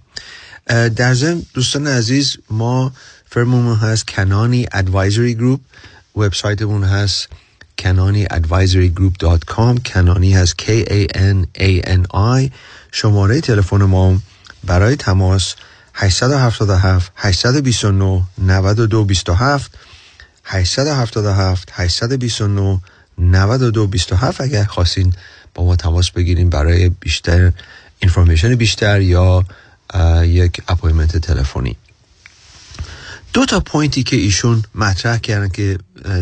در 0.95 1.13
ضمن 1.13 1.45
دوستان 1.53 1.87
عزیز 1.87 2.37
ما 2.49 2.93
firm 3.31 3.58
مون 3.58 3.77
هست 3.77 4.07
Kanani 4.07 4.67
Advisory 4.71 5.35
Group 5.35 5.59
website 6.15 6.63
مون 6.63 6.83
هست 6.83 7.27
Kanani 7.79 8.27
Advisory 8.31 8.89
Group 8.89 9.13
dot 9.19 9.43
com 9.43 9.77
کنانی 9.77 10.33
هست 10.33 10.55
K 10.61 10.65
A 10.85 11.07
N 11.15 11.61
A 11.61 11.87
N 11.87 12.03
I. 12.15 12.51
شماره 12.91 13.41
تلفن 13.41 13.83
ما 13.83 14.19
برای 14.63 14.95
تماس 14.95 15.55
877 15.93 17.11
829 17.15 18.21
9227 18.37 19.71
877 20.43 21.69
829 21.73 22.79
9227 23.17 24.41
اگر 24.41 24.63
خواستین 24.63 25.13
با 25.55 25.65
ما 25.65 25.75
تماس 25.75 26.11
بگیرین 26.11 26.49
برای 26.49 26.89
بیشتر 26.89 27.51
information 27.99 28.55
بیشتر 28.55 29.01
یا 29.01 29.45
یک 30.23 30.61
appointment 30.67 31.17
تلفنی. 31.17 31.77
دو 33.33 33.45
تا 33.45 33.59
point 33.59 33.96
ی 33.96 34.03
که 34.03 34.15
ایشون 34.15 34.63
مطرح 34.75 35.17
کردن 35.17 35.49
که 35.49 35.77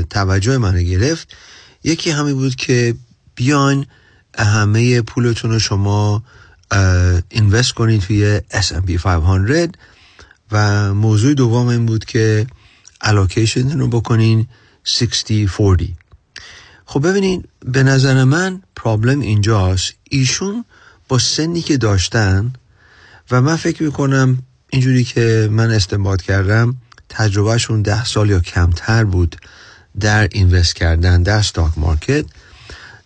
توجه 0.10 0.58
من 0.58 0.84
گرفت 0.84 1.36
یکی 1.84 2.12
همین 2.12 2.34
بود 2.34 2.56
که 2.56 2.96
بیاین 3.36 3.86
همه 4.38 5.02
پولتون 5.02 5.52
رو 5.52 5.60
شما 5.60 6.24
invest 7.30 7.74
کنید 7.74 8.02
توی 8.02 8.42
S&P 8.52 8.92
500 8.92 9.76
و 10.52 10.94
موضوع 10.94 11.34
دوم 11.34 11.68
این 11.68 11.86
بود 11.86 12.06
که 12.06 12.48
allocation 13.02 13.80
رو 13.80 13.88
بکنین 13.88 14.48
60-40 14.86 15.84
خب 16.86 17.08
ببینین 17.08 17.44
به 17.66 17.84
نظر 17.84 18.24
من 18.24 18.62
problem 18.76 19.20
اینجاست. 19.20 19.94
ایشون 20.10 20.66
با 21.08 21.18
سنی 21.18 21.62
که 21.62 21.78
داشتن 21.78 22.54
و 23.32 23.42
من 23.42 23.56
فکر 23.56 23.84
می‌کنم 23.84 24.44
اینجوری 24.70 25.04
که 25.04 25.50
من 25.52 25.72
استنباط 25.72 26.22
کردم 26.22 26.76
تجربهشون 27.10 27.82
ده 27.82 28.06
سال 28.06 28.30
یا 28.30 28.40
کمتر 28.40 29.04
بود 29.04 29.36
در 30.00 30.28
invest 30.32 30.76
کردن 30.76 31.24
در 31.24 31.42
stock 31.42 31.72
market 31.78 32.26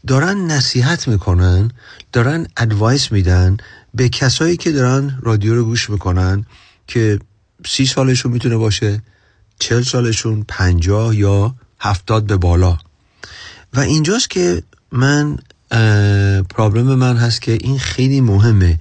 دارن 0.08 0.38
نصیحت 0.38 1.08
می‌کنن 1.08 1.72
دارن 2.12 2.48
advice 2.58 3.12
میدن 3.12 3.58
به 3.94 4.10
کسایی 4.10 4.58
که 4.58 4.72
دارن 4.72 5.20
رادیو 5.22 5.56
رو 5.56 5.66
گوش 5.66 5.90
می‌کنن 5.90 6.46
که 6.88 7.20
سی 7.66 7.86
سالشون 7.86 8.32
می‌تونه 8.32 8.58
باشه 8.58 9.02
چل 9.60 9.82
سالشون 9.82 10.46
پنجاه 10.48 11.16
یا 11.16 11.56
هفتاد 11.80 12.24
به 12.24 12.38
بالا. 12.38 12.78
و 13.74 13.80
اینجاست 13.80 14.30
که 14.30 14.64
من 14.92 15.38
پرابلم 16.50 16.96
من 16.96 17.18
هست 17.18 17.42
که 17.42 17.52
این 17.52 17.80
خیلی 17.80 18.22
مهمه. 18.22 18.80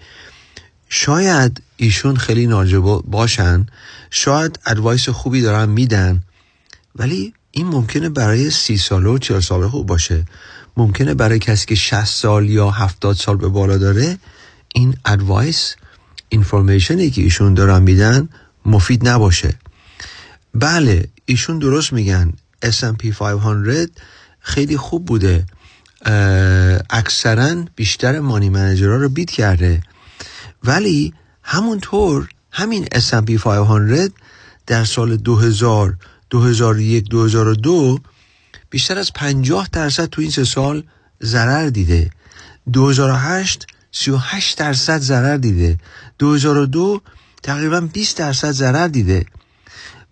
شاید 0.92 1.62
ایشون 1.76 2.16
خیلی 2.16 2.46
ناجه 2.46 2.78
باشن 3.04 3.66
شاید 4.10 4.58
ادوایس 4.66 5.08
خوبی 5.08 5.40
دارن 5.40 5.68
میدن. 5.68 6.22
ولی 6.96 7.34
این 7.50 7.66
ممکنه 7.66 8.08
برای 8.08 8.50
سی 8.50 8.76
ساله 8.76 9.10
و 9.10 9.18
چهل 9.18 9.40
ساله 9.40 9.68
خوب 9.68 9.86
باشه. 9.86 10.24
ممکنه 10.76 11.14
برای 11.14 11.38
کسی 11.38 11.66
که 11.66 11.74
60 11.74 12.04
سال 12.04 12.50
یا 12.50 12.70
70 12.70 13.16
سال 13.16 13.36
به 13.36 13.48
بالا 13.48 13.78
داره 13.78 14.18
این 14.74 14.96
ادوایس 15.04 15.74
اینفورمیشنی 16.28 17.10
که 17.10 17.22
ایشون 17.22 17.54
دارن 17.54 17.82
میدن 17.82 18.28
مفید 18.66 19.08
نباشه. 19.08 19.54
بله 20.54 21.08
ایشون 21.24 21.58
درست 21.58 21.92
میگن. 21.92 22.32
S&P 22.64 23.06
500 23.06 23.90
خیلی 24.40 24.76
خوب 24.76 25.06
بوده. 25.06 25.46
اکثرا 26.90 27.64
بیشتر 27.76 28.20
مانی 28.20 28.48
منیجرها 28.48 28.96
رو 28.96 29.08
بیت 29.08 29.30
کرده. 29.30 29.82
ولی 30.64 31.14
همونطور 31.42 32.28
همین 32.52 32.84
S&P 32.84 33.30
500 33.30 34.12
در 34.66 34.84
سال 34.84 35.16
2000 35.16 35.96
2001 36.30 37.08
2002 37.08 37.98
بیشتر 38.70 38.98
از 38.98 39.12
50 39.12 39.68
درصد 39.72 40.06
تو 40.06 40.22
این 40.22 40.30
سه 40.30 40.44
سال 40.44 40.82
ضرر 41.22 41.68
دیده. 41.68 42.10
2008 42.72 43.66
38 43.92 44.58
درصد 44.58 44.98
ضرر 44.98 45.36
دیده. 45.36 45.78
2002 46.18 47.00
تقریبا 47.42 47.80
20 47.80 48.16
درصد 48.16 48.50
ضرر 48.50 48.88
دیده. 48.88 49.26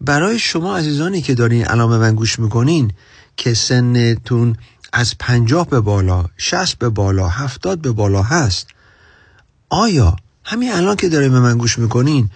برای 0.00 0.38
شما 0.38 0.76
عزیزانی 0.76 1.22
که 1.22 1.34
دارین 1.34 1.70
الان 1.70 1.88
به 1.88 1.98
من 1.98 2.14
گوش 2.14 2.38
می‌کنین 2.38 2.92
که 3.36 3.54
سنتون 3.54 4.56
از 4.92 5.14
50 5.18 5.68
به 5.68 5.80
بالا 5.80 6.24
60 6.36 6.78
به 6.78 6.88
بالا 6.88 7.28
70 7.28 7.80
به 7.80 7.92
بالا 7.92 8.22
هست 8.22 8.66
آیا 9.68 10.16
همین 10.50 10.72
الان 10.72 10.96
که 10.96 11.08
دارین 11.08 11.32
به 11.32 11.40
من 11.40 11.58
گوش 11.58 11.78
می‌کنین 11.78 12.30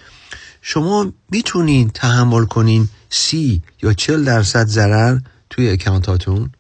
شما 0.63 1.13
می‌تونین 1.31 1.91
تحمل 1.91 2.45
کنین 2.45 2.89
سی 3.11 3.63
یا 3.83 3.93
چل 3.93 4.25
درصد 4.25 4.67
ضرر 4.67 5.19
توی 5.51 5.71
اکانتاتون. 5.71 6.51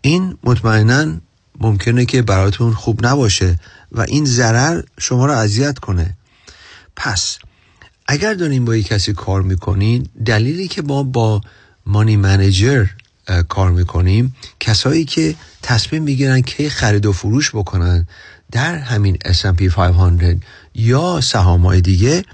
این 0.00 0.38
مطمئنا 0.44 1.20
ممکنه 1.60 2.04
که 2.04 2.22
براتون 2.22 2.72
خوب 2.72 3.06
نباشه 3.06 3.58
و 3.92 4.00
این 4.00 4.24
ضرر 4.24 4.82
شما 4.98 5.26
رو 5.26 5.32
اذیت 5.32 5.78
کنه. 5.78 6.16
پس 6.96 7.38
اگر 8.06 8.34
دارین 8.34 8.64
با 8.64 8.76
یک 8.76 8.86
کسی 8.86 9.12
کار 9.12 9.42
می‌کنین 9.42 10.08
دلیلی 10.24 10.68
که 10.68 10.82
ما 10.82 11.02
با 11.02 11.40
مانی 11.86 12.16
منیجر 12.16 12.86
کار 13.48 13.70
می‌کنیم 13.70 14.36
کسایی 14.60 15.04
که 15.04 15.34
تصمیم 15.62 16.02
می‌گیرن 16.02 16.42
که 16.42 16.70
خرید 16.70 17.06
و 17.06 17.12
فروش 17.12 17.50
بکنن 17.50 18.06
در 18.52 18.78
همین 18.78 19.18
S&P 19.24 19.62
500 19.62 20.36
یا 20.74 21.20
سهام 21.20 21.80
دیگه 21.80 22.24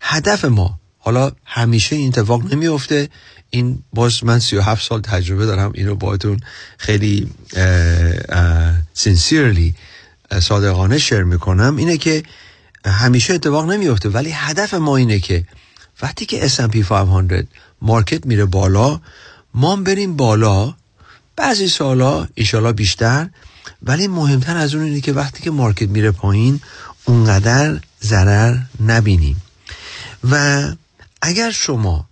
هدف 0.00 0.44
ما 0.44 0.80
حالا 0.98 1.32
همیشه 1.44 1.96
این 1.96 2.08
اتفاق 2.08 2.54
نمیفته 2.54 3.08
این 3.50 3.82
باز 3.92 4.24
من 4.24 4.38
37 4.38 4.88
سال 4.88 5.00
تجربه 5.00 5.46
دارم 5.46 5.72
اینو 5.74 5.94
باهاتون 5.94 6.40
خیلی 6.78 7.28
sincerely 8.94 9.74
صادقانه 10.40 10.98
share 10.98 11.22
می‌کنم. 11.22 11.76
اینه 11.76 11.96
که 11.96 12.22
همیشه 12.84 13.34
اتفاق 13.34 13.70
نمیفته 13.70 14.08
ولی 14.08 14.30
هدف 14.30 14.74
ما 14.74 14.96
اینه 14.96 15.20
که 15.20 15.44
وقتی 16.02 16.26
که 16.26 16.48
S&P 16.48 16.76
500 16.76 17.46
market 17.82 18.26
میره 18.26 18.44
بالا 18.44 19.00
ما 19.54 19.76
بریم 19.76 20.16
بالا. 20.16 20.74
بعضی 21.36 21.68
سالا 21.68 22.28
ایشالا 22.34 22.72
بیشتر 22.72 23.28
ولی 23.82 24.08
مهمتر 24.08 24.56
از 24.56 24.74
اون 24.74 24.84
اینه 24.84 25.00
که 25.00 25.12
وقتی 25.12 25.42
که 25.42 25.50
market 25.50 25.88
میره 25.88 26.10
پایین 26.10 26.60
اونقدر 27.04 27.80
ضرر 28.02 28.56
نبینیم 28.86 29.42
و 30.30 30.62
اگر 31.22 31.50
شما 31.50 32.08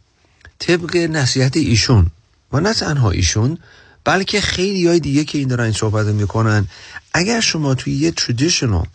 طبق 0.58 0.96
نصیحت 0.96 1.56
ایشون 1.56 2.10
و 2.52 2.60
نه 2.60 2.74
تنها 2.74 3.10
ایشون 3.10 3.58
بلکه 4.04 4.40
خیلی 4.40 4.86
های 4.86 5.00
دیگه 5.00 5.24
که 5.24 5.38
این 5.38 5.48
دارن 5.48 5.64
این 5.64 5.72
صحبت 5.72 6.06
می‌کنن 6.06 6.68
اگر 7.14 7.40
شما 7.40 7.74
توی 7.74 7.92
یه 7.92 8.12
traditional 8.12 8.86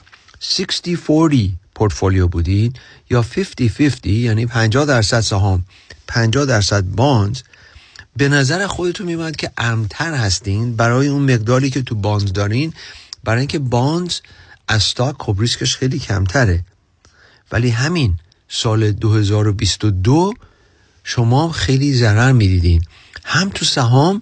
60-40 0.41 1.49
پورتفولیو 1.75 2.27
بودین 2.27 2.73
یا 3.09 3.23
50-50 3.23 4.05
یعنی 4.05 4.45
50 4.45 4.85
درصد 4.85 5.19
سهام 5.19 5.65
50 6.07 6.45
درصد 6.45 6.83
باند 6.83 7.39
به 8.17 8.29
نظر 8.29 8.67
خودتون 8.67 9.05
میمد 9.05 9.35
که 9.35 9.51
امتر 9.57 10.13
هستین 10.13 10.75
برای 10.75 11.07
اون 11.07 11.33
مقداری 11.33 11.69
که 11.69 11.81
تو 11.81 11.95
باند 11.95 12.31
دارین 12.31 12.73
برای 13.23 13.39
اینکه 13.39 13.59
bond 13.59 14.13
از 14.67 14.77
stock 14.77 15.15
خب 15.19 15.35
ریسکش 15.39 15.75
خیلی 15.75 15.99
کمتره. 15.99 16.65
ولی 17.51 17.69
همین 17.69 18.19
سال 18.49 18.91
2022 18.91 20.33
شما 21.03 21.51
خیلی 21.51 21.93
ضرر 21.93 22.31
می‌دیدین. 22.31 22.83
هم 23.23 23.49
تو 23.49 23.65
سهام 23.65 24.21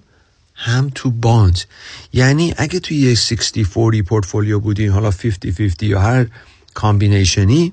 هم 0.54 0.90
تو 0.94 1.10
bond. 1.10 1.60
یعنی 2.12 2.54
اگه 2.56 2.80
توی 2.80 2.96
یک 2.96 3.18
60-40 3.18 4.02
پورتفولیو 4.02 4.60
بودین 4.60 4.90
حالا 4.90 5.10
50-50 5.10 5.82
یا 5.82 6.00
هر 6.00 6.26
combination 6.74 7.64
ی 7.64 7.72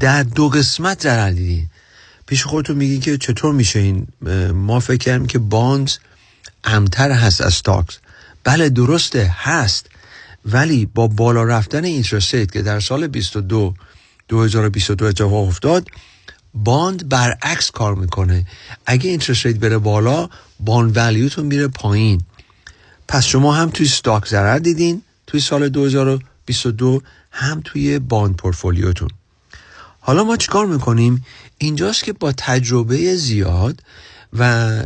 در 0.00 0.22
دو 0.22 0.48
قسمت 0.48 1.02
ضرر 1.02 1.30
دیدین. 1.30 1.70
پیش 2.28 2.44
خودتون 2.44 2.76
میگین 2.76 3.00
که 3.00 3.18
چطور 3.18 3.52
میشه 3.52 3.78
این 3.78 4.06
ما 4.52 4.80
فکر 4.80 4.96
کردیم 4.96 5.26
که 5.26 5.38
bond 5.38 5.90
امن‌تر 6.64 7.10
هست 7.10 7.40
از 7.40 7.62
stocks. 7.64 7.94
بله 8.44 8.68
درسته 8.68 9.34
هست. 9.38 9.86
ولی 10.44 10.86
با 10.86 11.06
بالا 11.06 11.42
رفتن 11.42 11.84
interest 11.84 12.52
که 12.52 12.62
در 12.62 12.80
سال 12.80 13.06
22 13.06 13.74
2022 14.28 15.04
اتفاق 15.04 15.48
افتاد 15.48 15.88
bond 16.54 17.08
برعکس 17.08 17.70
کار 17.70 17.94
می‌کنه. 17.94 18.46
اگه 18.86 19.10
interest 19.10 19.46
rate 19.46 19.56
بره 19.56 19.78
بالا 19.78 20.28
bond 20.60 20.96
value 20.96 21.27
تون 21.27 21.46
میره 21.46 21.68
پایین. 21.68 22.22
پس 23.08 23.24
شما 23.24 23.52
هم 23.52 23.70
توی 23.70 23.86
stock 23.86 24.26
ضرر 24.26 24.58
دیدین 24.58 25.02
توی 25.26 25.40
سال 25.40 25.68
2022 25.68 27.02
هم 27.30 27.60
توی 27.64 27.98
bond 27.98 28.36
portfolio 28.36 28.90
تون 28.90 29.08
حالا 30.00 30.24
ما 30.24 30.36
چیکار 30.36 30.66
می‌کنیم؟ 30.66 31.24
اینجاست 31.58 32.04
که 32.04 32.12
با 32.12 32.32
تجربه 32.32 33.16
زیاد 33.16 33.82
و 34.38 34.82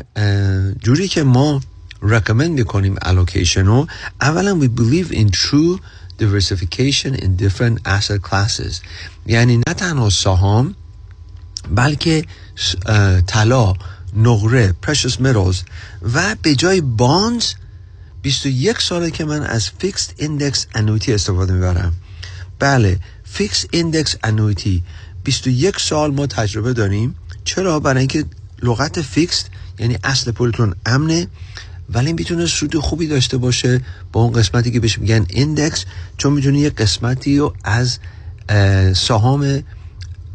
جوری 0.83 1.09
که 1.09 1.23
ما 1.23 1.61
recommend 2.03 2.51
می‌کنیم 2.51 2.97
allocation 2.97 3.57
رو 3.57 3.87
اولا 4.21 4.61
we 4.61 4.69
believe 4.81 5.13
in 5.13 5.31
true 5.31 5.81
diversification 6.19 7.15
in 7.15 7.37
different 7.37 7.79
asset 7.87 8.23
classes 8.31 8.75
یعنی 9.27 9.57
نه 9.57 9.75
تنها 9.75 10.11
سهام 10.11 10.75
بلکه 11.75 12.25
طلا 13.27 13.75
نقره 14.17 14.75
precious 14.87 15.13
metals 15.13 15.57
و 16.15 16.37
به 16.43 16.55
جای 16.55 16.83
bonds 16.99 17.45
21 18.23 18.79
ساله 18.79 19.11
که 19.11 19.25
من 19.25 19.43
از 19.43 19.71
fixed 19.81 20.23
index 20.23 20.79
annuity 20.79 21.09
استفاده 21.09 21.53
می‌برم 21.53 21.93
بله 22.59 22.99
fixed 23.39 23.67
index 23.75 24.09
annuity 24.27 24.83
21 25.25 25.81
سال 25.81 26.15
ما 26.15 26.27
تجربه 26.27 26.73
داریم. 26.73 27.15
چرا؟ 27.45 27.81
برای 27.81 27.99
اینکه 27.99 28.25
لغت 28.63 29.03
fixed 29.03 29.51
یعنی 29.79 29.99
اصل 30.05 30.31
پولتون 30.31 30.75
امنه 30.87 31.27
ولی 31.91 32.13
می‌تونه 32.13 32.47
سود 32.47 32.77
خوبی 32.79 33.07
داشته 33.07 33.37
باشه. 33.37 33.81
با 34.13 34.21
اون 34.21 34.33
قسمتی 34.33 34.71
که 34.71 34.81
بهش 34.81 34.99
میگن 34.99 35.27
index 35.29 35.85
چون 36.17 36.33
می‌تونه 36.33 36.59
یه 36.59 36.71
قسمتی 36.71 37.39
رو 37.39 37.55
از 37.65 37.99
سهام 38.97 39.61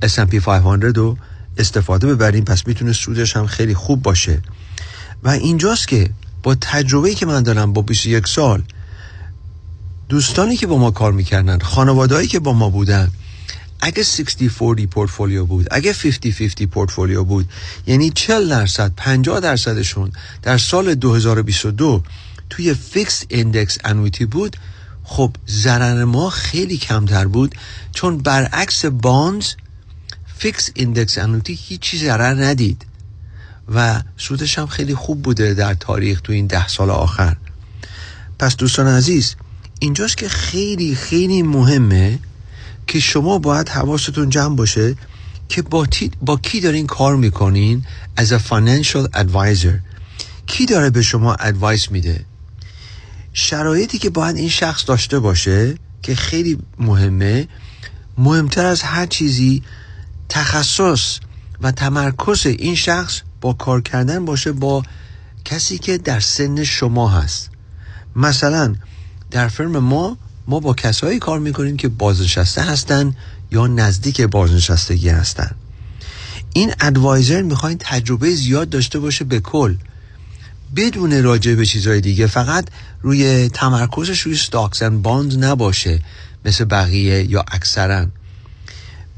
S&P 0.06 0.36
500 0.36 0.98
رو 0.98 1.18
استفاده 1.58 2.08
ببریم 2.08 2.44
پس 2.44 2.68
می‌تونه 2.68 2.94
سودش 2.94 3.36
هم 3.38 3.48
خیلی 3.48 3.74
خوب 3.74 4.02
باشه. 4.02 4.42
و 5.24 5.30
اینجاست 5.30 5.88
که 5.88 6.10
با 6.44 6.56
تجربه‌ای 6.56 7.16
که 7.16 7.26
من 7.26 7.44
دارم 7.44 7.74
با 7.74 7.82
21 7.82 8.28
سال 8.28 8.64
دوستانی 10.10 10.58
که 10.58 10.68
با 10.68 10.78
ما 10.78 10.92
کار 10.92 11.12
می‌کردن 11.12 11.60
خانوادهایی 11.60 12.28
که 12.28 12.40
با 12.40 12.54
ما 12.54 12.70
بودن 12.70 13.12
اگه 13.82 14.04
60-40 14.04 14.88
پورتفولیو 14.88 15.46
بود 15.46 15.68
اگه 15.72 15.94
50-50 15.94 16.62
پورتفولیو 16.62 17.24
بود 17.24 17.50
یعنی 17.88 18.10
40 18.10 18.50
درصد 18.50 18.92
50 18.98 19.40
درصدشون 19.40 20.12
در 20.42 20.58
سال 20.58 20.96
2022 20.96 22.04
توی 22.50 22.74
fixed 22.74 23.24
index 23.30 23.78
annuity 23.84 24.26
بود 24.26 24.58
خب 25.04 25.32
ضرر 25.48 26.04
ما 26.04 26.30
خیلی 26.30 26.78
کمتر 26.78 27.28
بود 27.28 27.56
چون 27.94 28.18
برعکس 28.18 28.86
bonds 28.86 29.54
fixed 30.38 30.70
index 30.74 31.18
annuity 31.18 31.54
هیچی 31.54 31.98
ضرر 31.98 32.44
ندید. 32.44 32.86
و 33.76 34.02
سودش 34.18 34.60
هم 34.60 34.68
خیلی 34.68 34.96
خوب 34.96 35.22
بوده 35.24 35.54
در 35.54 35.74
تاریخ 35.74 36.22
تو 36.22 36.34
این 36.34 36.48
ده 36.48 36.68
سال 36.68 36.90
آخر. 36.90 37.38
پس 38.40 38.56
دوستان 38.56 38.88
عزیز 38.88 39.36
اینجاست 39.80 40.18
که 40.18 40.30
خیلی 40.30 40.96
خیلی 40.96 41.42
مهمه 41.42 42.20
که 42.88 43.00
شما 43.00 43.40
باید 43.40 43.70
حواستون 43.70 44.30
جمع 44.30 44.56
باشه 44.56 44.96
که 45.50 45.62
با, 45.62 45.86
تی- 45.86 46.12
با 46.22 46.38
کی 46.38 46.60
دارین 46.60 46.88
کار 46.88 47.16
می‌کنین 47.16 47.86
as 48.20 48.28
a 48.28 48.40
financial 48.50 49.08
advisor. 49.16 49.80
کی 50.48 50.66
داره 50.66 50.90
به 50.90 51.02
شما 51.02 51.34
ادوایس 51.34 51.92
میده؟ 51.92 52.26
شرایطی 53.34 53.98
که 53.98 54.10
باید 54.10 54.36
این 54.36 54.50
شخص 54.50 54.84
داشته 54.88 55.20
باشه 55.20 55.76
که 56.02 56.16
خیلی 56.16 56.58
مهمه 56.80 57.48
مهمتر 58.18 58.66
از 58.66 58.82
هر 58.82 59.06
چیزی 59.06 59.64
تخصص 60.30 61.20
و 61.62 61.72
تمرکز 61.72 62.46
این 62.46 62.76
شخص 62.76 63.22
با 63.42 63.54
کار 63.54 63.82
کردن 63.82 64.26
باشه 64.26 64.52
با 64.52 64.84
کسی 65.46 65.78
که 65.78 65.98
در 65.98 66.20
سن 66.20 66.64
شما 66.64 67.10
هست. 67.10 67.50
مثلا 68.16 68.76
در 69.32 69.48
فرم 69.48 69.78
ما 69.78 70.18
ما 70.48 70.60
با 70.60 70.74
کسایی 70.74 71.20
کار 71.20 71.40
می‌کنیم 71.40 71.78
که 71.78 71.88
بازنشسته 71.88 72.62
هستن 72.62 73.16
یا 73.52 73.68
نزدیک 73.68 74.22
بازنشستگی 74.22 75.10
هستن. 75.10 75.52
این 76.54 76.74
ادوایزر 76.80 77.42
می‌خواین 77.42 77.78
تجربه 77.80 78.36
زیاد 78.36 78.70
داشته 78.70 79.00
باشه 79.00 79.26
به 79.26 79.40
کل. 79.40 79.76
بدون 80.76 81.24
راجع 81.24 81.56
به 81.56 81.66
چیزهای 81.66 82.02
دیگه 82.02 82.28
فقط 82.28 82.68
روی 83.02 83.50
تمرکزش 83.50 84.22
روی 84.22 84.38
and 84.38 85.06
bonds 85.06 85.38
نباشه 85.38 86.00
مثل 86.46 86.66
بقیه 86.66 87.32
یا 87.32 87.46
اکثرا. 87.52 88.08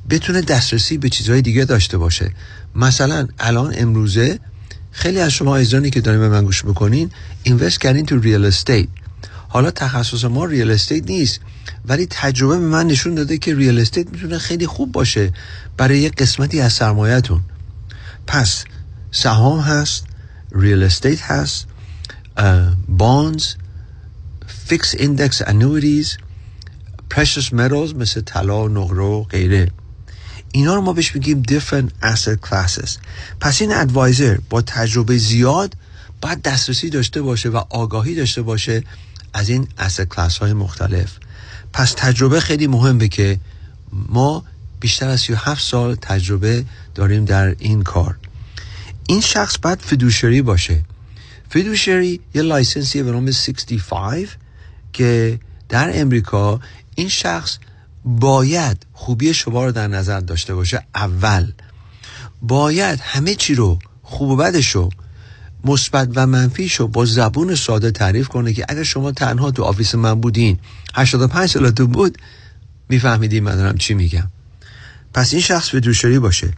بتونه 0.09 0.41
دسترسی 0.41 0.97
به 0.97 1.09
چیزهای 1.09 1.41
دیگه 1.41 1.65
داشته 1.65 1.97
باشه. 1.97 2.31
مثلا 2.75 3.27
الان 3.39 3.73
امروزه 3.77 4.39
خیلی 4.91 5.19
از 5.19 5.31
شما 5.31 5.57
عزیزانی 5.57 5.89
که 5.89 6.01
دارین 6.01 6.19
به 6.19 6.29
من 6.29 6.45
گوش 6.45 6.65
می‌کنین 6.65 7.11
invest 7.43 7.79
کردین 7.79 8.05
تو 8.05 8.19
real 8.19 8.45
estate 8.45 8.87
حالا 9.51 9.71
تخصص 9.71 10.23
ما 10.23 10.45
real 10.45 10.71
estate 10.71 11.09
نیست. 11.09 11.39
ولی 11.85 12.07
تجربه 12.09 12.59
به 12.59 12.65
من 12.65 12.87
نشون 12.87 13.15
داده 13.15 13.37
که 13.37 13.55
real 13.55 13.79
estate 13.79 14.09
می‌تونه 14.11 14.37
خیلی 14.37 14.67
خوب 14.67 14.91
باشه 14.91 15.33
برای 15.77 15.99
یک 15.99 16.15
قسمتی 16.15 16.61
از 16.61 16.73
سرمایهتون. 16.73 17.41
پس 18.27 18.63
سهام 19.11 19.59
هست 19.59 20.03
real 20.51 20.83
estate 20.83 21.21
هست 21.21 21.65
bonds 22.87 23.45
fixed 24.65 24.95
index 24.95 25.41
annuities 25.47 26.17
precious 27.13 27.45
metals 27.45 27.95
مثل 27.95 28.21
طلا 28.21 28.67
نقره 28.67 29.03
و 29.03 29.23
غیره. 29.23 29.71
اینا 30.51 30.75
رو 30.75 30.81
ما 30.81 30.93
بهش 30.93 31.15
میگیم 31.15 31.43
different 31.43 32.05
asset 32.05 32.49
classes. 32.49 32.89
پس 33.39 33.61
این 33.61 33.73
ادوایزر 33.73 34.37
با 34.49 34.61
تجربه 34.61 35.17
زیاد 35.17 35.75
باید 36.21 36.41
دسترسی 36.41 36.89
داشته 36.89 37.21
باشه 37.21 37.49
و 37.49 37.61
آگاهی 37.69 38.15
داشته 38.15 38.41
باشه 38.41 38.83
از 39.33 39.49
این 39.49 39.67
asset 39.79 40.15
class 40.15 40.37
های 40.37 40.53
مختلف. 40.53 41.11
پس 41.73 41.93
تجربه 41.97 42.39
خیلی 42.39 42.67
مهمه 42.67 43.07
که 43.07 43.39
ما 43.91 44.43
بیشتر 44.79 45.09
از 45.09 45.21
37 45.21 45.63
سال 45.63 45.95
تجربه 45.95 46.65
داریم 46.95 47.25
در 47.25 47.55
این 47.59 47.81
کار. 47.81 48.17
این 49.07 49.21
شخص 49.21 49.57
باید 49.61 49.79
فدوشری 49.81 50.41
باشه. 50.41 50.81
فدوشری 51.49 52.19
یه 52.33 52.41
لایسنسیه 52.41 53.03
به 53.03 53.11
نام 53.11 53.31
65 53.31 54.27
که 54.93 55.39
در 55.69 55.91
امریکا 55.93 56.59
این 56.95 57.09
شخص 57.09 57.57
باید 58.05 58.85
خوبی 58.93 59.33
شما 59.33 59.65
رو 59.65 59.71
در 59.71 59.87
نظر 59.87 60.19
داشته 60.19 60.55
باشه 60.55 60.83
اول. 60.95 61.51
باید 62.41 62.99
همه 62.99 63.35
چی 63.35 63.55
رو 63.55 63.79
خوب 64.03 64.29
و 64.29 64.35
بدش 64.35 64.69
رو 64.69 64.89
مثبت 65.63 66.09
و 66.15 66.27
منفیش 66.27 66.75
رو 66.75 66.87
با 66.87 67.05
زبون 67.05 67.55
ساده 67.55 67.91
تعریف 67.91 68.27
کنه 68.27 68.53
که 68.53 68.65
اگر 68.69 68.83
شما 68.83 69.11
تنها 69.11 69.51
تو 69.51 69.63
office 69.63 69.95
من 69.95 70.21
بودین 70.21 70.59
85 70.95 71.49
سالتون 71.49 71.87
بود 71.87 72.17
میفهمیدین 72.89 73.43
من 73.43 73.55
دارم 73.55 73.77
چی 73.77 73.93
میگم. 73.93 74.27
پس 75.13 75.33
این 75.33 75.41
شخص 75.41 75.69
fiduciary 75.69 76.19
باشه. 76.19 76.53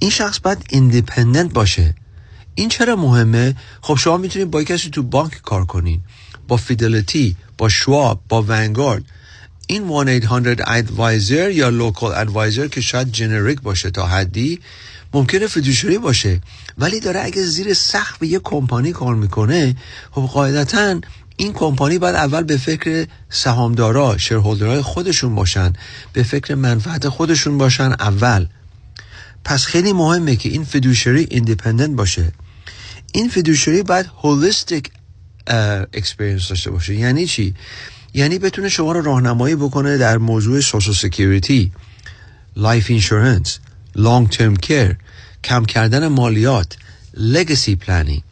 این 0.00 0.10
شخص 0.10 0.40
باید 0.40 0.66
independent 0.70 1.52
باشه. 1.52 1.94
این 2.54 2.68
چرا 2.68 2.96
مهمه؟ 2.96 3.56
خب 3.80 3.94
شما 3.94 4.16
می‌تونید 4.16 4.50
با 4.50 4.62
کسی 4.62 4.90
تو 4.90 5.02
بانک 5.02 5.42
کار 5.42 5.64
کنین. 5.64 6.00
با 6.48 6.56
فیدلیتی 6.56 7.36
با 7.58 7.68
شواب 7.68 8.20
با 8.28 8.42
ونگارد. 8.42 9.02
این 9.66 10.20
1-800 10.20 10.62
advisor 10.66 11.50
یا 11.50 11.68
local 11.68 12.12
advisor 12.14 12.68
که 12.68 12.80
شاید 12.80 13.12
generic 13.12 13.60
باشه 13.60 13.90
تا 13.90 14.06
حدی 14.06 14.60
ممکنه 15.14 15.46
fiduciary 15.46 15.98
باشه 15.98 16.40
ولی 16.78 17.00
داره 17.00 17.20
اگه 17.24 17.42
زیر 17.42 17.74
سقف 17.74 18.22
یه 18.22 18.38
کمپانی 18.38 18.92
کار 18.92 19.14
می‌کنه 19.14 19.76
خب 20.10 20.22
قاعدتا 20.22 21.00
این 21.36 21.52
کمپانی 21.52 21.98
باید 21.98 22.14
اول 22.14 22.42
به 22.42 22.56
فکر 22.56 23.06
سهامدارا 23.30 24.18
shareholder 24.18 24.72
های 24.72 24.82
خودشون 24.82 25.34
باشن 25.34 25.72
به 26.12 26.22
فکر 26.22 26.54
منفعت 26.54 27.08
خودشون 27.08 27.58
باشن 27.58 27.92
اول. 28.00 28.46
پس 29.44 29.64
خیلی 29.64 29.92
مهمه 29.92 30.36
که 30.36 30.48
این 30.48 30.64
fiduciary 30.64 31.26
independent 31.30 31.96
باشه. 31.96 32.32
این 33.12 33.28
fiduciary 33.28 33.82
باید 33.82 34.06
holistic 34.22 34.90
experience 35.94 36.48
داشته 36.48 36.70
باشه. 36.70 36.94
یعنی 36.94 37.26
چی؟ 37.26 37.54
یعنی 38.14 38.38
بتونه 38.38 38.68
شما 38.68 38.92
رو 38.92 39.02
راهنمایی 39.02 39.54
بکنه 39.54 39.98
در 39.98 40.18
موضوع 40.18 40.60
Social 40.60 40.94
Security 40.94 41.72
life 42.56 42.90
insurance 42.90 43.58
long 43.96 44.28
term 44.28 44.56
care 44.56 44.96
کم 45.44 45.64
کردن 45.64 46.08
مالیات 46.08 46.76
legacy 47.14 47.76
planning 47.76 48.22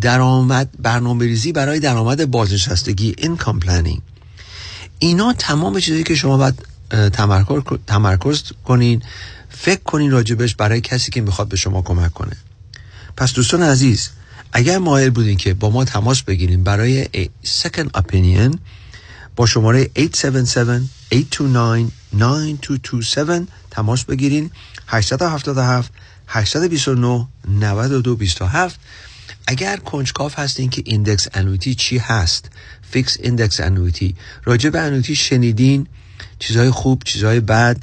درآمد 0.00 0.68
برنامه 0.78 1.24
ریزی 1.24 1.52
برای 1.52 1.80
درآمد 1.80 2.30
بازنشستگی 2.30 3.14
income 3.18 3.60
planning 3.60 4.00
اینا 4.98 5.32
تمام 5.32 5.80
چیزایی 5.80 6.04
که 6.04 6.14
شما 6.14 6.36
باید 6.36 6.66
تمرکز 7.86 8.42
کنین 8.64 9.02
فکر 9.50 9.82
کنین 9.82 10.10
راجبش 10.10 10.54
برای 10.54 10.80
کسی 10.80 11.10
که 11.10 11.20
می‌خواد 11.20 11.48
به 11.48 11.56
شما 11.56 11.82
کمک 11.82 12.12
کنه. 12.12 12.36
پس 13.16 13.32
دوستان 13.32 13.62
عزیز 13.62 14.10
اگر 14.52 14.78
مایل 14.78 15.10
بودین 15.10 15.36
که 15.36 15.54
با 15.54 15.70
ما 15.70 15.84
تماس 15.84 16.22
بگیرین 16.22 16.64
برای 16.64 17.08
second 17.44 17.88
opinion 17.96 18.56
با 19.36 19.46
شماره 19.46 19.90
877-829-9227 22.18 23.46
تماس 23.70 24.04
بگیرین. 24.04 24.50
877 24.86 25.92
829 26.28 27.26
92 27.48 28.16
27 28.16 28.80
اگر 29.46 29.76
کنجکاو 29.76 30.38
هستین 30.38 30.70
که 30.70 30.82
index 30.84 31.28
annuity 31.34 31.74
چی 31.74 31.98
هست؟ 31.98 32.50
fixed 32.90 33.16
index 33.22 33.60
annuity. 33.60 34.16
راجع 34.44 34.70
به 34.70 34.80
annuity 34.80 35.16
شنیدین 35.16 35.86
چیزهای 36.38 36.70
خوب 36.70 37.02
چیزهای 37.04 37.40
بد 37.40 37.76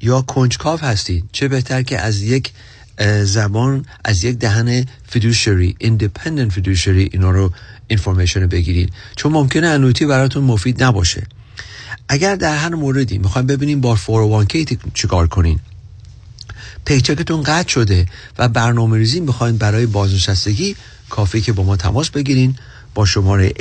یا 0.00 0.20
کنجکاو 0.20 0.82
هستین. 0.82 1.28
چه 1.32 1.48
بهتر 1.48 1.82
که 1.82 2.00
از 2.00 2.22
یک 2.22 2.52
زبان 3.24 3.84
از 4.04 4.24
یک 4.24 4.38
دهن 4.38 4.86
fiduciary 5.08 5.76
independent 5.78 6.52
fiduciary 6.52 7.08
اینا 7.12 7.30
رو 7.30 7.52
information 7.88 8.40
رو 8.42 8.48
بگیرید 8.48 8.92
چون 9.16 9.32
ممکنه 9.32 9.66
annuity 9.66 10.06
براتون 10.06 10.44
مفید 10.44 10.82
نباشه. 10.82 11.26
اگر 12.08 12.36
در 12.36 12.56
هر 12.56 12.74
موردی 12.74 13.18
می‌خوایم 13.18 13.46
ببینیم 13.46 13.80
با 13.80 13.96
401k 13.96 14.76
چیکار 14.94 15.26
کنین 15.26 15.60
paycheck 16.84 17.26
تون 17.26 17.42
قطع 17.42 17.68
شده 17.68 18.06
و 18.38 18.48
برنامه 18.48 18.98
ریزی 18.98 19.20
می‌خواین 19.20 19.56
برای 19.56 19.86
بازنشستگی 19.86 20.76
کافیه 21.10 21.40
که 21.40 21.52
با 21.52 21.62
ما 21.62 21.76
تماس 21.76 22.10
بگیرین 22.10 22.56
با 22.94 23.04
شماره 23.04 23.48
877-829-9227 23.50 23.54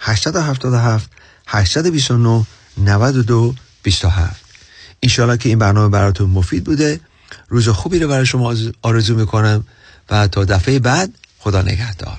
877 0.00 1.10
829 1.46 2.46
92 2.78 3.54
27 3.82 4.44
انشالله 5.02 5.36
که 5.36 5.48
این 5.48 5.58
برنامه 5.58 5.88
براتون 5.88 6.30
مفید 6.30 6.64
بوده 6.64 7.00
روز 7.48 7.68
خوبی 7.68 7.98
رو 7.98 8.08
برای 8.08 8.26
شما 8.26 8.54
آرزو 8.82 9.14
می‌کنم 9.14 9.64
و 10.10 10.28
تا 10.28 10.44
دفعه 10.44 10.78
بعد 10.78 11.10
خدا 11.38 11.62
نگهدار 11.62 12.18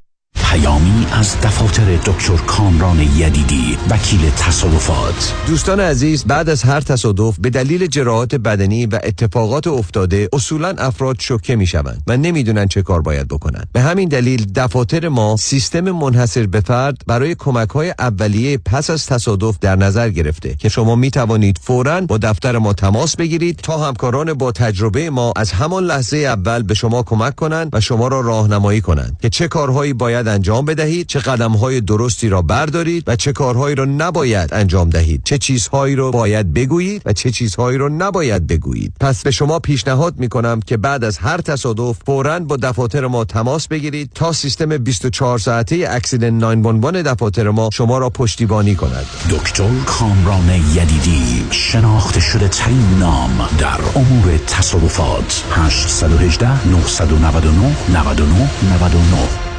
پیامی 0.51 1.07
از 1.11 1.41
دفاتر 1.41 1.95
دکتر 1.95 2.35
کامران 2.35 2.99
یدیدی 2.99 3.77
وکیل 3.89 4.29
تصادفات. 4.29 5.33
دوستان 5.47 5.79
عزیز 5.79 6.25
بعد 6.25 6.49
از 6.49 6.63
هر 6.63 6.81
تصادف 6.81 7.39
به 7.39 7.49
دلیل 7.49 7.87
جراحات 7.87 8.35
بدنی 8.35 8.85
و 8.85 8.99
اتفاقات 9.03 9.67
افتاده 9.67 10.29
اصولا 10.33 10.73
افراد 10.77 11.15
شوکه 11.19 11.55
می 11.55 11.67
شوند 11.67 12.03
و 12.07 12.17
نمی‌دونن 12.17 12.67
چه 12.67 12.81
کار 12.81 13.01
باید 13.01 13.27
بکنن 13.27 13.63
به 13.73 13.81
همین 13.81 14.09
دلیل 14.09 14.45
دفاتر 14.55 15.07
ما 15.07 15.35
سیستم 15.37 15.91
منحصر 15.91 16.45
به 16.45 16.59
فرد 16.59 16.97
برای 17.07 17.35
کمک 17.35 17.69
های 17.69 17.93
اولیه 17.99 18.57
پس 18.57 18.89
از 18.89 19.05
تصادف 19.05 19.59
در 19.61 19.75
نظر 19.75 20.09
گرفته 20.09 20.55
که 20.55 20.69
شما 20.69 20.95
می 20.95 21.11
توانید 21.11 21.59
فورا 21.61 22.01
با 22.01 22.17
دفتر 22.17 22.57
ما 22.57 22.73
تماس 22.73 23.15
بگیرید 23.15 23.55
تا 23.55 23.87
همکاران 23.87 24.33
با 24.33 24.51
تجربه 24.51 25.09
ما 25.09 25.33
از 25.35 25.51
همان 25.51 25.83
لحظه 25.83 26.17
اول 26.17 26.63
به 26.63 26.73
شما 26.73 27.03
کمک 27.03 27.35
کنند 27.35 27.69
و 27.73 27.79
شما 27.79 28.07
را 28.07 28.21
راهنمایی 28.21 28.81
کنند 28.81 29.17
که 29.21 29.29
چه 29.29 29.47
کارهایی 29.47 29.93
باید 29.93 30.40
انجام 30.41 30.65
بدهید 30.65 31.07
چه 31.07 31.19
قدم 31.19 31.51
های 31.51 31.81
درستی 31.81 32.29
را 32.29 32.41
بردارید 32.41 33.03
و 33.07 33.15
چه 33.15 33.33
کارهایی 33.33 33.75
را 33.75 33.85
نباید 33.85 34.53
انجام 34.53 34.89
دهید. 34.89 35.21
چه 35.23 35.37
چیزهایی 35.37 35.95
را 35.95 36.11
باید 36.11 36.53
بگویید 36.53 37.01
و 37.05 37.13
چه 37.13 37.31
چیزهایی 37.31 37.77
را 37.77 37.87
نباید 37.87 38.47
بگویید. 38.47 38.93
پس 38.99 39.23
به 39.23 39.31
شما 39.31 39.59
پیشنهاد 39.59 40.19
می 40.19 40.29
کنم 40.29 40.59
که 40.59 40.77
بعد 40.77 41.03
از 41.03 41.17
هر 41.17 41.41
تصادف 41.41 41.97
فورا 42.05 42.39
با 42.39 42.57
دفاتر 42.57 43.07
ما 43.07 43.25
تماس 43.25 43.67
بگیرید 43.67 44.11
تا 44.15 44.31
سیستم 44.31 44.77
24 44.77 45.39
ساعته 45.39 45.85
اکسیدنت 45.89 46.43
911 46.43 47.03
دفاتر 47.03 47.49
ما 47.49 47.69
شما 47.73 47.97
را 47.97 48.09
پشتیبانی 48.09 48.75
کند. 48.75 49.05
دکتر 49.29 49.69
کامران 49.85 50.49
یدیدی 50.49 51.45
شناخته 51.51 52.19
شده 52.19 52.47
ترین 52.47 52.97
نام 52.99 53.49
در 53.57 53.79
امور 53.95 54.37
تصادفات. 54.47 55.43
818 55.51 56.67
999 56.67 57.75
99 57.93 58.49
99 58.79 59.50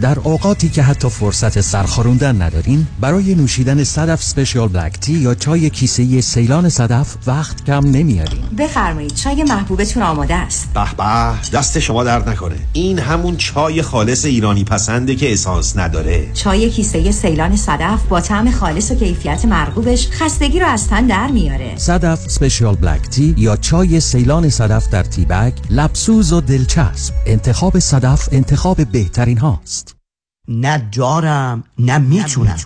در 0.00 0.18
اوقاتی 0.18 0.68
که 0.68 0.82
حتی 0.82 1.08
فرصت 1.08 1.60
سرخاروندن 1.60 2.42
ندارین 2.42 2.86
برای 3.00 3.34
نوشیدن 3.34 3.84
صدف 3.84 4.22
سپیشال 4.22 4.68
بلک 4.68 4.92
تی 5.00 5.12
یا 5.12 5.34
چای 5.34 5.70
کیسه 5.70 6.20
سیلان 6.20 6.68
صدف 6.68 7.16
وقت 7.26 7.64
کم 7.64 7.86
نمیارین. 7.86 8.40
بفرمایید 8.58 9.14
چای 9.14 9.42
محبوبتون 9.42 10.02
آماده 10.02 10.34
است. 10.34 10.68
به 10.74 10.94
به 10.96 11.58
دست 11.58 11.78
شما 11.78 12.04
درد 12.04 12.28
نکنه. 12.28 12.56
این 12.72 12.98
همون 12.98 13.36
چای 13.36 13.82
خالص 13.82 14.24
ایرانی 14.24 14.64
پسنده 14.64 15.14
که 15.14 15.32
اسانس 15.32 15.76
نداره. 15.76 16.32
چای 16.34 16.70
کیسه 16.70 17.12
سیلان 17.12 17.56
صدف 17.56 18.04
با 18.08 18.20
طعم 18.20 18.50
خالص 18.50 18.90
و 18.90 18.94
کیفیت 18.94 19.44
مرغوبش 19.44 20.08
خستگی 20.10 20.60
رو 20.60 20.66
از 20.66 20.88
تن 20.88 21.06
در 21.06 21.30
میاره. 21.30 21.76
صدف 21.76 22.30
سپیشال 22.30 22.74
بلک 22.74 23.08
تی 23.08 23.34
یا 23.38 23.56
چای 23.56 24.00
سیلان 24.00 24.48
صدف 24.48 24.88
در 24.90 25.02
تی 25.02 25.24
بگ 25.24 25.52
لبسوز 25.70 26.32
و 26.32 26.40
دلچسب. 26.40 27.14
انتخاب 27.26 27.78
صدف 27.78 28.28
انتخاب 28.32 28.84
بهترین 28.84 29.38
هاست. 29.38 29.87
نه 30.48 30.88
دارم 30.92 31.64
نه 31.78 31.98
می‌تونم. 31.98 32.56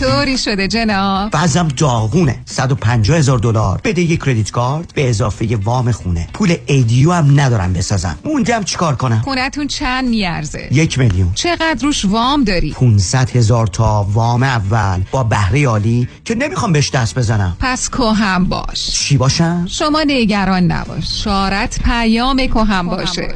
طوری 0.00 0.38
شده 0.38 0.68
جناب. 0.68 1.30
وزم 1.34 1.68
داغونه 1.68 2.40
150 2.44 3.18
هزار 3.18 3.38
دلار. 3.38 3.80
بده 3.84 4.02
یه 4.02 4.16
کردیت 4.16 4.50
کارت 4.50 4.94
به 4.94 5.08
اضافه 5.10 5.58
وام 5.64 5.92
خونه. 5.92 6.28
پول 6.34 6.56
ایدیو 6.66 7.12
هم 7.12 7.40
ندارم 7.40 7.72
بسازم. 7.72 8.18
موندم 8.24 8.62
چیکار 8.62 8.96
کنم؟ 8.96 9.20
خونتون 9.24 9.66
چند 9.66 10.08
میارزه؟ 10.08 10.68
یک 10.70 10.98
میلیون. 10.98 11.32
چقدر 11.34 11.76
روش 11.82 12.04
وام 12.04 12.44
داری؟ 12.44 12.72
500 12.72 13.30
هزار 13.30 13.66
تا 13.66 14.06
وام 14.12 14.42
اول 14.42 15.02
با 15.10 15.22
بهره 15.22 15.66
عالی 15.66 16.08
که 16.24 16.34
نمی‌خوام 16.34 16.72
بهش 16.72 16.90
دست 16.90 17.18
بزنم. 17.18 17.56
پس 17.60 17.90
کوهم 17.90 18.44
باش. 18.44 18.90
چی 18.90 19.16
باشم؟ 19.16 19.66
شما 19.68 20.02
نگران 20.06 20.62
نباش. 20.62 21.24
شارت 21.24 21.80
پیام 21.84 22.46
کوهم 22.46 22.86
باشه. 22.86 23.34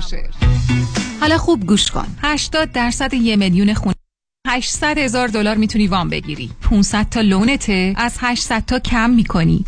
حالا 1.27 1.39
خوب 1.39 1.67
گوش 1.67 1.91
کن. 1.91 2.07
80 2.23 2.73
درصد 2.73 3.15
یه 3.15 3.37
میلیون 3.37 3.75
خونه 3.75 3.95
800 4.49 4.99
هزار 4.99 5.29
دلار 5.29 5.57
می‌تونی 5.57 5.87
وام 5.87 6.11
بگیری. 6.11 6.51
500 6.63 7.09
تا 7.09 7.21
لونته 7.21 7.95
از 7.97 8.17
800 8.21 8.65
تا 8.67 8.79
کم 8.79 9.11
می‌کنی. 9.11 9.65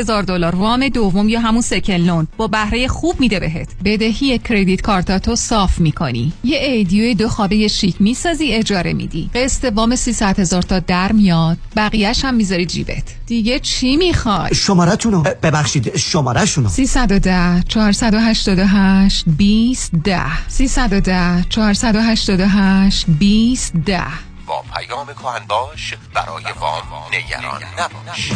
هزار 0.00 0.22
دلار 0.22 0.54
وام 0.54 0.88
دوم 0.88 1.28
یا 1.28 1.40
همون 1.40 1.60
سکن 1.60 1.96
لون. 1.96 2.28
با 2.36 2.46
بهره 2.46 2.88
خوب 2.88 3.20
میده 3.20 3.40
بهت. 3.40 3.68
بدهی 3.84 4.38
کردیت 4.38 4.80
کارتاتو 4.80 5.36
صاف 5.36 5.78
می‌کنی. 5.78 6.32
یه 6.44 6.58
ایدیو 6.58 7.14
دو 7.14 7.28
خوابه 7.28 7.68
شیک 7.68 7.96
می‌سازی 8.00 8.52
اجاره 8.52 8.92
میدی. 8.92 9.30
قسط 9.34 9.72
وام 9.74 9.96
300 9.96 10.40
هزار 10.40 10.62
تا 10.62 10.78
در 10.78 11.12
میاد. 11.12 11.58
بقیهش 11.76 12.24
هم 12.24 12.34
می‌ذاری 12.34 12.66
جیبت. 12.66 13.02
دیگه 13.26 13.58
چی 13.58 13.96
می‌خوای؟ 13.96 14.54
شمارتونو. 14.54 15.22
ببخشید 15.42 15.96
شمارهشونو 15.96 16.68
310 16.68 17.62
488 17.68 19.24
20 19.26 19.92
10 20.04 20.48
310 20.48 21.44
488 21.48 23.04
20 23.08 23.72
10 23.76 24.02
با 24.46 24.64
پیام 24.74 25.06
کهن 25.06 25.46
باش 25.48 25.94
برای 26.14 26.44
وام 26.60 26.82
نگران 27.12 27.62
نباش. 27.78 28.32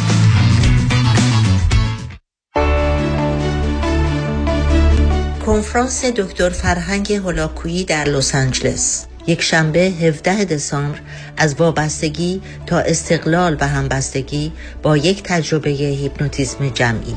کنفرانس 5.45 6.05
دکتر 6.05 6.49
فرهنگ 6.49 7.13
هولاکویی 7.13 7.83
در 7.83 8.03
لس 8.03 8.35
آنجلس. 8.35 9.05
یک 9.27 9.41
شنبه 9.41 9.79
17 9.79 10.45
دسامبر 10.45 10.99
از 11.37 11.55
وابستگی 11.55 12.41
تا 12.65 12.79
استقلال 12.79 13.57
و 13.59 13.67
همبستگی 13.67 14.51
با 14.83 14.97
یک 14.97 15.23
تجربه 15.23 15.69
هیپنوتیزم 15.69 16.69
جمعی. 16.69 17.15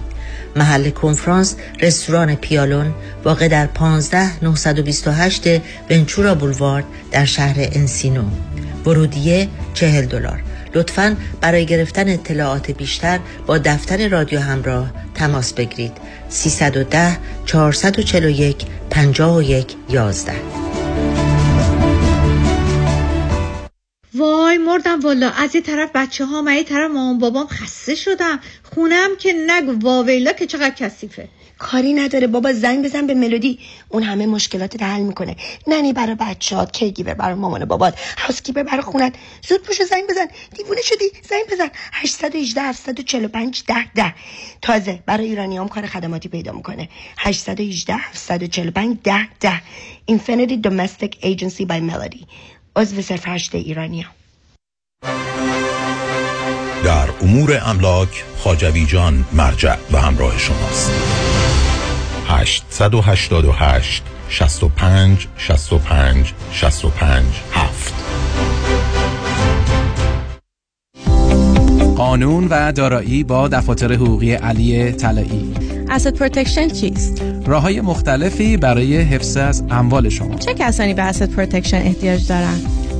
محل 0.56 0.90
کنفرانس 0.90 1.56
رستوران 1.80 2.34
پیالون 2.34 2.94
واقع 3.24 3.48
در 3.48 3.66
15 3.66 4.44
928 4.44 5.60
ونچورا 5.90 6.34
بولوارد 6.34 6.84
در 7.10 7.24
شهر 7.24 7.56
انسینو. 7.58 8.24
ورودیه 8.86 9.48
40 9.74 10.06
دلار. 10.06 10.47
لطفا 10.78 11.16
برای 11.40 11.66
گرفتن 11.66 12.08
اطلاعات 12.08 12.70
بیشتر 12.70 13.20
با 13.46 13.58
دفتر 13.58 14.08
رادیو 14.08 14.40
همراه 14.40 14.92
تماس 15.14 15.52
بگیرید. 15.52 15.92
310 16.28 17.18
441 17.46 18.56
51 18.90 19.66
11 19.90 20.32
وای 24.14 24.58
مردم 24.58 25.00
والا 25.00 25.30
از 25.30 25.54
یه 25.54 25.60
طرف 25.60 25.90
بچه 25.94 26.24
ها 26.24 26.42
من 26.42 26.54
یه 26.54 26.64
طرف 26.64 26.90
مامان 26.90 27.18
بابام 27.18 27.46
خسته 27.46 27.94
شدم. 27.94 28.40
خونم 28.74 29.10
که 29.18 29.34
نگو 29.46 29.86
واویلا 29.86 30.32
که 30.32 30.46
چقدر 30.46 30.74
کثیفه. 30.74 31.28
کاری 31.58 31.92
نداره. 31.92 32.26
بابا 32.26 32.52
زنگ 32.52 32.84
بزن 32.84 33.06
به 33.06 33.14
ملودی. 33.14 33.58
اون 33.88 34.02
همه 34.02 34.26
مشکلات 34.26 34.82
حل 34.82 35.00
می‌کنه. 35.00 35.36
ننی 35.66 35.92
برای 35.92 36.14
بچهات 36.14 36.72
کیگیور 36.72 37.14
برای 37.14 37.34
مامان 37.34 37.64
بابات 37.64 38.00
هاوسکیپر 38.18 38.62
برای 38.62 38.82
خونت. 38.82 39.14
زود 39.48 39.62
پوشو 39.62 39.84
زنگ 39.84 40.04
بزن. 40.10 40.26
دیوونه 40.56 40.82
شدی. 40.82 41.10
زنگ 41.28 41.44
بزن. 41.52 41.70
818 41.92 42.60
745 42.60 43.62
10 43.66 43.92
10 43.94 44.14
تازه 44.62 45.02
برای 45.06 45.26
ایرانی 45.26 45.58
هم 45.58 45.68
کار 45.68 45.86
خدماتی 45.86 46.28
پیدا 46.28 46.52
می‌کنه. 46.52 46.88
818 47.18 47.94
745 47.94 48.96
10 49.04 49.28
10 49.40 49.62
Infinity 50.10 50.56
Domestic 50.68 51.12
Agency 51.22 51.64
by 51.66 51.80
Melody. 51.90 52.24
عضو 52.76 53.02
صرف 53.02 53.28
هشت 53.28 53.54
ایرانی 53.54 54.00
هم. 54.00 54.10
در 56.84 57.08
امور 57.22 57.60
املاک 57.64 58.24
خاجوی 58.38 58.86
جان 58.86 59.24
مرجع 59.32 59.76
و 59.92 59.98
همراه 59.98 60.38
شماست. 60.38 61.27
888 62.28 64.02
65 64.28 65.28
65 65.36 66.34
65 66.52 67.24
7 67.52 67.94
قانون 71.96 72.48
و 72.50 72.72
دارایی 72.72 73.24
با 73.24 73.48
دفاتر 73.48 73.92
حقوقی 73.92 74.32
علی 74.32 74.92
طلایی 74.92 75.54
asset 75.90 76.14
protection 76.14 76.68
چیست؟ 76.68 77.22
راه 77.46 77.62
های 77.62 77.80
مختلفی 77.80 78.56
برای 78.56 78.96
حفظ 78.96 79.36
از 79.36 79.64
اموال 79.70 80.08
شما 80.08 80.34
چه 80.34 80.54
کسانی 80.54 80.94
به 80.94 81.02
asset 81.02 81.30
protection 81.30 81.76
احتیاج 81.76 82.28
دارند؟ 82.28 82.87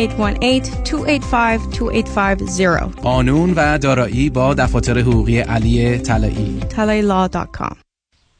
818-285-2850 0.00 0.06
قانون 3.02 3.52
و 3.56 3.78
دارایی 3.78 4.30
با 4.30 4.54
دفاتر 4.54 4.98
حقوقی 4.98 5.38
علی 5.40 5.98
طلایی. 5.98 6.60
talailaw.com 6.70 7.76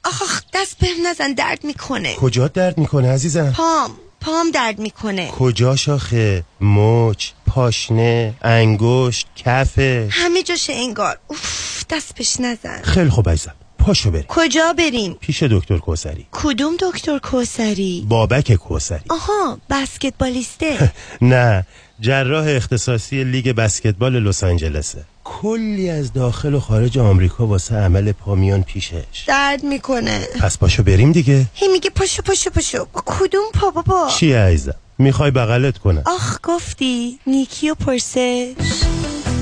آخ 0.05 0.43
دست 0.55 0.79
بهم 0.79 1.07
نزن 1.07 1.33
درد 1.33 1.65
می‌کنه. 1.65 2.15
کجا 2.15 2.49
درد 2.49 2.79
می‌کنه 2.79 3.13
عزیزم؟ 3.13 3.53
پام 3.57 3.91
پام 4.21 4.51
درد 4.51 4.79
می‌کنه. 4.79 5.29
کجا 5.29 5.77
شاخه؟ 5.77 6.45
مچ 6.61 7.31
پاشنه 7.47 8.35
انگشت 8.43 9.27
کفه؟ 9.37 10.09
همه 10.11 10.43
جاشه 10.43 10.73
انگار. 10.73 11.19
اوف 11.27 11.85
دست 11.91 12.15
بهش 12.15 12.41
نزن. 12.41 12.83
خیلی 12.83 13.11
خوب 13.11 13.29
عزیزم. 13.29 13.55
پاشو 13.81 14.11
بریم. 14.11 14.25
کجا 14.29 14.73
بریم؟ 14.79 15.17
پیش 15.21 15.43
دکتر 15.43 15.79
کوسری. 15.79 16.27
کدوم 16.33 16.77
دکتر 16.81 17.19
کوسری؟ 17.19 18.05
بابک 18.09 18.53
کوسری. 18.55 19.01
آها 19.11 19.59
بسکتبالیسته. 19.71 20.93
نه 21.23 21.67
جراح 22.01 22.47
اختصاصی 22.49 23.25
لیگ 23.25 23.53
بسکتبال 23.53 24.23
لس 24.23 24.45
آنجلسه. 24.45 25.05
کلی 25.25 25.91
از 25.91 26.13
داخل 26.13 26.55
و 26.55 26.61
خارج 26.61 26.99
آمریکا 26.99 27.47
واسه 27.47 27.75
عمل 27.75 28.13
پامیان 28.13 28.63
پیشش. 28.63 29.25
درد 29.27 29.65
می‌کنه. 29.65 30.27
پس 30.41 30.59
پاشو 30.59 30.83
بریم 30.83 31.13
دیگه. 31.13 31.47
هی 31.55 31.69
میگه 31.69 31.91
پاشو 31.91 32.23
پاشو 32.23 32.51
پاشو. 32.51 32.87
با 32.93 33.03
کدوم 33.07 33.45
پا 33.55 33.71
بابا؟ 33.71 34.09
چیه 34.09 34.39
عزیزم؟ 34.39 34.75
می‌خوای 34.99 35.31
بغلت 35.31 35.79
کنم. 35.79 36.03
آخ 36.07 36.39
گفتی. 36.43 37.19
نیکی 37.27 37.71
و 37.71 37.75
پرسش. 37.75 38.53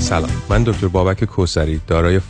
سلام. 0.00 0.30
من 0.48 0.62
دکتر 0.64 0.88
بابک 0.88 1.24
کوسری 1.24 1.80
دارای 1.86 2.20
فوق 2.20 2.26